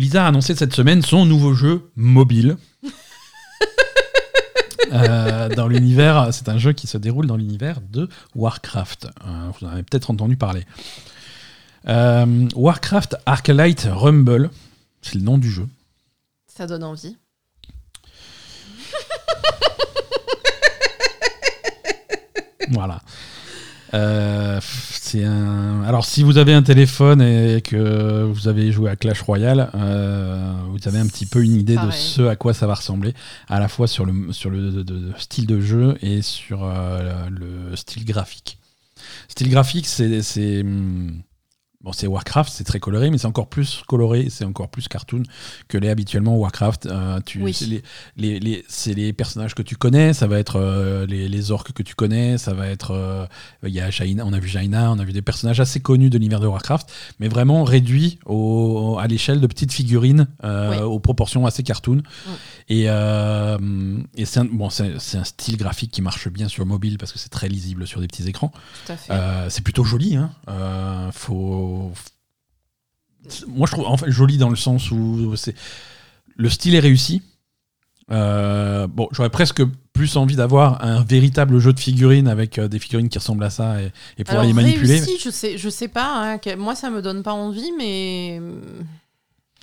Blizzard 0.00 0.24
a 0.24 0.28
annoncé 0.28 0.54
cette 0.54 0.74
semaine 0.74 1.02
son 1.02 1.26
nouveau 1.26 1.52
jeu 1.52 1.90
mobile. 1.94 2.56
Euh, 4.92 5.48
dans 5.50 5.68
l'univers, 5.68 6.34
c'est 6.34 6.48
un 6.48 6.58
jeu 6.58 6.72
qui 6.72 6.88
se 6.88 6.98
déroule 6.98 7.28
dans 7.28 7.36
l'univers 7.36 7.80
de 7.80 8.08
Warcraft. 8.34 9.04
Euh, 9.04 9.50
vous 9.52 9.64
en 9.64 9.70
avez 9.70 9.84
peut-être 9.84 10.10
entendu 10.10 10.36
parler. 10.36 10.64
Euh, 11.86 12.48
Warcraft 12.56 13.18
Arclight 13.24 13.86
Rumble, 13.88 14.50
c'est 15.00 15.14
le 15.14 15.20
nom 15.20 15.38
du 15.38 15.48
jeu. 15.48 15.68
Ça 16.48 16.66
donne 16.66 16.82
envie. 16.82 17.16
Voilà. 22.70 23.00
Euh, 23.94 24.60
c'est 25.10 25.24
un. 25.24 25.82
Alors, 25.82 26.04
si 26.04 26.22
vous 26.22 26.38
avez 26.38 26.52
un 26.54 26.62
téléphone 26.62 27.20
et 27.22 27.60
que 27.62 28.22
vous 28.24 28.48
avez 28.48 28.70
joué 28.72 28.90
à 28.90 28.96
Clash 28.96 29.20
Royale, 29.22 29.70
euh, 29.74 30.52
vous 30.70 30.86
avez 30.88 30.98
un 30.98 31.06
petit 31.06 31.26
peu 31.26 31.42
une 31.42 31.54
idée 31.54 31.76
de 31.86 31.90
ce 31.92 32.22
à 32.22 32.36
quoi 32.36 32.54
ça 32.54 32.66
va 32.66 32.74
ressembler, 32.74 33.14
à 33.48 33.58
la 33.60 33.68
fois 33.68 33.86
sur 33.86 34.04
le, 34.06 34.32
sur 34.32 34.50
le 34.50 34.70
de- 34.70 34.82
de- 34.82 35.12
style 35.18 35.46
de 35.46 35.60
jeu 35.60 35.96
et 36.02 36.22
sur 36.22 36.64
euh, 36.64 37.28
le 37.30 37.74
style 37.76 38.04
graphique. 38.04 38.58
Style 39.28 39.48
graphique, 39.50 39.86
c'est. 39.86 40.22
C'est, 41.80 41.84
Bon, 41.84 41.92
c'est 41.92 42.06
Warcraft, 42.06 42.52
c'est 42.52 42.64
très 42.64 42.78
coloré, 42.78 43.10
mais 43.10 43.16
c'est 43.18 43.26
encore 43.26 43.48
plus 43.48 43.82
coloré, 43.88 44.28
c'est 44.30 44.44
encore 44.44 44.68
plus 44.68 44.86
cartoon 44.88 45.22
que 45.68 45.78
l'est 45.78 45.88
habituellement 45.88 46.36
Warcraft. 46.36 46.86
Euh, 46.86 47.20
Oui. 47.36 47.54
c'est 47.54 47.66
les, 47.66 47.82
les, 48.16 48.38
les- 48.40 48.64
c'est 48.68 48.92
les 48.94 49.12
personnages 49.14 49.54
que 49.54 49.62
tu 49.62 49.76
connais, 49.76 50.12
ça 50.12 50.26
va 50.26 50.38
être 50.38 50.56
euh, 50.56 51.06
les, 51.06 51.50
orques 51.50 51.72
que 51.72 51.82
tu 51.82 51.94
connais, 51.94 52.36
ça 52.38 52.52
va 52.52 52.66
être. 52.68 52.90
euh, 52.92 53.26
y 53.64 53.80
a 53.80 53.90
Jaina, 53.90 54.24
on 54.26 54.32
a 54.34 54.38
vu 54.38 54.48
Jaina, 54.48 54.90
on 54.92 54.98
a 54.98 55.04
vu 55.04 55.12
des 55.12 55.22
personnages 55.22 55.58
assez 55.60 55.80
connus 55.80 56.10
de 56.10 56.18
l'univers 56.18 56.40
de 56.40 56.46
Warcraft, 56.46 56.92
mais 57.18 57.28
vraiment 57.28 57.64
réduits 57.64 58.18
au, 58.26 58.98
à 59.00 59.06
l'échelle 59.06 59.40
de 59.40 59.46
petites 59.46 59.72
figurines 59.72 60.28
euh, 60.44 60.70
Oui. 60.70 60.76
aux 60.82 61.00
proportions 61.00 61.46
assez 61.46 61.62
cartoon. 61.62 62.02
Et, 62.68 62.84
et 62.84 64.24
c'est 64.26 64.40
un, 64.40 64.44
bon, 64.44 64.70
c'est 64.70 64.98
c'est 65.00 65.16
un 65.18 65.24
style 65.24 65.56
graphique 65.56 65.90
qui 65.90 66.02
marche 66.02 66.28
bien 66.28 66.46
sur 66.48 66.64
mobile 66.66 66.98
parce 66.98 67.10
que 67.12 67.18
c'est 67.18 67.28
très 67.30 67.48
lisible 67.48 67.86
sur 67.86 68.00
des 68.00 68.06
petits 68.06 68.28
écrans. 68.28 68.52
C'est 69.48 69.62
plutôt 69.64 69.82
joli. 69.84 70.16
Hein. 70.16 70.30
Euh, 70.48 71.10
faut... 71.70 73.46
Moi, 73.48 73.66
je 73.66 73.72
trouve 73.72 73.86
en 73.86 73.96
fait, 73.96 74.10
joli 74.10 74.38
dans 74.38 74.48
le 74.50 74.56
sens 74.56 74.90
où 74.90 75.34
c'est 75.36 75.54
le 76.36 76.48
style 76.48 76.74
est 76.74 76.80
réussi. 76.80 77.22
Euh, 78.10 78.86
bon, 78.88 79.08
j'aurais 79.12 79.30
presque 79.30 79.62
plus 79.92 80.16
envie 80.16 80.34
d'avoir 80.36 80.82
un 80.84 81.02
véritable 81.04 81.58
jeu 81.60 81.72
de 81.72 81.78
figurines 81.78 82.26
avec 82.28 82.58
euh, 82.58 82.66
des 82.66 82.78
figurines 82.78 83.08
qui 83.08 83.18
ressemblent 83.18 83.44
à 83.44 83.50
ça 83.50 83.80
et, 83.80 83.92
et 84.18 84.24
pouvoir 84.24 84.42
Alors, 84.42 84.54
les 84.56 84.62
manipuler. 84.62 84.94
réussi, 85.00 85.18
je 85.22 85.30
sais, 85.30 85.58
je 85.58 85.68
sais 85.68 85.86
pas. 85.88 86.12
hein, 86.16 86.38
que- 86.38 86.56
moi, 86.56 86.74
ça 86.74 86.90
me 86.90 87.02
donne 87.02 87.22
pas 87.22 87.34
envie, 87.34 87.70
mais 87.78 88.40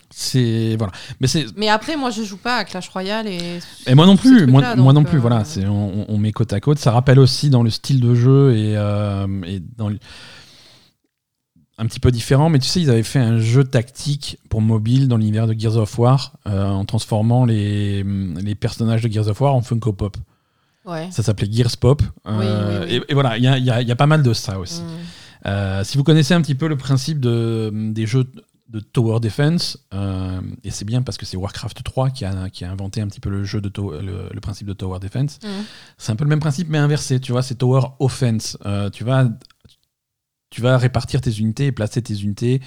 C'est 0.09 0.75
voilà. 0.77 0.93
Mais 1.19 1.27
c'est 1.27 1.45
mais 1.57 1.67
après, 1.67 1.97
moi, 1.97 2.09
je 2.11 2.23
joue 2.23 2.37
pas 2.37 2.57
à 2.57 2.63
Clash 2.63 2.87
Royale 2.89 3.27
et. 3.27 3.59
Et 3.85 3.95
moi 3.95 4.05
non 4.05 4.15
plus, 4.15 4.47
moi, 4.47 4.75
moi 4.75 4.93
non 4.93 5.03
plus, 5.03 5.17
euh, 5.17 5.21
voilà, 5.21 5.43
c'est, 5.43 5.65
on, 5.65 6.09
on 6.09 6.17
met 6.17 6.31
côte 6.31 6.53
à 6.53 6.59
côte. 6.61 6.79
Ça 6.79 6.91
rappelle 6.91 7.19
aussi 7.19 7.49
dans 7.49 7.63
le 7.63 7.69
style 7.69 7.99
de 7.99 8.15
jeu 8.15 8.53
et, 8.55 8.71
et 8.73 9.59
dans 9.77 9.89
le- 9.89 9.99
un 11.79 11.85
petit 11.85 11.99
peu 11.99 12.09
différent, 12.11 12.49
mais 12.49 12.59
tu 12.59 12.67
sais, 12.67 12.81
ils 12.81 12.89
avaient 12.89 13.03
fait 13.03 13.19
un 13.19 13.39
jeu 13.39 13.63
tactique 13.63 14.39
pour 14.49 14.61
mobile 14.61 15.07
dans 15.07 15.17
l'univers 15.17 15.45
de 15.47 15.53
Gears 15.57 15.77
of 15.77 15.97
War 15.99 16.33
euh, 16.47 16.65
en 16.65 16.85
transformant 16.85 17.45
les, 17.45 18.03
les 18.03 18.55
personnages 18.55 19.01
de 19.03 19.11
Gears 19.11 19.27
of 19.27 19.39
War 19.41 19.53
en 19.53 19.61
Funko 19.61 19.93
Pop. 19.93 20.17
Ouais. 20.85 21.07
Ça 21.11 21.21
s'appelait 21.21 21.51
Gears 21.51 21.77
Pop. 21.79 22.01
Euh, 22.27 22.39
Oui, 22.39 22.45
oui, 22.45 22.85
oui. 22.99 23.03
Et, 23.07 23.11
et 23.11 23.13
voilà, 23.13 23.37
il 23.37 23.43
y 23.43 23.47
a, 23.47 23.57
y 23.59 23.69
a- 23.69 23.81
il 23.81 23.87
y 23.87 23.91
a 23.91 23.95
pas 23.95 24.07
mal 24.07 24.23
de 24.23 24.33
ça 24.33 24.57
aussi. 24.59 24.81
Mm. 24.81 24.85
Euh, 25.45 25.83
si 25.83 25.97
vous 25.97 26.03
connaissez 26.03 26.33
un 26.33 26.41
petit 26.41 26.55
peu 26.55 26.67
le 26.67 26.77
principe 26.77 27.19
de, 27.19 27.71
des 27.91 28.07
jeux 28.07 28.25
de 28.69 28.79
Tower 28.81 29.19
Defense, 29.21 29.77
et 30.63 30.71
c'est 30.71 30.83
bien 30.83 31.01
parce 31.01 31.17
que 31.17 31.25
c'est 31.25 31.37
Warcraft 31.37 31.83
3 31.83 32.09
qui 32.09 32.25
a, 32.25 32.49
qui 32.49 32.65
a 32.65 32.71
inventé 32.71 32.99
un 33.01 33.07
petit 33.07 33.21
peu 33.21 33.29
le, 33.29 33.43
jeu 33.45 33.61
de 33.61 33.69
to- 33.69 33.93
le, 34.01 34.27
le 34.29 34.39
principe 34.41 34.67
de 34.67 34.73
Tower 34.73 34.99
Defense, 34.99 35.39
Mm. 35.43 35.47
c'est 35.97 36.11
un 36.11 36.15
peu 36.17 36.25
le 36.25 36.29
même 36.29 36.39
principe 36.41 36.67
mais 36.69 36.77
inversé, 36.79 37.19
tu 37.21 37.31
vois, 37.31 37.43
c'est 37.43 37.55
Tower 37.55 37.81
Offense. 37.99 38.57
Tu 38.93 39.03
vas 39.05 39.29
tu 40.57 40.63
vas 40.63 40.75
répartir 40.79 41.21
tes 41.21 41.29
unités 41.37 41.67
et 41.67 41.71
placer 41.71 42.01
tes 42.01 42.15
unités 42.19 42.61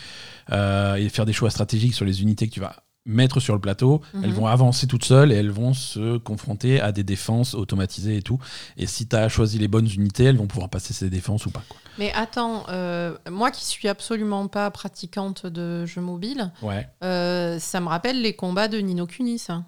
euh, 0.52 0.94
et 0.94 1.08
faire 1.08 1.26
des 1.26 1.32
choix 1.32 1.50
stratégiques 1.50 1.92
sur 1.94 2.04
les 2.04 2.22
unités 2.22 2.46
que 2.46 2.52
tu 2.54 2.60
vas 2.60 2.76
mettre 3.04 3.40
sur 3.40 3.52
le 3.54 3.60
plateau. 3.60 4.00
Mhm. 4.14 4.22
Elles 4.24 4.32
vont 4.32 4.46
avancer 4.46 4.86
toutes 4.86 5.04
seules 5.04 5.32
et 5.32 5.34
elles 5.34 5.50
vont 5.50 5.74
se 5.74 6.18
confronter 6.18 6.80
à 6.80 6.92
des 6.92 7.02
défenses 7.02 7.54
automatisées 7.54 8.18
et 8.18 8.22
tout. 8.22 8.38
Et 8.76 8.86
si 8.86 9.08
tu 9.08 9.16
as 9.16 9.28
choisi 9.28 9.58
les 9.58 9.66
bonnes 9.66 9.88
unités, 9.92 10.22
elles 10.22 10.36
vont 10.36 10.46
pouvoir 10.46 10.68
passer 10.70 10.92
ces 10.94 11.10
défenses 11.10 11.46
ou 11.46 11.50
pas. 11.50 11.64
Quoi. 11.68 11.78
Mais 11.98 12.12
attends, 12.12 12.64
euh, 12.68 13.16
moi 13.28 13.50
qui 13.50 13.64
suis 13.64 13.88
absolument 13.88 14.46
pas 14.46 14.70
pratiquante 14.70 15.46
de 15.46 15.84
jeux 15.84 16.00
mobiles, 16.02 16.52
Ouais. 16.62 16.86
euh, 17.02 17.58
ça 17.58 17.80
me 17.80 17.88
rappelle 17.88 18.22
les 18.22 18.34
combats 18.34 18.68
de 18.68 18.78
Nino 18.78 19.06
Kuni, 19.06 19.40
ça. 19.40 19.64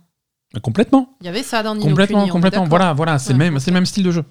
Complètement. 0.61 1.15
Il 1.23 1.27
y 1.27 1.31
avait 1.31 1.43
ça 1.43 1.63
dans 1.63 1.75
Nino 1.75 1.89
Complètement, 1.89 2.21
Kuni. 2.21 2.31
complètement. 2.31 2.65
Voilà, 2.67 2.93
voilà, 2.93 3.19
c'est 3.19 3.29
Ouais, 3.33 3.39
le 3.39 3.39
même, 3.53 3.59
c'est 3.59 3.71
le 3.71 3.75
même 3.75 3.87
style 3.87 4.03
de 4.05 4.11
jeu. 4.11 4.25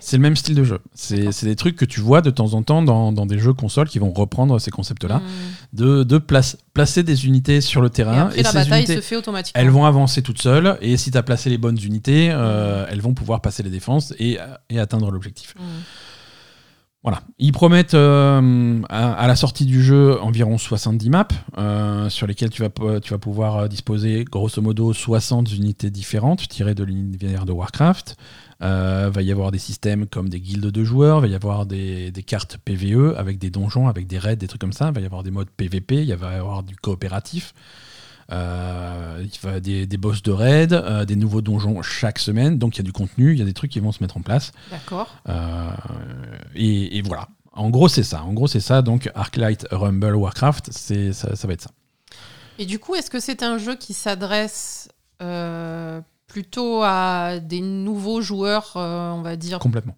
C'est 0.00 0.16
le 0.16 0.22
même 0.22 0.34
style 0.36 0.54
de 0.54 0.64
jeu. 0.64 0.78
C'est 0.94 1.44
des 1.44 1.56
trucs 1.56 1.76
que 1.76 1.84
tu 1.84 2.00
vois 2.00 2.22
de 2.22 2.30
temps 2.30 2.54
en 2.54 2.62
temps 2.62 2.82
dans, 2.82 3.12
dans 3.12 3.26
des 3.26 3.38
jeux 3.38 3.52
consoles 3.52 3.88
qui 3.88 3.98
vont 3.98 4.10
reprendre 4.12 4.58
ces 4.58 4.70
concepts-là, 4.70 5.18
Mm. 5.18 5.22
de, 5.74 6.02
de 6.04 6.18
place- 6.18 6.56
placer 6.72 7.02
des 7.02 7.26
unités 7.26 7.60
sur 7.60 7.80
le 7.82 7.88
Et 7.88 7.90
terrain. 7.90 8.26
après, 8.28 8.42
la 8.42 8.50
ces 8.50 8.56
bataille 8.58 8.78
unités, 8.84 8.96
se 8.96 9.00
fait 9.02 9.16
automatiquement. 9.16 9.60
elles 9.60 9.68
vont 9.70 9.84
avancer 9.84 10.22
toutes 10.22 10.40
seules. 10.40 10.78
Et 10.80 10.96
si 10.96 11.10
tu 11.10 11.18
as 11.18 11.22
placé 11.22 11.50
les 11.50 11.58
bonnes 11.58 11.78
unités, 11.82 12.30
euh, 12.32 12.86
elles 12.90 13.00
vont 13.02 13.12
pouvoir 13.14 13.42
passer 13.42 13.62
les 13.62 13.70
défenses 13.70 14.14
et, 14.18 14.38
et 14.70 14.78
atteindre 14.80 15.10
l'objectif. 15.10 15.54
Mm. 15.58 15.62
Voilà, 17.06 17.22
ils 17.38 17.52
promettent 17.52 17.94
euh, 17.94 18.82
à, 18.88 19.28
la 19.28 19.36
sortie 19.36 19.64
du 19.64 19.80
jeu 19.80 20.20
environ 20.20 20.58
70 20.58 21.08
maps 21.08 21.28
euh, 21.56 22.08
sur 22.08 22.26
lesquelles 22.26 22.50
tu 22.50 22.62
vas, 22.62 22.68
pouvoir 22.68 23.58
euh, 23.58 23.68
disposer 23.68 24.24
grosso 24.24 24.60
modo 24.60 24.92
60 24.92 25.52
unités 25.54 25.90
différentes 25.90 26.48
tirées 26.48 26.74
de 26.74 26.82
l'univers 26.82 27.46
de 27.46 27.52
Warcraft. 27.52 28.16
Euh, 28.60 29.08
va 29.08 29.22
y 29.22 29.30
avoir 29.30 29.52
des 29.52 29.60
systèmes 29.60 30.06
comme 30.06 30.28
des 30.28 30.40
guildes 30.40 30.72
de 30.72 30.82
joueurs, 30.82 31.20
va 31.20 31.28
y 31.28 31.36
avoir 31.36 31.64
des, 31.64 32.10
des 32.10 32.22
cartes 32.24 32.58
PVE 32.64 33.14
avec 33.16 33.38
des 33.38 33.50
donjons, 33.50 33.86
avec 33.86 34.08
des 34.08 34.18
raids, 34.18 34.34
des 34.34 34.48
trucs 34.48 34.60
comme 34.60 34.72
ça. 34.72 34.90
Va 34.90 35.00
y 35.00 35.06
avoir 35.06 35.22
des 35.22 35.30
modes 35.30 35.50
PVP, 35.56 36.02
il 36.02 36.14
va 36.16 36.32
y 36.32 36.34
avoir 36.34 36.64
du 36.64 36.74
coopératif. 36.74 37.54
Euh, 38.32 39.22
il 39.22 39.38
va 39.40 39.60
des, 39.60 39.86
des 39.86 39.96
boss 39.96 40.22
de 40.22 40.32
raid, 40.32 40.72
euh, 40.72 41.04
des 41.04 41.16
nouveaux 41.16 41.42
donjons 41.42 41.80
chaque 41.82 42.18
semaine. 42.18 42.58
Donc 42.58 42.76
il 42.76 42.78
y 42.78 42.80
a 42.80 42.84
du 42.84 42.92
contenu, 42.92 43.32
il 43.32 43.38
y 43.38 43.42
a 43.42 43.44
des 43.44 43.54
trucs 43.54 43.70
qui 43.70 43.80
vont 43.80 43.92
se 43.92 44.02
mettre 44.02 44.16
en 44.16 44.22
place. 44.22 44.52
D'accord. 44.70 45.08
Euh, 45.28 45.70
et, 46.54 46.98
et 46.98 47.02
voilà. 47.02 47.28
En 47.52 47.70
gros, 47.70 47.88
c'est 47.88 48.02
ça. 48.02 48.22
En 48.22 48.34
gros, 48.34 48.46
c'est 48.46 48.60
ça. 48.60 48.82
Donc, 48.82 49.10
Arclight, 49.14 49.66
Rumble, 49.70 50.14
Warcraft, 50.14 50.68
c'est 50.72 51.14
ça, 51.14 51.34
ça 51.34 51.46
va 51.48 51.54
être 51.54 51.62
ça. 51.62 51.70
Et 52.58 52.66
du 52.66 52.78
coup, 52.78 52.94
est-ce 52.94 53.10
que 53.10 53.18
c'est 53.18 53.42
un 53.42 53.56
jeu 53.56 53.76
qui 53.76 53.94
s'adresse 53.94 54.88
euh, 55.22 56.02
plutôt 56.26 56.82
à 56.82 57.38
des 57.40 57.60
nouveaux 57.62 58.20
joueurs, 58.20 58.74
euh, 58.76 59.10
on 59.12 59.22
va 59.22 59.36
dire, 59.36 59.58
Complètement. 59.58 59.96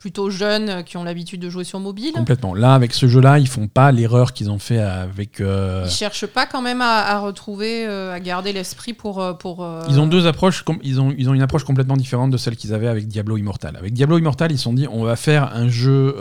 Plutôt 0.00 0.30
jeunes 0.30 0.68
euh, 0.70 0.82
qui 0.82 0.96
ont 0.96 1.04
l'habitude 1.04 1.40
de 1.40 1.48
jouer 1.50 1.62
sur 1.62 1.78
mobile 1.78 2.12
Complètement. 2.14 2.54
Là, 2.54 2.74
avec 2.74 2.92
ce 2.94 3.06
jeu-là, 3.06 3.38
ils 3.38 3.46
font 3.46 3.68
pas 3.68 3.92
l'erreur 3.92 4.32
qu'ils 4.32 4.50
ont 4.50 4.58
fait 4.58 4.78
avec. 4.80 5.40
euh, 5.40 5.84
Ils 5.86 5.90
cherchent 5.92 6.26
pas 6.26 6.46
quand 6.46 6.62
même 6.62 6.80
à, 6.80 7.00
à 7.06 7.18
retrouver, 7.20 7.86
euh, 7.86 8.12
à 8.12 8.18
garder 8.18 8.52
l'esprit 8.52 8.94
pour. 8.94 9.20
euh, 9.22 9.34
pour 9.34 9.62
euh, 9.62 9.84
Ils 9.88 10.00
ont 10.00 10.06
deux 10.08 10.26
approches, 10.26 10.64
ils 10.82 11.00
ont, 11.00 11.14
ils 11.16 11.28
ont 11.28 11.34
une 11.34 11.42
approche 11.42 11.64
complètement 11.64 11.96
différente 11.98 12.30
de 12.30 12.36
celle 12.38 12.56
qu'ils 12.56 12.72
avaient 12.74 12.88
avec 12.88 13.06
Diablo 13.06 13.36
Immortal. 13.36 13.76
Avec 13.76 13.92
Diablo 13.92 14.18
Immortal, 14.18 14.50
ils 14.50 14.56
se 14.58 14.64
sont 14.64 14.72
dit 14.72 14.86
on 14.90 15.04
va 15.04 15.16
faire 15.16 15.54
un 15.54 15.68
jeu 15.68 16.16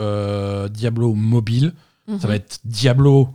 Diablo 0.69 1.13
mobile. 1.15 1.73
mhm. 2.07 2.19
Ça 2.19 2.27
va 2.27 2.35
être 2.35 2.59
Diablo 2.65 3.29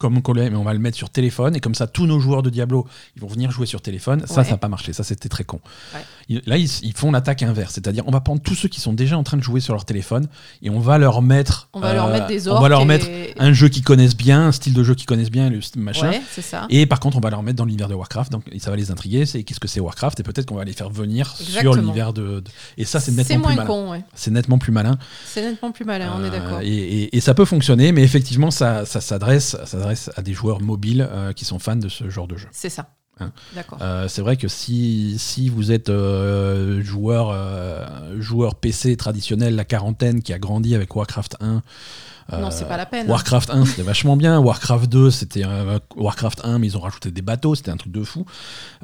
comme 0.00 0.16
on 0.16 0.32
mais 0.34 0.54
on 0.56 0.62
va 0.64 0.72
le 0.72 0.78
mettre 0.78 0.96
sur 0.96 1.10
téléphone. 1.10 1.54
Et 1.54 1.60
comme 1.60 1.74
ça, 1.74 1.86
tous 1.86 2.06
nos 2.06 2.18
joueurs 2.18 2.42
de 2.42 2.50
Diablo, 2.50 2.86
ils 3.16 3.22
vont 3.22 3.28
venir 3.28 3.50
jouer 3.50 3.66
sur 3.66 3.82
téléphone. 3.82 4.22
Ça, 4.26 4.38
Ouais. 4.38 4.44
ça 4.44 4.50
n'a 4.52 4.56
pas 4.56 4.68
marché. 4.68 4.92
Ça, 4.92 5.04
c'était 5.04 5.28
très 5.28 5.44
con. 5.44 5.60
Ouais. 5.94 6.00
Ils- 6.28 6.42
Là, 6.46 6.56
ils, 6.56 6.70
ils 6.82 6.94
font 6.94 7.12
l'attaque 7.12 7.42
inverse. 7.42 7.74
C'est-à-dire, 7.74 8.02
on 8.06 8.10
va 8.10 8.20
prendre 8.20 8.40
tous 8.40 8.54
ceux 8.54 8.68
qui 8.68 8.80
sont 8.80 8.92
déjà 8.94 9.18
en 9.18 9.22
train 9.22 9.36
de 9.36 9.42
jouer 9.42 9.60
sur 9.60 9.74
leur 9.74 9.84
téléphone 9.84 10.26
et 10.62 10.70
on 10.70 10.80
va 10.80 10.96
leur 10.98 11.20
mettre. 11.22 11.68
On 11.74 11.80
va 11.80 11.92
leur 11.92 12.06
euh, 12.06 12.12
mettre 12.12 12.26
des 12.28 12.48
On 12.48 12.52
orques. 12.52 12.62
va 12.62 12.68
leur 12.70 12.82
et- 12.82 12.84
mettre 12.86 13.06
un 13.38 13.52
jeu 13.52 13.68
qu'ils 13.68 13.84
connaissent 13.84 14.16
bien, 14.16 14.46
un 14.46 14.52
style 14.52 14.72
de 14.72 14.82
jeu 14.82 14.94
qu'ils 14.94 15.06
connaissent 15.06 15.30
bien, 15.30 15.50
le 15.50 15.60
machin. 15.76 16.08
Ouais, 16.10 16.22
c'est 16.32 16.40
ça. 16.42 16.66
Et 16.70 16.86
par 16.86 16.98
contre, 16.98 17.18
on 17.18 17.20
va 17.20 17.28
leur 17.30 17.42
mettre 17.42 17.56
dans 17.58 17.64
l'univers 17.66 17.88
de 17.88 17.94
Warcraft, 17.94 18.32
donc 18.32 18.44
ça 18.58 18.70
va 18.70 18.76
les 18.76 18.90
intriguer. 18.90 19.26
C'est 19.26 19.42
qu'est-ce 19.42 19.60
que 19.60 19.68
c'est 19.68 19.80
Warcraft? 19.80 20.20
Et 20.20 20.22
peut-être 20.22 20.46
qu'on 20.46 20.54
va 20.56 20.64
les 20.64 20.72
faire 20.72 20.88
venir 20.88 21.34
sur 21.36 21.74
l'univers 21.74 22.12
de, 22.14 22.40
de- 22.40 22.44
Et 22.78 22.84
ça, 22.84 23.00
c'est 23.00 23.12
nettement 23.12 23.46
plus 23.48 23.56
malin. 23.56 24.02
C'est 24.14 24.30
nettement 24.30 24.58
plus 24.58 24.72
malin. 24.72 24.98
C'est 25.26 25.42
nettement 25.42 25.72
plus 25.72 25.84
malin, 25.84 26.12
on 26.16 26.24
est 26.24 26.28
Euh, 26.28 26.30
d'accord. 26.30 26.60
Et, 26.62 26.68
et- 26.68 27.16
et 27.16 27.20
ça 27.20 27.34
peut 27.34 27.44
fonctionner, 27.44 27.92
mais 27.92 28.02
effectivement, 28.02 28.50
ça, 28.50 28.86
ça 28.86 29.00
s'adresse, 29.00 29.56
s'adresse 29.94 30.18
à 30.18 30.22
des 30.22 30.32
joueurs 30.32 30.60
mobiles 30.60 31.08
euh, 31.10 31.32
qui 31.32 31.44
sont 31.44 31.58
fans 31.58 31.76
de 31.76 31.88
ce 31.88 32.08
genre 32.10 32.28
de 32.28 32.36
jeu. 32.36 32.48
C'est 32.52 32.70
ça. 32.70 32.90
Hein. 33.20 33.32
D'accord. 33.54 33.78
Euh, 33.82 34.08
c'est 34.08 34.22
vrai 34.22 34.36
que 34.36 34.48
si, 34.48 35.16
si 35.18 35.48
vous 35.48 35.72
êtes 35.72 35.90
euh, 35.90 36.82
joueur, 36.82 37.30
euh, 37.32 37.86
joueur 38.20 38.54
PC 38.54 38.96
traditionnel, 38.96 39.56
la 39.56 39.64
quarantaine, 39.64 40.22
qui 40.22 40.32
a 40.32 40.38
grandi 40.38 40.74
avec 40.74 40.94
Warcraft 40.94 41.36
1, 41.40 41.62
non, 42.40 42.52
c'est 42.52 42.68
pas 42.68 42.76
la 42.76 42.86
peine. 42.86 43.10
Warcraft 43.10 43.50
1, 43.50 43.64
c'était 43.66 43.82
vachement 43.82 44.16
bien. 44.16 44.38
Warcraft 44.38 44.88
2, 44.88 45.10
c'était 45.10 45.42
Warcraft 45.96 46.42
1, 46.44 46.60
mais 46.60 46.68
ils 46.68 46.76
ont 46.76 46.80
rajouté 46.80 47.10
des 47.10 47.22
bateaux, 47.22 47.56
c'était 47.56 47.72
un 47.72 47.76
truc 47.76 47.90
de 47.90 48.04
fou. 48.04 48.24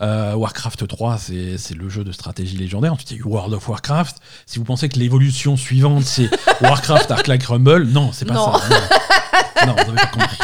Warcraft 0.01 0.89
3, 0.89 1.19
c'est 1.19 1.57
c'est 1.57 1.75
le 1.75 1.89
jeu 1.89 2.03
de 2.03 2.11
stratégie 2.11 2.57
légendaire. 2.57 2.93
Ensuite, 2.93 3.13
il 3.13 3.19
y 3.19 3.21
a 3.21 3.21
eu 3.21 3.29
World 3.29 3.55
of 3.55 3.69
Warcraft. 3.69 4.17
Si 4.47 4.59
vous 4.59 4.65
pensez 4.65 4.89
que 4.89 4.99
l'évolution 4.99 5.57
suivante, 5.57 6.03
c'est 6.03 6.29
Warcraft 6.61 7.09
Arc 7.13 7.29
Like 7.29 7.45
Rumble, 7.45 7.85
non, 7.85 8.11
c'est 8.13 8.25
pas 8.25 8.35
Non. 8.35 8.53
ça. 8.59 8.69
Non, 9.65 9.67
non 9.69 9.75
vous 9.85 9.91
avez 9.91 9.97
pas 9.97 10.07
compris. 10.09 10.39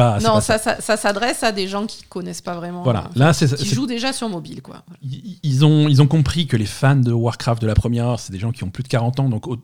Pas, 0.00 0.18
non, 0.20 0.34
pas 0.34 0.40
ça, 0.40 0.58
ça, 0.58 0.80
ça 0.80 0.96
s'adresse 0.96 1.42
à 1.42 1.52
des 1.52 1.68
gens 1.68 1.86
qui 1.86 2.02
connaissent 2.04 2.40
pas 2.40 2.54
vraiment. 2.54 2.82
Voilà, 2.82 3.10
là, 3.16 3.32
c'est 3.32 3.54
qui 3.54 3.68
jouent 3.68 3.86
déjà 3.86 4.12
sur 4.12 4.28
mobile, 4.28 4.62
quoi. 4.62 4.82
ils 5.02 5.38
ils 5.42 5.64
ont, 5.64 5.88
ils 5.88 6.00
ont 6.02 6.06
compris 6.06 6.46
que 6.46 6.56
les 6.56 6.66
fans 6.66 6.96
de 6.96 7.12
Warcraft 7.12 7.60
de 7.62 7.66
la 7.66 7.74
première 7.74 8.06
heure, 8.06 8.20
c'est 8.20 8.32
des 8.32 8.38
gens 8.38 8.52
qui 8.52 8.64
ont 8.64 8.70
plus 8.70 8.82
de 8.82 8.88
40 8.88 9.20
ans, 9.20 9.28
donc 9.28 9.46
au- 9.46 9.56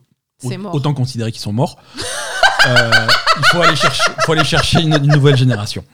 au- 0.43 0.51
autant 0.73 0.93
considérer 0.93 1.31
qu'ils 1.31 1.41
sont 1.41 1.53
morts. 1.53 1.77
Euh, 2.67 2.91
il 3.37 3.45
faut 3.45 3.61
aller 3.61 3.75
chercher, 3.77 4.03
faut 4.25 4.31
aller 4.33 4.43
chercher 4.43 4.81
une, 4.81 4.93
une 4.95 5.11
nouvelle 5.13 5.37
génération. 5.37 5.85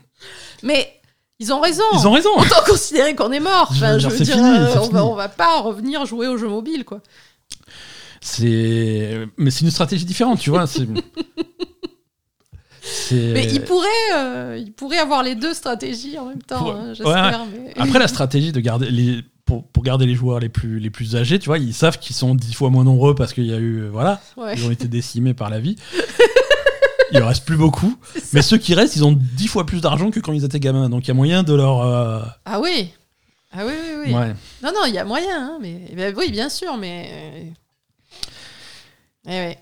Mais 0.63 0.89
ils 1.37 1.51
ont 1.53 1.59
raison. 1.59 1.83
Ils 1.93 2.07
ont 2.07 2.11
raison. 2.13 2.29
Autant 2.37 2.63
considérer 2.65 3.13
qu'on 3.13 3.31
est 3.31 3.41
mort. 3.41 3.69
Je 3.73 3.79
veux 3.81 3.85
Enfin, 3.85 3.93
je 3.99 4.07
dire, 4.07 4.09
veux 4.09 4.17
c'est 4.17 4.23
dire, 4.23 4.35
fini, 4.35 4.47
euh, 4.49 4.79
on, 4.81 4.87
va, 4.89 5.05
on 5.05 5.13
va 5.13 5.29
pas 5.29 5.59
revenir 5.61 6.05
jouer 6.07 6.27
aux 6.29 6.37
jeux 6.37 6.47
mobiles, 6.47 6.83
quoi. 6.85 7.01
C'est, 8.21 9.27
mais 9.37 9.51
c'est 9.51 9.65
une 9.65 9.71
stratégie 9.71 10.05
différente, 10.05 10.39
tu 10.39 10.49
vois. 10.49 10.65
Mais 13.11 13.45
ils 13.51 13.61
pourraient, 13.61 13.87
euh, 14.15 14.57
ils 14.59 14.71
pourraient 14.73 14.97
avoir 14.99 15.23
les 15.23 15.35
deux 15.35 15.53
stratégies 15.53 16.17
en 16.19 16.25
même 16.25 16.41
temps, 16.41 16.59
Pour- 16.59 16.71
hein, 16.75 16.93
j'espère. 16.93 17.45
mais- 17.45 17.73
Après, 17.77 17.99
la 17.99 18.07
stratégie 18.07 18.51
de 18.51 18.59
garder 18.59 18.89
les, 18.91 19.21
pour, 19.45 19.65
pour 19.67 19.83
garder 19.83 20.05
les 20.05 20.15
joueurs 20.15 20.39
les 20.39 20.49
plus, 20.49 20.79
les 20.79 20.89
plus 20.89 21.15
âgés, 21.15 21.39
tu 21.39 21.45
vois, 21.47 21.57
ils 21.59 21.73
savent 21.73 21.97
qu'ils 21.99 22.15
sont 22.15 22.35
dix 22.35 22.53
fois 22.53 22.69
moins 22.69 22.83
nombreux 22.83 23.15
parce 23.15 23.33
qu'il 23.33 23.45
y 23.45 23.53
a 23.53 23.57
eu, 23.57 23.87
voilà, 23.87 24.21
Ouais. 24.37 24.55
ils 24.55 24.65
ont 24.65 24.71
été 24.71 24.87
décimés 24.87 25.33
par 25.33 25.49
la 25.49 25.59
vie. 25.59 25.75
Il 27.11 27.21
en 27.21 27.27
reste 27.27 27.45
plus 27.45 27.57
beaucoup. 27.57 27.95
Mais 28.33 28.41
ceux 28.41 28.57
qui 28.57 28.73
restent, 28.73 28.95
ils 28.95 29.05
ont 29.05 29.11
dix 29.11 29.47
fois 29.47 29.67
plus 29.67 29.81
d'argent 29.81 30.09
que 30.09 30.19
quand 30.19 30.33
ils 30.33 30.43
étaient 30.45 30.59
gamins. 30.59 30.89
Donc 30.89 31.05
il 31.05 31.09
y 31.09 31.11
a 31.11 31.13
moyen 31.13 31.43
de 31.43 31.53
leur. 31.53 31.81
euh, 31.81 32.21
Ah 32.45 32.59
oui. 32.59 32.91
Ah 33.51 33.59
oui, 33.67 33.71
oui, 33.71 34.05
oui. 34.07 34.13
Ouais. 34.15 34.33
Non, 34.63 34.71
non, 34.73 34.85
il 34.87 34.95
y 34.95 34.97
a 34.97 35.05
moyen, 35.05 35.29
hein, 35.39 35.59
mais 35.61 36.11
oui, 36.17 36.31
bien 36.31 36.49
sûr, 36.49 36.75
mais. 36.75 37.09
euh, 37.13 37.49
Eh 39.27 39.29
ouais. 39.29 39.57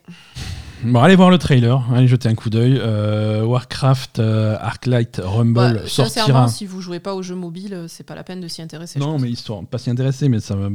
Bon, 0.84 1.00
allez 1.02 1.16
voir 1.16 1.30
le 1.30 1.38
trailer, 1.38 1.84
allez 1.94 2.08
jeter 2.08 2.28
un 2.30 2.36
coup 2.36 2.50
d'œil. 2.50 2.78
Euh, 2.82 3.44
Warcraft 3.44 4.20
euh, 4.20 4.58
Arclight 4.60 5.22
Rumble 5.24 5.54
Bah, 5.54 5.70
sortira. 5.88 6.08
sincèrement, 6.10 6.48
si 6.48 6.66
vous 6.66 6.82
jouez 6.82 7.00
pas 7.00 7.14
aux 7.14 7.22
jeux 7.22 7.36
mobiles, 7.36 7.74
euh, 7.74 7.86
c'est 7.88 8.04
pas 8.04 8.16
la 8.16 8.24
peine 8.24 8.42
de 8.42 8.48
s'y 8.48 8.62
intéresser. 8.62 9.00
Non, 9.00 9.20
mais 9.20 9.30
histoire, 9.30 9.64
pas 9.66 9.78
s'y 9.78 9.90
intéresser, 9.90 10.28
mais 10.30 10.40
ça 10.40 10.56
va 10.56 10.70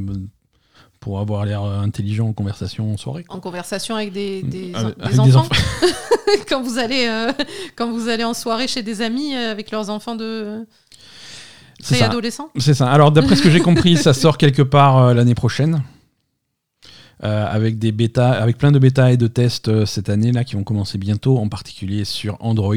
pour 1.01 1.19
avoir 1.19 1.45
l'air 1.45 1.63
intelligent 1.63 2.29
en 2.29 2.33
conversation 2.33 2.93
en 2.93 2.97
soirée. 2.97 3.25
quoi. 3.25 3.37
En 3.37 3.41
conversation 3.41 3.97
avec 3.97 4.13
des, 4.13 4.43
des, 4.43 4.73
Avec- 4.75 4.97
des 4.99 5.21
avec 5.21 5.37
enfants. 5.37 5.47
quand, 6.49 6.63
vous 6.63 6.79
allez, 6.79 7.07
euh, 7.09 7.33
quand 7.77 7.91
vous 7.91 8.09
allez 8.09 8.25
en 8.25 8.35
soirée 8.35 8.69
chez 8.69 8.83
des 8.83 9.03
amis 9.03 9.35
avec 9.35 9.71
leurs 9.71 9.91
enfants 9.91 10.15
de 10.17 10.67
préadolescents. 11.83 12.51
C'est 12.57 12.75
ça. 12.75 12.91
Alors, 12.91 13.13
d'après 13.13 13.37
ce 13.37 13.43
que 13.43 13.51
j'ai 13.51 13.61
compris, 13.61 13.97
ça 13.97 14.15
sort 14.15 14.39
quelque 14.39 14.63
part 14.63 15.15
l'année 15.15 15.35
prochaine. 15.35 15.83
Euh, 17.25 17.47
avec 17.47 17.79
des 17.79 17.93
bêtas, 17.93 18.33
avec 18.33 18.59
plein 18.59 18.73
de 18.73 18.79
bêtas 18.79 19.11
et 19.11 19.17
de 19.17 19.27
tests 19.27 19.69
euh, 19.69 19.87
cette 19.87 20.11
année 20.11 20.33
là 20.33 20.45
qui 20.45 20.55
vont 20.55 20.65
commencer 20.65 20.99
bientôt, 20.99 21.39
en 21.39 21.49
particulier 21.49 22.05
sur 22.05 22.37
Android, 22.41 22.75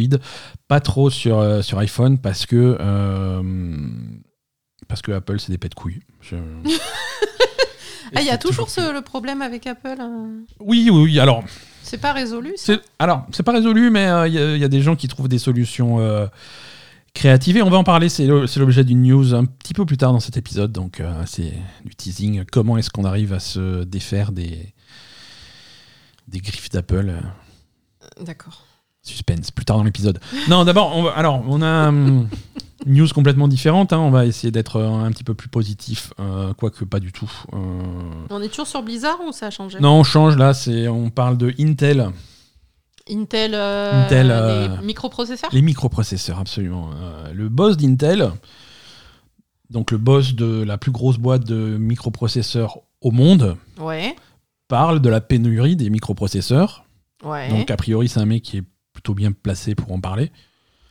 pas 0.70 0.80
trop 0.80 1.10
sur, 1.10 1.40
euh, 1.40 1.62
sur 1.62 1.78
iPhone 1.80 2.18
parce 2.20 2.46
que 2.46 2.78
parce 4.88 5.02
que 5.02 5.12
Apple 5.12 5.40
c'est 5.40 5.52
des 5.52 5.58
pets 5.58 5.72
de 5.72 5.76
couilles. 5.76 6.00
Je- 6.22 6.36
Ah, 8.16 8.22
il 8.22 8.26
y 8.28 8.32
a 8.32 8.40
toujours 8.40 8.70
ce, 8.72 8.92
le 8.92 9.02
problème 9.02 9.44
avec 9.44 9.68
Apple. 9.68 9.98
hein? 10.00 10.30
Oui, 10.60 10.90
oui, 10.92 11.04
oui. 11.04 11.20
Alors, 11.20 11.44
C'est 11.84 12.00
pas 12.00 12.12
résolu. 12.12 12.54
ça? 12.56 12.74
Alors 12.98 13.28
c'est 13.32 13.44
pas 13.44 13.52
résolu, 13.52 13.92
mais 13.92 14.06
il 14.28 14.34
y, 14.34 14.40
a- 14.40 14.56
il 14.56 14.60
y 14.60 14.64
a 14.64 14.68
des 14.68 14.82
gens 14.82 14.96
qui 14.96 15.08
trouvent 15.08 15.28
des 15.28 15.38
solutions 15.38 16.00
créatives 17.20 17.58
et 17.58 17.62
on 17.62 17.70
va 17.70 17.78
en 17.78 17.84
parler. 17.84 18.10
C'est 18.10 18.26
l'objet 18.26 18.84
d'une 18.84 19.04
news 19.04 19.36
un 19.36 19.46
petit 19.46 19.74
peu 19.74 19.86
plus 19.86 19.98
tard 19.98 20.14
dans 20.14 20.20
cet 20.20 20.38
épisode, 20.38 20.72
donc 20.72 21.00
euh, 21.00 21.24
c'est 21.26 21.54
du 21.86 21.94
teasing. 21.96 22.44
Comment 22.52 22.78
est-ce 22.78 22.90
qu'on 22.90 23.06
arrive 23.06 23.34
à 23.34 23.40
se 23.40 23.84
défaire 23.84 24.32
des 24.32 24.74
des 26.28 26.40
griffes 26.40 26.70
d'Apple 26.70 27.10
euh, 27.10 28.24
D'accord. 28.24 28.66
Suspense, 29.02 29.50
plus 29.52 29.66
tard 29.66 29.78
dans 29.78 29.84
l'épisode. 29.84 30.20
Non, 30.50 30.66
d'abord, 30.66 30.96
on 30.96 31.04
va- 31.04 31.12
alors 31.12 31.44
on 31.48 31.62
a 31.62 31.88
hum, 31.90 32.28
une 32.86 32.94
news 32.94 33.08
complètement 33.14 33.48
différente. 33.48 33.94
hein. 33.94 34.00
On 34.00 34.12
va 34.12 34.26
essayer 34.26 34.52
d'être 34.52 34.76
euh, 34.78 34.88
un 34.88 35.12
petit 35.12 35.24
peu 35.24 35.34
plus 35.34 35.50
positif, 35.50 36.14
euh, 36.20 36.54
quoique 36.54 36.84
pas 36.86 37.00
du 37.00 37.12
tout. 37.12 37.32
Euh, 37.54 37.58
On 38.30 38.42
est 38.42 38.50
toujours 38.50 38.68
sur 38.68 38.84
Blizzard 38.84 39.20
ou 39.28 39.32
ça 39.32 39.48
a 39.48 39.50
changé? 39.52 39.80
Non, 39.80 39.94
on 40.00 40.04
change 40.04 40.36
là. 40.38 40.52
On 40.92 41.10
parle 41.10 41.38
de 41.38 41.54
Intel. 41.60 42.10
Intel, 43.12 43.54
euh, 43.56 44.06
Intel, 44.06 44.30
euh, 44.32 44.68
les 44.80 44.86
microprocesseurs 44.86 45.50
Les 45.54 45.62
microprocesseurs, 45.62 46.40
absolument. 46.40 46.90
Euh, 47.02 47.32
le 47.34 47.50
boss 47.50 47.78
d'Intel, 47.78 48.32
donc 49.70 49.92
le 49.92 49.98
boss 49.98 50.34
de 50.36 50.64
la 50.64 50.78
plus 50.78 50.92
grosse 50.92 51.18
boîte 51.18 51.46
de 51.46 51.78
microprocesseurs 51.78 52.80
au 53.02 53.12
monde, 53.12 53.56
Ouais. 53.80 54.16
parle 54.68 55.00
de 55.00 55.10
la 55.10 55.22
pénurie 55.22 55.76
des 55.76 55.90
microprocesseurs. 55.90 56.86
Ouais. 57.24 57.50
Donc 57.50 57.70
a 57.72 57.78
priori, 57.78 58.08
c'est 58.10 58.20
un 58.20 58.26
mec 58.26 58.44
qui 58.44 58.58
est 58.58 58.64
plutôt 58.94 59.14
bien 59.14 59.32
placé 59.32 59.76
pour 59.76 59.92
en 59.92 60.00
parler. 60.00 60.32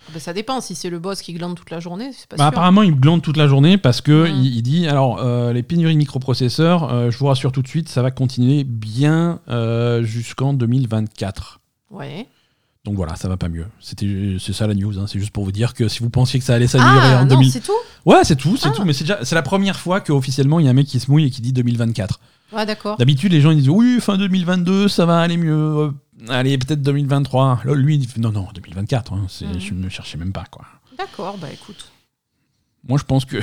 Ah 0.07 0.11
bah, 0.15 0.21
ça 0.21 0.33
dépend. 0.33 0.61
Si 0.63 0.75
c'est 0.75 0.89
le 0.89 0.99
boss 0.99 1.21
qui 1.21 1.35
glande 1.35 1.55
toute 1.55 1.71
la 1.71 1.81
journée, 1.81 2.11
c'est 2.13 2.27
pas 2.29 2.37
Bah, 2.37 2.45
sûr. 2.45 2.49
apparemment, 2.49 2.83
il 2.83 2.95
glande 2.95 3.21
toute 3.21 3.37
la 3.37 3.47
journée 3.47 3.77
parce 3.77 4.01
que 4.01 4.27
il, 4.29 4.57
il 4.57 4.63
dit 4.63 4.87
alors 4.89 5.19
euh, 5.21 5.53
les 5.53 5.63
pénuries 5.63 5.93
de 5.95 5.99
microprocesseurs, 5.99 6.91
euh, 6.93 7.11
je 7.11 7.19
vous 7.19 7.27
rassure 7.27 7.53
tout 7.53 7.61
de 7.63 7.69
suite, 7.69 7.89
ça 7.91 8.01
va 8.01 8.11
continuer 8.11 8.65
bien 8.65 9.41
euh, 9.49 10.03
jusqu'en 10.03 10.55
2024. 10.55 11.58
Ouais. 11.91 12.27
Donc 12.85 12.95
voilà, 12.95 13.17
ça 13.17 13.29
va 13.29 13.37
pas 13.37 13.49
mieux. 13.49 13.67
C'était, 13.81 14.37
c'est 14.41 14.53
ça 14.53 14.67
la 14.67 14.75
news. 14.75 14.99
hein. 14.99 15.07
C'est 15.07 15.19
juste 15.19 15.33
pour 15.33 15.45
vous 15.45 15.53
dire 15.53 15.75
que 15.75 15.89
si 15.89 16.01
vous 16.01 16.11
pensiez 16.11 16.39
que 16.41 16.45
ça 16.47 16.55
allait 16.55 16.67
s'améliorer 16.69 17.13
Ah, 17.15 17.19
en 17.19 17.27
non, 17.27 17.35
2000, 17.37 17.51
c'est 17.53 17.61
tout 17.61 17.73
ouais, 18.07 18.25
c'est 18.25 18.37
tout, 18.37 18.57
c'est 18.57 18.69
Ah. 18.69 18.73
tout. 18.73 18.85
Mais 18.85 18.93
c'est 18.93 19.05
déjà, 19.05 19.25
c'est 19.25 19.35
la 19.35 19.43
première 19.43 19.79
fois 19.79 20.01
qu'officiellement 20.01 20.59
il 20.61 20.65
y 20.65 20.69
a 20.69 20.71
un 20.71 20.75
mec 20.75 20.87
qui 20.87 20.99
se 21.01 21.11
mouille 21.11 21.25
et 21.27 21.31
qui 21.31 21.43
dit 21.43 21.53
2024. 21.53 22.21
Ouais, 22.53 22.65
d'accord. 22.65 22.97
D'habitude, 22.97 23.33
les 23.33 23.41
gens 23.43 23.51
ils 23.51 23.59
disent 23.59 23.69
oui, 23.69 23.99
fin 24.01 24.17
2022, 24.17 24.89
ça 24.89 25.05
va 25.07 25.21
aller 25.21 25.37
mieux. 25.37 25.53
Euh, 25.55 25.91
Allez, 26.29 26.57
peut-être 26.59 26.83
2023. 26.83 27.61
Là, 27.65 27.75
lui, 27.75 27.97
il 27.97 27.99
dit 27.99 28.09
non, 28.19 28.33
non, 28.33 28.49
2024. 28.55 29.13
hein, 29.13 29.27
c'est- 29.29 29.45
Mhm. 29.47 29.61
Je 29.61 29.75
ne 29.75 29.89
cherchais 29.89 30.17
même 30.19 30.33
pas 30.33 30.45
quoi. 30.51 30.65
D'accord, 30.97 31.37
bah 31.39 31.49
écoute. 31.53 31.91
Moi, 32.89 32.99
je 32.99 33.05
pense 33.05 33.25
que 33.25 33.37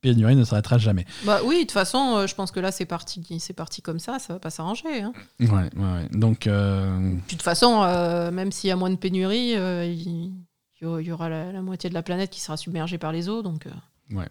pénurie 0.00 0.36
ne 0.36 0.44
s'arrêtera 0.44 0.78
jamais. 0.78 1.04
Bah 1.24 1.40
oui, 1.44 1.56
de 1.56 1.60
toute 1.62 1.72
façon, 1.72 2.16
euh, 2.16 2.26
je 2.26 2.34
pense 2.34 2.50
que 2.50 2.60
là, 2.60 2.70
c'est 2.72 2.84
parti, 2.86 3.20
c'est 3.40 3.52
parti 3.52 3.82
comme 3.82 3.98
ça, 3.98 4.18
ça 4.18 4.34
va 4.34 4.38
pas 4.38 4.50
s'arranger. 4.50 5.02
hein. 5.02 5.12
Ouais, 5.40 5.48
ouais, 5.48 5.60
ouais. 5.76 6.08
Donc, 6.12 6.46
euh, 6.46 6.98
Puis 7.26 7.36
de 7.36 7.38
toute 7.38 7.42
façon, 7.42 7.82
euh, 7.82 8.30
même 8.30 8.52
s'il 8.52 8.68
y 8.68 8.70
a 8.70 8.76
moins 8.76 8.90
de 8.90 8.96
pénurie, 8.96 9.52
il 9.52 10.32
y 10.80 10.84
aura- 10.86 11.00
il 11.02 11.06
y 11.08 11.12
aura 11.12 11.28
la, 11.28 11.50
la 11.52 11.62
moitié 11.62 11.90
de 11.90 11.94
la 11.94 12.02
planète 12.02 12.30
qui 12.30 12.40
sera 12.40 12.56
submergée 12.56 12.98
par 12.98 13.12
les 13.12 13.28
eaux, 13.28 13.42
donc. 13.42 13.64
Ouais. 14.12 14.28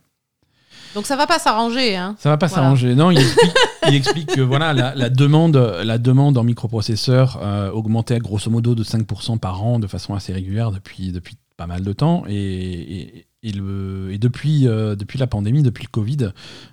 Donc 0.95 1.05
ça 1.05 1.15
va 1.15 1.28
pas 1.28 1.39
s'arranger, 1.39 1.95
hein. 1.97 2.15
Ça 2.20 2.30
va 2.30 2.38
pas 2.38 2.47
Voilà. 2.47 2.63
s'arranger. 2.63 2.95
Non, 2.95 3.11
il 3.11 3.20
explique, 3.20 3.53
il 3.89 3.95
explique 3.95 4.28
que 4.36 4.41
voilà, 4.41 4.74
la, 4.74 4.95
la 4.95 5.09
demande, 5.09 5.55
la 5.57 5.97
demande 5.97 6.38
en 6.38 6.43
microprocesseurs 6.43 7.39
euh, 7.41 7.72
augmentait 7.72 8.20
grosso 8.20 8.49
modo 8.49 8.74
de 8.76 8.84
5% 8.84 9.38
par 9.39 9.63
an 9.63 9.80
de 9.80 9.88
façon 9.88 10.13
assez 10.15 10.32
régulière 10.34 10.72
depuis, 10.72 11.11
depuis 11.11 11.36
pas 11.57 11.68
mal 11.68 11.84
de 11.84 11.93
temps. 11.93 12.24
Et, 12.28 12.36
et, 12.36 13.26
et 13.43 13.51
le, 13.51 14.11
et 14.11 14.17
depuis, 14.17 14.67
euh, 14.67 14.95
depuis 14.95 15.19
la 15.19 15.27
pandémie, 15.27 15.61
depuis 15.63 15.83
le 15.83 15.89
Covid, 15.89 16.31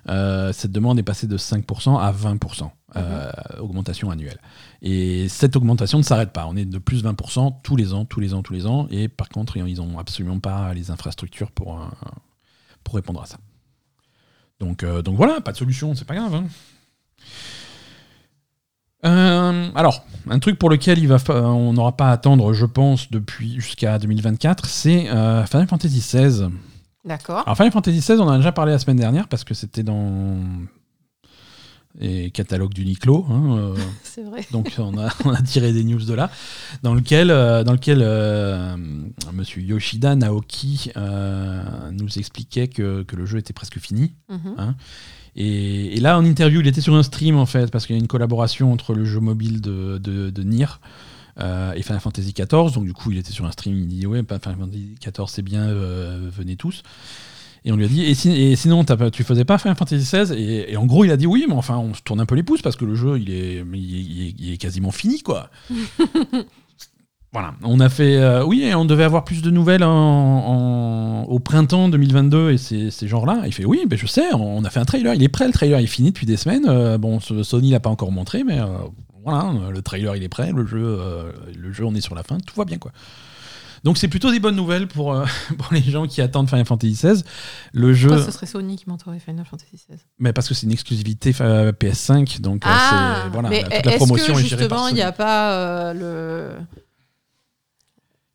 euh, 0.09 0.51
cette 0.51 0.71
demande 0.71 0.97
est 0.99 1.03
passée 1.03 1.27
de 1.27 1.37
5% 1.37 1.97
à 1.99 2.11
20%, 2.11 2.71
euh, 2.95 3.31
augmentation 3.59 4.09
annuelle. 4.09 4.39
Et 4.81 5.27
cette 5.29 5.55
augmentation 5.55 5.99
ne 5.99 6.03
s'arrête 6.03 6.31
pas. 6.31 6.47
On 6.47 6.55
est 6.55 6.65
de 6.65 6.77
plus 6.79 7.03
20% 7.03 7.61
tous 7.63 7.75
les 7.75 7.93
ans, 7.93 8.05
tous 8.05 8.19
les 8.19 8.33
ans, 8.33 8.41
tous 8.41 8.53
les 8.53 8.65
ans. 8.65 8.87
Et 8.89 9.07
par 9.07 9.29
contre, 9.29 9.57
ils 9.57 9.77
n'ont 9.77 9.99
absolument 9.99 10.39
pas 10.39 10.73
les 10.73 10.89
infrastructures 10.91 11.51
pour, 11.51 11.79
euh, 11.79 11.85
pour 12.83 12.95
répondre 12.95 13.21
à 13.21 13.25
ça. 13.27 13.37
Donc, 14.59 14.83
euh, 14.83 15.01
donc 15.01 15.17
voilà, 15.17 15.41
pas 15.41 15.51
de 15.51 15.57
solution, 15.57 15.93
c'est 15.95 16.05
pas 16.05 16.15
grave. 16.15 16.33
hein. 16.33 16.45
Euh, 19.53 19.69
alors, 19.75 20.03
un 20.29 20.39
truc 20.39 20.57
pour 20.59 20.69
lequel 20.69 20.99
il 20.99 21.07
va 21.07 21.19
fa- 21.19 21.41
on 21.43 21.73
n'aura 21.73 21.95
pas 21.95 22.09
à 22.09 22.11
attendre, 22.11 22.53
je 22.53 22.65
pense, 22.65 23.09
depuis 23.11 23.55
jusqu'à 23.59 23.97
2024, 23.99 24.65
c'est 24.65 25.09
euh, 25.09 25.45
Final 25.45 25.67
Fantasy 25.67 25.99
XVI. 25.99 26.47
D'accord. 27.05 27.43
Alors 27.45 27.55
Final 27.55 27.71
Fantasy 27.71 27.99
XVI, 27.99 28.13
on 28.19 28.23
en 28.27 28.31
a 28.31 28.37
déjà 28.37 28.51
parlé 28.51 28.71
la 28.71 28.79
semaine 28.79 28.97
dernière 28.97 29.27
parce 29.27 29.43
que 29.43 29.53
c'était 29.53 29.83
dans 29.83 30.37
les 31.97 32.29
catalogues 32.31 32.73
d'Uniqlo. 32.73 33.25
hein, 33.29 33.57
euh, 33.57 33.75
C'est 34.03 34.23
vrai. 34.23 34.45
donc 34.51 34.73
on 34.79 34.97
a, 34.97 35.09
on 35.23 35.29
a 35.33 35.41
tiré 35.41 35.71
des 35.71 35.83
news 35.83 36.03
de 36.03 36.13
là, 36.13 36.29
dans 36.83 36.93
lequel, 36.93 37.31
euh, 37.31 37.63
dans 37.63 37.71
lequel 37.71 37.99
euh, 38.01 38.75
Monsieur 39.33 39.61
Yoshida 39.61 40.15
Naoki 40.15 40.91
euh, 40.97 41.63
nous 41.91 42.17
expliquait 42.17 42.67
que, 42.67 43.03
que 43.03 43.15
le 43.15 43.25
jeu 43.25 43.37
était 43.37 43.53
presque 43.53 43.79
fini. 43.79 44.13
Mhm. 44.29 44.75
Et, 45.37 45.99
là, 45.99 46.17
en 46.17 46.23
interview, 46.25 46.61
il 46.61 46.67
était 46.67 46.81
sur 46.81 46.95
un 46.95 47.03
stream 47.03 47.35
en 47.37 47.45
fait, 47.45 47.69
parce 47.71 47.85
qu'il 47.85 47.95
y 47.95 47.99
a 47.99 48.01
une 48.01 48.07
collaboration 48.07 48.71
entre 48.71 48.93
le 48.93 49.03
jeu 49.05 49.19
mobile 49.19 49.59
de, 49.61 49.97
de, 49.97 50.43
Nier 50.43 50.65
euh, 51.39 51.73
et 51.73 51.81
Final 51.81 51.99
Fantasy 51.99 52.33
XIV. 52.33 52.71
Donc, 52.73 52.85
du 52.85 52.93
coup, 52.93 53.11
il 53.11 53.17
était 53.17 53.31
sur 53.33 53.45
un 53.45 53.51
stream, 53.51 53.77
il 53.77 53.87
dit 53.87 54.05
Ouais, 54.07 54.21
Final 54.23 54.57
Fantasy 54.57 54.95
XIV, 55.01 55.25
c'est 55.27 55.41
bien, 55.41 55.63
euh, 55.67 56.29
venez 56.31 56.55
tous. 56.55 56.83
Et 57.65 57.71
on 57.71 57.75
lui 57.77 57.85
a 57.85 57.87
dit 57.87 58.03
Et, 58.03 58.13
si- 58.13 58.29
et 58.31 58.55
sinon, 58.55 58.85
tu 59.11 59.23
faisais 59.23 59.43
pas 59.43 59.57
Final 59.57 59.75
Fantasy 59.75 60.03
XVI 60.05 60.33
et, 60.39 60.77
en 60.77 60.85
gros, 60.85 61.03
il 61.03 61.11
a 61.11 61.17
dit 61.17 61.25
Oui, 61.27 61.45
mais 61.47 61.55
enfin, 61.55 61.77
on 61.77 61.93
se 61.93 62.01
tourne 62.01 62.19
un 62.21 62.25
peu 62.25 62.35
les 62.35 62.43
pouces 62.43 62.61
parce 62.61 62.75
que 62.75 62.85
le 62.85 62.95
jeu, 62.95 63.19
il 63.19 63.29
est- 63.31 63.65
il 63.73 64.53
est 64.53 64.57
quasiment 64.57 64.91
fini, 64.91 65.21
quoi. 65.21 65.49
Voilà, 67.35 67.53
on 67.63 67.81
a 67.81 67.89
fait. 67.89 68.15
euh, 68.15 68.45
oui, 68.45 68.61
et 68.63 68.73
on 68.75 68.85
devait 68.85 69.03
avoir 69.03 69.25
plus 69.25 69.41
de 69.41 69.51
nouvelles 69.51 69.83
en- 69.83 69.89
en- 69.89 71.23
au 71.23 71.39
printemps 71.39 71.89
2022 71.89 72.51
et 72.51 72.57
ces, 72.57 72.91
ces 72.91 73.09
genres-là. 73.09 73.41
Il 73.45 73.53
fait 73.53 73.65
oui, 73.65 73.85
je 73.91 74.05
sais, 74.07 74.33
on 74.33 74.63
a 74.63 74.69
fait 74.69 74.79
un 74.79 74.85
trailer, 74.85 75.13
il 75.15 75.21
est 75.21 75.27
prêt, 75.27 75.45
le 75.45 75.51
trailer 75.51 75.79
il 75.81 75.83
est 75.83 75.87
fini 75.87 76.11
depuis 76.11 76.25
des 76.25 76.37
semaines. 76.37 76.65
Euh, 76.67 76.97
bon, 76.97 77.19
ce- 77.19 77.43
Sony 77.43 77.71
l'a 77.71 77.81
pas 77.81 77.89
encore 77.89 78.13
montré, 78.13 78.45
mais 78.45 78.59
euh, 78.61 78.65
voilà, 79.25 79.51
le 79.69 79.81
trailer 79.81 80.15
il 80.15 80.23
est 80.23 80.29
prêt, 80.29 80.51
le 80.55 80.65
jeu, 80.65 80.79
euh, 80.81 81.31
le 81.57 81.73
jeu 81.73 81.83
on 81.83 81.93
est 81.93 81.99
sur 81.99 82.15
la 82.15 82.23
fin, 82.23 82.37
tout 82.37 82.55
va 82.55 82.63
bien 82.63 82.77
quoi. 82.77 82.91
Donc 83.83 83.97
c'est 83.99 84.07
plutôt 84.07 84.31
des 84.31 84.39
bonnes 84.39 84.55
nouvelles 84.55 84.87
pour, 84.87 85.13
euh, 85.13 85.25
pour 85.57 85.67
les 85.73 85.81
gens 85.81 86.07
qui 86.07 86.21
attendent 86.21 86.47
Final 86.49 86.65
Fantasy 86.65 86.93
XVI. 86.93 87.21
Le 87.73 87.93
jeu, 87.93 88.07
Pourquoi 88.07 88.25
ce 88.25 88.31
serait 88.31 88.45
Sony 88.47 88.77
qui 88.77 88.85
montrerait 88.89 89.19
Final 89.19 89.45
Fantasy 89.45 89.75
XVI 89.75 89.97
mais 90.19 90.31
parce 90.31 90.47
que 90.47 90.53
c'est 90.53 90.65
une 90.67 90.71
exclusivité 90.71 91.33
euh, 91.41 91.71
PS5, 91.73 92.39
donc 92.39 92.65
euh, 92.65 92.69
Ah, 92.71 93.23
c'est 93.25 93.29
voilà, 93.31 93.49
mais 93.49 93.61
la- 93.61 93.69
toute 93.69 93.85
la 93.85 93.91
est-ce 93.91 93.97
promotion 93.97 94.33
que 94.35 94.39
est 94.39 94.43
gérée 94.45 94.67
par 94.69 94.77
justement 94.77 94.87
il 94.87 94.95
n'y 94.95 95.01
a 95.01 95.11
pas 95.11 95.51
euh, 95.51 95.93
le, 95.93 96.65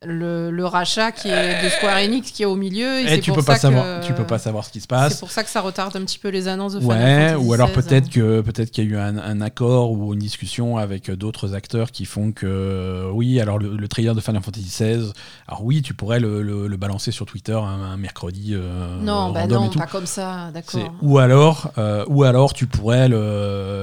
le 0.03 0.49
le 0.49 0.65
rachat 0.65 1.11
qui 1.11 1.27
est 1.29 1.63
de 1.63 1.69
Square 1.69 1.97
Enix 1.97 2.31
qui 2.31 2.41
est 2.41 2.47
au 2.47 2.55
milieu 2.55 2.99
et 2.99 3.03
Et 3.03 3.07
c'est 3.07 3.19
tu 3.19 3.29
pour 3.29 3.37
peux 3.37 3.43
pas 3.45 3.53
ça 3.55 3.61
savoir, 3.69 4.01
que- 4.01 4.05
tu 4.07 4.13
peux 4.13 4.25
pas 4.25 4.39
savoir 4.39 4.65
ce 4.65 4.71
qui 4.71 4.81
se 4.81 4.87
passe. 4.87 5.13
C'est 5.13 5.19
pour 5.19 5.29
ça 5.29 5.43
que 5.43 5.49
ça 5.51 5.61
retarde 5.61 5.95
un 5.95 6.01
petit 6.01 6.17
peu 6.17 6.29
les 6.29 6.47
annonces 6.47 6.73
de 6.73 6.79
Final 6.79 6.97
Ouais, 6.97 7.27
Fantasy 7.33 7.45
ou 7.47 7.53
alors 7.53 7.71
peut-être 7.71 8.09
que 8.09 8.41
peut-être 8.41 8.71
qu'il 8.71 8.83
y 8.83 8.87
a 8.87 8.89
eu 8.89 8.97
un, 8.97 9.17
un 9.19 9.41
accord 9.41 9.91
ou 9.91 10.13
une 10.13 10.19
discussion 10.19 10.77
avec 10.77 11.11
d'autres 11.11 11.53
acteurs 11.53 11.91
qui 11.91 12.05
font 12.05 12.31
que 12.31 13.11
oui, 13.13 13.39
alors 13.39 13.59
le, 13.59 13.75
le 13.77 13.87
trailer 13.87 14.15
de 14.15 14.21
Final 14.21 14.41
Fantasy 14.41 14.65
XVI, 14.65 15.11
alors 15.47 15.63
oui, 15.63 15.83
tu 15.83 15.93
pourrais 15.93 16.19
le, 16.19 16.67
balancer 16.77 17.11
sur 17.11 17.27
Twitter 17.27 17.53
un, 17.53 17.61
un 17.83 17.97
mercredi. 17.97 18.53
euh, 18.55 18.99
Non, 19.01 19.29
bah 19.31 19.45
non, 19.45 19.69
pas 19.69 19.85
comme 19.85 20.07
ça, 20.07 20.49
d'accord. 20.51 20.91
Ou 21.03 21.19
alors, 21.19 21.71
euh, 21.77 22.05
ou 22.07 22.23
alors 22.23 22.53
tu 22.53 22.65
pourrais 22.65 23.07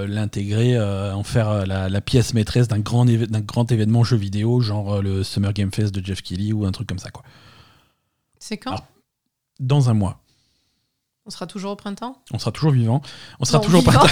l'intégrer, 0.06 0.76
euh, 0.76 1.14
en 1.14 1.22
faire 1.22 1.48
euh, 1.48 1.64
la, 1.64 1.88
la 1.88 2.00
pièce 2.00 2.34
maîtresse 2.34 2.66
d'un 2.66 2.80
grand, 2.80 3.04
d'un 3.04 3.40
grand 3.40 3.70
événement 3.70 4.02
jeu 4.02 4.16
vidéo, 4.16 4.60
genre 4.60 4.94
euh, 4.96 5.02
le 5.02 5.22
Summer 5.22 5.52
Game 5.52 5.70
Fest 5.72 5.94
de 5.94 6.00
Jeff 6.08 6.22
Keighley 6.22 6.52
ou 6.52 6.64
un 6.64 6.72
truc 6.72 6.88
comme 6.88 6.98
ça, 6.98 7.10
quoi. 7.10 7.22
C'est 8.38 8.56
quand 8.58 8.70
Alors, 8.72 8.86
Dans 9.60 9.88
un 9.90 9.94
mois, 9.94 10.20
On 11.26 11.30
sera 11.30 11.46
toujours 11.46 11.72
au 11.72 11.76
printemps 11.76 12.22
on 12.32 12.38
sera 12.38 12.50
toujours 12.52 12.72
vivant, 12.72 13.02
on 13.40 13.44
sera 13.44 13.58
Non, 13.58 13.64
toujours 13.64 13.80
vivant. 13.82 14.06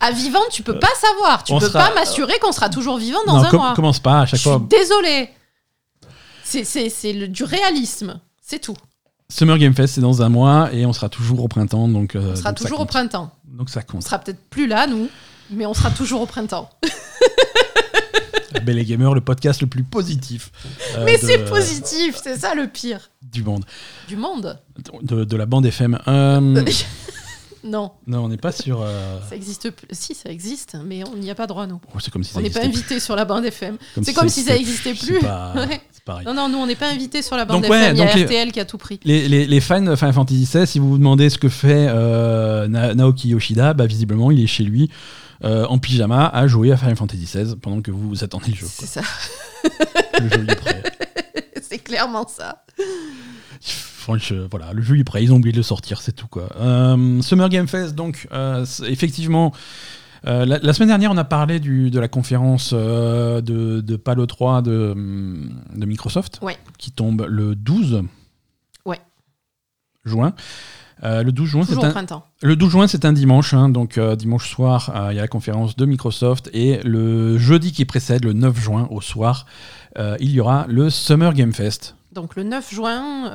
À 0.00 0.10
vivant, 0.12 0.40
tu 0.50 0.62
peux 0.62 0.78
pas 0.78 0.94
savoir. 1.00 1.44
Tu 1.44 1.52
on 1.52 1.58
peux 1.58 1.68
sera- 1.68 1.88
pas 1.88 1.94
m'assurer 1.94 2.38
qu'on 2.40 2.52
sera 2.52 2.68
toujours 2.70 2.96
vivant 2.98 3.18
dans 3.26 3.36
Non, 3.38 3.44
un 3.44 3.50
com- 3.50 3.60
mois. 3.60 3.74
commence 3.74 4.00
pas 4.00 4.20
à 4.22 4.26
chaque 4.26 4.40
fois. 4.40 4.62
désolée. 4.68 5.30
C'est- 6.44 6.64
C'est 6.64 6.88
c'est 6.88 7.12
le- 7.12 7.28
du 7.28 7.44
réalisme, 7.44 8.20
c'est 8.40 8.60
tout. 8.60 8.76
Summer 9.28 9.58
Game 9.58 9.74
Fest, 9.74 9.94
c'est 9.94 10.00
dans 10.00 10.22
un 10.22 10.28
mois 10.28 10.72
et 10.72 10.86
on 10.86 10.92
sera 10.92 11.08
toujours 11.08 11.42
au 11.42 11.48
printemps. 11.48 11.88
Donc, 11.88 12.14
euh, 12.14 12.30
On 12.32 12.36
sera 12.36 12.52
donc 12.52 12.58
toujours 12.62 12.80
au 12.80 12.84
printemps. 12.86 13.32
Donc 13.44 13.68
ça 13.70 13.80
On 13.88 13.92
compte. 13.92 14.02
sera 14.04 14.18
peut-être 14.20 14.40
plus 14.48 14.66
là, 14.68 14.86
nous, 14.86 15.08
mais 15.50 15.66
on 15.66 15.74
sera 15.74 15.90
toujours 15.90 16.20
au 16.20 16.26
printemps. 16.26 16.70
Belle 18.64 18.78
et 18.78 18.84
Gamer, 18.84 19.14
le 19.14 19.20
podcast 19.20 19.60
le 19.60 19.66
plus 19.66 19.82
positif 19.84 20.50
euh, 20.96 21.04
mais 21.04 21.18
de- 21.18 21.26
c'est 21.26 21.44
positif, 21.44 22.18
c'est 22.22 22.36
ça 22.36 22.54
le 22.54 22.66
pire. 22.68 23.10
du 23.32 23.42
monde, 23.42 23.64
Du 24.08 24.16
monde 24.16 24.58
de, 25.02 25.24
de 25.24 25.36
la 25.36 25.46
bande 25.46 25.66
FM. 25.66 25.98
Euh, 26.08 26.62
Non, 27.64 27.90
non, 28.06 28.24
on 28.26 28.28
n'est 28.28 28.36
pas 28.36 28.52
sur. 28.52 28.80
euh, 28.82 29.18
ça 29.28 29.34
existe 29.34 29.70
plus. 29.70 29.88
Si, 29.90 30.14
ça 30.14 30.30
existe, 30.30 30.76
mais 30.84 31.02
on 31.04 31.16
n'y 31.16 31.30
a 31.30 31.34
pas 31.34 31.48
droit, 31.48 31.66
nous. 31.66 31.80
oh, 31.92 31.98
c'est 31.98 32.12
comme 32.12 32.22
si 32.22 32.32
ça 32.32 32.38
On 32.38 32.42
n'est 32.42 32.50
pas 32.50 32.62
invité 32.64 33.00
sur 33.00 33.16
la 33.16 33.24
bande 33.24 33.44
FM. 33.44 33.76
C'est 34.02 34.12
comme 34.12 34.28
si 34.28 34.42
ça 34.42 34.54
existait 34.54 34.94
plus. 34.94 35.18
pas- 35.18 35.52
Ouais. 36.08 36.22
Non, 36.24 36.32
non, 36.34 36.48
nous, 36.48 36.58
on 36.58 36.66
n'est 36.68 36.76
pas 36.76 36.88
invité 36.92 37.20
sur 37.22 37.36
la 37.36 37.44
bande 37.44 37.62
Donc, 37.62 37.72
FM. 37.72 37.96
Il 37.96 37.98
y 37.98 38.02
a 38.02 38.14
les- 38.14 38.22
RTL 38.24 38.52
qui 38.52 38.60
a 38.60 38.64
tout 38.64 38.78
pris. 38.78 39.00
Les, 39.02 39.26
les- 39.28 39.46
les 39.48 39.60
fans 39.60 39.80
de 39.82 39.96
Final 39.96 40.12
Fantasy 40.14 40.44
XVI, 40.44 40.64
si 40.64 40.78
vous 40.78 40.90
vous 40.90 40.98
demandez 40.98 41.28
ce 41.28 41.38
que 41.38 41.48
fait 41.48 41.88
euh, 41.88 42.68
Na- 42.68 42.94
Naoki 42.94 43.30
Yoshida, 43.30 43.74
bah, 43.74 43.86
visiblement, 43.86 44.30
il 44.30 44.40
est 44.40 44.46
chez 44.46 44.62
lui 44.62 44.88
euh, 45.44 45.66
en 45.66 45.78
pyjama 45.78 46.26
à 46.28 46.46
jouer 46.46 46.72
à 46.72 46.76
Final 46.76 46.96
Fantasy 46.96 47.24
XVI 47.24 47.56
pendant 47.56 47.80
que 47.82 47.90
vous, 47.90 48.08
vous 48.08 48.24
attendez 48.24 48.50
le 48.50 48.56
jeu. 48.56 48.66
C'est 48.68 48.86
ça. 48.86 49.02
Le 50.20 50.28
jeu 50.30 50.44
il 50.44 50.50
est 50.50 50.54
prêt. 50.56 50.82
c'est 51.62 51.78
clairement 51.78 52.26
ça. 52.26 52.64
Franchement, 53.60 54.46
voilà, 54.50 54.72
le 54.72 54.80
jeu 54.82 54.96
est 54.98 55.04
prêt, 55.04 55.22
ils 55.24 55.32
ont 55.32 55.36
oublié 55.36 55.52
de 55.52 55.56
le 55.58 55.62
sortir, 55.64 56.00
c'est 56.00 56.12
tout 56.12 56.28
quoi. 56.28 56.48
Euh, 56.60 57.20
Summer 57.22 57.48
Game 57.48 57.66
Fest, 57.66 57.94
donc, 57.94 58.28
euh, 58.32 58.64
effectivement, 58.86 59.52
euh, 60.26 60.44
la, 60.46 60.58
la 60.58 60.72
semaine 60.72 60.88
dernière, 60.88 61.10
on 61.10 61.16
a 61.16 61.24
parlé 61.24 61.58
du, 61.58 61.90
de 61.90 61.98
la 61.98 62.06
conférence 62.08 62.70
euh, 62.72 63.40
de, 63.40 63.80
de 63.80 63.96
Palo 63.96 64.24
3 64.26 64.62
de, 64.62 64.94
de 65.74 65.86
Microsoft, 65.86 66.38
Ouais. 66.42 66.56
qui 66.78 66.92
tombe 66.92 67.26
le 67.28 67.56
12 67.56 68.04
Ouais. 68.84 69.00
juin. 70.04 70.34
Euh, 71.02 71.22
le 71.22 71.30
12 71.32 71.48
juin, 71.48 71.64
c'est 71.66 71.74
un, 71.84 72.22
le 72.42 72.56
12 72.56 72.70
juin, 72.70 72.86
c'est 72.86 73.04
un 73.04 73.12
dimanche, 73.12 73.52
hein, 73.52 73.68
donc 73.68 73.98
euh, 73.98 74.16
dimanche 74.16 74.48
soir, 74.50 74.92
euh, 74.94 75.12
il 75.12 75.16
y 75.16 75.18
a 75.18 75.22
la 75.22 75.28
conférence 75.28 75.76
de 75.76 75.84
Microsoft, 75.84 76.48
et 76.54 76.80
le 76.84 77.36
jeudi 77.36 77.72
qui 77.72 77.84
précède, 77.84 78.24
le 78.24 78.32
9 78.32 78.58
juin 78.58 78.88
au 78.90 79.00
soir, 79.00 79.46
il 80.20 80.30
y 80.30 80.40
aura 80.40 80.66
le 80.68 80.90
Summer 80.90 81.32
Game 81.34 81.52
Fest. 81.52 81.96
Donc 82.12 82.36
le 82.36 82.44
9 82.44 82.74
juin, 82.74 83.30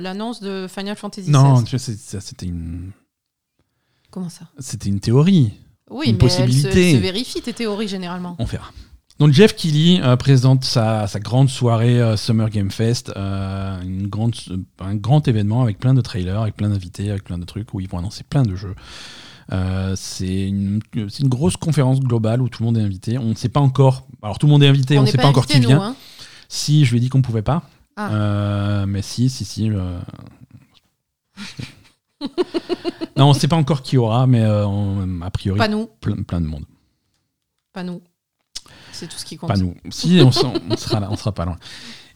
l'annonce 0.00 0.40
de 0.40 0.66
Final 0.68 0.96
Fantasy 0.96 1.30
Non, 1.30 1.62
c'était 1.66 2.46
une, 2.46 2.92
Comment 4.10 4.28
ça? 4.28 4.44
C'était 4.58 4.88
une 4.88 5.00
théorie. 5.00 5.52
Oui, 5.90 6.10
Une 6.10 6.16
mais 6.16 6.24
elle 6.24 6.30
se, 6.30 6.36
possibilité. 6.42 6.92
se 6.92 6.96
vérifie 6.98 7.42
tes 7.42 7.52
théories 7.52 7.88
généralement. 7.88 8.36
On 8.38 8.44
verra. 8.44 8.70
Donc 9.20 9.32
Jeff 9.32 9.54
Keighley 9.54 10.00
euh, 10.02 10.16
présente 10.16 10.64
sa, 10.64 11.06
sa 11.06 11.20
grande 11.20 11.48
soirée 11.48 12.00
euh, 12.02 12.16
Summer 12.16 12.50
Game 12.50 12.70
Fest, 12.72 13.12
euh, 13.16 13.80
une 13.82 14.08
grande, 14.08 14.34
un 14.80 14.96
grand 14.96 15.28
événement 15.28 15.62
avec 15.62 15.78
plein 15.78 15.94
de 15.94 16.00
trailers, 16.00 16.40
avec 16.40 16.56
plein 16.56 16.68
d'invités, 16.68 17.10
avec 17.10 17.22
plein 17.22 17.38
de 17.38 17.44
trucs 17.44 17.72
où 17.74 17.80
ils 17.80 17.88
vont 17.88 17.98
annoncer 17.98 18.24
plein 18.24 18.42
de 18.42 18.56
jeux. 18.56 18.74
C'est 19.94 20.48
une, 20.48 20.80
grosse 21.24 21.56
conférence 21.56 22.00
globale 22.00 22.42
où 22.42 22.48
tout 22.48 22.62
le 22.62 22.66
monde 22.66 22.78
est 22.78 22.82
invité. 22.82 23.18
On 23.18 23.26
ne 23.28 23.34
sait 23.34 23.48
pas 23.48 23.60
encore. 23.60 24.08
Alors 24.20 24.38
tout 24.38 24.46
le 24.46 24.52
monde 24.52 24.64
est 24.64 24.68
invité, 24.68 24.98
on 24.98 25.02
ne 25.02 25.06
sait 25.06 25.18
pas 25.18 25.28
encore 25.28 25.46
qui 25.46 25.60
vient. 25.60 25.80
hein. 25.80 25.96
Si, 26.48 26.84
je 26.84 26.90
lui 26.90 26.98
ai 26.98 27.00
dit 27.00 27.08
qu'on 27.08 27.22
pouvait 27.22 27.42
pas. 27.42 27.62
Ah. 27.96 28.84
Mais 28.88 29.02
si, 29.02 29.30
si, 29.30 29.44
si. 29.44 29.68
non, 29.68 30.00
on 33.16 33.32
sait 33.34 33.46
pas 33.48 33.56
encore 33.56 33.82
qui 33.82 33.96
aura, 33.96 34.26
mais 34.26 34.44
on- 34.44 35.20
a 35.22 35.30
priori, 35.30 35.58
Pas 35.58 35.68
nous, 35.68 35.88
plein, 36.00 36.16
plein 36.22 36.40
de 36.40 36.46
monde. 36.46 36.64
pas 37.72 37.84
nous. 37.84 38.02
C'est 38.94 39.08
tout 39.08 39.18
ce 39.18 39.24
qui 39.24 39.36
compte. 39.36 39.48
Pas 39.48 39.56
nous. 39.56 39.74
Si, 39.90 40.20
on, 40.24 40.30
sera 40.32 41.00
là, 41.00 41.08
on 41.10 41.16
sera 41.16 41.32
pas 41.32 41.44
loin. 41.44 41.58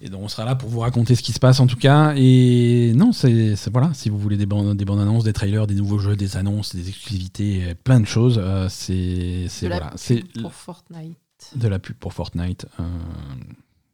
Et 0.01 0.09
donc 0.09 0.23
on 0.23 0.29
sera 0.29 0.45
là 0.45 0.55
pour 0.55 0.69
vous 0.71 0.79
raconter 0.79 1.17
ce 1.17 1.23
qui 1.23 1.33
se 1.33 1.41
passe 1.41 1.59
en 1.59 1.67
tout 1.67 1.77
cas. 1.77 2.15
Et 2.17 2.93
non, 2.95 3.13
c'est 3.13 3.57
voilà, 3.73 3.91
si 3.95 4.09
vous 4.11 4.19
voulez 4.19 4.37
des 4.37 4.47
bandes, 4.47 4.77
des 4.77 4.85
bandes 4.85 5.01
annonces, 5.01 5.25
des 5.25 5.33
trailers, 5.33 5.67
des 5.67 5.75
nouveaux 5.75 5.99
jeux, 5.99 6.15
des 6.17 6.37
annonces, 6.37 6.75
des 6.75 6.89
exclusivités, 6.89 7.65
euh, 7.65 7.75
plein 7.83 7.99
de 7.99 8.07
choses, 8.07 8.39
euh, 8.41 8.69
c'est 8.69 9.47
c'est 9.49 9.67
De 9.67 9.71
la 9.71 9.77
voilà, 9.79 9.91
pub 9.91 9.99
c'est 9.99 10.41
pour 10.41 10.55
Fortnite. 10.55 11.17
de 11.57 11.69
la 11.69 11.79
pub 11.81 11.97
pour 11.97 12.13
Fortnite. 12.13 12.67
euh, 12.79 12.85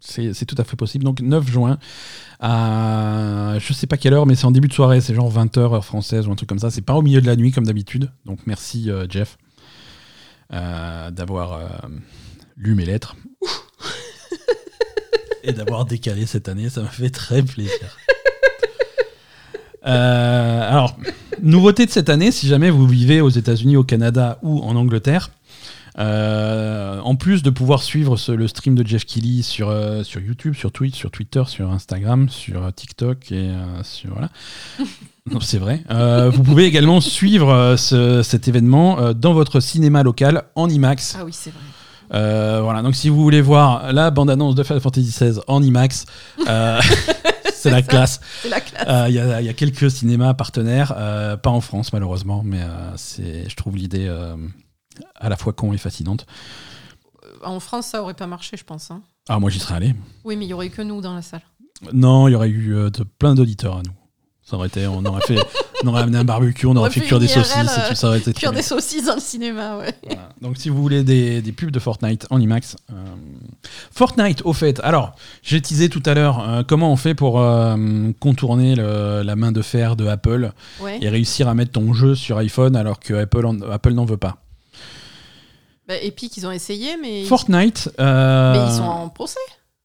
c'est 0.05 0.35
c'est 0.35 0.45
tout 0.45 0.57
à 0.59 0.65
fait 0.65 0.77
possible. 0.77 1.05
Donc 1.05 1.21
9 1.21 1.51
juin 1.51 1.79
à 2.41 3.55
je 3.59 3.73
sais 3.73 3.87
pas 3.87 3.97
quelle 3.97 4.13
heure, 4.13 4.27
mais 4.27 4.35
c'est 4.35 4.45
en 4.45 4.51
début 4.51 4.69
de 4.69 4.75
soirée, 4.75 5.01
c'est 5.01 5.15
genre 5.15 5.33
20h 5.33 5.59
heure 5.59 5.85
française 5.85 6.29
ou 6.29 6.33
un 6.33 6.35
truc 6.35 6.49
comme 6.49 6.59
ça. 6.59 6.71
C'est 6.71 6.83
pas 6.83 6.95
au 6.95 7.03
milieu 7.03 7.21
de 7.23 7.27
la 7.27 7.37
nuit 7.37 7.51
comme 7.53 7.65
d'habitude. 7.65 8.11
Donc 8.27 8.41
merci 8.47 8.91
euh, 8.91 9.07
Jeff 9.09 9.39
euh, 10.53 11.11
d'avoir 11.11 11.59
lu 12.57 12.75
mes 12.75 12.85
lettres 12.85 13.17
et 15.43 15.53
d'avoir 15.53 15.85
décalé 15.85 16.27
cette 16.27 16.49
année. 16.49 16.69
Ça 16.71 16.83
m'a 16.83 16.89
fait 16.89 17.11
très 17.11 17.43
plaisir. 17.43 17.99
Euh, 19.87 20.71
alors, 20.71 20.97
nouveauté 21.43 21.85
de 21.85 21.91
cette 21.91 22.09
année, 22.09 22.31
si 22.31 22.49
jamais 22.49 22.71
vous 22.71 22.87
vivez 22.87 23.21
aux 23.21 23.29
États-Unis, 23.29 23.77
au 23.77 23.85
Canada 23.85 24.39
ou 24.43 24.61
en 24.63 24.77
Angleterre, 24.77 25.31
euh, 25.99 26.99
en 27.01 27.15
plus 27.17 27.43
de 27.43 27.51
pouvoir 27.51 27.83
suivre 27.83 28.17
ce- 28.17 28.33
le 28.33 28.49
stream 28.49 28.75
de 28.75 28.87
Jeff 28.87 29.05
Kelly 29.05 29.43
sur, 29.43 29.69
euh, 29.69 30.03
sur 30.03 30.21
YouTube, 30.23 30.55
sur 30.55 30.73
Twitch, 30.73 30.97
sur 30.97 31.11
Twitter, 31.11 31.43
sur 31.47 31.71
Instagram, 31.71 32.29
sur 32.31 32.73
TikTok 32.73 33.31
et 33.31 33.51
euh, 33.51 33.83
sur 33.83 34.11
voilà. 34.13 34.31
Non, 35.31 35.41
c'est 35.41 35.57
vrai. 35.59 35.83
Euh, 35.91 36.29
vous 36.29 36.43
pouvez 36.43 36.65
également 36.67 37.01
suivre 37.01 37.49
euh, 37.51 37.77
ce- 37.79 38.23
cet 38.23 38.47
événement 38.47 38.99
euh, 39.01 39.13
dans 39.15 39.33
votre 39.33 39.59
cinéma 39.61 40.03
local 40.03 40.45
en 40.55 40.69
IMAX. 40.69 41.17
Ah 41.19 41.25
oui, 41.25 41.33
c'est 41.33 41.49
vrai. 41.51 41.61
Euh, 42.13 42.61
voilà. 42.63 42.83
Donc 42.83 42.95
si 42.95 43.09
vous 43.09 43.23
voulez 43.23 43.41
voir 43.41 43.93
la 43.93 44.11
bande-annonce 44.11 44.55
de 44.55 44.63
Final 44.63 44.81
Fantasy 44.81 45.09
XVI 45.11 45.41
en 45.47 45.63
IMAX, 45.63 46.05
euh, 46.49 46.81
c'est 47.55 47.71
la 47.71 47.83
classe. 47.83 48.21
La 48.49 48.61
classe. 48.61 48.85
Euh, 48.89 49.07
Il 49.09 49.15
y, 49.15 49.19
a- 49.19 49.41
il 49.41 49.47
y 49.47 49.49
a 49.49 49.55
quelques 49.55 49.91
cinémas 49.91 50.35
partenaires, 50.35 50.95
pas 51.43 51.51
en 51.51 51.61
France 51.61 51.93
malheureusement, 51.93 52.43
mais 52.45 52.61
c'est, 52.97 53.49
je 53.49 53.57
trouve 53.57 53.77
l'idée 53.77 54.09
à 55.17 55.29
la 55.29 55.37
fois 55.37 55.53
con 55.53 55.73
et 55.73 55.79
fascinante. 55.79 56.27
En 57.43 57.59
France, 57.61 57.87
ça 57.89 58.03
aurait 58.03 58.15
pas 58.15 58.27
marché, 58.27 58.57
je 58.57 58.65
pense. 58.65 58.91
hein. 58.91 59.03
Ah, 59.29 59.39
moi 59.39 59.51
j'y 59.51 59.59
serais 59.59 59.75
allé. 59.75 59.95
Oui, 60.25 60.37
mais 60.37 60.45
il 60.45 60.49
y 60.49 60.55
aurait 60.55 60.69
que 60.71 60.83
nous 60.83 61.01
dans 61.01 61.15
la 61.15 61.23
salle. 61.23 61.43
Non, 61.93 62.29
il 62.29 62.33
y 62.33 62.35
aurait 62.35 62.49
eu 62.51 62.69
de- 62.91 63.05
plein 63.05 63.35
d'auditeurs 63.35 63.79
à 63.79 63.83
nous. 63.83 63.93
Ça 64.47 64.57
aurait 64.57 64.69
été, 64.69 64.87
on 64.87 65.03
aurait 65.07 65.23
fait, 65.23 65.39
on 65.83 65.89
aurait 65.89 66.03
amené 66.03 66.19
un 66.19 66.25
barbecue, 66.25 66.67
on 66.67 66.77
aurait 66.77 66.91
fait 66.91 67.01
cuire 67.01 67.19
des 67.19 67.29
saucisses 67.29 67.79
et 67.79 67.89
tout 67.89 67.95
ça 67.95 68.09
aurait 68.09 68.19
été 68.19 68.33
très 68.35 68.41
Cuire 68.41 68.53
des 68.53 68.61
saucisses 68.61 69.07
dans 69.07 69.15
le 69.15 69.21
cinéma, 69.21 69.79
ouais. 69.79 69.95
Voilà. 70.05 70.29
Donc 70.43 70.59
si 70.59 70.69
vous 70.69 70.83
voulez 70.83 71.03
des, 71.03 71.41
des 71.41 71.53
pubs 71.53 71.71
de 71.71 71.79
Fortnite 71.79 72.27
en 72.29 72.39
IMAX. 72.39 72.77
euh, 72.93 72.95
Fortnite, 73.91 74.43
au 74.45 74.53
fait. 74.53 74.81
Alors, 74.81 75.15
j'ai 75.43 75.63
teasé 75.63 75.89
tout 75.89 76.03
à 76.05 76.13
l'heure 76.13 76.47
euh, 76.47 76.63
comment 76.63 76.93
on 76.93 76.97
fait 76.97 77.15
pour 77.15 77.41
euh, 77.41 77.75
contourner 78.21 78.75
le- 78.75 79.23
la 79.25 79.35
main 79.35 79.51
de 79.51 79.63
fer 79.63 79.97
de 79.97 80.07
Apple 80.07 80.53
ouais. 80.81 80.99
et 81.01 81.09
réussir 81.09 81.49
à 81.49 81.55
mettre 81.55 81.73
ton 81.73 81.95
jeu 81.95 82.15
sur 82.15 82.37
iPhone 82.37 82.77
alors 82.77 83.01
que 83.01 83.15
Apple, 83.15 83.47
en- 83.47 83.63
Apple 83.63 83.93
n'en 83.95 84.05
veut 84.05 84.19
pas? 84.19 84.37
Bah, 85.89 85.97
Epic, 86.03 86.37
ils 86.37 86.47
ont 86.47 86.51
essayé, 86.51 86.97
mais, 87.01 87.25
Fortnite, 87.25 87.91
euh, 87.99 88.53
mais 88.53 88.73
ils 88.73 88.77
sont 88.77 88.83
en 88.85 89.09
procès. 89.09 89.39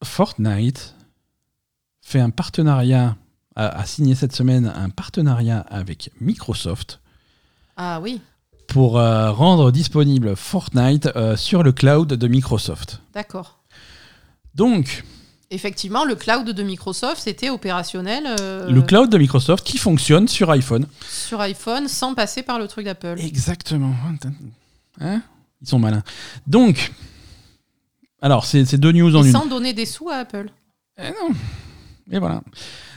Fortnite 0.03 0.95
fait 2.01 2.19
un 2.19 2.29
partenariat, 2.29 3.15
a, 3.59 3.79
a 3.81 3.85
signé 3.85 4.15
cette 4.15 4.35
semaine 4.35 4.71
un 4.75 4.89
partenariat 4.89 5.59
avec 5.69 6.11
Microsoft 6.21 6.99
Ah 7.77 7.99
oui, 8.01 8.21
pour 8.67 8.99
euh, 8.99 9.31
rendre 9.31 9.71
disponible 9.71 10.35
Fortnite 10.35 11.07
euh, 11.15 11.35
sur 11.35 11.63
le 11.63 11.71
cloud 11.71 12.07
de 12.13 12.27
Microsoft. 12.27 13.01
d'accord. 13.13 13.59
Donc, 14.55 15.03
Effectivement, 15.51 16.05
le 16.05 16.13
cloud 16.13 16.45
de 16.47 16.63
Microsoft, 16.63 17.21
c'était 17.23 17.49
opérationnel 17.49 18.23
euh, 18.39 18.69
le 18.69 18.81
cloud 18.83 19.09
de 19.09 19.17
Microsoft 19.17 19.65
qui 19.65 19.79
fonctionne 19.79 20.27
sur 20.27 20.51
iPhone. 20.51 20.85
sur 21.09 21.41
iPhone 21.41 21.87
sans 21.87 22.13
passer 22.13 22.43
par 22.43 22.59
le 22.59 22.67
truc 22.67 22.85
d'Apple. 22.85 23.15
Exactement. 23.19 23.95
Hein? 25.01 25.23
Ils 25.63 25.67
sont 25.67 25.79
malins. 25.79 26.03
Donc, 26.45 26.91
alors, 28.21 28.45
c'est 28.45 28.77
deux 28.77 28.91
news 28.91 29.15
en 29.15 29.23
une. 29.23 29.31
sans 29.31 29.47
donner 29.47 29.73
des 29.73 29.87
sous 29.87 30.09
à 30.09 30.17
Apple. 30.17 30.51
Eh 30.99 31.09
non. 31.09 31.33
Et 32.11 32.19
voilà. 32.19 32.41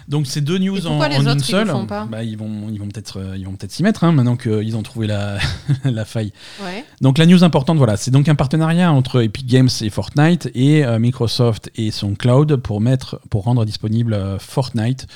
Donc 0.08 0.26
c'est 0.26 0.40
deux 0.40 0.58
news 0.58 0.86
en, 0.86 1.06
les 1.08 1.16
une 1.16 1.28
ils 1.28 1.44
seule. 1.44 1.68
pas 1.86 2.06
bah, 2.06 2.22
ils 2.22 2.36
vont 2.36 2.68
ils 2.70 2.78
vont 2.78 2.88
peut-être 2.88 3.20
euh, 3.20 3.36
ils 3.36 3.44
vont 3.44 3.52
peut-être 3.52 3.72
s'y 3.72 3.82
mettre 3.82 4.04
hein, 4.04 4.12
maintenant 4.12 4.36
qu'ils 4.36 4.76
ont 4.76 4.82
trouvé 4.82 5.06
la, 5.06 5.38
la 5.84 6.04
faille. 6.04 6.32
Ouais. 6.62 6.84
Donc 7.00 7.18
la 7.18 7.26
news 7.26 7.44
importante 7.44 7.78
voilà, 7.78 7.96
c'est 7.96 8.10
donc 8.10 8.28
un 8.28 8.34
partenariat 8.34 8.92
entre 8.92 9.22
Epic 9.22 9.46
Games 9.46 9.68
et 9.80 9.90
Fortnite 9.90 10.50
et 10.54 10.84
euh, 10.84 10.98
Microsoft 10.98 11.70
et 11.76 11.90
son 11.90 12.14
cloud 12.14 12.56
pour 12.56 12.80
mettre 12.80 13.20
pour 13.30 13.44
rendre 13.44 13.64
disponible 13.64 14.14
euh, 14.14 14.38
Fortnite 14.38 15.06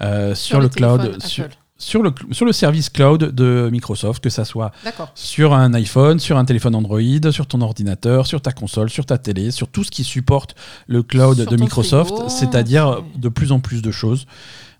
euh, 0.00 0.34
sur, 0.34 0.60
le, 0.60 0.68
cloud 0.68 1.22
sur. 1.22 1.48
Sur 1.76 2.02
le 2.02 2.12
sur 2.30 2.46
le 2.46 2.52
service 2.52 2.88
cloud 2.88 3.32
de 3.34 3.68
Microsoft 3.72 4.22
que 4.22 4.30
ça 4.30 4.44
soit 4.44 4.70
sur 5.14 5.52
un 5.54 5.74
iPhone, 5.74 6.20
sur 6.20 6.38
un 6.38 6.44
téléphone 6.44 6.74
Android, 6.76 7.00
sur 7.32 7.46
ton 7.46 7.60
ordinateur, 7.60 8.26
sur 8.26 8.40
ta 8.40 8.52
console, 8.52 8.90
sur 8.90 9.06
ta 9.06 9.18
télé, 9.18 9.50
sur 9.50 9.68
tout 9.68 9.82
ce 9.84 9.90
qui 9.90 10.04
supporte 10.04 10.54
le 10.86 11.02
cloud 11.02 11.36
Sur 11.40 11.50
de 11.50 11.56
Microsoft, 11.56 12.14
c'est-à-dire 12.28 13.00
c'est- 13.14 13.20
de 13.20 13.28
plus 13.28 13.50
en 13.52 13.58
plus 13.60 13.82
de 13.82 13.90
choses. 13.90 14.26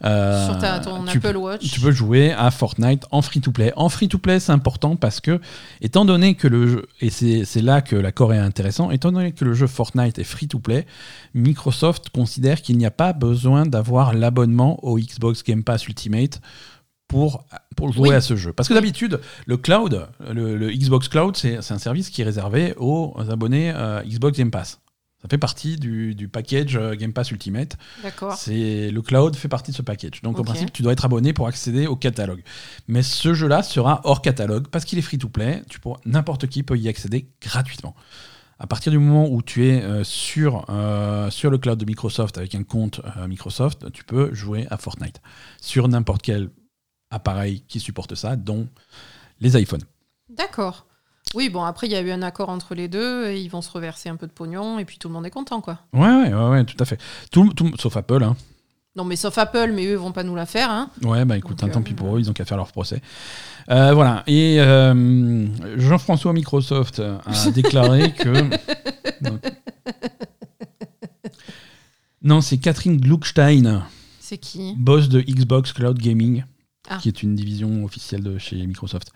Euh, 0.05 0.47
Sur 0.51 0.59
ta, 0.59 0.80
ton 0.80 1.03
tu, 1.07 1.16
Apple 1.18 1.36
Watch. 1.36 1.62
tu 1.72 1.80
peux 1.80 1.90
jouer 1.92 2.32
à 2.32 2.51
Fortnite 2.51 3.05
en 3.11 3.22
free-to-play. 3.22 3.72
En 3.76 3.88
free-to-play, 3.88 4.38
c'est 4.38 4.53
important 4.53 4.97
parce 4.97 5.20
que, 5.20 5.40
étant 5.80 6.05
donné 6.05 6.34
que 6.34 6.47
le 6.47 6.66
jeu, 6.68 6.86
et 7.01 7.09
c'est 7.11 7.62
là 7.62 7.80
que 7.80 7.97
l'accord 7.97 8.34
est 8.34 8.38
intéressant, 8.38 8.90
étant 8.90 9.12
donné 9.12 9.32
que 9.32 9.45
le 9.47 9.55
jeu 9.55 9.66
Fortnite 9.66 10.18
est 10.18 10.24
free-to-play, 10.24 10.84
Microsoft 11.34 12.11
considère 12.11 12.61
qu'il 12.61 12.76
n'y 12.76 12.84
a 12.86 12.90
pas 12.90 13.12
besoin 13.14 13.64
d'avoir 13.66 14.12
l'abonnement 14.12 14.84
au 14.84 14.99
Xbox 14.99 15.42
Game 15.42 15.64
Pass 15.64 15.86
Ultimate 15.88 16.40
pour, 17.09 17.44
pour 17.76 17.92
jouer 17.92 18.11
Oui. 18.11 18.14
à 18.14 18.20
ce 18.20 18.34
jeu. 18.36 18.52
Parce 18.52 18.68
que 18.68 18.74
d'habitude, 18.74 19.20
le 19.46 19.57
cloud, 19.57 20.09
le, 20.32 20.57
le 20.57 20.70
Xbox 20.72 21.09
Cloud, 21.09 21.36
c'est 21.36 21.57
un 21.70 21.78
service 21.78 22.11
qui 22.11 22.22
est 22.22 22.24
réservé 22.24 22.74
aux 22.78 23.14
abonnés 23.30 23.72
euh, 23.74 24.02
Xbox 24.02 24.38
Game 24.38 24.50
Pass. 24.50 24.80
Ça 25.22 25.28
fait 25.28 25.38
partie 25.38 25.76
du, 25.76 26.14
du 26.14 26.28
package 26.28 26.76
euh, 26.76 26.94
Game 26.96 27.14
Pass 27.14 27.30
Ultimate. 27.30 27.78
D'accord. 28.02 28.36
Le 28.46 29.00
cloud 29.00 29.34
fait 29.36 29.48
partie 29.48 29.70
de 29.70 29.76
ce 29.76 29.80
package. 29.82 30.20
Donc 30.22 30.38
en 30.38 30.44
principe, 30.44 30.70
tu 30.72 30.82
dois 30.82 30.92
être 30.92 31.05
abonné 31.07 31.32
pour 31.32 31.46
accéder 31.46 31.86
au 31.86 31.96
catalogue. 31.96 32.42
Mais 32.88 33.02
ce 33.02 33.32
jeu-là 33.32 33.62
sera 33.62 34.02
hors 34.05 34.20
catalogue 34.20 34.68
parce 34.68 34.84
qu'il 34.84 34.98
est 34.98 35.02
free 35.02 35.16
to 35.16 35.28
play. 35.30 35.62
Tu 35.70 35.80
pourras 35.80 35.98
n'importe 36.05 36.46
qui 36.48 36.62
peut 36.62 36.76
y 36.76 36.88
accéder 36.88 37.30
gratuitement. 37.40 37.94
À 38.59 38.66
partir 38.66 38.92
du 38.92 38.98
moment 38.98 39.26
où 39.30 39.40
tu 39.42 39.66
es 39.66 39.82
euh, 39.82 40.05
sur, 40.05 40.66
euh, 40.68 41.30
sur 41.30 41.50
le 41.50 41.57
cloud 41.59 41.78
de 41.78 41.84
Microsoft 41.86 42.36
avec 42.38 42.55
un 42.55 42.62
compte 42.62 43.00
Microsoft, 43.26 43.90
tu 43.92 44.05
peux 44.05 44.32
jouer 44.34 44.66
à 44.70 44.76
Fortnite 44.76 45.20
sur 45.61 45.88
n'importe 45.88 46.20
quel 46.22 46.50
appareil 47.14 47.62
qui 47.68 47.80
supporte 47.80 48.14
ça, 48.14 48.36
dont 48.36 48.68
les 49.40 49.60
iPhones. 49.60 49.82
D'accord. 50.28 50.86
Oui, 51.34 51.48
bon, 51.48 51.62
après, 51.64 51.86
il 51.86 51.92
y 51.92 51.96
a 51.96 52.00
eu 52.00 52.10
un 52.10 52.22
accord 52.22 52.48
entre 52.48 52.74
les 52.74 52.86
deux 52.88 53.26
et 53.28 53.40
ils 53.40 53.48
vont 53.48 53.62
se 53.62 53.70
reverser 53.70 54.08
un 54.08 54.16
peu 54.16 54.26
de 54.26 54.32
pognon 54.32 54.78
et 54.78 54.84
puis 54.84 54.98
tout 54.98 55.08
le 55.08 55.14
monde 55.14 55.26
est 55.26 55.30
content, 55.30 55.60
quoi. 55.60 55.80
Ouais, 55.92 56.00
ouais, 56.02 56.32
ouais, 56.34 56.48
ouais, 56.50 56.64
tout 56.64 56.76
à 56.78 56.84
fait. 56.84 57.00
Tout, 57.30 57.52
tout- 57.54 57.72
sauf 57.78 57.96
Apple. 57.96 58.22
Hein. 58.22 58.36
Non, 58.96 59.04
mais 59.04 59.16
sauf 59.16 59.36
Apple, 59.38 59.72
mais 59.74 59.86
eux, 59.86 59.92
ils 59.92 59.96
vont 59.98 60.12
pas 60.12 60.22
nous 60.22 60.36
la 60.36 60.46
faire, 60.46 60.70
hein. 60.70 60.90
Ouais, 61.02 61.24
bah 61.24 61.36
écoute, 61.36 61.58
Donc, 61.58 61.68
hein, 61.70 61.72
tant 61.72 61.80
euh, 61.80 61.82
pis 61.82 61.94
pour 61.94 62.14
eux, 62.16 62.20
ils 62.20 62.30
ont 62.30 62.32
qu'à 62.32 62.44
faire 62.44 62.56
leur 62.56 62.70
procès. 62.70 63.02
Euh, 63.70 63.92
voilà. 63.92 64.22
Et 64.28 64.60
euh, 64.60 65.46
Jean-François 65.76 66.32
Microsoft 66.32 67.00
a 67.00 67.50
déclaré 67.50 68.12
que. 68.12 68.28
Non, 69.28 69.40
Non, 72.22 72.40
c'est 72.40 72.56
Catherine 72.58 72.96
Gluckstein, 72.98 73.82
C'est 74.20 74.38
qui? 74.38 74.74
Boss 74.78 75.08
de 75.08 75.20
Xbox 75.20 75.72
Cloud 75.72 75.98
Gaming, 75.98 76.44
Ah. 76.89 76.99
qui 77.01 77.09
est 77.09 77.22
une 77.22 77.35
division 77.35 77.82
officielle 77.82 78.22
de 78.22 78.37
chez 78.37 78.57
Microsoft. 78.66 79.11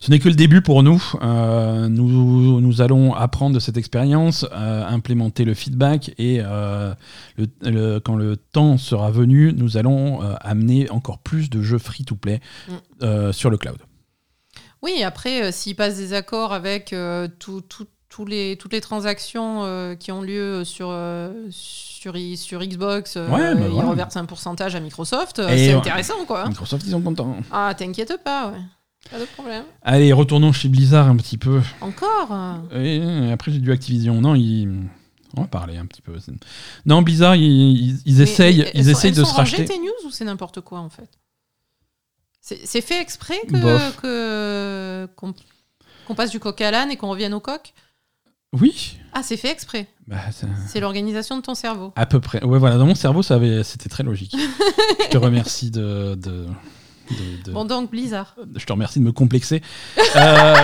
Ce 0.00 0.10
n'est 0.10 0.18
que 0.18 0.28
le 0.28 0.34
début 0.34 0.62
pour 0.62 0.82
nous. 0.82 1.00
Euh, 1.22 1.88
nous. 1.88 2.60
Nous 2.60 2.80
allons 2.80 3.14
apprendre 3.14 3.54
de 3.54 3.60
cette 3.60 3.76
expérience, 3.76 4.44
euh, 4.52 4.84
implémenter 4.84 5.44
le 5.44 5.54
feedback 5.54 6.12
et 6.18 6.40
euh, 6.42 6.92
le- 7.36 7.46
le- 7.70 8.00
quand 8.00 8.16
le 8.16 8.36
temps 8.36 8.78
sera 8.78 9.12
venu, 9.12 9.52
nous 9.56 9.76
allons 9.76 10.20
amener 10.40 10.90
encore 10.90 11.18
plus 11.20 11.50
de 11.50 11.62
jeux 11.62 11.78
free-to-play 11.78 12.40
Mm. 12.68 13.30
sur 13.32 13.48
le 13.50 13.58
cloud. 13.58 13.78
Oui, 14.82 15.02
après, 15.04 15.52
s'ils 15.52 15.76
passent 15.76 15.96
des 15.96 16.12
accords 16.14 16.52
avec 16.52 16.94
tout- 17.38 17.60
tout- 17.62 17.86
tous 18.14 18.24
les, 18.26 18.56
toutes 18.56 18.72
les 18.72 18.80
transactions 18.80 19.64
euh, 19.64 19.96
qui 19.96 20.12
ont 20.12 20.22
lieu 20.22 20.62
sur, 20.64 20.86
euh, 20.88 21.32
sur, 21.50 22.14
Xbox, 22.14 23.16
euh, 23.16 23.26
Ouais, 23.28 23.56
bah 23.56 23.66
ils 23.66 23.80
reversent 23.82 24.16
un 24.16 24.24
pourcentage 24.24 24.76
à 24.76 24.80
Microsoft, 24.80 25.42
c'est 25.48 25.72
intéressant, 25.72 26.24
quoi. 26.24 26.48
Microsoft, 26.48 26.86
ils 26.86 26.92
sont 26.92 27.00
contents. 27.02 27.36
Ah, 27.50 27.74
t'inquiète 27.76 28.22
pas, 28.22 28.50
ouais. 28.52 28.60
Pas 29.10 29.18
de 29.18 29.24
problème. 29.24 29.64
Allez, 29.82 30.12
retournons 30.12 30.52
chez 30.52 30.68
Blizzard 30.68 31.08
un 31.08 31.16
petit 31.16 31.38
peu. 31.38 31.60
Encore 31.80 32.28
Et 32.72 33.32
après, 33.32 33.50
j'ai 33.50 33.58
du 33.58 33.72
Activision. 33.72 34.20
Non, 34.20 34.36
ils- 34.36 34.88
On 35.36 35.40
va 35.40 35.48
parler 35.48 35.76
un 35.76 35.86
petit 35.86 36.00
peu. 36.00 36.12
Non, 36.86 37.02
Blizzard, 37.02 37.34
ils, 37.34 37.98
ils- 38.06 38.14
Mais- 38.16 38.22
essayent, 38.22 38.58
mais 38.58 38.70
elles 38.74 38.80
ils 38.80 38.84
sont- 38.84 38.90
essayent 38.92 39.10
elles 39.10 39.16
de 39.16 39.24
se 39.24 39.34
racheter. 39.34 39.64
tes 39.64 39.78
news 39.78 40.06
ou 40.06 40.10
c'est 40.12 40.24
n'importe 40.24 40.60
quoi 40.60 40.78
en 40.78 40.88
fait? 40.88 41.08
C'est 42.40 42.80
fait 42.80 43.00
exprès 43.00 43.40
que 43.48 43.56
Bof. 43.60 43.96
que- 44.00 45.08
qu'on 45.16 45.34
qu'on 46.06 46.14
passe 46.14 46.30
du 46.30 46.38
coq 46.38 46.60
à 46.60 46.70
l'âne 46.70 46.90
et 46.92 46.96
qu'on 46.96 47.08
revienne 47.08 47.32
au 47.34 47.40
coq? 47.40 47.72
Oui. 48.60 48.96
Ah, 49.12 49.22
c'est 49.22 49.36
fait 49.36 49.50
exprès. 49.50 49.86
Bah, 50.08 50.16
ça- 50.32 50.46
C'est 50.68 50.80
l'organisation 50.80 51.36
de 51.36 51.42
ton 51.42 51.54
cerveau. 51.54 51.92
À 51.96 52.06
peu 52.06 52.20
près. 52.20 52.42
Ouais, 52.44 52.58
voilà, 52.58 52.76
dans 52.78 52.86
mon 52.86 52.94
cerveau, 52.94 53.22
ça 53.22 53.34
avait, 53.34 53.62
c'était 53.64 53.88
très 53.88 54.02
logique. 54.02 54.34
je 55.04 55.08
te 55.08 55.16
remercie 55.18 55.70
de. 55.70 56.14
de, 56.14 56.46
de- 57.10 57.44
de- 57.46 57.52
Bon, 57.52 57.64
donc 57.64 57.90
Blizzard. 57.90 58.34
Je 58.56 58.64
te 58.64 58.72
remercie 58.72 58.98
de 59.00 59.04
me 59.04 59.12
complexer. 59.12 59.60
Euh, 60.16 60.54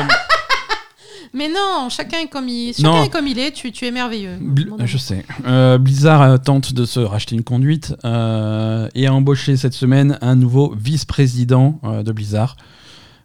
Mais 1.32 1.48
non, 1.48 1.88
chacun 1.90 2.18
est 2.20 2.26
comme 2.28 2.48
il, 2.48 2.68
Non. 2.82 2.92
chacun 2.94 3.02
est, 3.04 3.08
comme 3.10 3.26
il 3.28 3.38
est, 3.38 3.52
tu, 3.52 3.70
tu 3.72 3.86
es 3.86 3.90
merveilleux. 3.92 4.36
Bl- 4.40 4.68
Mon 4.68 4.74
amour. 4.76 4.86
je 4.86 4.98
sais. 4.98 5.24
Euh, 5.46 5.78
Blizzard 5.78 6.22
euh, 6.22 6.36
tente 6.38 6.72
de 6.72 6.84
se 6.84 6.98
racheter 7.00 7.36
une 7.36 7.44
conduite 7.44 7.94
euh, 8.04 8.88
et 8.96 9.06
a 9.06 9.14
embauché 9.14 9.56
cette 9.56 9.74
semaine 9.74 10.18
un 10.22 10.34
nouveau 10.34 10.74
vice-président 10.76 11.78
euh, 11.84 12.02
de 12.02 12.10
Blizzard, 12.12 12.56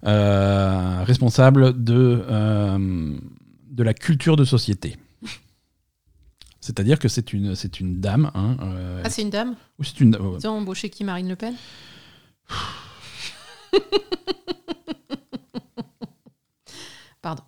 euh, 0.06 1.04
responsable 1.04 1.84
de, 1.84 2.24
euh, 2.30 3.14
de 3.76 3.84
la 3.84 3.94
culture 3.94 4.36
de 4.38 4.46
société. 4.46 4.98
C'est-à-dire 6.62 6.98
que 6.98 7.08
c'est 7.10 7.32
une, 7.34 7.54
c'est 7.56 7.80
une 7.80 8.00
dame. 8.00 8.32
Hein, 8.34 8.58
euh, 8.62 9.02
Ah, 9.06 9.10
c'est 9.10 9.22
une 9.22 9.30
dame 9.30 9.56
ou 9.78 9.84
c'est 9.84 10.00
une, 10.00 10.16
euh, 10.16 10.40
Ils 10.42 10.48
ont 10.48 10.58
embauché 10.58 10.90
qui 10.90 11.04
Marine 11.04 11.30
Le 11.30 11.36
Pen 11.36 11.54
Pardon. 17.22 17.44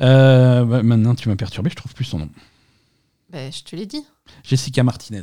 euh, 0.00 0.64
bah, 0.64 0.82
maintenant, 0.82 1.14
tu 1.14 1.28
m'as 1.28 1.36
perturbé, 1.36 1.70
je 1.70 1.76
trouve 1.76 1.94
plus 1.94 2.04
son 2.04 2.18
nom. 2.18 2.28
Ben, 3.30 3.50
je 3.52 3.62
te 3.62 3.74
l'ai 3.74 3.86
dit. 3.86 4.04
Jessica 4.44 4.82
Martinez. 4.82 5.22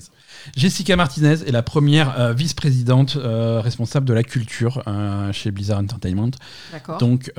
Jessica 0.55 0.95
Martinez 0.95 1.43
est 1.45 1.51
la 1.51 1.63
première 1.63 2.19
euh, 2.19 2.33
vice-présidente 2.33 3.15
euh, 3.17 3.61
responsable 3.61 4.05
de 4.05 4.13
la 4.13 4.23
culture 4.23 4.83
euh, 4.87 5.31
chez 5.31 5.51
Blizzard 5.51 5.79
Entertainment. 5.79 6.31
D'accord. 6.71 6.97
Donc, 6.97 7.31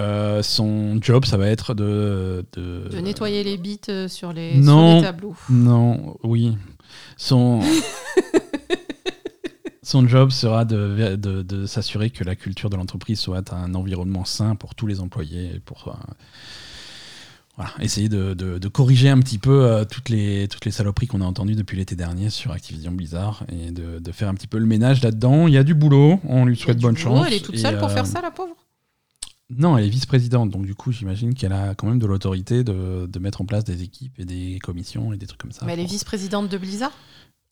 son 0.42 0.98
job, 1.00 1.24
ça 1.24 1.36
va 1.36 1.48
être 1.48 1.74
de. 1.74 2.44
De, 2.52 2.88
De 2.90 2.98
nettoyer 3.00 3.44
les 3.44 3.56
bits 3.56 3.80
sur 4.08 4.32
les, 4.32 4.54
Non. 4.56 4.90
sur 4.90 4.96
les 4.96 5.02
tableaux. 5.02 5.36
Non, 5.50 6.16
oui. 6.22 6.56
Son. 7.16 7.60
Son 9.82 10.08
job 10.08 10.30
sera 10.32 10.64
de, 10.64 11.14
de, 11.14 11.42
de 11.42 11.64
s'assurer 11.64 12.10
que 12.10 12.24
la 12.24 12.34
culture 12.34 12.70
de 12.70 12.76
l'entreprise 12.76 13.20
soit 13.20 13.52
un 13.52 13.72
environnement 13.76 14.24
sain 14.24 14.56
pour 14.56 14.74
tous 14.74 14.88
les 14.88 14.98
employés, 14.98 15.54
et 15.54 15.60
pour 15.60 15.96
voilà, 17.56 17.72
essayer 17.80 18.08
de, 18.08 18.34
de- 18.34 18.58
de 18.58 18.68
corriger 18.68 19.08
un 19.08 19.18
petit 19.18 19.38
peu 19.38 19.64
euh, 19.64 19.84
toutes, 19.84 20.08
les, 20.10 20.46
toutes 20.48 20.64
les 20.66 20.70
saloperies 20.70 21.06
qu'on 21.06 21.22
a 21.22 21.24
entendues 21.24 21.54
depuis 21.54 21.76
l'été 21.76 21.96
dernier 21.96 22.30
sur 22.30 22.52
Activision 22.52 22.92
Blizzard 22.92 23.44
et 23.48 23.70
de, 23.70 23.98
de 23.98 24.12
faire 24.12 24.28
un 24.28 24.34
petit 24.34 24.46
peu 24.46 24.58
le 24.58 24.66
ménage 24.66 25.02
là-dedans. 25.02 25.46
Il 25.46 25.54
y 25.54 25.58
a 25.58 25.64
du 25.64 25.74
boulot, 25.74 26.20
on 26.24 26.44
lui 26.44 26.56
souhaite 26.56 26.78
bonne 26.80 26.94
boulot, 26.94 27.16
chance. 27.16 27.26
Elle 27.28 27.34
est 27.34 27.44
toute 27.44 27.54
et, 27.54 27.58
seule 27.58 27.78
pour 27.78 27.88
euh, 27.88 27.94
faire 27.94 28.06
ça, 28.06 28.20
la 28.20 28.30
pauvre? 28.30 28.54
Non, 29.48 29.78
elle 29.78 29.84
est 29.84 29.88
vice-présidente, 29.88 30.50
donc 30.50 30.66
du 30.66 30.74
coup 30.74 30.90
j'imagine 30.90 31.32
qu'elle 31.32 31.52
a 31.52 31.74
quand 31.76 31.86
même 31.86 32.00
de 32.00 32.06
l'autorité 32.06 32.64
de, 32.64 33.06
de 33.06 33.18
mettre 33.20 33.40
en 33.40 33.44
place 33.44 33.62
des 33.62 33.82
équipes 33.82 34.18
et 34.18 34.24
des 34.24 34.58
commissions 34.60 35.12
et 35.12 35.16
des 35.18 35.26
trucs 35.26 35.40
comme 35.40 35.52
ça. 35.52 35.64
Mais 35.64 35.74
elle 35.74 35.80
est 35.80 35.84
vice-présidente 35.84 36.48
de 36.48 36.58
Blizzard? 36.58 36.90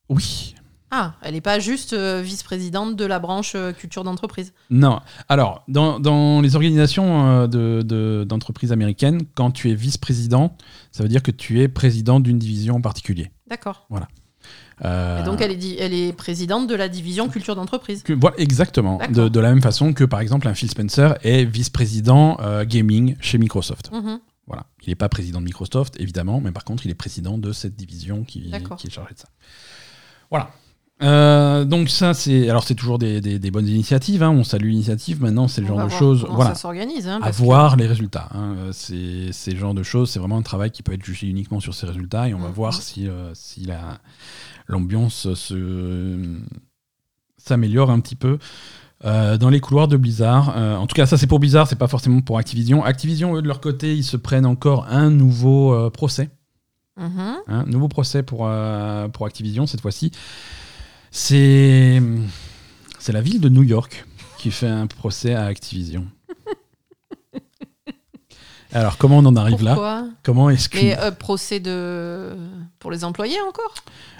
Oui, 0.09 0.57
Ah, 0.97 1.15
elle 1.23 1.35
n'est 1.35 1.41
pas 1.41 1.59
juste 1.59 1.93
euh, 1.93 2.23
vice-présidente 2.23 2.95
de 2.95 3.05
la 3.05 3.19
branche 3.19 3.55
euh, 3.57 3.73
culture 3.73 4.05
d'entreprise. 4.05 4.53
Non. 4.71 5.01
Alors, 5.29 5.65
dans, 5.67 5.99
dans 5.99 6.41
les 6.41 6.55
organisations 6.55 7.27
euh, 7.27 7.47
de- 7.49 7.83
de- 7.83 8.25
d'entreprises 8.29 8.71
américaines, 8.71 9.23
quand 9.35 9.51
tu 9.51 9.71
es 9.71 9.75
vice-président, 9.75 10.57
ça 10.93 11.03
veut 11.03 11.09
dire 11.09 11.23
que 11.23 11.33
tu 11.33 11.61
es 11.63 11.67
président 11.69 12.21
d'une 12.21 12.39
division 12.39 12.77
en 12.77 12.81
particulier. 12.81 13.33
D'accord. 13.49 13.89
Euh, 14.85 15.21
Et 15.21 15.25
donc, 15.25 15.41
elle 15.41 15.51
est, 15.51 15.57
di- 15.57 15.77
elle 15.81 15.95
est 15.95 16.13
présidente 16.13 16.69
de 16.69 16.75
la 16.77 16.89
division 16.89 17.29
culture 17.29 17.57
d'entreprise. 17.57 18.05
voilà, 18.21 18.37
exactement. 18.39 19.01
De, 19.11 19.29
de 19.29 19.41
la 19.41 19.49
même 19.51 19.63
façon 19.63 19.93
que, 19.95 20.05
par 20.05 20.21
exemple, 20.21 20.47
un 20.47 20.55
Phil 20.55 20.71
Spencer 20.71 21.17
est 21.23 21.45
vice-président 21.45 22.39
gaming 22.65 23.17
chez 23.21 23.39
Microsoft. 23.39 23.91
Mhm. 23.93 24.21
Voilà. 24.47 24.67
Il 24.85 24.91
n'est 24.91 24.95
pas 24.97 25.09
président 25.09 25.41
de 25.41 25.45
Microsoft, 25.47 25.95
évidemment, 25.99 26.41
mais 26.41 26.53
par 26.53 26.65
contre, 26.65 26.85
il 26.87 26.91
est 26.91 26.95
président 26.95 27.37
de 27.39 27.53
cette 27.53 27.75
division 27.77 28.23
qui 28.25 28.51
est 28.53 28.91
chargée 28.91 29.15
de 29.15 29.19
ça. 29.21 29.29
Voilà. 30.31 30.51
Euh, 31.03 31.65
donc 31.65 31.89
ça, 31.91 32.15
c'est 32.15 32.49
alors 32.49 32.63
c'est 32.63 32.77
toujours 32.77 32.99
des, 32.99 33.21
des- 33.21 33.39
des 33.41 33.51
bonnes 33.51 33.67
initiatives. 33.67 34.23
hein. 34.23 34.31
On 34.31 34.45
salue 34.45 34.69
l'initiative. 34.69 35.21
Maintenant, 35.21 35.49
c'est 35.49 35.61
le 35.61 35.67
genre 35.67 35.85
de 35.85 35.89
choses. 35.91 36.25
Voilà. 36.31 36.55
ça 36.55 36.61
s'organise. 36.63 37.09
hein, 37.09 37.19
à 37.23 37.31
que- 37.31 37.37
voir 37.37 37.77
les 37.77 37.87
résultats. 37.87 38.29
hein. 38.33 38.55
Euh, 38.59 38.71
C'est 39.33 39.51
le 39.53 39.59
genre 39.59 39.75
de 39.75 39.83
choses, 39.83 40.11
c'est 40.11 40.19
vraiment 40.21 40.39
un 40.39 40.43
travail 40.43 40.71
qui 40.71 40.83
peut 40.83 40.93
être 40.93 41.05
jugé 41.05 41.27
uniquement 41.27 41.59
sur 41.61 41.75
ces 41.75 41.87
résultats 41.87 42.29
et 42.29 42.35
on 42.35 42.39
va 42.39 42.49
Mhm. 42.49 42.55
voir 42.55 42.73
si, 42.75 43.09
euh, 43.09 43.31
si 43.35 43.65
la- 43.65 43.99
l'ambiance 44.69 45.35
se- 45.35 46.39
s'améliore 47.37 47.91
un 47.91 48.01
petit 48.01 48.17
peu. 48.17 48.39
euh, 49.05 49.37
dans 49.37 49.51
les 49.51 49.61
couloirs 49.61 49.87
de 49.89 49.99
Blizzard. 49.99 50.55
Euh, 50.57 50.77
en 50.77 50.87
tout 50.87 50.95
cas, 50.95 51.05
ça 51.05 51.19
c'est 51.19 51.27
pour 51.27 51.39
Blizzard, 51.39 51.67
c'est 51.69 51.77
pas 51.77 51.89
forcément 51.89 52.23
pour 52.23 52.39
Activision. 52.39 52.83
Activision, 52.85 53.37
eux, 53.37 53.43
de 53.43 53.49
leur 53.49 53.61
côté, 53.61 53.95
ils 53.95 54.05
se 54.05 54.17
prennent 54.17 54.47
encore 54.47 54.87
un 54.89 55.11
nouveau 55.11 55.75
euh, 55.75 55.91
procès. 55.91 56.31
Mhm. 56.97 57.35
Un 57.49 57.65
nouveau 57.65 57.89
procès 57.89 58.23
pour, 58.23 58.49
pour 59.13 59.27
Activision 59.27 59.67
cette 59.67 59.83
fois-ci. 59.83 60.11
C'est 61.17 62.03
c'est 62.99 63.13
la 63.13 63.21
ville 63.21 63.41
de 63.41 63.49
New 63.49 63.63
York 63.63 64.05
qui 64.37 64.51
fait 64.51 64.67
un 64.67 64.89
procès 64.89 65.33
à 65.33 65.45
Activision. 65.45 66.09
Alors, 68.73 68.99
comment 68.99 69.19
on 69.19 69.27
en 69.27 69.37
arrive 69.37 69.63
là? 69.63 70.09
Comment 70.25 70.51
est-ce 70.51 70.69
que. 70.69 70.77
Mais 70.77 70.99
euh, 70.99 71.13
procès 71.13 71.61
de... 71.61 72.37
pour 72.81 72.91
les 72.91 73.05
employés 73.05 73.41
encore? 73.49 73.75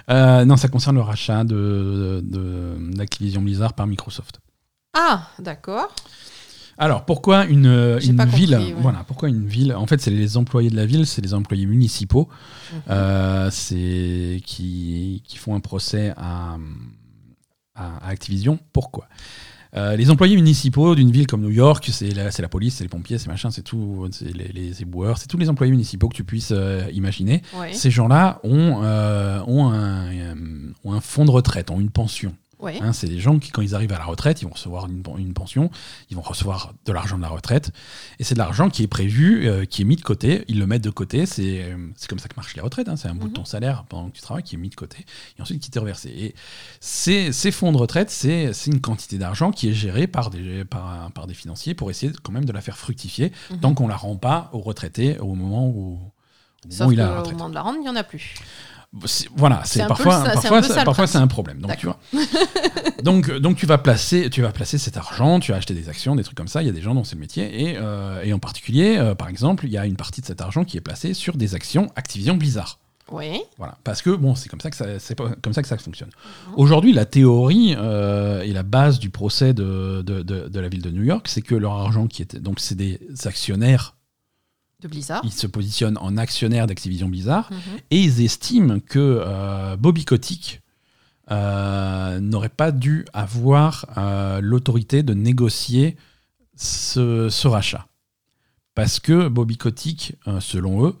Euh, 0.09 0.45
non, 0.45 0.55
ça 0.55 0.69
concerne 0.69 0.95
le 0.95 1.01
rachat 1.01 1.43
de, 1.43 2.21
de- 2.23 2.77
d'Activision 2.93 3.41
Blizzard 3.41 3.73
par 3.73 3.87
Microsoft. 3.87 4.39
Ah, 4.93 5.27
d'accord. 5.39 5.93
Alors, 6.77 7.05
pourquoi 7.05 7.45
une, 7.45 7.67
euh, 7.67 7.99
une 8.01 8.17
compris, 8.17 8.35
ville 8.41 8.55
ouais. 8.57 8.75
Voilà, 8.79 9.03
pourquoi 9.07 9.29
une 9.29 9.45
ville 9.47 9.73
En 9.73 9.87
fait, 9.87 10.01
c'est 10.01 10.11
les 10.11 10.35
employés 10.37 10.69
de 10.69 10.75
la 10.75 10.85
ville, 10.85 11.05
c'est 11.05 11.21
les 11.21 11.33
employés 11.33 11.65
municipaux 11.65 12.27
Mhm. 12.73 12.81
euh, 12.89 13.49
c'est 13.51 14.41
qui, 14.45 15.21
qui 15.25 15.37
font 15.37 15.55
un 15.55 15.59
procès 15.61 16.13
à, 16.17 16.57
à- 17.75 18.07
Activision. 18.09 18.59
Pourquoi 18.73 19.07
Euh, 19.77 19.97
les 19.97 20.09
employés 20.09 20.35
municipaux 20.37 20.95
d'une 20.95 21.11
ville 21.11 21.27
comme 21.27 21.41
New 21.41 21.49
York, 21.49 21.89
c'est 21.91 22.11
la, 22.13 22.29
la 22.37 22.47
police, 22.47 22.75
c'est 22.75 22.85
les 22.85 22.89
pompiers, 22.89 23.17
c'est 23.17 23.27
machin, 23.27 23.51
c'est 23.51 23.61
tout, 23.61 24.07
c'est 24.11 24.33
les, 24.33 24.47
les 24.47 24.81
éboueurs, 24.81 25.17
c'est 25.17 25.27
tous 25.27 25.37
les 25.37 25.49
employés 25.49 25.71
municipaux 25.71 26.07
que 26.07 26.15
tu 26.15 26.23
puisses 26.23 26.53
euh, 26.53 26.85
imaginer. 26.93 27.41
Ouais. 27.59 27.73
Ces 27.73 27.91
gens-là 27.91 28.39
ont, 28.45 28.79
euh, 28.83 29.41
ont, 29.47 29.69
un, 29.73 30.07
ont 30.85 30.93
un 30.93 31.01
fonds 31.01 31.25
de 31.25 31.31
retraite, 31.31 31.71
ont 31.71 31.81
une 31.81 31.89
pension. 31.89 32.33
Ouais. 32.65 32.79
Hein, 32.81 32.91
c'est 32.93 33.07
des 33.07 33.19
gens 33.19 33.39
qui, 33.39 33.51
quand 33.51 33.61
ils 33.61 33.75
arrivent 33.75 33.93
à 33.93 33.97
la 33.99 34.03
retraite, 34.05 34.41
ils 34.41 34.45
vont 34.45 34.53
recevoir 34.53 34.87
une, 34.87 35.03
une 35.19 35.33
pension, 35.33 35.69
ils 36.09 36.15
vont 36.15 36.21
recevoir 36.23 36.73
de 36.85 36.91
l'argent 36.91 37.15
de 37.17 37.21
la 37.21 37.29
retraite, 37.29 37.71
et 38.19 38.23
c'est 38.23 38.33
de 38.35 38.39
l'argent 38.39 38.69
qui 38.69 38.83
est 38.83 38.87
prévu, 38.87 39.47
euh, 39.47 39.65
qui 39.65 39.83
est 39.83 39.85
mis 39.85 39.95
de 39.95 40.01
côté, 40.01 40.43
ils 40.47 40.59
le 40.59 40.65
mettent 40.67 40.83
de 40.83 40.89
côté, 40.89 41.25
c'est 41.25 41.63
euh, 41.63 41.77
comme 42.09 42.19
ça 42.19 42.27
que 42.27 42.33
marchent 42.35 42.55
les 42.55 42.61
retraites, 42.61 42.89
hein, 42.89 42.95
c'est 42.97 43.07
un 43.07 43.15
bout 43.15 43.27
de 43.29 43.33
ton 43.33 43.45
salaire 43.45 43.85
pendant 43.87 44.09
que 44.09 44.15
tu 44.15 44.21
travailles 44.21 44.43
qui 44.43 44.55
est 44.55 44.57
mis 44.59 44.69
de 44.69 44.75
côté, 44.75 45.05
et 45.37 45.41
ensuite 45.41 45.61
qui 45.61 45.69
t'est 45.71 45.79
reversé. 45.79 46.09
Et 46.09 46.35
ces, 46.79 47.31
ces 47.31 47.51
fonds 47.51 47.71
de 47.71 47.77
retraite, 47.77 48.09
c'est 48.09 48.51
une 48.65 48.81
quantité 48.81 49.17
d'argent 49.17 49.51
qui 49.51 49.69
est 49.69 49.73
gérée 49.73 50.07
par 50.07 50.29
des, 50.31 50.65
par, 50.65 51.11
par 51.11 51.27
des 51.27 51.33
financiers 51.35 51.73
pour 51.75 51.89
essayer 51.91 52.11
quand 52.23 52.31
même 52.31 52.45
de 52.45 52.51
la 52.51 52.61
faire 52.61 52.77
fructifier, 52.77 53.31
Mhm. 53.51 53.59
tant 53.59 53.73
qu'on 53.75 53.87
la 53.87 53.95
rend 53.95 54.15
pas 54.15 54.49
aux 54.53 54.59
retraités 54.61 55.19
au 55.19 55.35
moment 55.35 55.67
où, 55.67 55.99
au 56.65 56.67
moment 56.71 56.87
où 56.87 56.91
il 56.91 56.99
a 57.01 57.05
la 57.07 57.19
retraite. 57.19 57.33
moment 57.37 57.49
de 57.49 57.53
la 57.55 57.61
rendre, 57.61 57.77
il 57.77 57.81
n'y 57.83 57.89
en 57.89 57.95
a 57.95 58.03
plus. 58.03 58.33
Voilà, 59.35 59.61
C'est 59.65 59.81
peu 59.81 59.87
parfois, 59.89 60.23
c'est 60.25 60.33
parfois, 60.33 60.61
c'est- 60.63 60.83
parfois 60.85 61.07
c'est 61.07 61.17
un 61.17 61.27
problème. 61.27 61.59
Donc 61.59 61.75
tu 61.77 61.85
vois. 61.85 61.99
donc, 63.03 63.31
donc 63.31 63.57
tu 63.57 63.65
vas 63.65 63.77
placer, 63.77 64.29
tu 64.29 64.41
vas 64.41 64.51
placer 64.51 64.77
cet 64.77 64.97
argent, 64.97 65.39
tu 65.39 65.51
vas 65.51 65.57
acheter 65.57 65.73
des 65.73 65.89
actions, 65.89 66.15
des 66.15 66.23
trucs 66.23 66.37
comme 66.37 66.47
ça. 66.47 66.61
Il 66.61 66.65
y 66.65 66.69
a 66.69 66.73
des 66.73 66.81
gens 66.81 66.95
dont 66.95 67.03
c'est 67.03 67.15
le 67.15 67.21
métier 67.21 67.69
et, 67.71 67.77
euh, 67.77 68.21
et 68.23 68.33
en 68.33 68.39
particulier, 68.39 68.97
euh, 68.97 69.15
par 69.15 69.27
exemple, 69.29 69.65
il 69.65 69.71
y 69.71 69.77
a 69.77 69.85
une 69.85 69.97
partie 69.97 70.21
de 70.21 70.25
cet 70.25 70.41
argent 70.41 70.63
qui 70.63 70.77
est 70.77 70.81
placée 70.81 71.13
sur 71.13 71.35
des 71.37 71.55
actions 71.55 71.91
Activision 71.95 72.35
Blizzard. 72.35 72.79
Oui. 73.11 73.39
Voilà, 73.59 73.77
parce 73.83 74.01
que 74.01 74.09
bon, 74.09 74.33
c'est 74.33 74.49
comme 74.49 74.61
ça 74.61 74.71
que 74.71 74.75
ça, 74.75 74.85
c'est 74.97 75.15
comme 75.41 75.53
ça 75.53 75.61
que 75.61 75.67
ça 75.67 75.77
fonctionne. 75.77 76.09
Mhm. 76.47 76.53
Aujourd'hui, 76.57 76.91
la 76.93 77.05
théorie 77.05 77.75
euh, 77.77 78.41
et 78.41 78.51
la 78.51 78.63
base 78.63 78.97
du 78.97 79.11
procès 79.11 79.53
de, 79.53 80.01
de, 80.03 80.23
de- 80.23 80.47
de 80.47 80.59
la 80.59 80.67
ville 80.69 80.81
de 80.81 80.89
New 80.89 81.03
York, 81.03 81.27
c'est 81.27 81.41
que 81.43 81.53
leur 81.53 81.73
argent 81.73 82.07
qui 82.07 82.23
était 82.23 82.39
donc 82.39 82.59
c'est 82.59 82.73
des 82.75 82.99
actionnaires, 83.25 83.94
De 84.81 84.87
Blizzard. 84.87 85.21
ils 85.23 85.31
se 85.31 85.47
positionnent 85.47 85.97
en 85.99 86.17
actionnaires 86.17 86.67
d'Activision 86.67 87.07
Blizzard 87.09 87.49
Mhm. 87.51 87.57
et 87.91 88.01
ils 88.01 88.21
estiment 88.21 88.79
que 88.79 88.99
euh, 89.25 89.75
Bobby 89.77 90.05
Kotick 90.05 90.61
euh, 91.31 92.19
n'aurait 92.19 92.49
pas 92.49 92.71
dû 92.71 93.05
avoir 93.13 93.85
euh, 93.97 94.41
l'autorité 94.41 95.01
de 95.01 95.13
négocier 95.13 95.97
ce, 96.55 97.29
ce 97.29 97.47
rachat. 97.47 97.87
Parce 98.75 98.99
que 98.99 99.27
Bobby 99.29 99.57
Kotick, 99.57 100.15
selon 100.41 100.85
eux, 100.87 100.95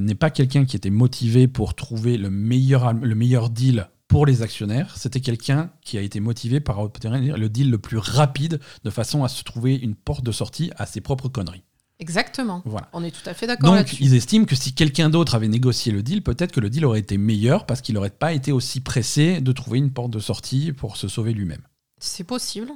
n'est 0.00 0.14
pas 0.14 0.30
quelqu'un 0.30 0.64
qui 0.66 0.76
était 0.76 0.90
motivé 0.90 1.48
pour 1.48 1.74
trouver 1.74 2.18
le 2.18 2.30
meilleur, 2.30 2.92
le 2.92 3.14
meilleur 3.14 3.48
deal 3.50 3.88
pour 4.08 4.26
les 4.26 4.42
actionnaires. 4.42 4.94
C'était 4.96 5.20
quelqu'un 5.20 5.70
qui 5.82 5.96
a 5.98 6.02
été 6.02 6.20
motivé 6.20 6.60
par 6.60 6.78
obtenir 6.80 7.36
le 7.38 7.48
deal 7.48 7.70
le 7.70 7.78
plus 7.78 7.96
rapide 7.98 8.60
de 8.84 8.90
façon 8.90 9.24
à 9.24 9.28
se 9.28 9.42
trouver 9.42 9.74
une 9.74 9.94
porte 9.94 10.22
de 10.24 10.32
sortie 10.32 10.70
à 10.76 10.84
ses 10.86 11.00
propres 11.00 11.28
conneries. 11.30 11.64
Exactement. 12.00 12.60
Voilà. 12.64 12.88
On 12.92 13.04
est 13.04 13.10
tout 13.10 13.28
à 13.28 13.34
fait 13.34 13.46
d'accord 13.46 13.70
Donc, 13.70 13.76
là-dessus. 13.76 13.96
ils 14.00 14.14
estiment 14.14 14.44
que 14.46 14.56
si 14.56 14.72
quelqu'un 14.74 15.08
d'autre 15.10 15.34
avait 15.34 15.48
négocié 15.48 15.92
le 15.92 16.02
deal, 16.02 16.22
peut-être 16.22 16.50
que 16.52 16.60
le 16.60 16.68
deal 16.70 16.84
aurait 16.84 16.98
été 17.00 17.16
meilleur 17.18 17.66
parce 17.66 17.80
qu'il 17.80 17.94
n'aurait 17.94 18.10
pas 18.10 18.32
été 18.32 18.50
aussi 18.52 18.80
pressé 18.80 19.40
de 19.40 19.52
trouver 19.52 19.78
une 19.78 19.92
porte 19.92 20.10
de 20.10 20.18
sortie 20.18 20.72
pour 20.72 20.96
se 20.96 21.06
sauver 21.08 21.32
lui-même. 21.32 21.62
C'est 21.98 22.24
possible. 22.24 22.68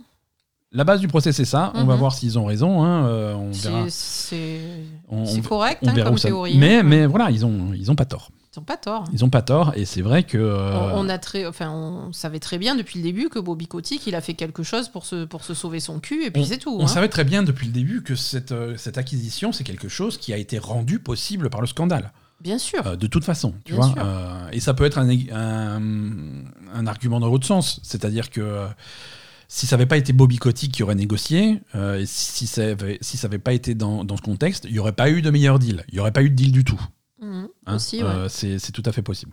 La 0.70 0.84
base 0.84 1.00
du 1.00 1.08
procès, 1.08 1.32
c'est 1.32 1.44
ça. 1.46 1.72
On 1.74 1.84
va 1.84 1.94
Mhm. 1.94 1.98
voir 1.98 2.14
s'ils 2.14 2.38
ont 2.38 2.44
raison. 2.44 2.82
hein, 2.84 3.06
euh, 3.06 3.34
on 3.34 3.50
verra. 3.52 3.84
C'est 3.88 3.90
c'est- 3.90 4.60
On- 5.08 5.24
c'est 5.24 5.40
correct 5.40 5.80
On 5.82 5.88
hein, 5.88 5.94
verra 5.94 6.10
comme 6.10 6.18
ça. 6.18 6.28
théorie. 6.28 6.56
Mais, 6.58 6.76
hein. 6.76 6.82
mais 6.82 7.06
voilà, 7.06 7.30
ils 7.30 7.44
ont, 7.46 7.72
ils 7.74 7.90
ont 7.90 7.94
pas 7.96 8.04
tort. 8.04 8.30
Ils 8.56 8.58
n'ont 8.60 8.64
pas 8.64 8.76
tort. 8.76 9.04
Ils 9.12 9.24
ont 9.24 9.30
pas 9.30 9.42
tort. 9.42 9.72
Et 9.76 9.84
c'est 9.84 10.00
vrai 10.02 10.22
que. 10.24 10.38
euh, 10.38 10.92
On, 10.94 11.06
on 11.06 11.08
a 11.08 11.18
très, 11.18 11.46
enfin, 11.46 11.70
on 11.70 12.12
savait 12.12 12.40
très 12.40 12.58
bien 12.58 12.74
depuis 12.76 12.98
le 12.98 13.04
début 13.04 13.28
que 13.28 13.38
Bobby 13.38 13.66
Kotick, 13.68 14.06
il 14.06 14.14
a 14.14 14.20
fait 14.20 14.34
quelque 14.34 14.62
chose 14.62 14.88
pour 14.88 15.04
se, 15.06 15.24
pour 15.24 15.44
se 15.44 15.54
sauver 15.54 15.80
son 15.80 16.00
cul, 16.00 16.24
et 16.24 16.30
puis 16.30 16.44
c'est 16.46 16.58
tout. 16.58 16.76
On 16.78 16.84
hein. 16.84 16.88
savait 16.88 17.08
très 17.08 17.24
bien 17.24 17.42
depuis 17.42 17.66
le 17.66 17.72
début 17.72 18.02
que 18.02 18.14
cette, 18.14 18.52
euh, 18.52 18.76
cette 18.76 18.98
acquisition, 18.98 19.52
c'est 19.52 19.64
quelque 19.64 19.88
chose 19.88 20.16
qui 20.18 20.32
a 20.32 20.36
été 20.38 20.58
rendu 20.58 20.98
possible 20.98 21.50
par 21.50 21.60
le 21.60 21.66
scandale. 21.66 22.12
Bien 22.40 22.58
sûr. 22.58 22.86
Euh, 22.86 22.96
de 22.96 23.06
toute 23.06 23.24
façon, 23.24 23.52
tu 23.64 23.74
Bien 23.74 23.82
vois. 23.84 23.92
sûr. 23.94 24.02
Euh, 24.04 24.48
et 24.52 24.60
ça 24.60 24.72
peut 24.72 24.84
être 24.84 24.98
un, 24.98 25.08
un, 25.08 25.82
un 26.74 26.86
argument 26.86 27.20
dans 27.20 27.28
l'autre 27.28 27.46
sens. 27.46 27.80
C'est-à-dire 27.82 28.30
que 28.30 28.66
si 29.48 29.66
ça 29.66 29.76
n'avait 29.76 29.86
pas 29.86 29.96
été 29.96 30.12
Bobby 30.12 30.36
Kotick 30.38 30.72
qui 30.72 30.82
aurait 30.82 30.94
négocié, 30.94 31.60
euh, 31.74 32.00
et 32.00 32.06
si 32.06 32.46
ça 32.46 32.64
n'avait 32.66 32.98
si 33.00 33.16
ça 33.16 33.26
avait 33.26 33.38
pas 33.38 33.52
été 33.52 33.74
dans, 33.74 34.04
dans 34.04 34.16
ce 34.16 34.22
contexte, 34.22 34.64
il 34.68 34.72
n'y 34.72 34.78
aurait 34.78 34.92
pas 34.92 35.10
eu 35.10 35.20
de 35.22 35.30
meilleur 35.30 35.58
deal. 35.58 35.84
Il 35.88 35.94
n'y 35.94 36.00
aurait 36.00 36.12
pas 36.12 36.22
eu 36.22 36.30
de 36.30 36.34
deal 36.34 36.52
du 36.52 36.64
tout. 36.64 36.80
Mhm. 37.20 37.48
hein. 37.66 37.78
Ouais. 38.02 38.08
Euh, 38.08 38.28
c'est 38.28 38.72
tout 38.72 38.82
à 38.86 38.92
fait 38.92 39.02
possible. 39.02 39.32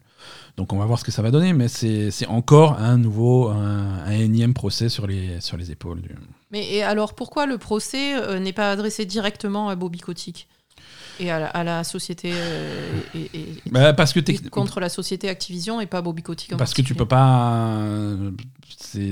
Donc 0.57 0.73
on 0.73 0.77
va 0.77 0.85
voir 0.85 0.97
ce 0.99 1.03
que 1.03 1.11
ça 1.11 1.21
va 1.21 1.29
donner, 1.31 1.53
mais 1.53 1.67
c'est 1.67 2.09
c'est 2.11 2.25
encore 2.27 2.79
un 2.79 2.97
nouveau, 2.97 3.49
un, 3.49 3.99
un 4.05 4.11
énième 4.11 4.53
procès 4.53 4.89
sur 4.89 5.05
les, 5.07 5.39
sur 5.41 5.55
les 5.57 5.71
épaules. 5.71 6.01
du- 6.01 6.15
Mais 6.51 6.67
et 6.73 6.83
alors 6.83 7.13
pourquoi 7.13 7.45
le 7.45 7.57
procès 7.57 8.15
euh, 8.15 8.39
n'est 8.39 8.53
pas 8.53 8.71
adressé 8.71 9.05
directement 9.05 9.69
à 9.69 9.75
Bobby 9.75 9.99
Kotick? 9.99 10.47
Et 11.19 11.31
à 11.31 11.39
la, 11.39 11.47
à 11.47 11.63
la 11.63 11.83
société 11.83 12.31
euh, 12.33 12.99
et, 13.15 13.29
et- 13.33 13.61
Bah, 13.71 13.93
parce 13.93 14.13
que 14.13 14.19
et 14.19 14.37
contre 14.49 14.79
la 14.79 14.89
société 14.89 15.29
Activision 15.29 15.79
et 15.81 15.85
pas 15.85 16.01
Bobby 16.01 16.21
Kotick 16.23 16.53
en 16.53 16.57
Parce 16.57 16.73
que 16.73 16.81
tu 16.81 16.95
peux 16.95 17.05
pas. 17.07 17.57
euh, 17.77 18.31
C'est 18.77 19.09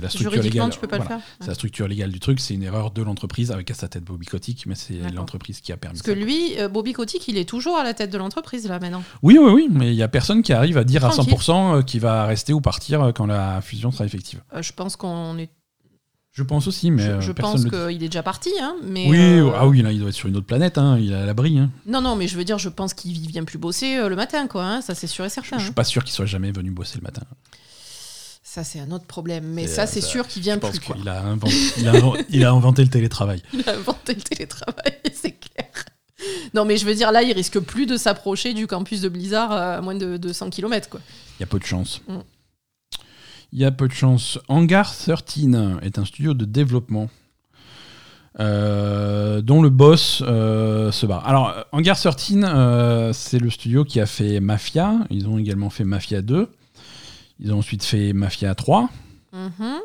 la 0.00 0.08
structure 0.08 0.42
légale. 0.42 0.70
tu 0.70 0.78
peux 0.78 0.86
pas 0.86 0.96
Voilà. 0.98 1.16
le 1.16 1.20
faire. 1.20 1.28
C'est 1.40 1.48
la 1.48 1.54
structure 1.54 1.88
légale 1.88 2.10
du 2.10 2.20
truc, 2.20 2.40
c'est 2.40 2.54
une 2.54 2.62
erreur 2.62 2.90
de 2.90 3.02
l'entreprise 3.02 3.50
avec 3.50 3.70
à 3.70 3.74
sa 3.74 3.88
tête 3.88 4.04
Bobby 4.04 4.26
Kotick, 4.26 4.66
mais 4.66 4.74
c'est 4.74 4.98
l'entreprise 5.12 5.60
qui 5.60 5.72
a 5.72 5.76
permis 5.76 5.98
Parce 5.98 6.06
que 6.06 6.12
lui, 6.12 6.58
euh, 6.58 6.68
Bobby 6.68 6.92
Kotick, 6.92 7.26
il 7.28 7.36
est 7.38 7.48
toujours 7.48 7.76
à 7.76 7.84
la 7.84 7.94
tête 7.94 8.10
de 8.10 8.18
l'entreprise 8.18 8.68
là 8.68 8.78
maintenant. 8.78 9.02
Oui, 9.22 9.38
oui, 9.40 9.50
oui, 9.50 9.68
mais 9.70 9.88
il 9.92 9.96
y 9.96 10.02
a 10.02 10.08
personne 10.08 10.42
qui 10.42 10.52
arrive 10.52 10.78
à 10.78 10.84
dire 10.84 11.04
à 11.04 11.10
Tranquille. 11.10 11.34
100% 11.34 11.84
qui 11.84 11.98
va 11.98 12.24
rester 12.26 12.52
ou 12.52 12.60
partir 12.60 13.02
euh, 13.02 13.12
quand 13.12 13.26
la 13.26 13.60
fusion 13.60 13.90
sera 13.90 14.04
effective. 14.04 14.40
Euh, 14.54 14.62
je 14.62 14.72
pense 14.72 14.96
qu'on 14.96 15.38
est. 15.38 15.50
Je 16.32 16.42
pense 16.44 16.68
aussi, 16.68 16.90
mais 16.92 17.02
je 17.02 17.10
euh, 17.10 17.20
je 17.20 17.32
pense 17.32 17.64
qu'il 17.64 18.02
est 18.02 18.08
déjà 18.08 18.22
parti, 18.22 18.50
hein, 18.60 18.76
mais. 18.84 19.08
Oui, 19.08 19.18
euh, 19.18 19.50
ah 19.56 19.66
oui, 19.66 19.82
là, 19.82 19.90
il 19.90 19.98
doit 19.98 20.10
être 20.10 20.14
sur 20.14 20.28
une 20.28 20.36
autre 20.36 20.46
planète, 20.46 20.78
hein, 20.78 20.96
il 21.00 21.10
est 21.10 21.14
à 21.16 21.26
l'abri. 21.26 21.58
Hein. 21.58 21.70
Non, 21.86 22.00
non, 22.00 22.14
mais 22.14 22.28
je 22.28 22.36
veux 22.36 22.44
dire, 22.44 22.58
je 22.58 22.68
pense 22.68 22.94
qu'il 22.94 23.12
vient 23.28 23.44
plus 23.44 23.58
bosser 23.58 23.96
euh, 23.96 24.08
le 24.08 24.14
matin, 24.14 24.46
quoi. 24.46 24.64
hein, 24.64 24.80
ça, 24.80 24.94
c'est 24.94 25.06
sûr 25.08 25.24
et 25.24 25.28
Je, 25.28 25.34
certain. 25.34 25.56
je 25.58 25.62
suis 25.62 25.70
hein. 25.70 25.74
pas 25.74 25.84
sûr 25.84 26.04
qu'il 26.04 26.12
soit 26.12 26.26
jamais 26.26 26.52
venu 26.52 26.70
bosser 26.70 26.98
le 26.98 27.02
matin. 27.02 27.22
Ça, 28.44 28.62
c'est 28.64 28.78
un 28.80 28.90
autre 28.92 29.04
problème. 29.06 29.44
Mais 29.46 29.64
Et, 29.64 29.66
ça, 29.66 29.86
c'est 29.86 30.00
sûr 30.00 30.26
qu'il 30.28 30.42
Je 30.42 30.44
vient 30.44 30.58
pense 30.58 30.70
plus. 30.70 30.80
Quoi. 30.80 30.96
qu'il 30.96 31.08
a, 31.08 31.22
inventé, 31.22 31.54
il, 31.78 31.88
a, 31.88 31.92
inven- 31.92 32.24
il 32.30 32.44
a 32.44 32.50
inventé 32.52 32.82
le 32.82 32.88
télétravail. 32.88 33.42
Il 33.52 33.68
a 33.68 33.74
inventé 33.74 34.14
le 34.14 34.20
télétravail, 34.22 34.92
c'est 35.12 35.32
clair. 35.32 35.66
Non, 36.54 36.64
mais 36.64 36.76
je 36.76 36.84
veux 36.86 36.94
dire, 36.94 37.12
là, 37.12 37.22
il 37.22 37.32
risque 37.32 37.58
plus 37.60 37.86
de 37.86 37.96
s'approcher 37.96 38.54
du 38.54 38.66
campus 38.66 39.00
de 39.00 39.08
Blizzard 39.08 39.52
à 39.52 39.80
moins 39.80 39.94
de 39.94 40.16
200 40.16 40.50
km, 40.50 40.88
quoi. 40.88 41.00
Il 41.38 41.42
y 41.42 41.44
a 41.44 41.46
peu 41.46 41.58
de 41.58 41.64
chance. 41.64 42.00
Mm. 42.08 42.18
Il 43.52 43.58
y 43.58 43.64
a 43.64 43.70
peu 43.70 43.88
de 43.88 43.92
chance. 43.92 44.38
Hangar 44.48 44.94
13 44.94 45.78
est 45.82 45.98
un 45.98 46.04
studio 46.04 46.34
de 46.34 46.44
développement 46.44 47.08
euh, 48.40 49.40
dont 49.40 49.62
le 49.62 49.70
boss 49.70 50.22
euh, 50.24 50.92
se 50.92 51.06
barre. 51.06 51.26
Alors, 51.26 51.54
Hangar 51.72 51.98
13, 51.98 52.16
euh, 52.44 53.12
c'est 53.12 53.38
le 53.38 53.50
studio 53.50 53.84
qui 53.84 54.00
a 54.00 54.06
fait 54.06 54.38
Mafia. 54.40 54.94
Ils 55.10 55.26
ont 55.28 55.38
également 55.38 55.70
fait 55.70 55.84
Mafia 55.84 56.22
2. 56.22 56.48
Ils 57.40 57.52
ont 57.52 57.58
ensuite 57.58 57.82
fait 57.84 58.12
Mafia 58.12 58.54
3. 58.54 58.90
Mhm. 59.32 59.78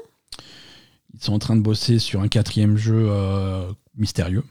Ils 1.13 1.23
sont 1.23 1.33
en 1.33 1.39
train 1.39 1.55
de 1.55 1.61
bosser 1.61 1.99
sur 1.99 2.21
un 2.21 2.27
quatrième 2.27 2.75
jeu 2.75 3.09
mystérieux. 3.95 4.43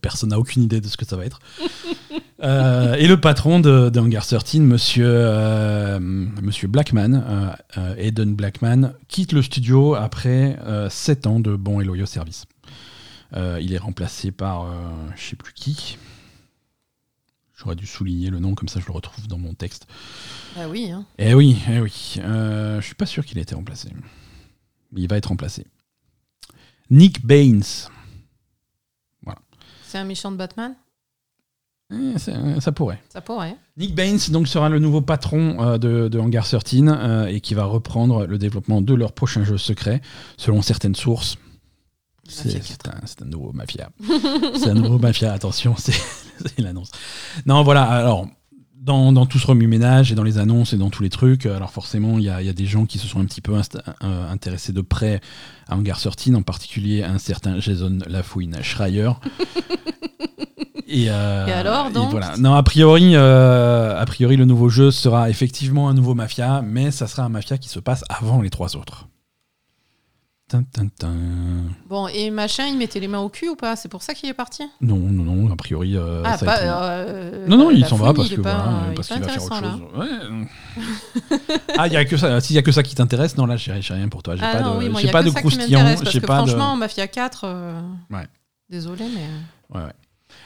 Personne 0.00 0.30
n'a 0.30 0.38
aucune 0.38 0.62
idée 0.62 0.80
de 0.80 0.86
ce 0.86 0.96
que 0.96 1.04
ça 1.04 1.16
va 1.16 1.24
être. 1.24 1.40
Euh, 2.42 2.94
et 2.94 3.06
le 3.06 3.20
patron 3.20 3.60
de, 3.60 3.90
de 3.90 4.00
Hangar 4.00 4.26
13, 4.26 4.60
monsieur, 4.60 5.06
euh, 5.06 6.00
monsieur 6.00 6.68
Blackman, 6.68 7.14
euh, 7.14 7.50
euh, 7.78 7.94
Eden 7.98 8.34
Blackman, 8.34 8.94
quitte 9.08 9.32
le 9.32 9.42
studio 9.42 9.94
après 9.94 10.58
7 10.88 11.26
ans 11.26 11.40
de 11.40 11.54
bons 11.56 11.80
et 11.80 11.84
loyaux 11.84 12.06
services. 12.06 12.46
Euh, 13.34 13.58
il 13.60 13.72
est 13.72 13.78
remplacé 13.78 14.32
par 14.32 14.64
euh, 14.64 14.90
je 15.16 15.22
sais 15.22 15.36
plus 15.36 15.52
qui. 15.52 15.98
J'aurais 17.56 17.76
dû 17.76 17.86
souligner 17.86 18.30
le 18.30 18.38
nom, 18.38 18.54
comme 18.54 18.68
ça 18.68 18.80
je 18.80 18.86
le 18.86 18.92
retrouve 18.92 19.28
dans 19.28 19.38
mon 19.38 19.54
texte. 19.54 19.86
Ah 20.56 20.68
oui, 20.68 20.90
hein. 20.90 21.04
Eh 21.18 21.34
oui, 21.34 21.58
eh 21.70 21.80
oui. 21.80 22.16
Euh, 22.18 22.80
je 22.80 22.86
suis 22.86 22.94
pas 22.94 23.06
sûr 23.06 23.24
qu'il 23.24 23.38
ait 23.38 23.42
été 23.42 23.54
remplacé. 23.54 23.90
Il 24.96 25.08
va 25.08 25.16
être 25.16 25.26
remplacé. 25.26 25.66
Nick 26.90 27.24
Baines. 27.24 27.62
c'est 29.84 29.98
un 29.98 30.04
méchant 30.04 30.32
de 30.32 30.36
Batman? 30.36 30.74
Ça, 32.16 32.32
ça 32.60 32.72
pourrait. 32.72 33.00
Ça 33.08 33.20
pourrait. 33.20 33.56
Nick 33.76 33.94
Baines 33.94 34.18
donc 34.30 34.48
sera 34.48 34.68
le 34.68 34.78
nouveau 34.78 35.00
patron 35.00 35.56
euh, 35.60 35.78
de, 35.78 36.08
de 36.08 36.18
Hangar 36.18 36.46
13 36.46 36.64
euh, 36.86 37.26
et 37.26 37.40
qui 37.40 37.54
va 37.54 37.64
reprendre 37.64 38.26
le 38.26 38.38
développement 38.38 38.80
de 38.80 38.94
leur 38.94 39.12
prochain 39.12 39.44
jeu 39.44 39.58
secret, 39.58 40.00
selon 40.36 40.62
certaines 40.62 40.94
sources. 40.94 41.36
C'est 42.28 42.54
Mafia 42.54 42.76
c'est 43.04 43.22
un, 43.22 43.26
un 43.26 43.30
nouveau 43.30 43.52
mafia. 43.52 43.90
c'est 44.54 44.68
un 44.68 44.74
nouveau 44.74 44.98
mafia, 44.98 45.32
attention, 45.32 45.74
c'est 45.76 45.92
c'est 46.38 46.60
l'annonce. 46.60 46.92
Non, 47.44 47.62
voilà, 47.64 47.82
alors, 47.82 48.28
dans, 48.80 49.12
dans 49.12 49.26
tout 49.26 49.38
ce 49.38 49.46
remue-ménage 49.46 50.10
et 50.10 50.14
dans 50.14 50.22
les 50.22 50.38
annonces 50.38 50.72
et 50.72 50.76
dans 50.76 50.90
tous 50.90 51.02
les 51.02 51.10
trucs, 51.10 51.46
alors 51.46 51.70
forcément, 51.70 52.18
il 52.18 52.24
y 52.24 52.30
a, 52.30 52.40
il 52.40 52.46
y 52.46 52.50
a 52.50 52.54
des 52.54 52.66
gens 52.66 52.86
qui 52.86 52.98
se 52.98 53.06
sont 53.06 53.20
un 53.20 53.24
petit 53.26 53.40
peu 53.40 53.52
euh, 53.52 54.30
intéressés 54.30 54.72
de 54.72 54.80
près 54.80 55.20
à 55.68 55.76
Hangar 55.76 56.00
13, 56.00 56.34
en 56.34 56.42
particulier 56.42 57.04
un 57.04 57.18
certain 57.18 57.60
Jason 57.60 57.98
Lafouine 58.06 58.56
Schreier. 58.62 59.10
Et, 60.92 61.08
euh, 61.08 61.46
Et 61.46 61.52
alors, 61.52 61.90
donc 61.92 62.10
voilà. 62.10 62.36
Non, 62.36 62.54
a 62.54 62.64
priori, 62.64 63.12
euh, 63.14 63.96
a 63.96 64.04
priori, 64.06 64.36
le 64.36 64.44
nouveau 64.44 64.68
jeu 64.68 64.90
sera 64.90 65.30
effectivement 65.30 65.88
un 65.88 65.94
nouveau 65.94 66.14
mafia, 66.14 66.62
mais 66.62 66.90
ça 66.90 67.06
sera 67.06 67.22
un 67.22 67.28
mafia 67.28 67.58
qui 67.58 67.68
se 67.68 67.78
passe 67.78 68.02
avant 68.08 68.42
les 68.42 68.50
trois 68.50 68.74
autres. 68.74 69.06
Bon, 71.88 72.08
et 72.08 72.30
machin, 72.30 72.66
il 72.66 72.76
mettait 72.76 73.00
les 73.00 73.08
mains 73.08 73.20
au 73.20 73.28
cul 73.28 73.48
ou 73.48 73.56
pas? 73.56 73.76
C'est 73.76 73.88
pour 73.88 74.02
ça 74.02 74.14
qu'il 74.14 74.28
est 74.28 74.34
parti? 74.34 74.62
Non, 74.80 74.96
non, 74.96 75.24
non, 75.24 75.52
a 75.52 75.56
priori. 75.56 75.96
euh, 75.96 76.22
Ah, 76.24 76.36
ça 76.36 76.46
pas. 76.46 76.56
va 76.56 76.62
être- 76.62 76.72
euh, 76.82 77.46
non, 77.46 77.56
non, 77.56 77.70
il 77.70 77.84
s'en 77.86 77.96
va 77.96 78.12
parce 78.14 78.28
voilà, 78.28 78.28
qu'il 78.28 78.42
va 78.42 79.28
faire 79.28 79.44
autre 79.44 79.60
chose. 79.60 79.80
Ouais. 79.96 81.46
ah, 81.78 81.86
il 81.88 81.96
a 81.96 82.04
que 82.04 82.16
ça. 82.16 82.40
S'il 82.40 82.56
y 82.56 82.58
a 82.58 82.62
que 82.62 82.72
ça 82.72 82.82
qui 82.82 82.94
t'intéresse, 82.94 83.36
non 83.36 83.46
là, 83.46 83.56
j'ai 83.56 83.72
rien 83.72 84.08
pour 84.08 84.22
toi. 84.22 84.36
J'ai 84.36 84.42
Ah 84.44 84.52
pas 84.56 84.60
non, 84.62 84.78
de, 84.80 84.88
oui, 84.88 85.10
pas 85.10 85.22
de 85.22 85.30
croustillant. 85.30 85.80
parce 85.84 86.12
que 86.12 86.18
pas 86.26 86.42
de. 86.42 86.46
franchement, 86.48 86.76
Mafia 86.76 87.06
4, 87.08 87.42
euh, 87.44 87.80
Ouais. 88.10 88.26
désolé, 88.68 89.04
mais... 89.14 89.78
Ouais, 89.78 89.84
ouais. 89.86 89.92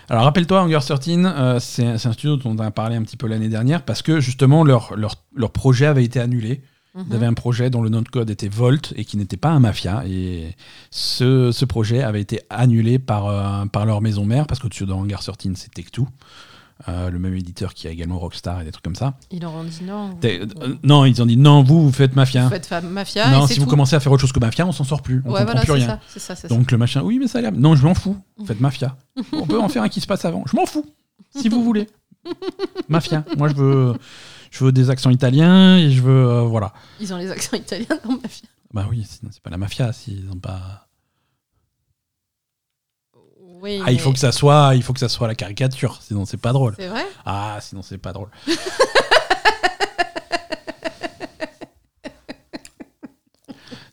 Alors 0.09 0.25
rappelle-toi, 0.25 0.61
Hunger 0.61 0.79
13, 0.81 1.01
euh, 1.25 1.59
c'est 1.61 1.99
c'est 1.99 2.09
un 2.09 2.13
studio 2.13 2.37
dont 2.37 2.51
on 2.51 2.59
a 2.59 2.71
parlé 2.71 2.97
un 2.97 3.03
petit 3.03 3.17
peu 3.17 3.27
l'année 3.27 3.49
dernière 3.49 3.83
parce 3.83 4.03
que 4.03 4.21
justement 4.21 4.65
leur, 4.65 4.97
leur, 4.97 5.15
leur 5.35 5.51
projet 5.51 5.87
avait 5.87 6.05
été 6.05 6.21
annulé. 6.21 6.63
Mhm. 6.95 7.05
Ils 7.11 7.17
avaient 7.17 7.27
un 7.27 7.35
projet 7.35 7.71
dont 7.71 7.83
le 7.83 7.89
nom 7.89 8.03
de 8.03 8.09
code 8.09 8.31
était 8.31 8.49
Volt 8.49 8.93
et 8.97 9.05
qui 9.05 9.17
n'était 9.17 9.37
pas 9.37 9.51
un 9.51 9.59
mafia. 9.61 10.05
Et 10.07 10.55
ce, 10.91 11.51
ce 11.53 11.65
projet 11.65 12.03
avait 12.03 12.21
été 12.21 12.41
annulé 12.51 12.99
par, 12.99 13.27
euh, 13.27 13.67
par 13.67 13.85
leur 13.87 14.01
maison 14.01 14.25
mère 14.25 14.47
parce 14.47 14.61
qu'au-dessus 14.61 14.87
de 14.87 14.93
Hangar 14.93 15.23
13, 15.23 15.37
c'est 15.57 15.75
Tech2, 15.75 16.07
euh, 16.89 17.11
le 17.11 17.19
même 17.19 17.35
éditeur 17.35 17.75
qui 17.75 17.87
a 17.89 17.91
également 17.91 18.19
Rockstar 18.19 18.61
et 18.61 18.65
des 18.65 18.71
trucs 18.73 18.85
comme 18.85 18.95
ça. 18.95 19.15
Ils 19.33 19.41
leur 19.41 19.53
ont 19.55 19.65
dit 19.65 19.81
non. 19.85 20.11
euh, 20.25 20.47
non, 20.85 21.05
ils 21.05 21.21
ont 21.23 21.27
dit 21.27 21.37
non, 21.37 21.63
vous, 21.65 21.83
vous 21.85 21.93
faites 21.93 22.15
mafia. 22.15 22.45
Vous 22.45 22.51
faites 22.51 22.67
fa- 22.67 22.81
Mafia 22.81 23.31
non, 23.31 23.47
et 23.47 23.53
si 23.53 23.59
vous 23.61 23.67
commencez 23.67 23.97
à 23.97 24.01
faire 24.01 24.13
autre 24.13 24.21
chose 24.21 24.33
que 24.33 24.41
mafia, 24.41 24.67
on 24.67 24.73
s'en 24.73 24.85
sort 24.85 25.03
plus. 25.03 25.23
On 25.25 25.31
Ouais, 25.33 25.41
comprend 25.41 25.45
voilà, 25.45 25.61
plus 25.63 25.67
c'est 25.67 25.73
rien. 25.73 25.87
ça, 26.09 26.35
c'est 26.37 26.37
ça. 26.37 26.49
Donc 26.49 26.71
le 26.71 26.79
machin, 26.79 27.03
oui, 27.03 27.19
mais 27.21 27.27
ça 27.29 27.39
a 27.39 27.43
l'air. 27.43 27.53
Non, 27.53 27.75
je 27.75 27.85
m'en 27.85 27.95
fous. 27.95 28.17
Faites 28.45 28.61
mafia. 28.61 28.97
On 29.33 29.47
peut 29.47 29.61
en 29.61 29.69
faire 29.69 29.83
un 29.83 29.89
qui 29.89 30.01
se 30.01 30.07
passe 30.07 30.25
avant. 30.25 30.45
Je 30.51 30.57
m'en 30.57 30.67
fous. 30.67 30.85
Si 31.37 31.49
vous 31.49 31.63
voulez. 31.65 31.89
Mafia. 32.89 33.25
Moi, 33.37 33.49
je 33.49 33.55
veux, 33.55 33.95
je 34.55 34.65
veux 34.65 34.71
des 34.73 34.89
accents 34.91 35.11
italiens 35.11 35.77
et 35.79 35.91
je 35.91 36.01
veux. 36.01 36.27
euh, 36.29 36.41
voilà. 36.43 36.73
Ils 37.01 37.13
ont 37.13 37.17
les 37.19 37.31
accents 37.31 37.57
italiens 37.57 37.99
dans 38.05 38.13
Mafia. 38.13 38.49
Bah 38.73 38.87
oui, 38.89 39.05
sinon 39.09 39.31
c'est 39.33 39.43
pas 39.43 39.51
la 39.51 39.57
mafia 39.59 39.93
s'ils 39.93 40.29
ont 40.31 40.39
pas. 40.39 40.87
Oui, 43.61 43.81
Ah, 43.85 43.91
il 43.93 43.99
faut 43.99 44.11
mais- 44.11 44.15
que 44.15 44.19
ça 44.21 44.31
soit, 44.33 44.75
il 44.75 44.83
faut 44.83 44.93
que 44.93 45.01
ça 45.01 45.09
soit 45.09 45.27
la 45.27 45.35
caricature. 45.35 45.99
Sinon 46.03 46.25
c'est 46.25 46.37
pas 46.37 46.53
drôle. 46.53 46.75
C'est 46.79 46.89
vrai? 46.89 47.05
Ah, 47.25 47.59
sinon 47.61 47.83
c'est 47.83 47.99
pas 47.99 48.13
drôle. 48.13 48.29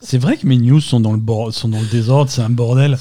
c'est 0.00 0.18
vrai 0.18 0.36
que 0.36 0.46
mes 0.46 0.56
news 0.58 0.80
sont 0.80 1.00
dans 1.00 1.12
le 1.12 1.18
bord, 1.18 1.52
sont 1.52 1.68
dans 1.68 1.80
le 1.80 1.86
désordre. 1.86 2.30
C'est 2.30 2.42
un 2.42 2.50
bordel. 2.50 2.98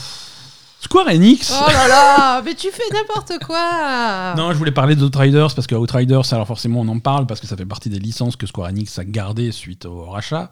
Square 0.91 1.07
Enix. 1.07 1.53
Oh 1.55 1.67
là 1.71 1.87
là 1.87 2.41
Mais 2.43 2.53
tu 2.53 2.67
fais 2.69 2.83
n'importe 2.93 3.31
quoi 3.45 4.33
Non, 4.35 4.51
je 4.51 4.57
voulais 4.57 4.73
parler 4.73 4.97
d'Outriders 4.97 5.55
parce 5.55 5.65
que 5.65 5.73
Outriders, 5.75 6.33
alors 6.33 6.45
forcément 6.45 6.81
on 6.81 6.87
en 6.89 6.99
parle 6.99 7.27
parce 7.27 7.39
que 7.39 7.47
ça 7.47 7.55
fait 7.55 7.65
partie 7.65 7.87
des 7.89 7.97
licences 7.99 8.35
que 8.35 8.45
Square 8.45 8.67
Enix 8.69 8.99
a 8.99 9.05
gardées 9.05 9.53
suite 9.53 9.85
au 9.85 10.03
rachat. 10.09 10.51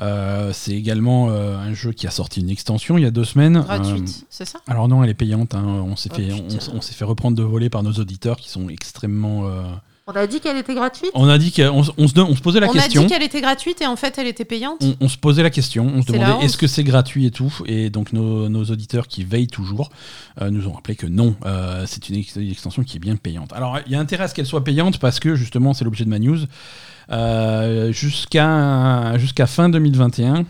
Euh, 0.00 0.50
c'est 0.52 0.72
également 0.72 1.28
euh, 1.30 1.56
un 1.56 1.72
jeu 1.72 1.92
qui 1.92 2.08
a 2.08 2.10
sorti 2.10 2.40
une 2.40 2.50
extension 2.50 2.98
il 2.98 3.02
y 3.02 3.06
a 3.06 3.12
deux 3.12 3.24
semaines. 3.24 3.60
Gratuite, 3.60 4.08
Euh, 4.08 4.26
c'est 4.28 4.44
ça? 4.44 4.58
alors 4.66 4.88
non, 4.88 5.04
elle 5.04 5.10
est 5.10 5.14
payante. 5.14 5.54
hein. 5.54 5.62
On 5.64 5.94
s'est 5.94 6.08
Oh, 6.12 6.16
fait, 6.16 6.32
on 6.74 6.80
s'est 6.80 6.94
fait 6.94 7.04
reprendre 7.04 7.36
de 7.36 7.42
voler 7.44 7.70
par 7.70 7.84
nos 7.84 7.92
auditeurs 7.92 8.38
qui 8.38 8.48
sont 8.48 8.68
extrêmement. 8.70 9.44
On 10.12 10.16
a 10.16 10.26
dit 10.26 10.40
qu'elle 10.40 10.56
était 10.56 10.74
gratuite 10.74 11.10
On 11.14 11.28
a 11.28 11.38
dit 11.38 11.52
qu'on 11.52 11.68
on 11.96 12.08
se, 12.08 12.20
on 12.20 12.34
se 12.36 12.40
posait 12.40 12.60
la 12.60 12.68
On 12.68 12.72
question. 12.72 13.02
a 13.02 13.04
dit 13.04 13.12
qu'elle 13.12 13.22
était 13.22 13.40
gratuite 13.40 13.80
et 13.80 13.86
en 13.86 13.96
fait 13.96 14.18
elle 14.18 14.26
était 14.26 14.44
payante 14.44 14.78
on, 14.82 14.94
on 15.00 15.08
se 15.08 15.16
posait 15.16 15.42
la 15.42 15.50
question, 15.50 15.90
on 15.94 16.02
se 16.02 16.10
demandait 16.12 16.44
est-ce 16.44 16.56
que 16.56 16.66
c'est 16.66 16.84
gratuit 16.84 17.26
et 17.26 17.30
tout, 17.30 17.52
et 17.66 17.90
donc 17.90 18.12
nos, 18.12 18.48
nos 18.48 18.64
auditeurs 18.64 19.06
qui 19.08 19.24
veillent 19.24 19.46
toujours 19.46 19.90
euh, 20.40 20.50
nous 20.50 20.66
ont 20.68 20.72
rappelé 20.72 20.96
que 20.96 21.06
non, 21.06 21.36
euh, 21.46 21.84
c'est 21.86 22.08
une, 22.08 22.16
ex- 22.16 22.36
une 22.36 22.50
extension 22.50 22.82
qui 22.82 22.96
est 22.96 23.00
bien 23.00 23.16
payante. 23.16 23.52
Alors 23.52 23.78
il 23.86 23.92
y 23.92 23.94
a 23.94 24.00
intérêt 24.00 24.24
à 24.24 24.28
ce 24.28 24.34
qu'elle 24.34 24.46
soit 24.46 24.64
payante 24.64 24.98
parce 24.98 25.20
que 25.20 25.34
justement 25.36 25.74
c'est 25.74 25.84
l'objet 25.84 26.04
de 26.04 26.10
ma 26.10 26.18
news. 26.18 26.38
Euh, 27.12 27.92
Jusqu'à 27.92 29.46
fin 29.46 29.68
2021, 29.68 30.44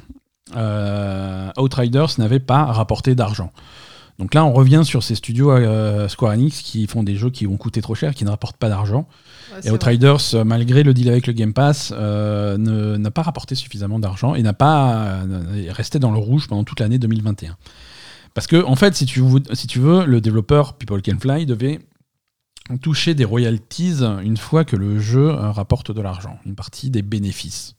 euh, 0.57 1.51
Outriders 1.59 2.09
n'avait 2.19 2.41
pas 2.41 2.65
rapporté 2.67 3.15
d'argent. 3.15 3.51
Donc 4.19 4.35
là, 4.35 4.45
on 4.45 4.53
revient 4.53 4.83
sur 4.85 5.03
ces 5.03 5.15
studios 5.15 5.51
euh, 5.51 6.07
Square 6.09 6.33
Enix 6.33 6.61
qui 6.61 6.87
font 6.87 7.03
des 7.03 7.17
jeux 7.17 7.31
qui 7.31 7.47
vont 7.47 7.57
coûter 7.57 7.81
trop 7.81 7.95
cher, 7.95 8.15
qui 8.15 8.25
ne 8.25 8.31
rapportent 8.31 8.59
pas 8.59 8.69
d'argent. 8.69 9.07
Ouais, 9.53 9.59
Et 9.59 9.63
c'est 9.63 9.69
vrai. 9.69 9.77
Outriders, 9.77 10.35
euh, 10.35 10.45
malgré 10.45 10.83
le 10.83 10.95
deal 10.95 11.09
avec 11.09 11.27
le 11.27 11.33
Game 11.33 11.53
Pass, 11.53 11.93
euh, 11.97 12.57
n'a 12.99 13.11
pas 13.11 13.23
rapporté 13.23 13.55
suffisamment 13.55 13.99
d'argent 13.99 14.35
et 14.35 14.43
n'a 14.43 14.53
pas 14.53 15.23
euh, 15.25 15.67
est 15.67 15.73
resté 15.73 15.99
dans 15.99 16.11
le 16.13 16.19
rouge 16.19 16.47
pendant 16.49 16.65
toute 16.65 16.81
l'année 16.81 16.99
2021. 16.99 17.57
Parce 18.35 18.47
que, 18.47 18.63
en 18.65 18.77
fait, 18.77 18.95
si 18.95 19.07
tu, 19.07 19.21
vou- 19.21 19.41
si 19.55 19.67
tu 19.67 19.79
veux, 19.81 20.05
le 20.07 20.21
développeur 20.21 20.75
People 20.75 21.03
Can 21.03 21.19
Fly 21.19 21.47
devait 21.47 21.81
toucher 22.83 23.15
des 23.15 23.25
royalties 23.25 23.97
une 24.23 24.37
fois 24.37 24.65
que 24.65 24.77
le 24.77 25.01
jeu 25.01 25.29
rapporte 25.31 25.91
de 25.91 26.01
l'argent, 26.01 26.39
une 26.47 26.55
partie 26.55 26.91
des 26.91 27.03
bénéfices. 27.03 27.75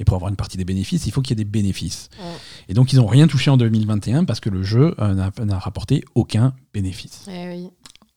Et 0.00 0.04
pour 0.04 0.14
avoir 0.16 0.28
une 0.28 0.36
partie 0.36 0.56
des 0.58 0.64
bénéfices, 0.64 1.06
il 1.06 1.12
faut 1.12 1.22
qu'il 1.22 1.36
y 1.36 1.40
ait 1.40 1.44
des 1.44 1.50
bénéfices. 1.50 2.08
Ouais. 2.20 2.26
Et 2.68 2.74
donc, 2.74 2.92
ils 2.92 2.96
n'ont 2.96 3.06
rien 3.06 3.26
touché 3.26 3.50
en 3.50 3.56
2021 3.56 4.24
parce 4.26 4.38
que 4.38 4.48
le 4.50 4.62
jeu 4.62 4.94
euh, 5.00 5.14
n'a 5.14 5.32
n'a 5.44 5.58
rapporté 5.58 6.04
aucun 6.14 6.52
bénéfice. 6.72 7.24
Eh 7.28 7.48
oui. 7.48 7.68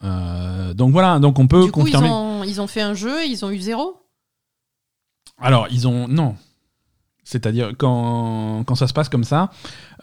Euh, 0.04 0.74
donc 0.74 0.92
voilà, 0.92 1.20
donc 1.20 1.38
on 1.40 1.48
peut 1.48 1.66
Du 1.66 1.72
coup, 1.72 1.82
ils 1.82 1.92
confirmer. 1.92 2.10
ont, 2.10 2.44
ils 2.44 2.60
ont 2.62 2.68
fait 2.68 2.82
un 2.82 2.94
jeu 2.94 3.22
et 3.24 3.28
ils 3.28 3.46
ont 3.46 3.52
eu 3.52 3.60
zéro 3.60 3.98
Alors, 5.40 5.68
ils 5.72 5.88
ont. 5.88 6.08
Non. 6.08 6.36
C'est-à-dire, 7.24 7.72
quand, 7.78 8.64
quand 8.66 8.76
ça 8.76 8.88
se 8.88 8.94
passe 8.94 9.10
comme 9.10 9.24
ça, 9.24 9.52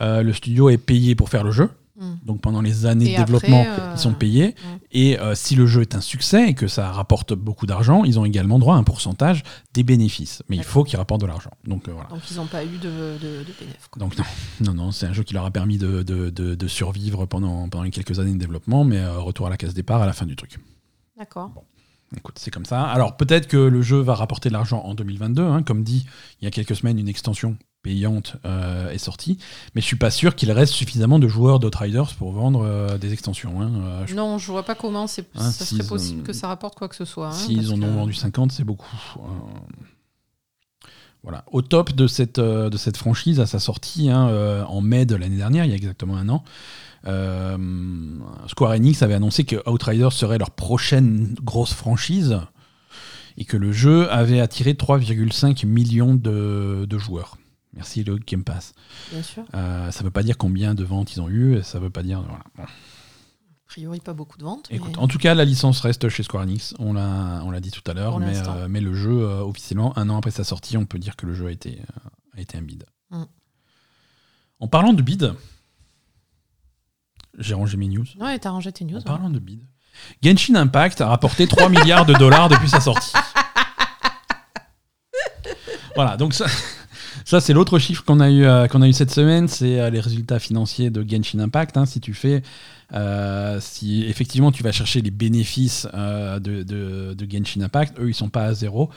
euh, 0.01 0.23
le 0.23 0.33
studio 0.33 0.71
est 0.71 0.79
payé 0.79 1.15
pour 1.15 1.29
faire 1.29 1.45
le 1.45 1.51
jeu. 1.51 1.69
Hmm. 2.01 2.15
Donc 2.25 2.41
pendant 2.41 2.61
les 2.63 2.87
années 2.87 3.13
Et 3.13 3.19
de 3.19 3.25
développement, 3.25 3.61
après, 3.63 3.83
euh, 3.83 3.93
ils 3.95 3.99
sont 3.99 4.13
payés. 4.15 4.55
Et 4.93 5.19
euh, 5.19 5.35
si 5.35 5.57
le 5.57 5.67
jeu 5.67 5.81
est 5.81 5.97
un 5.97 6.01
succès 6.01 6.49
et 6.49 6.55
que 6.55 6.69
ça 6.69 6.93
rapporte 6.93 7.33
beaucoup 7.35 7.67
d'argent, 7.67 8.05
ils 8.05 8.21
ont 8.21 8.25
également 8.25 8.61
droit 8.61 8.77
à 8.77 8.79
un 8.79 8.85
pourcentage 8.85 9.43
des 9.75 9.83
bénéfices. 9.83 10.43
Mais 10.49 10.55
il 10.57 10.63
faut 10.63 10.85
qu'ils 10.85 10.97
rapportent 10.97 11.23
de 11.23 11.27
l'argent. 11.27 11.51
Donc 11.65 11.89
euh, 11.89 11.93
voilà. 11.93 12.09
Donc 12.11 12.21
ils 12.31 12.37
n'ont 12.37 12.47
pas 12.47 12.65
eu 12.65 12.69
de, 12.79 12.89
de, 12.89 13.19
de 13.19 13.53
bénéfice. 13.59 13.89
quoi. 13.91 13.99
Donc 14.01 14.17
non, 14.17 14.25
non, 14.61 14.75
non, 14.75 14.91
c'est 14.93 15.07
un 15.07 15.13
jeu 15.13 15.25
qui 15.25 15.35
leur 15.35 15.45
a 15.45 15.51
permis 15.51 15.77
de, 15.77 16.03
de- 16.05 16.69
survivre 16.69 17.27
pendant, 17.27 17.69
pendant 17.69 17.83
les 17.85 17.91
quelques 17.91 18.21
années 18.21 18.33
de 18.33 18.39
développement, 18.39 18.85
mais 18.85 19.05
retour 19.09 19.49
à 19.49 19.51
la 19.51 19.57
case 19.57 19.75
départ 19.75 20.01
à 20.01 20.07
la 20.07 20.13
fin 20.13 20.25
du 20.27 20.37
truc. 20.37 20.59
D'accord. 21.19 21.51
Écoute, 22.17 22.39
c'est 22.39 22.51
comme 22.51 22.65
ça. 22.65 22.85
Alors 22.85 23.17
peut-être 23.17 23.49
que 23.49 23.57
le 23.57 23.83
jeu 23.83 23.99
va 23.99 24.15
rapporter 24.15 24.49
de 24.49 24.55
l'argent 24.55 24.81
en 24.85 24.95
2022. 24.95 25.43
hein. 25.43 25.63
Comme 25.63 25.83
dit, 25.83 26.07
il 26.41 26.45
y 26.45 26.49
a 26.49 26.51
quelques 26.51 26.75
semaines, 26.77 26.99
une 26.99 27.09
extension 27.09 27.57
payante 27.83 28.37
euh, 28.45 28.91
est 28.91 28.99
sortie. 28.99 29.39
Mais 29.75 29.81
je 29.81 29.87
suis 29.87 29.97
pas 29.97 30.11
sûr 30.11 30.35
qu'il 30.35 30.51
reste 30.53 30.73
suffisamment 30.73 31.19
de 31.19 31.29
joueurs 31.29 31.59
d'Outriders 31.61 32.15
pour 32.19 32.33
vendre 32.33 32.63
euh, 32.65 32.99
des 32.99 33.13
extensions. 33.13 33.61
hein. 33.61 33.71
Euh, 33.77 34.07
je- 34.07 34.15
Non, 34.15 34.39
je 34.39 34.51
vois 34.51 34.65
pas 34.65 34.75
comment 34.75 35.07
c'est, 35.07 35.27
Hein, 35.37 35.51
ça 35.51 35.65
serait 35.65 35.85
possible 35.87 36.21
ont- 36.21 36.25
que 36.25 36.33
ça 36.33 36.49
rapporte 36.49 36.77
quoi 36.77 36.89
que 36.89 36.97
ce 36.97 37.05
soit. 37.05 37.29
hein, 37.29 37.33
S'ils 37.33 37.73
en 37.73 37.81
ont 37.83 37.93
vendu 37.95 38.13
50, 38.15 38.53
c'est 38.53 38.65
beaucoup. 38.65 38.89
Voilà. 41.25 41.45
Au 41.51 41.63
top 41.63 41.93
de 41.95 42.07
cette, 42.07 42.39
de 42.41 42.77
cette 42.77 42.97
franchise, 42.97 43.41
à 43.41 43.47
sa 43.47 43.59
sortie 43.59 44.11
en 44.13 44.81
mai 44.81 45.05
de 45.05 45.15
l'année 45.17 45.37
dernière, 45.37 45.65
il 45.65 45.71
y 45.71 45.73
a 45.73 45.77
exactement 45.77 46.17
un 46.17 46.29
an, 46.29 46.45
Square 48.49 48.73
Enix 48.73 49.03
avait 49.03 49.15
annoncé 49.15 49.45
que 49.45 49.69
Outriders 49.69 50.13
serait 50.13 50.39
leur 50.39 50.51
prochaine 50.51 51.35
grosse 51.43 51.73
franchise 51.75 52.39
et 53.37 53.45
que 53.45 53.57
le 53.57 53.73
jeu 53.73 54.11
avait 54.11 54.41
attiré 54.41 54.75
3,5 54.75 55.65
millions 55.67 56.15
de, 56.15 56.87
de 56.89 56.99
joueurs. 56.99 57.37
Merci 57.79 58.03
le 58.03 58.19
Game 58.19 58.43
Pass. 58.43 58.75
Bien 59.13 59.23
sûr. 59.23 59.45
Euh, 59.55 59.91
ça 59.93 60.03
veut 60.03 60.11
pas 60.11 60.25
dire 60.25 60.37
combien 60.37 60.75
de 60.75 60.83
ventes 60.83 61.15
ils 61.15 61.21
ont 61.21 61.29
eu, 61.29 61.63
ça 61.63 61.79
veut 61.79 61.91
pas 61.91 62.03
dire. 62.03 62.21
Voilà. 62.23 62.43
Bon. 62.57 62.65
A 62.65 62.67
priori, 63.69 64.01
pas 64.01 64.15
beaucoup 64.15 64.37
de 64.37 64.43
ventes. 64.45 64.67
Écoute, 64.71 64.93
mais- 64.97 64.99
en 64.99 65.07
tout 65.07 65.19
cas, 65.19 65.35
la 65.35 65.45
licence 65.45 65.81
reste 65.81 66.09
chez 66.09 66.25
Square 66.25 66.43
Enix. 66.43 66.75
On 66.81 66.93
l'a, 66.93 67.41
on 67.45 67.51
l'a 67.53 67.61
dit 67.61 67.71
tout 67.71 67.89
à 67.89 67.95
l'heure, 67.95 68.19
mais, 68.19 68.37
euh, 68.37 68.67
mais 68.69 68.81
le 68.81 68.95
jeu, 68.95 69.23
euh, 69.23 69.43
officiellement, 69.43 69.97
un 69.97 70.09
an 70.11 70.17
après 70.17 70.33
sa 70.33 70.43
sortie, 70.43 70.77
on 70.77 70.87
peut 70.87 70.99
dire 70.99 71.15
que 71.17 71.25
le 71.27 71.35
jeu 71.35 71.47
a 71.47 71.51
été, 71.53 71.81
a 72.37 72.41
été 72.41 72.59
un 72.59 72.63
bid. 72.63 72.85
Mm. 73.11 73.25
En 74.61 74.67
parlant 74.69 74.93
de 74.93 75.03
bid, 75.03 75.35
j'ai 77.39 77.55
rangé 77.55 77.77
mes 77.77 77.87
news. 77.87 78.07
Ouais, 78.19 78.39
t'as 78.41 78.51
rangé 78.51 78.73
tes 78.73 78.85
news. 78.85 78.97
En 78.97 78.99
ouais. 78.99 79.05
parlant 79.05 79.31
de 79.31 79.39
bid, 79.39 79.61
Genshin 80.23 80.57
Impact 80.57 81.01
a 81.01 81.07
rapporté 81.07 81.47
3 81.47 81.69
milliards 81.69 82.07
de 82.07 82.15
dollars 82.15 82.49
depuis 82.49 82.69
sa 82.69 82.81
sortie. 82.81 83.13
Voilà, 85.95 86.17
donc 86.17 86.33
ça, 86.35 86.47
ça 87.29 87.41
c'est 87.43 87.53
l'autre 87.53 87.79
chiffre 87.79 88.03
qu'on 88.05 88.21
a, 88.21 88.31
eu, 88.31 88.45
euh, 88.45 88.67
qu'on 88.69 88.81
a 88.81 88.89
eu 88.89 88.93
cette 88.95 89.11
semaine, 89.11 89.49
c'est 89.49 89.79
euh, 89.81 89.91
les 89.91 90.01
résultats 90.01 90.39
financiers 90.39 90.89
de 90.91 91.05
Genshin 91.07 91.41
Impact. 91.41 91.77
hein. 91.77 91.85
si 91.85 92.01
tu 92.01 92.15
fais, 92.15 92.43
euh, 92.95 93.59
si 93.61 94.05
effectivement 94.05 94.51
tu 94.51 94.63
vas 94.63 94.73
chercher 94.73 95.03
les 95.03 95.11
bénéfices 95.11 95.87
de, 95.93 96.63
de- 96.63 97.15
de 97.15 97.31
Genshin 97.31 97.61
Impact, 97.61 97.99
eux 98.01 98.09
ils 98.09 98.15
sont 98.15 98.31
pas 98.31 98.45
à 98.45 98.55
zéro. 98.55 98.91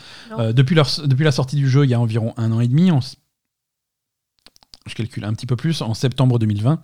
Depuis, 0.54 0.76
leur, 0.76 0.88
depuis 1.06 1.26
la 1.26 1.32
sortie 1.34 1.58
du 1.58 1.70
jeu, 1.70 1.84
il 1.84 1.90
y 1.90 1.94
a 1.94 2.00
environ 2.00 2.34
un 2.38 2.52
an 2.54 2.62
et 2.62 2.68
demi, 2.70 2.90
je 4.88 4.96
calcule 4.96 5.26
un 5.26 5.34
petit 5.34 5.46
peu 5.46 5.56
plus, 5.58 5.82
en 5.82 5.94
septembre 5.94 6.40
2020. 6.40 6.82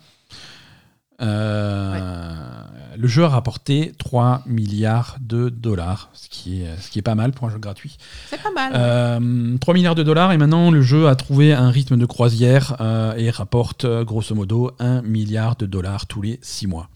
Euh, 1.22 2.00
Le 2.98 3.08
jeu 3.08 3.24
a 3.24 3.30
rapporté 3.30 3.94
3 3.98 4.44
milliards 4.46 5.18
de 5.22 5.50
dollars, 5.50 6.10
ce 6.14 6.28
qui 6.30 6.62
est, 6.64 6.80
ce 6.82 6.90
qui 6.90 7.00
est 7.00 7.04
pas 7.04 7.16
mal 7.16 7.32
pour 7.32 7.48
un 7.48 7.52
jeu 7.52 7.60
gratuit. 7.60 7.98
C'est 8.30 8.42
pas 8.42 8.52
mal. 8.52 8.72
Euh, 8.76 9.58
3 9.58 9.74
milliards 9.74 9.96
de 9.96 10.04
dollars 10.04 10.32
et 10.32 10.38
maintenant 10.38 10.72
le 10.72 10.82
jeu 10.82 11.08
a 11.08 11.16
trouvé 11.16 11.54
un 11.54 11.70
rythme 11.70 11.98
de 11.98 12.06
croisière 12.06 12.76
euh, 12.82 13.14
et 13.16 13.30
rapporte 13.30 13.86
euh, 13.86 14.04
grosso 14.04 14.34
modo 14.36 14.72
1 14.80 15.02
milliard 15.04 15.56
de 15.56 15.66
dollars 15.66 16.06
tous 16.08 16.22
les 16.22 16.40
6 16.42 16.68
mois. 16.68 16.90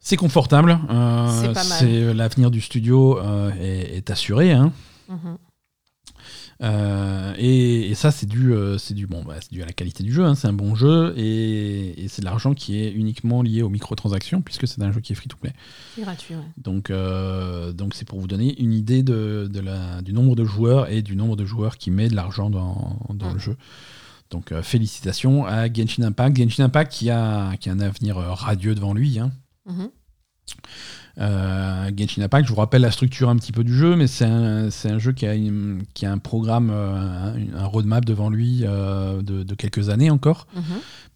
C'est 0.00 0.16
confortable, 0.16 0.78
C'est 0.88 1.52
pas 1.52 1.52
mal. 1.52 1.64
c'est 1.64 2.14
l'avenir 2.14 2.50
du 2.50 2.60
studio 2.62 3.20
est, 3.60 3.96
est 3.96 4.10
assuré. 4.10 4.52
hein. 4.52 4.72
Mhm. 5.08 5.36
Euh, 6.62 7.32
et, 7.38 7.90
et 7.90 7.94
ça, 7.94 8.10
c'est 8.10 8.26
dû, 8.26 8.52
euh, 8.52 8.76
c'est 8.76 8.92
dû, 8.92 9.06
bon, 9.06 9.22
bah, 9.24 9.36
dû 9.50 9.62
à 9.62 9.66
la 9.66 9.72
qualité 9.72 10.02
du 10.02 10.12
jeu. 10.12 10.24
hein. 10.24 10.34
C'est 10.34 10.46
un 10.48 10.52
bon 10.52 10.74
jeu 10.74 11.14
et, 11.16 12.04
et 12.04 12.08
c'est 12.08 12.20
de 12.20 12.26
l'argent 12.26 12.52
qui 12.52 12.78
est 12.82 12.92
uniquement 12.92 13.40
lié 13.42 13.62
aux 13.62 13.70
microtransactions 13.70 14.42
puisque 14.42 14.68
c'est 14.68 14.82
un 14.82 14.92
jeu 14.92 15.00
qui 15.00 15.12
est 15.12 15.16
free 15.16 15.28
to 15.28 15.36
play. 15.38 15.52
C'est 15.94 16.02
gratuit. 16.02 16.34
ouais. 16.34 16.42
Donc, 16.58 16.90
euh, 16.90 17.72
donc 17.72 17.94
c'est 17.94 18.06
pour 18.06 18.20
vous 18.20 18.26
donner 18.26 18.60
une 18.60 18.74
idée 18.74 19.02
de, 19.02 19.48
de 19.50 19.60
la, 19.60 20.02
du 20.02 20.12
nombre 20.12 20.36
de 20.36 20.44
joueurs 20.44 20.90
et 20.90 21.00
du 21.02 21.16
nombre 21.16 21.36
de 21.36 21.46
joueurs 21.46 21.78
qui 21.78 21.90
met 21.90 22.08
de 22.08 22.14
l'argent 22.16 22.50
dans, 22.50 22.98
dans 23.08 23.30
Mm. 23.30 23.32
le 23.34 23.38
jeu. 23.38 23.56
Donc, 24.30 24.52
félicitations 24.62 25.44
à 25.46 25.66
Genshin 25.72 26.02
Impact. 26.04 26.36
Genshin 26.36 26.64
Impact 26.64 26.92
qui 26.92 27.10
a, 27.10 27.56
qui 27.56 27.68
a 27.68 27.72
un 27.72 27.80
avenir 27.80 28.16
radieux 28.16 28.74
devant 28.76 28.94
lui. 28.94 29.18
hein. 29.18 29.32
Mhm. 29.66 29.88
Euh, 31.18 31.90
Genshin 31.96 32.22
Impact, 32.22 32.46
je 32.46 32.52
vous 32.52 32.58
rappelle 32.58 32.82
la 32.82 32.90
structure 32.90 33.28
un 33.28 33.36
petit 33.36 33.52
peu 33.52 33.64
du 33.64 33.74
jeu, 33.76 33.96
mais 33.96 34.06
c'est 34.06 34.24
un, 34.24 34.70
jeu 34.98 35.12
qui 35.12 35.26
a, 35.26 35.34
une- 35.34 35.82
qui 35.94 36.06
a 36.06 36.12
un 36.12 36.18
programme, 36.18 36.70
euh, 36.72 37.34
un, 37.54 37.58
un 37.58 37.64
roadmap 37.66 38.04
devant 38.04 38.30
lui 38.30 38.60
euh, 38.64 39.20
de, 39.22 39.42
de 39.42 39.54
quelques 39.54 39.88
années 39.90 40.10
encore. 40.10 40.46
Mhm. 40.54 40.62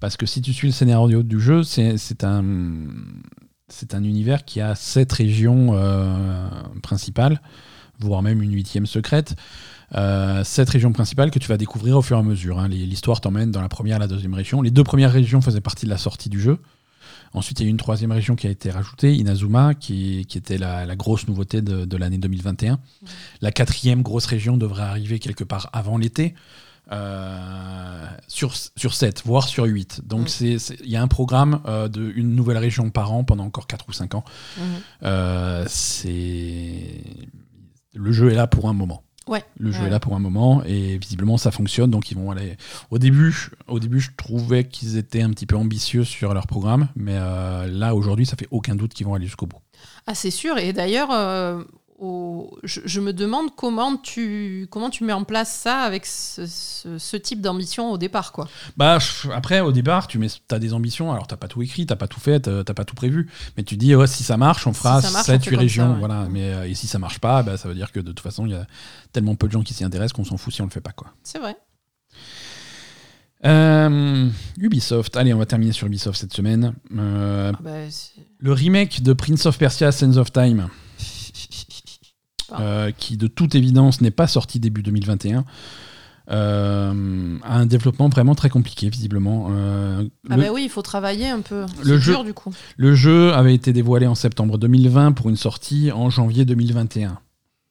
Parce 0.00 0.16
que 0.16 0.26
si 0.26 0.42
tu 0.42 0.52
suis 0.52 0.68
le 0.68 0.72
scénario 0.74 1.22
du 1.22 1.40
jeu, 1.40 1.62
c'est 1.62 2.24
un, 2.24 4.02
univers 4.02 4.44
qui 4.44 4.60
a 4.60 4.74
sept 4.74 5.12
régions 5.12 5.70
euh, 5.72 6.48
principales, 6.82 7.40
voire 8.00 8.22
même 8.22 8.42
une 8.42 8.52
huitième 8.52 8.86
secrète. 8.86 9.36
Euh, 9.94 10.42
sept 10.44 10.68
régions 10.68 10.92
principales 10.92 11.30
que 11.30 11.38
tu 11.38 11.48
vas 11.48 11.56
découvrir 11.56 11.96
au 11.96 12.02
fur 12.02 12.16
et 12.16 12.20
à 12.20 12.22
mesure. 12.22 12.58
hein. 12.58 12.68
L'histoire 12.68 13.20
t'emmène 13.20 13.50
dans 13.52 13.62
la 13.62 13.68
première 13.68 13.96
et 13.96 14.00
la 14.00 14.08
deuxième 14.08 14.34
région. 14.34 14.60
Les 14.60 14.70
deux 14.72 14.82
premières 14.84 15.12
régions 15.12 15.40
faisaient 15.40 15.60
partie 15.60 15.84
de 15.86 15.90
la 15.90 15.98
sortie 15.98 16.28
du 16.28 16.40
jeu. 16.40 16.58
Ensuite, 17.34 17.60
il 17.60 17.64
y 17.64 17.66
a 17.66 17.68
eu 17.68 17.70
une 17.70 17.76
troisième 17.76 18.12
région 18.12 18.36
qui 18.36 18.46
a 18.46 18.50
été 18.50 18.70
rajoutée, 18.70 19.14
Inazuma, 19.14 19.74
qui, 19.74 20.24
qui 20.28 20.38
était 20.38 20.56
la, 20.58 20.86
la 20.86 20.96
grosse 20.96 21.26
nouveauté 21.28 21.60
de, 21.62 21.84
de 21.84 21.96
l'année 21.96 22.18
2021. 22.18 22.78
La 23.42 23.50
quatrième 23.52 24.02
grosse 24.02 24.26
région 24.26 24.56
devrait 24.56 24.82
arriver 24.84 25.18
quelque 25.18 25.44
part 25.44 25.68
avant 25.72 25.98
l'été. 25.98 26.34
euh, 26.92 28.06
sur, 28.28 28.54
sur 28.76 28.92
7, 28.94 29.22
voire 29.24 29.48
sur 29.48 29.64
8. 29.64 30.02
Donc 30.06 30.28
Mm. 30.40 30.44
il 30.84 30.90
y 30.90 30.96
a 30.96 31.02
un 31.02 31.08
programme 31.08 31.60
euh, 31.66 31.88
de 31.88 32.12
une 32.14 32.34
nouvelle 32.36 32.58
région 32.58 32.90
par 32.90 33.12
an 33.12 33.24
pendant 33.24 33.44
encore 33.44 33.66
4 33.66 33.86
ou 33.88 33.92
5 33.92 34.14
ans. 34.14 34.24
Mhm. 34.58 34.64
Euh, 35.04 35.64
c'est 35.66 37.00
le 37.94 38.12
jeu 38.12 38.30
est 38.30 38.34
là 38.34 38.46
pour 38.46 38.68
un 38.68 38.74
moment. 38.74 39.02
Ouais. 39.26 39.42
Le 39.58 39.72
jeu 39.72 39.80
Ouais. 39.80 39.86
est 39.86 39.90
là 39.90 40.00
pour 40.00 40.14
un 40.14 40.18
moment 40.18 40.62
et 40.64 40.98
visiblement 40.98 41.38
ça 41.38 41.50
fonctionne 41.50 41.90
donc 41.90 42.10
ils 42.10 42.16
vont 42.16 42.30
aller. 42.30 42.56
Au 42.90 42.98
début, 42.98 43.50
au 43.68 43.78
début 43.80 44.00
je 44.00 44.10
trouvais 44.16 44.64
qu'ils 44.64 44.96
étaient 44.98 45.22
un 45.22 45.30
petit 45.30 45.46
peu 45.46 45.56
ambitieux 45.56 46.04
sur 46.04 46.34
leur 46.34 46.46
programme, 46.46 46.88
mais 46.94 47.14
euh, 47.14 47.66
là 47.66 47.94
aujourd'hui 47.94 48.26
ça 48.26 48.36
fait 48.36 48.48
aucun 48.50 48.74
doute 48.74 48.92
qu'ils 48.94 49.06
vont 49.06 49.14
aller 49.14 49.26
jusqu'au 49.26 49.46
bout. 49.46 49.60
Ah, 50.06 50.14
c'est 50.14 50.30
sûr. 50.30 50.58
Et 50.58 50.72
d'ailleurs, 50.74 51.08
euh, 51.10 51.62
au- 52.04 52.58
je, 52.62 52.80
je 52.84 53.00
me 53.00 53.12
demande 53.12 53.54
comment 53.56 53.96
tu, 53.96 54.66
comment 54.70 54.90
tu 54.90 55.04
mets 55.04 55.12
en 55.12 55.24
place 55.24 55.52
ça 55.52 55.78
avec 55.80 56.04
ce, 56.06 56.46
ce- 56.46 56.98
ce 56.98 57.16
type 57.16 57.40
d'ambition 57.40 57.90
au 57.90 57.98
départ. 57.98 58.32
Quoi. 58.32 58.48
Bah, 58.76 58.98
après, 59.32 59.60
au 59.60 59.72
départ, 59.72 60.06
tu 60.06 60.18
mets, 60.18 60.28
as 60.50 60.58
des 60.58 60.72
ambitions. 60.74 61.12
Alors, 61.12 61.26
t'as 61.26 61.36
pas 61.36 61.48
tout 61.48 61.62
écrit, 61.62 61.86
t'as 61.86 61.96
pas 61.96 62.08
tout 62.08 62.20
fait, 62.20 62.40
t'as 62.40 62.74
pas 62.74 62.84
tout 62.84 62.94
prévu. 62.94 63.28
Mais 63.56 63.62
tu 63.64 63.76
dis, 63.76 63.94
ouais, 63.94 64.06
si 64.06 64.22
ça 64.22 64.36
marche, 64.36 64.66
on 64.66 64.72
Si 64.72 64.78
fera 64.80 65.00
ça 65.02 65.10
marche, 65.10 65.26
7, 65.26 65.40
on 65.40 65.44
fait 65.44 65.50
8 65.50 65.56
comme 65.56 65.60
régions. 65.62 65.84
ça, 65.86 65.90
ouais. 65.92 65.98
Voilà. 65.98 66.26
Mais, 66.30 66.52
euh, 66.54 66.68
et 66.68 66.74
si 66.74 66.86
ça 66.86 66.98
marche 66.98 67.18
pas, 67.18 67.42
bah, 67.42 67.56
ça 67.56 67.68
veut 67.68 67.74
dire 67.74 67.90
que 67.92 68.00
de 68.00 68.08
toute 68.08 68.20
façon, 68.20 68.46
il 68.46 68.52
y 68.52 68.56
a 68.56 68.66
tellement 69.12 69.34
peu 69.34 69.46
de 69.46 69.52
gens 69.52 69.62
qui 69.62 69.72
s'y 69.74 69.84
intéressent 69.84 70.12
qu'on 70.12 70.24
s'en 70.24 70.36
fout 70.36 70.52
si 70.52 70.60
on 70.62 70.66
le 70.66 70.70
fait 70.70 70.80
pas. 70.80 70.92
Quoi. 70.92 71.08
C'est 71.22 71.38
vrai. 71.38 71.56
Euh, 73.44 74.28
Ubisoft. 74.58 75.16
Allez, 75.16 75.34
on 75.34 75.38
va 75.38 75.44
terminer 75.46 75.72
sur 75.72 75.86
Ubisoft 75.86 76.18
cette 76.18 76.32
semaine. 76.32 76.74
Euh, 76.96 77.52
Ah 77.54 77.58
bah, 77.62 77.70
le 78.38 78.52
remake 78.52 79.02
de 79.02 79.12
Prince 79.12 79.44
of 79.46 79.58
Persia 79.58 79.92
Sands 79.92 80.16
of 80.16 80.32
Time. 80.32 80.68
Euh, 82.60 82.90
qui 82.96 83.16
de 83.16 83.26
toute 83.26 83.54
évidence 83.54 84.00
n'est 84.00 84.10
pas 84.10 84.26
sorti 84.26 84.60
début 84.60 84.82
2021. 84.82 85.44
euh, 86.30 87.38
a 87.42 87.56
un 87.58 87.66
développement 87.66 88.08
vraiment 88.08 88.34
très 88.34 88.48
compliqué 88.48 88.88
visiblement. 88.88 89.48
Euh, 89.50 90.04
Ah 90.30 90.36
le- 90.36 90.42
bah 90.42 90.48
oui, 90.52 90.62
il 90.64 90.70
faut 90.70 90.82
travailler 90.82 91.28
un 91.28 91.40
peu. 91.40 91.66
Le 91.82 91.98
jeu- 91.98 92.12
dur 92.12 92.24
du 92.24 92.34
coup. 92.34 92.52
Le 92.76 92.94
jeu 92.94 93.32
avait 93.34 93.54
été 93.54 93.72
dévoilé 93.72 94.06
en 94.06 94.14
septembre 94.14 94.58
2020 94.58 95.12
pour 95.12 95.28
une 95.28 95.36
sortie 95.36 95.92
en 95.92 96.10
janvier 96.10 96.44
2021. 96.44 97.18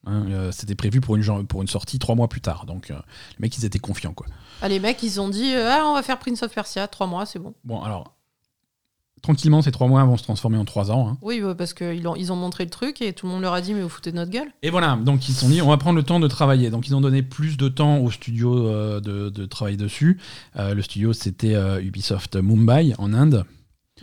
Hein, 0.06 0.26
euh, 0.28 0.52
C'était 0.52 0.74
prévu 0.74 1.00
pour 1.00 1.16
une, 1.16 1.46
pour 1.46 1.62
une 1.62 1.68
sortie 1.68 1.98
trois 1.98 2.14
mois 2.14 2.28
plus 2.28 2.40
tard. 2.42 2.66
Donc 2.66 2.90
euh, 2.90 2.94
les 3.38 3.42
mecs, 3.42 3.56
ils 3.58 3.64
étaient 3.64 3.78
confiants. 3.78 4.12
Quoi. 4.12 4.26
Ah, 4.62 4.68
les 4.68 4.78
mecs, 4.78 5.02
ils 5.02 5.20
ont 5.20 5.28
dit 5.28 5.52
ah, 5.56 5.82
on 5.86 5.94
va 5.94 6.02
faire 6.02 6.18
Prince 6.18 6.42
of 6.42 6.52
Persia, 6.54 6.86
trois 6.86 7.06
mois, 7.06 7.26
c'est 7.26 7.38
bon. 7.38 7.54
Bon, 7.64 7.82
alors, 7.82 8.13
tranquillement, 9.24 9.62
ces 9.62 9.72
trois 9.72 9.88
mois 9.88 10.04
vont 10.04 10.18
se 10.18 10.22
transformer 10.22 10.58
en 10.58 10.66
trois 10.66 10.90
ans. 10.90 11.08
hein. 11.08 11.18
Oui, 11.22 11.40
parce 11.56 11.72
qu'ils 11.72 12.06
ont, 12.06 12.14
ils 12.14 12.30
ont 12.30 12.36
montré 12.36 12.62
le 12.64 12.70
truc 12.70 13.00
et 13.00 13.14
tout 13.14 13.26
le 13.26 13.32
monde 13.32 13.40
leur 13.40 13.54
a 13.54 13.62
dit 13.62 13.72
mais 13.72 13.80
vous 13.80 13.88
foutez 13.88 14.10
de 14.10 14.16
notre 14.16 14.30
gueule. 14.30 14.48
Et 14.62 14.68
voilà, 14.68 14.96
donc 15.02 15.26
ils 15.28 15.32
se 15.32 15.40
sont 15.40 15.48
dit, 15.48 15.62
on 15.62 15.68
va 15.70 15.78
prendre 15.78 15.96
le 15.96 16.02
temps 16.02 16.20
de 16.20 16.28
travailler. 16.28 16.68
Donc 16.68 16.86
ils 16.88 16.94
ont 16.94 17.00
donné 17.00 17.22
plus 17.22 17.56
de 17.56 17.68
temps 17.68 17.98
au 17.98 18.10
studio 18.10 18.68
euh, 18.68 19.00
de, 19.00 19.30
de 19.30 19.46
travailler 19.46 19.78
dessus. 19.78 20.18
Euh, 20.56 20.74
le 20.74 20.82
studio, 20.82 21.14
c'était 21.14 21.54
euh, 21.54 21.80
Ubisoft 21.82 22.36
Mumbai, 22.36 22.92
en 22.98 23.14
Inde. 23.14 23.44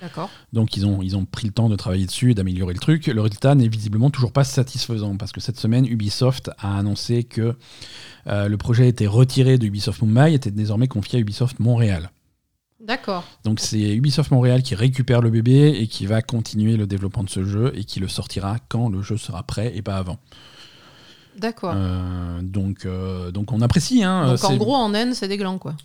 D'accord. 0.02 0.32
Donc 0.54 0.76
ils 0.76 0.88
ont, 0.88 1.04
ils 1.04 1.16
ont 1.16 1.26
pris 1.26 1.46
le 1.46 1.54
temps 1.54 1.70
de 1.70 1.76
travailler 1.76 2.08
dessus 2.08 2.32
et 2.32 2.34
d'améliorer 2.34 2.74
le 2.74 2.80
truc. 2.80 3.06
Le 3.06 3.22
résultat 3.22 3.54
n'est 3.54 3.68
visiblement 3.68 4.10
toujours 4.10 4.32
pas 4.32 4.44
satisfaisant 4.44 5.18
parce 5.18 5.32
que 5.32 5.40
cette 5.40 5.60
semaine, 5.60 5.86
Ubisoft 5.86 6.50
a 6.58 6.80
annoncé 6.80 7.24
que 7.24 7.56
le 8.26 8.56
projet 8.56 8.86
a 8.86 8.88
été 8.88 9.06
retiré 9.06 9.60
de 9.60 9.68
Ubisoft 9.68 10.02
Mumbai 10.02 10.32
et 10.32 10.36
était 10.36 10.50
désormais 10.50 10.88
confié 10.88 11.20
à 11.20 11.22
Ubisoft 11.22 11.60
Montréal. 11.60 12.10
D'accord. 12.86 13.24
Donc 13.44 13.60
c'est 13.60 13.80
Ubisoft 13.96 14.32
Montréal 14.32 14.64
qui 14.64 14.74
récupère 14.76 15.22
le 15.22 15.30
bébé 15.30 15.78
et 15.80 15.88
qui 15.88 16.06
va 16.08 16.22
continuer 16.22 16.78
le 16.78 16.88
développement 16.88 17.24
de 17.24 17.30
ce 17.30 17.44
jeu 17.44 17.72
et 17.76 17.84
qui 17.84 18.00
le 18.00 18.08
sortira 18.08 18.58
quand 18.70 18.90
le 18.90 19.02
jeu 19.02 19.18
sera 19.18 19.44
prêt 19.44 19.72
et 19.76 19.82
pas 19.82 19.98
avant. 19.98 20.18
D'accord. 21.38 21.74
Euh, 21.76 22.40
donc, 22.42 22.86
euh, 22.86 23.32
donc 23.32 23.52
on 23.54 23.62
apprécie. 23.62 24.04
Hein, 24.04 24.28
Donc 24.34 24.44
en 24.44 24.56
gros, 24.58 24.76
en 24.76 24.94
N, 24.94 25.14
c'est 25.14 25.28
des 25.28 25.38
glands, 25.38 25.58
quoi. 25.58 25.76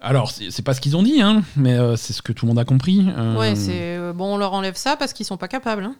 Alors 0.00 0.30
c'est 0.30 0.62
pas 0.62 0.74
ce 0.74 0.80
qu'ils 0.82 0.96
ont 0.98 1.02
dit, 1.02 1.22
hein, 1.22 1.42
mais 1.56 1.72
euh, 1.72 1.96
c'est 1.96 2.12
ce 2.12 2.20
que 2.20 2.32
tout 2.32 2.44
le 2.44 2.50
monde 2.50 2.58
a 2.58 2.64
compris. 2.66 3.06
Ouais, 3.38 3.56
c'est 3.56 3.98
bon, 4.12 4.34
on 4.34 4.36
leur 4.36 4.52
enlève 4.52 4.76
ça 4.76 4.96
parce 4.96 5.14
qu'ils 5.14 5.24
sont 5.24 5.38
pas 5.38 5.48
capables. 5.48 5.84
hein. 5.84 5.96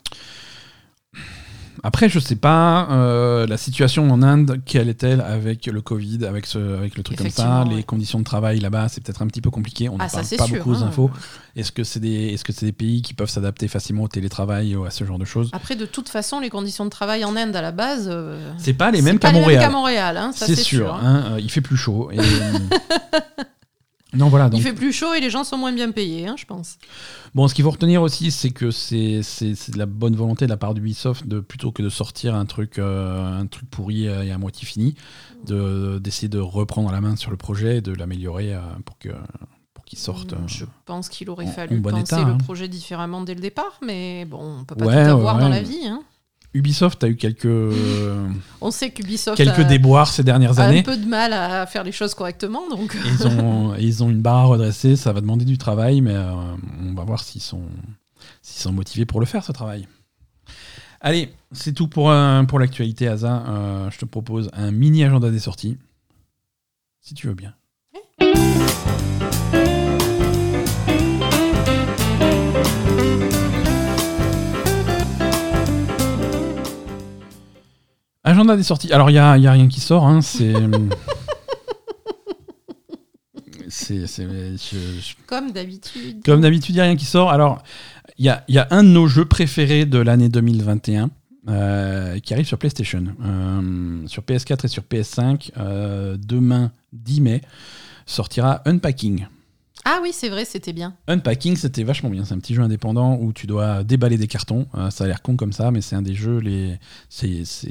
Après, 1.86 2.08
je 2.08 2.18
sais 2.18 2.36
pas 2.36 2.88
euh, 2.90 3.46
la 3.46 3.58
situation 3.58 4.10
en 4.10 4.22
Inde, 4.22 4.58
quelle 4.64 4.88
est-elle 4.88 5.20
avec 5.20 5.66
le 5.66 5.82
Covid, 5.82 6.24
avec, 6.24 6.46
ce, 6.46 6.58
avec 6.78 6.96
le 6.96 7.02
truc 7.02 7.18
comme 7.18 7.28
ça, 7.28 7.64
les 7.68 7.76
ouais. 7.76 7.82
conditions 7.82 8.18
de 8.18 8.24
travail 8.24 8.58
là-bas, 8.58 8.88
c'est 8.88 9.02
peut-être 9.04 9.20
un 9.20 9.26
petit 9.26 9.42
peu 9.42 9.50
compliqué. 9.50 9.90
On 9.90 9.96
Ah, 10.00 10.06
parle 10.10 10.24
c'est 10.24 10.38
pas 10.38 10.46
sûr, 10.46 10.56
beaucoup 10.64 10.72
hein. 10.78 10.86
infos. 10.88 11.10
Est-ce 11.56 11.72
que 11.72 11.84
c'est 11.84 12.00
des, 12.00 12.28
est-ce 12.32 12.42
que 12.42 12.54
c'est 12.54 12.64
des 12.64 12.72
pays 12.72 13.02
qui 13.02 13.12
peuvent 13.12 13.28
s'adapter 13.28 13.68
facilement 13.68 14.04
au 14.04 14.08
télétravail 14.08 14.74
ou 14.74 14.86
à 14.86 14.90
ce 14.90 15.04
genre 15.04 15.18
de 15.18 15.26
choses? 15.26 15.50
Après, 15.52 15.76
de 15.76 15.84
toute 15.84 16.08
façon, 16.08 16.40
les 16.40 16.48
conditions 16.48 16.86
de 16.86 16.90
travail 16.90 17.22
en 17.24 17.36
Inde 17.36 17.54
à 17.54 17.60
la 17.62 17.70
base, 17.70 18.08
euh, 18.10 18.50
C'est 18.56 18.72
pas 18.72 18.90
les 18.90 19.02
mêmes 19.02 19.18
qu'à 19.18 19.30
Montréal. 19.32 20.16
hein, 20.16 20.30
c'est 20.34 20.56
sûr. 20.56 20.94
hein. 20.94 21.00
hein, 21.02 21.24
euh, 21.34 21.40
il 21.40 21.50
fait 21.50 21.60
plus 21.60 21.76
chaud. 21.76 22.10
et, 22.12 22.16
non, 24.16 24.28
voilà. 24.28 24.48
Donc, 24.48 24.60
Il 24.60 24.62
fait 24.62 24.72
plus 24.72 24.92
chaud 24.92 25.12
et 25.14 25.20
les 25.20 25.30
gens 25.30 25.44
sont 25.44 25.56
moins 25.58 25.72
bien 25.72 25.90
payés, 25.90 26.26
hein, 26.26 26.34
je 26.38 26.44
pense. 26.44 26.78
Bon, 27.34 27.48
ce 27.48 27.54
qu'il 27.54 27.64
faut 27.64 27.70
retenir 27.70 28.02
aussi, 28.02 28.30
c'est 28.30 28.50
que 28.50 28.70
c'est 28.70 29.22
c'est- 29.22 29.54
c'est 29.54 29.72
de 29.72 29.78
la 29.78 29.86
bonne 29.86 30.16
volonté 30.16 30.44
de 30.46 30.50
la 30.50 30.56
part 30.56 30.74
d'Ubisoft 30.74 31.26
de 31.26 31.40
plutôt 31.40 31.72
que 31.72 31.82
de 31.82 31.88
sortir 31.88 32.34
un 32.34 32.46
truc, 32.46 32.78
euh, 32.78 33.40
un 33.40 33.46
truc 33.46 33.68
pourri 33.70 34.08
euh, 34.08 34.22
et 34.24 34.30
à 34.30 34.38
moitié 34.38 34.66
fini, 34.66 34.94
de- 35.46 35.98
d'essayer 36.02 36.28
de, 36.28 36.38
reprendre 36.38 36.90
la 36.92 37.00
main 37.00 37.16
sur 37.16 37.30
le 37.30 37.36
projet 37.36 37.78
et 37.78 37.80
de 37.80 37.92
l'améliorer 37.92 38.54
euh, 38.54 38.60
pour 38.84 38.98
que 38.98 39.08
pour 39.74 39.84
qu'il 39.84 39.98
sorte. 39.98 40.32
euh. 40.32 40.36
Je 40.46 40.64
pense 40.86 41.08
qu'il 41.08 41.28
aurait 41.30 41.46
en- 41.46 41.52
fallu 41.52 41.76
en 41.76 41.80
bon 41.80 41.90
penser 41.90 42.02
état, 42.02 42.24
le 42.24 42.32
hein. 42.32 42.38
projet 42.38 42.68
différemment 42.68 43.22
dès 43.22 43.34
le 43.34 43.40
départ, 43.40 43.78
mais 43.84 44.24
bon, 44.24 44.60
on 44.60 44.64
peut 44.64 44.74
pas 44.76 44.86
Ouais, 44.86 45.04
tout 45.04 45.10
avoir 45.10 45.36
ouais, 45.36 45.42
dans 45.42 45.48
la 45.48 45.62
vie. 45.62 45.86
hein. 45.86 46.02
Ubisoft 46.54 47.02
a 47.02 47.08
eu 47.08 47.16
quelques 47.16 47.74
On 48.60 48.70
sait 48.70 48.90
qu'Ubisoft 48.90 49.36
quelques 49.36 49.58
a, 49.58 49.64
déboires 49.64 50.08
ces 50.08 50.22
dernières 50.22 50.60
a 50.60 50.64
un 50.64 50.68
années. 50.68 50.82
peu 50.84 50.96
de 50.96 51.04
mal 51.04 51.32
à 51.32 51.66
faire 51.66 51.82
les 51.82 51.92
choses 51.92 52.14
correctement, 52.14 52.68
donc 52.70 52.96
Ils 53.04 53.26
ont, 53.26 53.74
ils 53.78 54.02
ont 54.04 54.08
une 54.10 54.22
barre 54.22 54.36
à 54.36 54.44
redresser, 54.44 54.96
ça 54.96 55.12
va 55.12 55.20
demander 55.20 55.44
du 55.44 55.58
travail, 55.58 56.00
mais 56.00 56.14
euh, 56.14 56.32
on 56.80 56.94
va 56.94 57.02
voir 57.04 57.24
s'ils 57.24 57.42
sont, 57.42 57.62
s'ils 58.40 58.62
sont 58.62 58.72
motivés 58.72 59.04
pour 59.04 59.18
le 59.20 59.26
faire, 59.26 59.44
ce 59.44 59.52
travail. 59.52 59.88
Allez, 61.00 61.34
c'est 61.52 61.72
tout 61.72 61.88
pour, 61.88 62.10
euh, 62.10 62.42
pour 62.44 62.58
l'actualité, 62.58 63.08
Asa. 63.08 63.44
Euh, 63.46 63.90
je 63.90 63.98
te 63.98 64.04
propose 64.06 64.48
un 64.54 64.70
mini 64.70 65.04
agenda 65.04 65.30
des 65.30 65.40
sorties, 65.40 65.76
si 67.00 67.14
tu 67.14 67.26
veux 67.26 67.34
bien. 67.34 67.52
Agenda 78.24 78.56
des 78.56 78.62
sorties. 78.62 78.92
Alors, 78.92 79.10
il 79.10 79.14
n'y 79.14 79.18
a, 79.18 79.36
y 79.38 79.46
a 79.46 79.52
rien 79.52 79.68
qui 79.68 79.80
sort, 79.80 80.06
hein, 80.06 80.20
c'est... 80.22 80.54
c'est, 83.68 84.06
c'est- 84.06 84.26
je- 84.56 85.00
je- 85.00 85.14
comme 85.26 85.52
d'habitude. 85.52 86.22
comme 86.24 86.40
d'habitude, 86.40 86.74
il 86.74 86.78
n'y 86.78 86.80
a 86.80 86.84
rien 86.84 86.96
qui 86.96 87.04
sort. 87.04 87.30
Alors, 87.30 87.62
il 88.18 88.24
y 88.24 88.28
a, 88.28 88.44
il 88.48 88.54
y 88.54 88.58
a 88.58 88.68
un 88.70 88.82
de 88.84 88.88
nos 88.88 89.06
jeux 89.08 89.24
préférés 89.24 89.86
de 89.86 89.98
l'année 89.98 90.28
2021 90.28 91.10
euh, 91.48 92.18
qui 92.20 92.32
arrive 92.32 92.46
sur 92.46 92.58
PlayStation. 92.58 93.04
Euh, 93.24 94.06
sur 94.06 94.22
PS4 94.22 94.64
et 94.64 94.68
sur 94.68 94.82
PS5, 94.84 95.50
euh, 95.58 96.16
demain 96.18 96.70
10 96.92 97.20
mai, 97.20 97.40
sortira 98.06 98.62
Unpacking. 98.66 99.26
Ah 99.86 99.98
oui, 100.02 100.10
c'est 100.14 100.30
vrai, 100.30 100.44
c'était 100.46 100.72
bien. 100.72 100.96
Unpacking, 101.08 101.56
c'était 101.56 101.82
vachement 101.84 102.08
bien. 102.08 102.24
C'est 102.24 102.32
un 102.32 102.38
petit 102.38 102.54
jeu 102.54 102.62
indépendant 102.62 103.18
où 103.20 103.32
tu 103.34 103.46
dois 103.46 103.84
déballer 103.84 104.16
des 104.16 104.28
cartons. 104.28 104.66
Euh, 104.74 104.88
ça 104.90 105.04
a 105.04 105.06
l'air 105.06 105.20
con 105.20 105.36
comme 105.36 105.52
ça, 105.52 105.70
mais 105.70 105.82
c'est 105.82 105.94
un 105.94 106.00
des 106.02 106.14
jeux. 106.14 106.38
Les... 106.38 106.78
C'est, 107.10 107.44
c'est, 107.44 107.68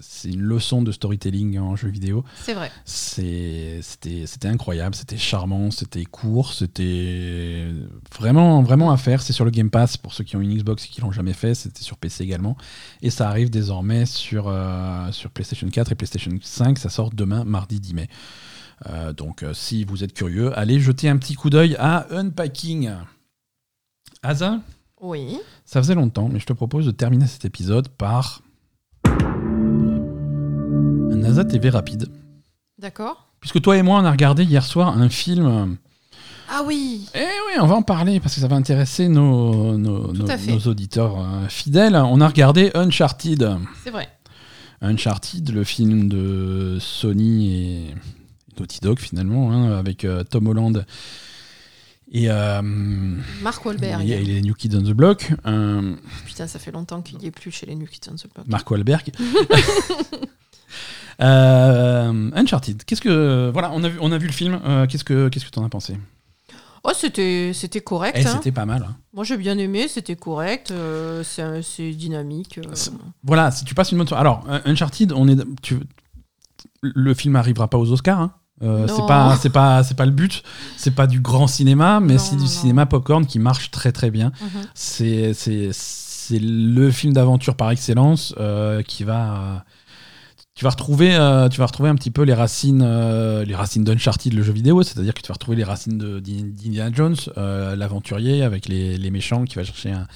c'est 0.00 0.30
une 0.30 0.40
leçon 0.40 0.80
de 0.82 0.90
storytelling 0.90 1.58
en 1.58 1.76
jeu 1.76 1.88
vidéo. 1.90 2.24
C'est 2.44 2.54
vrai. 2.54 2.70
C'est- 2.86 3.80
C'était 3.82 4.24
c'était 4.26 4.48
incroyable, 4.48 4.94
c'était 4.94 5.18
charmant, 5.18 5.70
c'était 5.70 6.04
court, 6.04 6.52
c'était 6.54 7.66
vraiment, 8.18 8.62
vraiment 8.62 8.90
à 8.90 8.96
faire. 8.96 9.20
C'est 9.22 9.32
sur 9.32 9.44
le 9.44 9.50
Game 9.50 9.70
Pass 9.70 9.96
pour 9.96 10.12
ceux 10.14 10.24
qui 10.24 10.36
ont 10.36 10.40
une 10.40 10.54
Xbox 10.56 10.86
et 10.86 10.88
qui 10.88 11.00
l'ont 11.02 11.12
jamais 11.12 11.32
fait. 11.34 11.54
C'était 11.54 11.82
sur 11.82 11.98
PC 11.98 12.24
également. 12.24 12.56
Et 13.02 13.10
ça 13.10 13.28
arrive 13.28 13.50
désormais 13.50 14.06
sur, 14.06 14.46
euh, 14.48 15.12
sur 15.12 15.30
PlayStation 15.30 15.68
4 15.68 15.92
et 15.92 15.94
PlayStation 15.94 16.30
5. 16.40 16.78
Ça 16.78 16.88
sort 16.88 17.10
demain, 17.10 17.44
mardi 17.44 17.80
10 17.80 17.94
mai. 17.94 18.08
Euh, 18.86 19.12
donc, 19.12 19.42
euh, 19.42 19.52
si 19.54 19.84
vous 19.84 20.04
êtes 20.04 20.12
curieux, 20.12 20.56
allez 20.58 20.78
jeter 20.80 21.08
un 21.08 21.16
petit 21.16 21.34
coup 21.34 21.50
d'œil 21.50 21.76
à 21.78 22.06
Unpacking. 22.10 22.90
Asa, 24.22 24.60
Oui. 25.00 25.38
ça 25.64 25.80
faisait 25.80 25.94
longtemps, 25.94 26.28
mais 26.28 26.38
je 26.40 26.46
te 26.46 26.52
propose 26.52 26.86
de 26.86 26.90
terminer 26.90 27.26
cet 27.26 27.44
épisode 27.44 27.88
par 27.88 28.42
un 31.10 31.24
Asa 31.24 31.44
TV 31.44 31.70
rapide. 31.70 32.08
D'accord. 32.78 33.28
Puisque 33.40 33.60
toi 33.60 33.76
et 33.76 33.82
moi, 33.82 34.00
on 34.00 34.04
a 34.04 34.10
regardé 34.10 34.44
hier 34.44 34.64
soir 34.64 34.96
un 34.96 35.08
film. 35.08 35.76
Ah 36.50 36.62
oui. 36.64 37.06
Eh 37.14 37.18
oui, 37.18 37.60
on 37.60 37.66
va 37.66 37.74
en 37.74 37.82
parler 37.82 38.20
parce 38.20 38.34
que 38.34 38.40
ça 38.40 38.48
va 38.48 38.56
intéresser 38.56 39.08
nos, 39.08 39.76
nos, 39.76 40.08
auditeurs 40.66 41.20
euh, 41.20 41.46
fidèles. 41.48 41.94
On 41.94 42.20
a 42.20 42.26
regardé 42.28 42.70
Uncharted. 42.74 43.56
C'est 43.84 43.90
vrai. 43.90 44.08
Uncharted, 44.80 45.50
le 45.50 45.64
film 45.64 46.08
de 46.08 46.78
Sony 46.80 47.52
et 47.52 47.94
Naughty 48.58 48.80
Dog 48.80 48.98
finalement, 48.98 49.52
hein, 49.52 49.72
avec 49.78 50.04
euh, 50.04 50.24
Tom 50.24 50.46
Holland 50.48 50.84
et, 52.10 52.30
euh, 52.30 52.62
Mark 53.42 53.64
Wahlberg. 53.64 54.08
et- 54.08 54.12
et 54.12 54.24
les 54.24 54.40
New 54.42 54.54
Kids 54.54 54.74
on 54.76 54.82
the 54.82 54.92
Block. 54.94 55.32
Euh, 55.46 55.94
Putain, 56.26 56.46
ça 56.46 56.58
fait 56.58 56.72
longtemps 56.72 57.02
qu'il 57.02 57.18
n'y 57.18 57.26
est 57.26 57.30
plus 57.30 57.50
chez 57.50 57.66
les 57.66 57.74
New 57.74 57.86
Kids 57.86 58.08
on 58.10 58.14
the 58.16 58.26
Block. 58.34 58.46
Mark 58.46 58.70
Wahlberg. 58.70 59.12
Euh, 61.20 62.30
Uncharted. 62.34 62.84
Qu'est-ce 62.84 63.00
que 63.00 63.50
voilà, 63.52 63.72
on 63.74 63.82
a 63.82 63.88
vu, 63.88 63.98
on 64.00 64.12
a 64.12 64.18
vu 64.18 64.26
le 64.28 64.32
film. 64.32 64.60
Qu'est-ce 64.88 65.02
que 65.02 65.28
qu'est-ce 65.28 65.44
que 65.44 65.50
t'en 65.50 65.64
as 65.64 65.68
pensé? 65.68 65.96
Oh, 66.84 66.90
c'était 66.94 67.50
c'était 67.54 67.80
correct. 67.80 68.16
Eh, 68.20 68.24
hein. 68.26 68.34
C'était 68.36 68.52
pas 68.52 68.66
mal. 68.66 68.86
hein. 68.88 68.96
Moi, 69.12 69.24
j'ai 69.24 69.36
bien 69.36 69.58
aimé, 69.58 69.88
c'était 69.88 70.14
correct. 70.14 70.72
c'est 71.24 71.90
dynamique. 71.90 72.60
Voilà, 73.24 73.50
si 73.50 73.64
tu 73.64 73.74
passes 73.74 73.90
une 73.90 73.98
bonne 73.98 74.06
soirée. 74.06 74.20
Alors, 74.20 74.44
Uncharted, 74.64 75.12
on 75.12 75.26
est, 75.26 75.36
tu, 75.60 75.78
le 76.82 77.14
film 77.14 77.34
arrivera 77.34 77.66
pas 77.68 77.78
aux 77.78 77.90
Oscars. 77.90 78.20
Hein. 78.20 78.32
Euh, 78.62 78.86
c'est 78.88 79.06
pas, 79.06 79.36
c'est 79.36 79.50
pas, 79.50 79.84
c'est 79.84 79.94
pas 79.96 80.06
le 80.06 80.12
but. 80.12 80.42
C'est 80.76 80.94
pas 80.94 81.06
du 81.06 81.20
grand 81.20 81.46
cinéma, 81.46 82.00
mais 82.00 82.18
c'est 82.18 82.36
du 82.36 82.42
non. 82.42 82.48
cinéma 82.48 82.86
popcorn 82.86 83.24
qui 83.26 83.38
marche 83.38 83.70
très 83.70 83.92
très 83.92 84.10
bien. 84.10 84.32
Mhm. 84.40 84.62
C'est, 84.74 85.34
c'est, 85.34 85.70
c'est 85.72 86.40
le 86.40 86.90
film 86.90 87.12
d'aventure 87.12 87.54
par 87.54 87.70
excellence 87.70 88.34
euh, 88.38 88.82
qui 88.82 89.04
va. 89.04 89.64
tu 90.54 90.64
vas 90.64 90.70
retrouver, 90.70 91.14
euh, 91.14 91.48
tu 91.48 91.60
vas 91.60 91.66
retrouver 91.66 91.88
un 91.88 91.94
petit 91.94 92.10
peu 92.10 92.22
les 92.22 92.34
racines, 92.34 92.82
euh, 92.84 93.44
les 93.44 93.54
racines 93.54 93.84
d'Uncharted, 93.84 94.34
le 94.34 94.42
jeu 94.42 94.52
vidéo, 94.52 94.82
c'est-à-dire 94.82 95.14
que 95.14 95.20
tu 95.22 95.28
vas 95.28 95.34
retrouver 95.34 95.56
les 95.56 95.64
racines 95.64 96.20
d'Indiana 96.20 96.90
Jones, 96.92 97.16
euh, 97.36 97.76
l'aventurier 97.76 98.42
avec 98.42 98.68
les, 98.68 98.98
les 98.98 99.10
méchants 99.12 99.44
qui 99.44 99.54
va 99.54 99.62
chercher 99.64 99.92
un, 99.92 100.06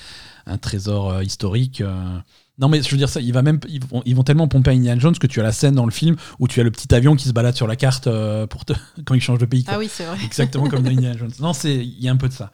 un 0.47 0.59
trésor 0.59 1.23
historique. 1.23 1.83
Non 2.59 2.69
mais 2.69 2.83
je 2.83 2.91
veux 2.91 2.97
dire 2.97 3.09
ça, 3.09 3.21
il 3.21 3.33
va 3.33 3.43
même, 3.43 3.59
ils 3.69 3.85
vont, 3.85 4.03
ils 4.05 4.15
vont 4.15 4.25
tellement 4.25 4.47
pomper 4.47 4.71
à 4.71 4.73
Indiana 4.75 5.01
Jones 5.01 5.17
que 5.17 5.27
tu 5.27 5.41
as 5.41 5.43
la 5.43 5.53
scène 5.53 5.75
dans 5.75 5.87
le 5.87 5.91
film 5.91 6.17
où 6.39 6.49
tu 6.49 6.61
as 6.61 6.63
le 6.63 6.71
petit 6.71 6.95
avion 6.95 7.17
qui 7.17 7.27
se 7.27 7.33
balade 7.33 7.57
sur 7.57 7.67
la 7.67 7.77
carte 7.77 8.07
euh, 8.07 8.47
pour 8.47 8.65
te, 8.65 8.75
quand 9.05 9.15
il 9.15 9.21
change 9.21 9.39
de 9.39 9.47
pays. 9.47 9.65
quoi. 9.65 9.75
Ah 9.75 9.79
oui, 9.79 9.89
c'est 9.91 10.05
vrai. 10.05 10.19
Exactement 10.25 10.69
comme 10.69 10.83
dans 10.83 10.91
Indiana 10.91 11.17
Jones. 11.17 11.33
Non, 11.41 11.53
il 11.65 12.01
y 12.01 12.09
a 12.09 12.13
un 12.13 12.17
peu 12.17 12.29
de 12.29 12.35
ça. 12.35 12.53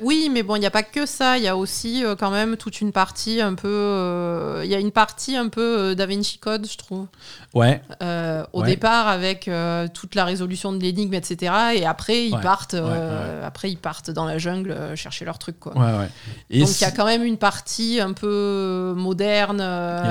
Oui, 0.00 0.28
mais 0.32 0.42
bon, 0.42 0.56
il 0.56 0.60
n'y 0.60 0.66
a 0.66 0.70
pas 0.70 0.82
que 0.82 1.06
ça. 1.06 1.38
Il 1.38 1.44
y 1.44 1.48
a 1.48 1.56
aussi 1.56 2.04
euh, 2.04 2.16
quand 2.16 2.30
même 2.30 2.56
toute 2.56 2.80
une 2.80 2.92
partie 2.92 3.40
un 3.40 3.54
peu. 3.54 3.68
euh, 3.68 4.62
Il 4.64 4.70
y 4.70 4.74
a 4.74 4.80
une 4.80 4.90
partie 4.90 5.36
un 5.36 5.48
peu 5.48 5.60
euh, 5.78 5.94
Da 5.94 6.06
Vinci 6.06 6.38
Code, 6.38 6.66
je 6.70 6.76
trouve. 6.76 7.06
Ouais, 7.54 7.80
Euh, 8.02 8.44
au 8.52 8.60
Ouais. 8.62 8.66
départ, 8.66 9.06
avec 9.08 9.48
toute 9.94 10.14
la 10.14 10.24
résolution 10.24 10.72
de 10.72 10.78
l'énigme, 10.82 11.14
etc. 11.14 11.52
Et 11.76 11.86
après, 11.86 12.26
ils 12.26 12.34
Ouais, 12.34 12.40
partent. 12.40 12.74
ouais, 12.74 13.40
Après, 13.44 13.70
ils 13.70 13.76
partent 13.76 14.10
dans 14.10 14.24
la 14.24 14.38
jungle 14.38 14.76
chercher 14.96 15.24
leur 15.24 15.38
truc, 15.38 15.60
quoi. 15.60 15.72
ouais, 15.76 15.98
ouais. 15.98 16.08
Et 16.50 16.60
Donc 16.60 16.70
il 16.80 16.82
y 16.82 16.84
a 16.84 16.90
quand 16.90 17.04
même 17.06 17.22
une 17.22 17.38
partie 17.38 18.00
un 18.00 18.12
peu 18.12 18.94
moderne 18.96 19.58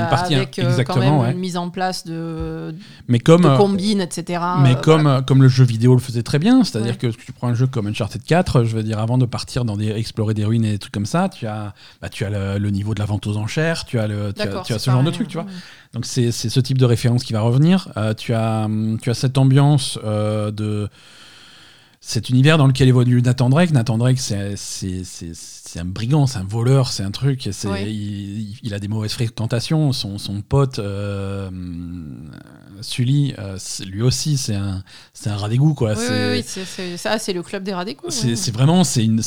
partie, 0.10 0.36
avec 0.36 0.60
quand 0.86 0.98
même 0.98 1.14
une 1.32 1.38
mise 1.40 1.58
en 1.58 1.70
place 1.70 2.06
de, 2.06 2.74
mais 3.08 3.20
comme, 3.20 3.42
de 3.42 3.58
combines, 3.58 4.02
etc. 4.02 4.42
Mais 4.64 4.76
comme, 4.76 5.02
voilà. 5.04 5.22
comme 5.22 5.42
le 5.42 5.50
jeu 5.50 5.64
vidéo 5.66 5.94
le 5.94 6.00
faisait 6.02 6.24
très 6.24 6.40
bien, 6.40 6.64
c'est-à-dire 6.64 6.98
que 6.98 7.08
tu 7.08 7.32
prends 7.34 7.48
un 7.50 7.54
jeu 7.54 7.68
comme 7.68 7.88
Uncharted 7.88 8.24
4, 8.24 8.64
je 8.64 8.76
veux 8.76 8.84
dire, 8.84 9.00
avant 9.00 9.18
de 9.18 9.26
partir 9.26 9.66
dans 9.66 9.73
des, 9.78 9.92
explorer 9.92 10.34
des 10.34 10.46
ruines 10.46 10.66
et 10.66 10.72
des 10.72 10.80
trucs 10.80 10.94
comme 10.94 11.06
ça, 11.06 11.30
tu 11.30 11.48
as, 11.48 11.74
bah, 12.02 12.10
tu 12.10 12.26
as 12.26 12.30
le, 12.30 12.58
le 12.60 12.70
niveau 12.70 12.94
de 12.94 13.00
la 13.00 13.06
vente 13.06 13.28
aux 13.28 13.38
enchères, 13.38 13.86
tu 13.86 14.00
as, 14.00 14.08
le, 14.08 14.34
tu 14.34 14.42
as, 14.42 14.62
tu 14.62 14.74
ce 14.78 14.92
genre 14.92 15.04
de 15.04 15.12
truc, 15.12 15.28
tu 15.28 15.38
vois. 15.38 15.48
Donc 15.94 16.06
c'est 16.06 16.32
ce 16.32 16.60
type 16.60 16.78
de 16.78 16.86
référence 16.86 17.24
qui 17.24 17.34
va 17.34 17.42
revenir. 17.42 17.90
Euh, 17.98 18.14
tu, 18.14 18.34
as, 18.34 18.68
tu 19.02 19.10
as 19.10 19.14
cette 19.14 19.38
ambiance 19.38 20.00
euh, 20.04 20.52
de 20.52 20.90
cet 22.06 22.30
univers 22.30 22.58
dans 22.58 22.68
lequel 22.68 22.90
évolue 22.90 23.22
Nathan 23.22 23.50
Drake. 23.50 23.72
Nathan 23.72 23.98
Drake, 23.98 24.20
c'est 24.20 24.58
c'est- 24.58 25.06
c'est- 25.06 25.32
c'est 25.34 25.80
un 25.80 25.86
brigand, 25.86 26.28
c'est 26.28 26.38
un 26.40 26.44
voleur, 26.44 26.90
c'est 26.92 27.02
un 27.04 27.12
truc. 27.12 27.48
c'est- 27.54 27.70
il, 27.90 28.58
il 28.62 28.74
a 28.74 28.80
des 28.80 28.90
mauvaises 28.90 29.14
fréquentations. 29.14 29.94
Son, 29.94 30.18
son 30.18 30.42
pote, 30.42 30.80
euh, 30.80 31.50
Sully, 32.82 33.34
euh, 33.40 33.58
lui 33.86 34.02
aussi, 34.02 34.36
c'est 34.36 34.54
un, 34.56 34.84
c'est 35.14 35.30
quoi. 35.76 35.94
Oui, 35.94 35.98
oui, 36.00 36.44
C'est- 36.46 36.66
oui, 36.92 36.98
ça, 36.98 37.18
c'est 37.20 37.32
le 37.32 37.42
club 37.42 37.64
des 37.86 37.96
coups. 37.96 38.14
c'est 38.36 38.52
vraiment 38.54 38.84
c'est 38.84 39.06
une, 39.06 39.22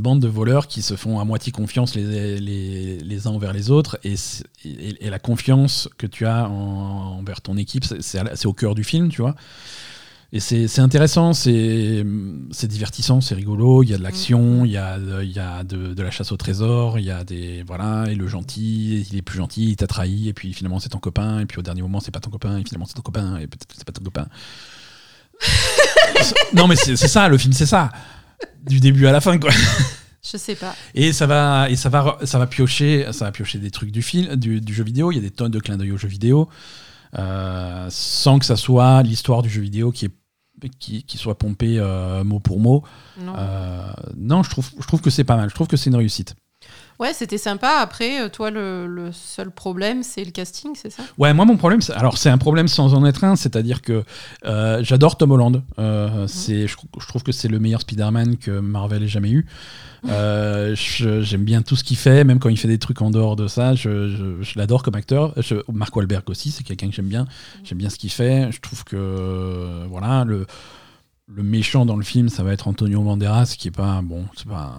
bande 0.00 0.20
de 0.20 0.28
voleurs 0.28 0.66
qui 0.68 0.80
se 0.80 0.96
font 0.96 1.20
à 1.20 1.24
moitié 1.26 1.52
confiance 1.52 1.94
les, 1.94 2.40
les, 2.40 2.96
les 2.98 3.26
uns 3.26 3.30
envers 3.32 3.52
les 3.52 3.70
autres 3.70 3.98
et, 4.04 4.16
c'est- 4.16 4.44
et, 4.64 5.04
et 5.06 5.10
la 5.10 5.18
confiance 5.18 5.88
que 5.98 6.06
tu 6.06 6.24
as 6.24 6.48
en- 6.48 7.18
envers 7.18 7.42
ton 7.42 7.58
équipe 7.58 7.84
c'est 8.00 8.46
au 8.46 8.52
cœur 8.54 8.74
du 8.74 8.84
film 8.84 9.10
tu 9.10 9.20
vois 9.20 9.34
et 10.34 10.40
c'est 10.40 10.78
intéressant 10.80 11.34
c'est 11.34 12.04
divertissant 12.64 13.20
c'est 13.20 13.34
rigolo 13.34 13.82
il 13.82 13.90
y 13.90 13.94
a 13.94 13.98
de 13.98 14.02
l'action 14.02 14.64
il 14.64 14.70
y 14.70 14.78
a, 14.78 14.98
de- 14.98 15.22
y 15.24 15.38
a 15.38 15.62
de, 15.62 15.92
de 15.92 16.02
la 16.02 16.10
chasse 16.10 16.32
au 16.32 16.38
trésor 16.38 16.98
il 16.98 17.04
y 17.04 17.10
a 17.10 17.22
des 17.22 17.62
voilà 17.66 18.06
et 18.10 18.14
le 18.14 18.26
gentil 18.28 19.06
il 19.10 19.16
est 19.18 19.22
plus 19.22 19.36
gentil 19.36 19.68
il 19.70 19.76
t'a 19.76 19.86
trahi 19.86 20.28
et 20.28 20.32
puis 20.32 20.54
finalement 20.54 20.78
c'est 20.80 20.88
ton 20.88 20.98
copain 21.00 21.40
et 21.40 21.44
puis 21.46 21.58
au 21.58 21.62
dernier 21.62 21.82
moment 21.82 22.00
c'est 22.00 22.10
pas 22.12 22.20
ton 22.20 22.30
copain 22.30 22.56
et 22.58 22.64
finalement 22.64 22.86
c'est 22.86 22.94
ton 22.94 23.02
copain 23.02 23.36
et 23.36 23.46
peut-être 23.46 23.66
c'est 23.76 23.84
pas 23.84 23.92
ton 23.92 24.04
copain. 24.04 24.26
Non 26.54 26.66
mais 26.68 26.76
c'est 26.76 26.96
c'est 26.96 27.08
ça 27.08 27.28
le 27.28 27.36
film 27.36 27.52
c'est 27.52 27.66
ça. 27.66 27.90
Du 28.66 28.80
début 28.80 29.06
à 29.06 29.12
la 29.12 29.20
fin 29.20 29.38
quoi. 29.38 29.50
Je 30.24 30.36
sais 30.36 30.54
pas. 30.54 30.74
et 30.94 31.12
ça 31.12 31.26
va 31.26 31.68
et 31.68 31.76
ça 31.76 31.88
va 31.88 32.18
ça 32.24 32.38
va 32.38 32.46
piocher 32.46 33.06
ça 33.12 33.24
va 33.26 33.32
piocher 33.32 33.58
des 33.58 33.70
trucs 33.72 33.90
du 33.90 34.02
film 34.02 34.36
du, 34.36 34.60
du 34.60 34.72
jeu 34.72 34.84
vidéo. 34.84 35.10
Il 35.10 35.16
y 35.16 35.18
a 35.18 35.22
des 35.22 35.30
tonnes 35.30 35.50
de 35.50 35.58
clins 35.58 35.76
d'œil 35.76 35.92
au 35.92 35.96
jeu 35.98 36.08
vidéo. 36.08 36.48
Euh, 37.18 37.88
sans 37.90 38.38
que 38.38 38.44
ça 38.46 38.56
soit 38.56 39.02
l'histoire 39.02 39.42
du 39.42 39.50
jeu 39.50 39.60
vidéo 39.60 39.90
qui 39.92 40.06
est 40.06 40.10
qui, 40.68 41.02
qui 41.04 41.18
soit 41.18 41.36
pompée 41.36 41.78
euh, 41.78 42.24
mot 42.24 42.40
pour 42.40 42.60
mot. 42.60 42.82
Non. 43.20 43.34
Euh, 43.36 43.92
non 44.16 44.42
je 44.42 44.50
trouve 44.50 44.70
je 44.78 44.86
trouve 44.86 45.00
que 45.00 45.10
c'est 45.10 45.24
pas 45.24 45.36
mal. 45.36 45.50
Je 45.50 45.54
trouve 45.54 45.68
que 45.68 45.76
c'est 45.76 45.90
une 45.90 45.96
réussite 45.96 46.34
Ouais, 47.02 47.12
c'était 47.12 47.36
sympa. 47.38 47.78
Après, 47.80 48.22
euh, 48.22 48.28
toi, 48.28 48.50
le, 48.50 48.86
le 48.86 49.10
seul 49.12 49.50
problème, 49.50 50.02
c'est 50.04 50.24
le 50.24 50.30
casting, 50.30 50.70
c'est 50.74 50.90
ça? 50.90 51.02
Ouais, 51.18 51.34
moi 51.34 51.44
mon 51.44 51.56
problème, 51.56 51.80
c'est- 51.82 51.92
alors 51.94 52.16
c'est 52.16 52.30
un 52.30 52.38
problème 52.38 52.68
sans 52.68 52.94
en 52.94 53.04
être 53.04 53.24
un, 53.24 53.34
c'est-à-dire 53.36 53.82
que 53.82 54.04
euh, 54.44 54.82
j'adore 54.84 55.16
Tom 55.16 55.32
Holland. 55.32 55.62
Euh, 55.80 56.26
c'est, 56.28 56.68
je, 56.68 56.76
je 57.00 57.06
trouve 57.08 57.22
que 57.24 57.32
c'est 57.32 57.48
le 57.48 57.58
meilleur 57.58 57.80
Spider-Man 57.80 58.36
que 58.36 58.52
Marvel 58.52 59.02
ait 59.02 59.08
jamais 59.08 59.30
eu. 59.30 59.46
Euh, 60.08 60.74
j'aime 60.76 61.44
bien 61.44 61.62
tout 61.62 61.76
ce 61.76 61.84
qu'il 61.84 61.96
fait, 61.96 62.24
même 62.24 62.38
quand 62.38 62.48
il 62.48 62.56
fait 62.56 62.68
des 62.68 62.78
trucs 62.78 63.02
en 63.02 63.10
dehors 63.10 63.36
de 63.36 63.46
ça, 63.48 63.74
je, 63.74 64.08
je- 64.08 64.42
je 64.42 64.58
l'adore 64.58 64.82
comme 64.82 64.94
acteur. 64.94 65.32
Je, 65.36 65.56
Mark 65.72 65.94
Wahlberg 65.96 66.28
aussi, 66.30 66.50
c'est 66.50 66.64
quelqu'un 66.64 66.88
que 66.88 66.94
j'aime 66.94 67.08
bien. 67.08 67.26
J'aime 67.64 67.78
bien 67.78 67.90
ce 67.90 67.98
qu'il 67.98 68.10
fait. 68.10 68.50
Je 68.52 68.60
trouve 68.60 68.84
que 68.84 69.86
voilà 69.88 70.24
le 70.24 70.46
le 71.34 71.42
méchant 71.42 71.86
dans 71.86 71.96
le 71.96 72.02
film, 72.04 72.28
ça 72.28 72.42
va 72.42 72.52
être 72.52 72.68
Antonio 72.68 73.00
Banderas, 73.00 73.54
qui 73.56 73.68
est 73.68 73.72
pas 73.72 74.00
bon, 74.02 74.24
c'est 74.36 74.46
pas 74.46 74.74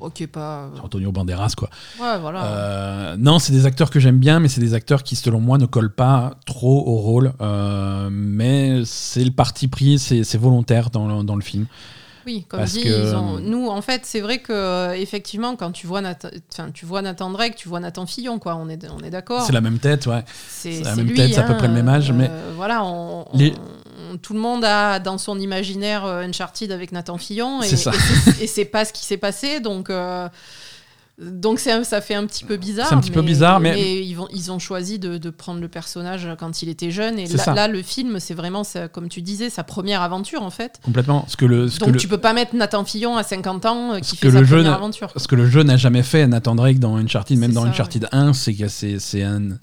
Ok, 0.00 0.26
pas. 0.28 0.64
euh, 0.64 0.68
Antonio 0.82 1.12
Banderas 1.12 1.54
quoi. 1.56 1.68
Ouais, 2.00 2.18
voilà. 2.20 2.44
Euh, 2.44 3.16
non, 3.18 3.38
c'est 3.38 3.52
des 3.52 3.66
acteurs 3.66 3.90
que 3.90 4.00
j'aime 4.00 4.18
bien, 4.18 4.40
mais 4.40 4.48
c'est 4.48 4.60
des 4.60 4.74
acteurs 4.74 5.02
qui, 5.02 5.16
selon 5.16 5.40
moi, 5.40 5.58
ne 5.58 5.66
collent 5.66 5.94
pas 5.94 6.34
trop 6.46 6.84
au 6.86 6.96
rôle. 6.96 7.32
Euh, 7.40 8.08
mais 8.10 8.82
c'est 8.84 9.24
le 9.24 9.30
parti 9.30 9.68
pris, 9.68 9.98
c'est 9.98 10.36
volontaire 10.38 10.90
dans 10.90 11.06
le, 11.18 11.24
dans 11.24 11.36
le 11.36 11.42
film. 11.42 11.66
Oui, 12.26 12.44
comme 12.46 12.60
Parce 12.60 12.72
dit, 12.74 12.82
que- 12.82 12.88
ils 13.10 13.14
ont- 13.16 13.38
nous, 13.40 13.68
en 13.68 13.80
fait, 13.80 14.02
c'est 14.04 14.20
vrai 14.20 14.40
que 14.40 14.94
effectivement, 14.96 15.56
quand 15.56 15.72
tu 15.72 15.86
vois 15.86 16.02
Nathan, 16.02 16.28
enfin, 16.52 16.70
tu 16.74 16.84
vois 16.84 17.00
Nathan 17.00 17.30
Drake, 17.30 17.56
tu 17.56 17.70
vois 17.70 17.80
Nathan 17.80 18.04
Fillon, 18.04 18.38
quoi. 18.38 18.54
On 18.56 18.68
est, 18.68 18.86
on 18.90 19.02
est 19.02 19.08
d'accord. 19.08 19.40
C'est 19.46 19.52
la 19.54 19.62
même 19.62 19.78
tête, 19.78 20.06
ouais. 20.06 20.22
C'est 20.46 20.82
la 20.82 20.94
même 20.94 21.06
lui, 21.06 21.16
tête, 21.16 21.32
c'est 21.32 21.40
à 21.40 21.44
peu 21.44 21.54
hein, 21.54 21.56
près 21.56 21.68
le 21.68 21.72
même 21.74 21.88
âge, 21.88 22.10
euh, 22.10 22.14
mais- 22.14 22.30
voilà, 22.54 22.84
on, 22.84 23.24
on- 23.32 23.38
Les- 23.38 23.54
on- 23.56 23.77
tout 24.22 24.32
le 24.34 24.40
monde 24.40 24.64
a 24.64 24.98
dans 24.98 25.18
son 25.18 25.38
imaginaire 25.38 26.04
euh, 26.04 26.22
Uncharted 26.22 26.70
avec 26.72 26.92
Nathan 26.92 27.18
Fillon, 27.18 27.62
et 27.62 27.66
et 27.72 27.76
c'est- 28.46 28.64
pas 28.64 28.84
ce 28.84 28.92
qui 28.92 29.04
s'est 29.04 29.16
passé, 29.18 29.60
donc. 29.60 29.90
euh, 29.90 30.28
donc 31.20 31.58
ça 31.58 32.00
fait 32.00 32.14
un 32.14 32.24
petit 32.26 32.44
peu 32.44 32.56
bizarre. 32.56 32.86
C'est 32.88 32.94
un 32.94 33.00
petit 33.00 33.10
peu 33.10 33.22
bizarre, 33.22 33.58
mais- 33.58 34.04
ils, 34.04 34.14
vont, 34.14 34.28
ils 34.32 34.52
ont 34.52 34.60
choisi 34.60 35.00
de, 35.00 35.18
de 35.18 35.30
prendre 35.30 35.60
le 35.60 35.66
personnage 35.66 36.28
quand 36.38 36.62
il 36.62 36.68
était 36.68 36.92
jeune. 36.92 37.18
Et 37.18 37.26
là, 37.26 37.66
le 37.66 37.82
film, 37.82 38.20
c'est 38.20 38.34
vraiment, 38.34 38.62
comme 38.92 39.08
tu 39.08 39.20
disais, 39.20 39.50
sa 39.50 39.64
première 39.64 40.00
aventure 40.02 40.42
en 40.42 40.50
fait. 40.50 40.78
Complètement. 40.84 41.24
Ce 41.26 41.36
que 41.36 41.44
le, 41.44 41.66
ce 41.68 41.80
Donc 41.80 41.88
que 41.88 41.94
le, 41.94 41.98
tu 41.98 42.06
peux 42.06 42.18
pas 42.18 42.34
mettre 42.34 42.54
Nathan 42.54 42.84
Fillon 42.84 43.16
à 43.16 43.24
50 43.24 43.66
ans 43.66 43.94
euh, 43.94 43.98
qui 43.98 44.10
Ce 44.10 44.14
fait 44.16 44.28
que 44.28 44.32
sa 44.32 44.40
le 44.42 44.66
aventure. 44.66 45.12
ce 45.16 45.26
que 45.26 45.34
le 45.34 45.50
jeu 45.50 45.64
n'a 45.64 45.76
jamais 45.76 46.04
fait, 46.04 46.24
Nathan 46.28 46.54
Drake, 46.54 46.78
dans 46.78 46.94
Uncharted, 46.96 47.36
même 47.36 47.52
dans 47.52 47.62
ça, 47.64 47.68
Uncharted 47.70 48.08
1, 48.12 48.32
c'est 48.32 48.54
que 48.54 48.68
c'est 48.68 49.22
un. 49.24 49.58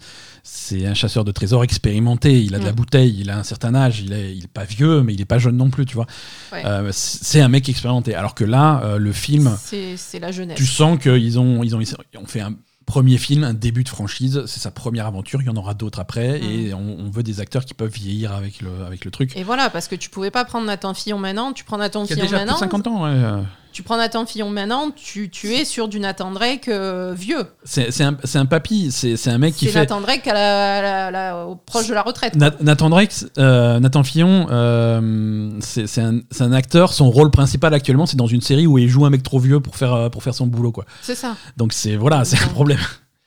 C'est 0.47 0.85
un 0.85 0.93
chasseur 0.93 1.23
de 1.25 1.31
trésors 1.31 1.63
expérimenté, 1.63 2.39
il 2.43 2.53
a 2.53 2.59
de 2.59 2.63
la 2.65 2.71
Mm. 2.71 2.75
bouteille, 2.75 3.17
il 3.19 3.31
a 3.31 3.37
un 3.39 3.43
certain 3.43 3.73
âge, 3.73 4.01
il 4.01 4.13
est, 4.13 4.35
il 4.35 4.43
est 4.43 4.47
pas 4.47 4.63
vieux, 4.63 5.01
mais 5.01 5.13
il 5.15 5.19
est 5.21 5.25
pas 5.25 5.39
jeune 5.39 5.57
non 5.57 5.71
plus, 5.71 5.85
tu 5.87 5.95
vois. 5.95 6.05
Ouais. 6.53 6.63
Euh, 6.65 6.89
c'est 6.93 7.41
un 7.41 7.47
mec 7.47 7.67
expérimenté. 7.67 8.13
Alors 8.13 8.35
que 8.35 8.43
là, 8.43 8.79
euh, 8.83 8.97
le 8.99 9.11
film, 9.11 9.57
C'est 9.59 10.19
la 10.19 10.31
jeunesse. 10.31 10.55
tu 10.55 10.67
sens 10.67 10.99
qu'ils 10.99 11.39
ont, 11.39 11.63
ils 11.63 11.75
ont, 11.75 11.81
ils 11.81 11.95
ont 12.19 12.25
fait 12.27 12.41
un 12.41 12.53
premier 12.85 13.17
film, 13.17 13.43
un 13.43 13.55
début 13.55 13.83
de 13.83 13.89
franchise, 13.89 14.43
c'est 14.45 14.59
sa 14.59 14.69
première 14.69 15.07
aventure, 15.07 15.41
il 15.41 15.45
y 15.47 15.49
en 15.49 15.55
aura 15.55 15.73
d'autres 15.73 15.99
après, 15.99 16.39
et 16.39 16.71
on, 16.75 16.97
on 16.99 17.09
veut 17.09 17.23
des 17.23 17.39
acteurs 17.39 17.65
qui 17.65 17.73
peuvent 17.73 17.91
vieillir 17.91 18.31
avec 18.31 18.61
le, 18.61 18.69
avec 18.85 19.03
le 19.05 19.09
truc. 19.09 19.35
Et 19.35 19.43
voilà, 19.43 19.71
parce 19.71 19.87
que 19.87 19.95
tu 19.95 20.11
pouvais 20.11 20.29
pas 20.29 20.45
prendre 20.45 20.67
Nathan 20.67 20.93
Fillon 20.93 21.17
maintenant, 21.17 21.51
tu 21.53 21.63
prends 21.63 21.79
Nathan 21.79 22.03
a 22.03 22.05
Fillon 22.05 22.21
déjà 22.21 22.37
plus 22.37 22.41
de 22.45 22.45
maintenant, 22.51 22.59
50 22.59 22.85
ans, 22.87 23.03
ouais. 23.05 23.41
Tu 23.75 23.83
prends 23.83 23.97
Nathan 23.97 24.25
Fillon 24.25 24.49
maintenant, 24.49 24.89
tu, 24.91 25.29
tu 25.29 25.53
es 25.53 25.65
sur 25.65 25.89
du 25.89 25.99
Nathan 25.99 26.31
Drake 26.31 26.69
euh, 26.69 27.13
vieux. 27.13 27.45
C'est 27.65 27.89
un, 28.01 28.15
c'est 28.23 28.37
un 28.37 28.45
papy, 28.45 28.89
c'est 28.89 29.27
un 29.27 29.37
mec 29.37 29.53
qui 29.53 29.65
C'est 29.65 29.71
fait. 29.73 29.79
Nathan 29.79 29.99
Drake 29.99 30.25
à 30.29 31.11
la, 31.11 31.45
au- 31.45 31.55
proche 31.57 31.87
de 31.87 31.93
la 31.93 32.01
retraite. 32.01 32.35
Na- 32.37 32.51
Nathan 32.61 32.89
Drake, 32.89 33.11
euh, 33.37 33.81
Nathan 33.81 34.03
Fillon, 34.03 34.47
euh, 34.49 35.49
c'est 35.59 35.87
c'est 35.87 36.01
un, 36.01 36.51
acteur. 36.53 36.93
Son 36.93 37.11
rôle 37.11 37.31
principal 37.31 37.73
actuellement, 37.73 38.05
c'est 38.05 38.15
dans 38.15 38.27
une 38.27 38.39
série 38.39 38.65
où 38.65 38.77
il 38.77 38.87
joue 38.87 39.05
un 39.05 39.09
mec 39.09 39.23
trop 39.23 39.39
vieux 39.39 39.59
pour 39.59 39.75
faire 39.75 39.91
euh, 39.93 40.09
pour 40.09 40.23
faire 40.23 40.33
son 40.33 40.47
boulot, 40.47 40.71
quoi. 40.71 40.85
C'est 41.01 41.15
ça. 41.15 41.35
Donc 41.57 41.73
c'est 41.73 41.97
voilà, 41.97 42.23
c'est 42.23 42.41
un 42.41 42.47
problème. 42.47 42.79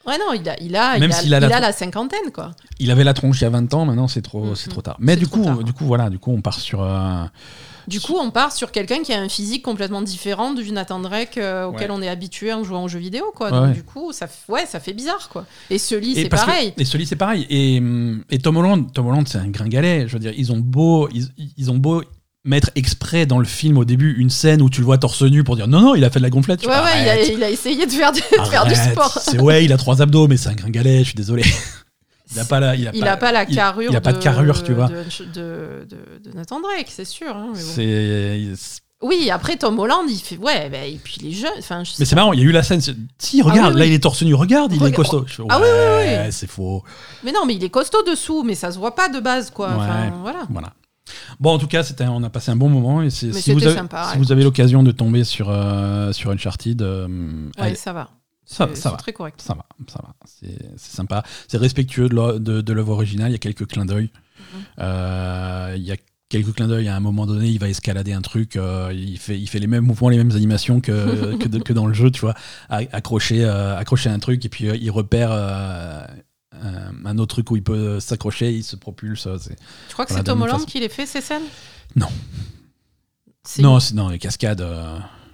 Ouais, 0.07 0.17
non, 0.17 0.33
il 0.33 0.49
a, 0.49 0.57
il 0.63 0.75
a, 0.75 0.99
Même 0.99 1.11
il 1.11 1.13
a, 1.13 1.17
s'il 1.17 1.35
a 1.35 1.37
il 1.37 1.47
la- 1.47 1.57
a 1.59 1.61
la 1.61 1.73
cinquantaine, 1.73 2.31
quoi. 2.33 2.53
Il 2.79 2.91
avait 2.91 3.05
la 3.05 3.13
tronche 3.13 3.43
il 3.43 3.45
y 3.45 3.47
a 3.47 3.51
20 3.51 3.75
ans, 3.75 3.85
maintenant 3.85 4.09
c'est 4.09 4.23
trop 4.23 4.43
Mhm. 4.43 4.55
c'est 4.57 4.71
trop 4.71 4.81
tard. 4.81 4.97
Mais 4.99 5.17
du 5.17 5.27
coup, 5.27 5.63
du 5.63 5.75
coup 5.75 5.85
voilà, 5.85 6.09
du 6.09 6.19
coup 6.19 6.33
on 6.33 6.41
part 6.41 6.59
sur. 6.59 6.83
Du 7.89 8.01
coup, 8.01 8.17
on 8.21 8.31
part 8.31 8.53
sur 8.53 8.71
quelqu'un 8.71 9.03
qui 9.03 9.13
a 9.13 9.21
un 9.21 9.29
physique 9.29 9.63
complètement 9.63 10.03
différent 10.03 10.53
du 10.53 10.71
Nathan 10.71 11.01
Drake 11.01 11.39
euh, 11.39 11.65
auquel 11.67 11.91
Ouais. 11.91 11.97
on 11.99 12.03
est 12.03 12.09
habitué 12.09 12.53
en 12.53 12.63
jouant 12.63 12.85
aux 12.85 12.89
jeux 12.89 12.99
vidéo, 12.99 13.33
quoi. 13.35 13.51
Donc, 13.51 13.63
ouais. 13.69 13.73
du 13.73 13.83
coup, 13.83 14.13
ça, 14.13 14.27
f- 14.27 14.51
ouais, 14.53 14.67
ça 14.67 14.79
fait 14.79 14.93
bizarre, 14.93 15.29
quoi. 15.29 15.47
Et 15.71 15.79
Sully, 15.79 16.13
et 16.13 16.15
c'est 16.23 16.29
que- 16.29 16.37
pareil. 16.37 16.75
et 16.77 16.85
Sully, 16.85 17.07
c'est 17.07 17.17
pareil. 17.17 17.47
Et, 17.51 17.83
et 18.31 18.39
Tom 18.39 18.57
Holland, 18.59 18.93
Tom 18.93 19.07
Holland, 19.07 19.27
c'est 19.27 19.39
un 19.39 19.49
gringalet. 19.49 20.07
Je 20.07 20.13
veux 20.13 20.19
dire, 20.19 20.33
ils 20.37 20.53
ont 20.53 20.59
beau, 20.59 21.09
ils, 21.15 21.29
ils 21.57 21.71
ont 21.71 21.77
beau 21.79 22.03
mettre 22.45 22.71
exprès 22.77 23.27
dans 23.27 23.39
le 23.41 23.45
film 23.45 23.77
au 23.79 23.85
début 23.85 24.15
une 24.19 24.31
scène 24.31 24.63
où 24.63 24.71
tu 24.71 24.81
le 24.81 24.87
vois 24.87 24.97
torse 24.97 25.23
nu 25.23 25.43
pour 25.45 25.57
dire 25.57 25.67
non 25.69 25.81
non, 25.81 25.95
il 25.95 26.05
a 26.05 26.09
fait 26.11 26.19
de 26.21 26.25
la 26.25 26.31
gonflette. 26.31 26.63
Ouais, 26.65 26.69
ouais, 26.73 27.03
il 27.03 27.09
a, 27.09 27.13
arrête, 27.13 27.31
il 27.35 27.43
a 27.43 27.51
essayé 27.51 27.85
de 27.85 27.91
faire 27.91 28.13
du, 28.13 28.21
de 28.21 28.45
faire 28.49 28.65
du 28.67 28.75
sport. 28.75 29.19
C'est 29.21 29.41
ouais, 29.41 29.65
il 29.65 29.73
a 29.73 29.77
trois 29.77 30.01
abdos, 30.01 30.29
mais 30.29 30.37
c'est 30.37 30.49
un 30.49 30.55
gringalet. 30.55 31.01
Je 31.01 31.05
suis 31.09 31.15
désolé. 31.15 31.43
Il 32.33 32.39
a 32.41 32.45
pas 32.45 32.61
la, 32.61 32.75
il 32.77 32.87
a 32.89 32.91
Il 32.95 33.01
pas, 33.01 33.07
n'a 33.07 33.17
pas 33.17 33.33
la 33.33 33.47
carrure. 33.47 33.91
il 33.91 33.97
a 33.97 34.01
pas 34.01 34.13
de 34.13 34.19
carrure, 34.23 34.63
tu 34.63 34.73
vois. 34.75 34.89
De, 34.89 35.03
de, 35.35 35.87
de- 35.89 36.31
de 36.31 36.37
Nathan 36.37 36.61
Drake, 36.61 36.89
c'est 36.89 37.05
sûr. 37.05 37.35
hein, 37.35 37.53
mais 37.55 37.61
bon. 37.61 37.69
C'est 37.75 38.49
Oui, 39.03 39.31
après 39.31 39.57
Tom 39.57 39.79
Holland, 39.79 40.05
il 40.09 40.19
fait 40.19 40.37
ouais, 40.37 40.69
bah, 40.71 40.85
et 40.85 40.99
puis 41.03 41.19
les 41.23 41.33
jeunes, 41.33 41.51
enfin, 41.59 41.85
je 41.85 41.93
Mais 41.99 42.05
c'est 42.05 42.17
marrant, 42.17 42.33
il 42.33 42.41
y 42.41 42.43
a 42.43 42.47
eu 42.47 42.53
la 42.53 42.63
scène. 42.63 42.81
Si, 43.19 43.41
regarde, 43.43 43.71
Ah 43.71 43.75
oui, 43.75 43.79
là 43.81 43.87
il 43.87 43.93
est 43.93 44.03
torse 44.03 44.23
nu, 44.23 44.35
regarde, 44.35 44.73
il 44.73 44.77
est 44.83 44.85
Regarde. 44.85 44.97
costaud. 44.97 45.25
Ah 45.49 45.59
oui, 45.61 45.67
oui, 45.69 46.15
oui. 46.27 46.33
c'est 46.33 46.49
faux. 46.51 46.83
Mais 47.25 47.33
non, 47.33 47.47
mais 47.47 47.55
il 47.55 47.63
est 47.65 47.71
costaud 47.71 48.03
dessous, 48.03 48.43
mais 48.43 48.55
ça 48.55 48.73
se 48.73 48.79
voit 48.79 48.95
pas 48.95 49.09
de 49.09 49.21
base, 49.21 49.51
quoi. 49.51 49.71
Enfin, 49.75 50.11
voilà. 50.21 50.41
Voilà. 50.51 50.73
Bon, 51.41 51.53
en 51.55 51.59
tout 51.59 51.69
cas, 51.69 51.83
c'était, 51.85 52.05
on 52.07 52.23
a 52.23 52.29
passé 52.29 52.51
un 52.51 52.57
bon 52.57 52.69
moment. 52.69 53.01
Et 53.03 53.09
si 53.09 53.31
vous 53.31 53.49
avez, 53.67 53.75
sympa, 53.75 54.11
si 54.13 54.19
vous 54.19 54.31
avez 54.33 54.43
l'occasion 54.45 54.83
de 54.83 54.91
tomber 54.91 55.25
sur, 55.25 55.49
euh, 55.49 56.13
sur 56.13 56.31
Uncharted, 56.31 56.83
euh, 56.83 57.07
Ouais, 57.57 57.65
allez, 57.65 57.75
ça 57.77 57.95
va. 57.95 58.11
Ça, 58.51 58.91
va. 58.91 58.97
très 58.97 59.13
correct. 59.13 59.41
Ça 59.43 59.55
va, 59.55 59.67
ça 59.89 60.01
va. 60.03 60.15
C'est 60.25 60.79
sympa. 60.79 61.23
C'est 61.49 61.59
respectueux 61.59 62.09
de 62.09 62.73
l'œuvre 62.73 62.93
originale. 62.93 63.29
Il 63.31 63.33
y 63.33 63.37
a 63.37 63.39
quelques 63.39 63.67
clins 63.67 63.85
d'œil. 63.85 64.11
Mhm. 64.55 64.61
Euh, 64.81 65.75
il 65.77 65.83
y 65.83 65.93
a 65.93 65.97
quelques 66.31 66.55
clins 66.55 66.67
d'œil. 66.69 66.89
À 66.89 66.97
un 66.97 67.01
moment 67.01 67.27
donné, 67.27 67.49
il 67.49 67.59
va 67.59 67.69
escalader 67.69 68.13
un 68.15 68.23
truc. 68.23 68.57
euh, 68.57 68.91
il, 68.95 69.19
fait, 69.19 69.39
il 69.39 69.47
fait 69.49 69.59
les 69.59 69.67
mêmes 69.67 69.85
mouvements, 69.85 70.09
les 70.09 70.17
mêmes 70.17 70.33
animations 70.33 70.81
que, 70.81 71.37
que, 71.43 71.47
de- 71.49 71.59
que 71.59 71.73
dans 71.75 71.87
le 71.87 71.93
jeu, 71.95 72.11
tu 72.11 72.21
vois. 72.23 72.35
Accrocher, 72.71 73.45
euh, 73.45 73.77
accrocher 73.77 74.09
un 74.09 74.19
truc 74.19 74.45
et 74.45 74.49
puis 74.49 74.65
il 74.65 74.91
repère 74.91 75.31
un, 75.33 77.19
autre 77.19 77.35
truc 77.35 77.51
où 77.51 77.57
il 77.57 77.63
peut 77.63 78.01
s'accrocher, 78.01 78.53
il 78.53 78.65
se 78.65 78.77
propulse. 78.77 79.23
Tu 79.23 79.29
crois 79.93 80.07
que 80.07 80.11
Voilà, 80.13 80.25
c'est 80.25 80.25
Tom 80.25 80.41
Holland 80.43 80.65
qui 80.67 80.81
les 80.81 80.89
fait 80.89 81.07
ces 81.07 81.21
scènes? 81.21 81.43
Non. 81.97 82.09
Non, 83.61 83.81
c'est- 83.81 83.95
non, 83.95 84.09
les 84.09 84.19
cascades. 84.19 84.67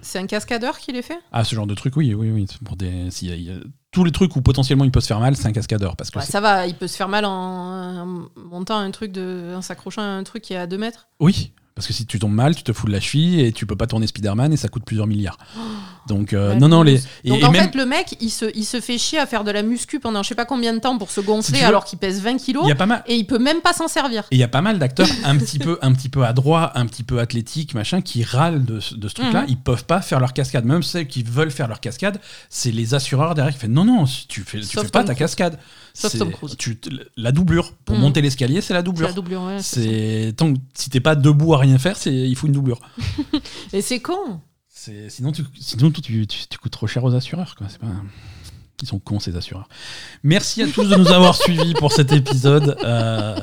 C'est 0.05 0.19
un 0.19 0.27
cascadeur 0.27 0.77
qui 0.77 0.91
les 0.91 1.01
fait? 1.01 1.17
Ah, 1.31 1.43
ce 1.43 1.55
genre 1.55 1.65
de 1.65 1.73
truc, 1.73 1.95
oui, 1.97 2.13
oui, 2.13 2.29
oui. 2.29 2.45
Pour 2.63 2.75
des, 2.75 3.09
y 3.23 3.51
a- 3.51 3.55
tous 3.91 4.03
les 4.03 4.11
trucs 4.11 4.35
où 4.35 4.41
potentiellement 4.41 4.83
il 4.85 4.91
peut 4.91 5.01
se 5.01 5.07
faire 5.07 5.19
mal, 5.19 5.35
c'est 5.35 5.47
un 5.47 5.51
cascadeur. 5.51 5.95
Parce 5.95 6.11
que 6.11 6.21
Ça 6.21 6.41
va, 6.41 6.67
il 6.67 6.75
peut 6.75 6.87
se 6.87 6.95
faire 6.95 7.07
mal 7.09 7.25
en, 7.25 7.31
en 7.31 8.05
montant 8.35 8.77
un 8.77 8.91
truc 8.91 9.11
de, 9.11 9.53
en 9.55 9.61
s'accrochant 9.63 10.01
à 10.03 10.05
un 10.05 10.23
truc 10.23 10.43
qui 10.43 10.53
est 10.53 10.57
à 10.57 10.67
2 10.67 10.77
mètres. 10.77 11.07
Oui, 11.19 11.53
parce 11.75 11.87
que 11.87 11.93
si 11.93 12.05
tu 12.05 12.19
tombes 12.19 12.33
mal, 12.33 12.55
tu 12.55 12.63
te 12.63 12.71
fous 12.71 12.87
de 12.87 12.91
la 12.93 13.01
cheville 13.01 13.41
et 13.41 13.51
tu 13.51 13.65
peux 13.65 13.75
pas 13.75 13.85
tourner 13.85 14.07
Spider-Man 14.07 14.53
et 14.53 14.57
ça 14.57 14.69
coûte 14.69 14.83
plusieurs 14.85 15.07
milliards. 15.07 15.37
Donc, 16.07 16.33
euh, 16.33 16.53
non, 16.55 16.67
non, 16.69 16.83
les. 16.83 16.97
Donc 17.25 17.39
et, 17.39 17.43
en 17.43 17.51
même, 17.51 17.63
fait, 17.71 17.75
le 17.75 17.85
mec, 17.87 18.15
il 18.21 18.29
se, 18.29 18.45
il 18.55 18.63
se 18.63 18.79
fait 18.79 18.99
chier 18.99 19.17
à 19.17 19.25
faire 19.25 19.43
de 19.43 19.49
la 19.49 19.63
muscu 19.63 19.99
pendant 19.99 20.21
je 20.21 20.29
sais 20.29 20.35
pas 20.35 20.45
combien 20.45 20.71
de 20.71 20.77
temps 20.79 20.99
pour 20.99 21.09
se 21.09 21.19
gonfler 21.19 21.57
Si 21.57 21.63
alors 21.63 21.83
qu'il 21.83 21.97
pèse 21.97 22.21
20 22.21 22.37
kilos 22.37 22.63
il 22.65 22.69
y 22.69 22.71
a 22.71 22.75
pas 22.75 22.85
mal. 22.85 23.03
et 23.07 23.15
il 23.15 23.25
peut 23.25 23.39
même 23.39 23.61
pas 23.61 23.73
s'en 23.73 23.87
servir. 23.87 24.21
Et 24.29 24.35
il 24.35 24.37
y 24.37 24.43
a 24.43 24.47
pas 24.47 24.61
mal 24.61 24.77
d'acteurs 24.77 25.07
un 25.25 25.35
petit 25.35 25.57
peu, 25.57 25.79
un 25.81 25.91
petit 25.93 26.09
peu 26.09 26.23
adroits, 26.23 26.77
un 26.77 26.85
petit 26.85 27.01
peu 27.03 27.19
athlétiques, 27.19 27.73
machin, 27.73 28.01
qui 28.01 28.23
râlent 28.23 28.63
de, 28.63 28.79
ce- 28.79 28.93
de 28.93 29.07
ce 29.07 29.15
truc-là. 29.15 29.41
Mhm. 29.41 29.47
Ils 29.49 29.57
peuvent 29.57 29.85
pas 29.85 29.99
faire 30.01 30.19
leur 30.19 30.33
cascade. 30.33 30.63
Même 30.65 30.83
ceux 30.83 31.03
qui 31.03 31.23
veulent 31.23 31.49
faire 31.51 31.67
leur 31.67 31.79
cascade, 31.79 32.21
c'est 32.49 32.71
les 32.71 32.93
assureurs 32.93 33.33
derrière 33.33 33.53
qui 33.53 33.59
font 33.59 33.67
non, 33.67 33.83
non, 33.83 34.05
tu 34.29 34.43
fais, 34.43 34.59
tu 34.59 34.65
Sauf 34.65 34.85
fais 34.85 34.91
pas 34.91 35.03
ta 35.03 35.15
cascade. 35.15 35.57
Sauf 35.97 36.11
C'est- 36.11 36.17
Tom 36.19 36.31
Cruise. 36.31 36.55
tu- 36.57 36.77
la 37.15 37.31
doublure 37.31 37.71
pour 37.85 37.95
Mhm. 37.95 38.01
monter 38.01 38.21
l'escalier, 38.21 38.59
c'est 38.61 38.73
la 38.73 38.81
doublure. 38.83 39.07
la 39.07 39.13
doublure, 39.13 39.41
ouais, 39.43 39.61
c'est 39.61 40.33
tant 40.35 40.53
que- 40.53 40.59
si 40.73 40.89
t'es 40.89 40.99
pas 40.99 41.15
debout 41.15 41.53
à 41.53 41.57
rien 41.57 41.77
faire, 41.79 41.95
c'est 41.95 42.13
il 42.13 42.35
faut 42.35 42.47
une 42.47 42.53
doublure. 42.53 42.79
Et 43.73 43.81
c'est 43.81 43.99
con. 44.01 44.41
Sinon 44.69 45.31
tu 45.31 45.43
sinon 45.59 45.89
tu, 45.89 46.01
tu, 46.01 46.27
tu- 46.27 46.57
coûtes 46.59 46.71
trop 46.73 46.85
cher 46.85 47.03
aux 47.05 47.15
assureurs 47.15 47.55
quoi. 47.55 47.67
C'est 47.69 47.79
pas 47.79 47.87
ils 48.83 48.87
sont 48.87 48.99
cons 48.99 49.19
ces 49.21 49.35
assureurs. 49.37 49.69
Merci 50.21 50.61
à 50.61 50.67
tous 50.67 50.83
de 50.89 50.95
nous 50.95 51.07
avoir 51.07 51.33
suivis 51.33 51.73
pour 51.75 51.93
cet 51.93 52.11
épisode. 52.11 52.75
Euh, 52.83 53.39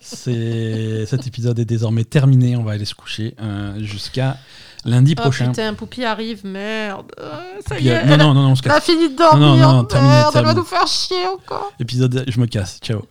cet 0.00 1.26
épisode 1.26 1.58
est 1.58 1.64
désormais 1.64 2.04
terminé. 2.04 2.56
On 2.56 2.62
va 2.64 2.72
aller 2.72 2.84
se 2.86 2.94
coucher 2.94 3.34
euh, 3.40 3.78
jusqu'à 3.84 4.38
lundi 4.84 5.14
Oh 5.18 5.20
prochain. 5.22 5.46
putain, 5.48 5.74
Poupie 5.74 6.04
arrive, 6.04 6.44
merde. 6.44 7.12
Euh, 7.20 7.30
ça 7.66 7.78
y 7.78 7.88
est, 7.88 8.04
non 8.06 8.16
non 8.16 8.34
non 8.34 8.48
on 8.50 8.54
se 8.54 8.62
casse. 8.62 8.82
fini 8.84 9.10
de 9.10 9.16
dormir. 9.16 9.38
Non, 9.46 9.56
non, 9.56 9.72
non, 9.74 9.84
terminé, 9.84 10.14
merde, 10.14 10.26
elle 10.34 10.42
va 10.44 10.54
terminé. 10.54 10.60
nous 10.60 10.64
faire 10.66 10.86
chier 10.86 11.26
encore. 11.26 11.72
Épisode 11.78 12.24
je 12.26 12.40
me 12.40 12.46
casse. 12.46 12.78
Ciao. 12.82 13.02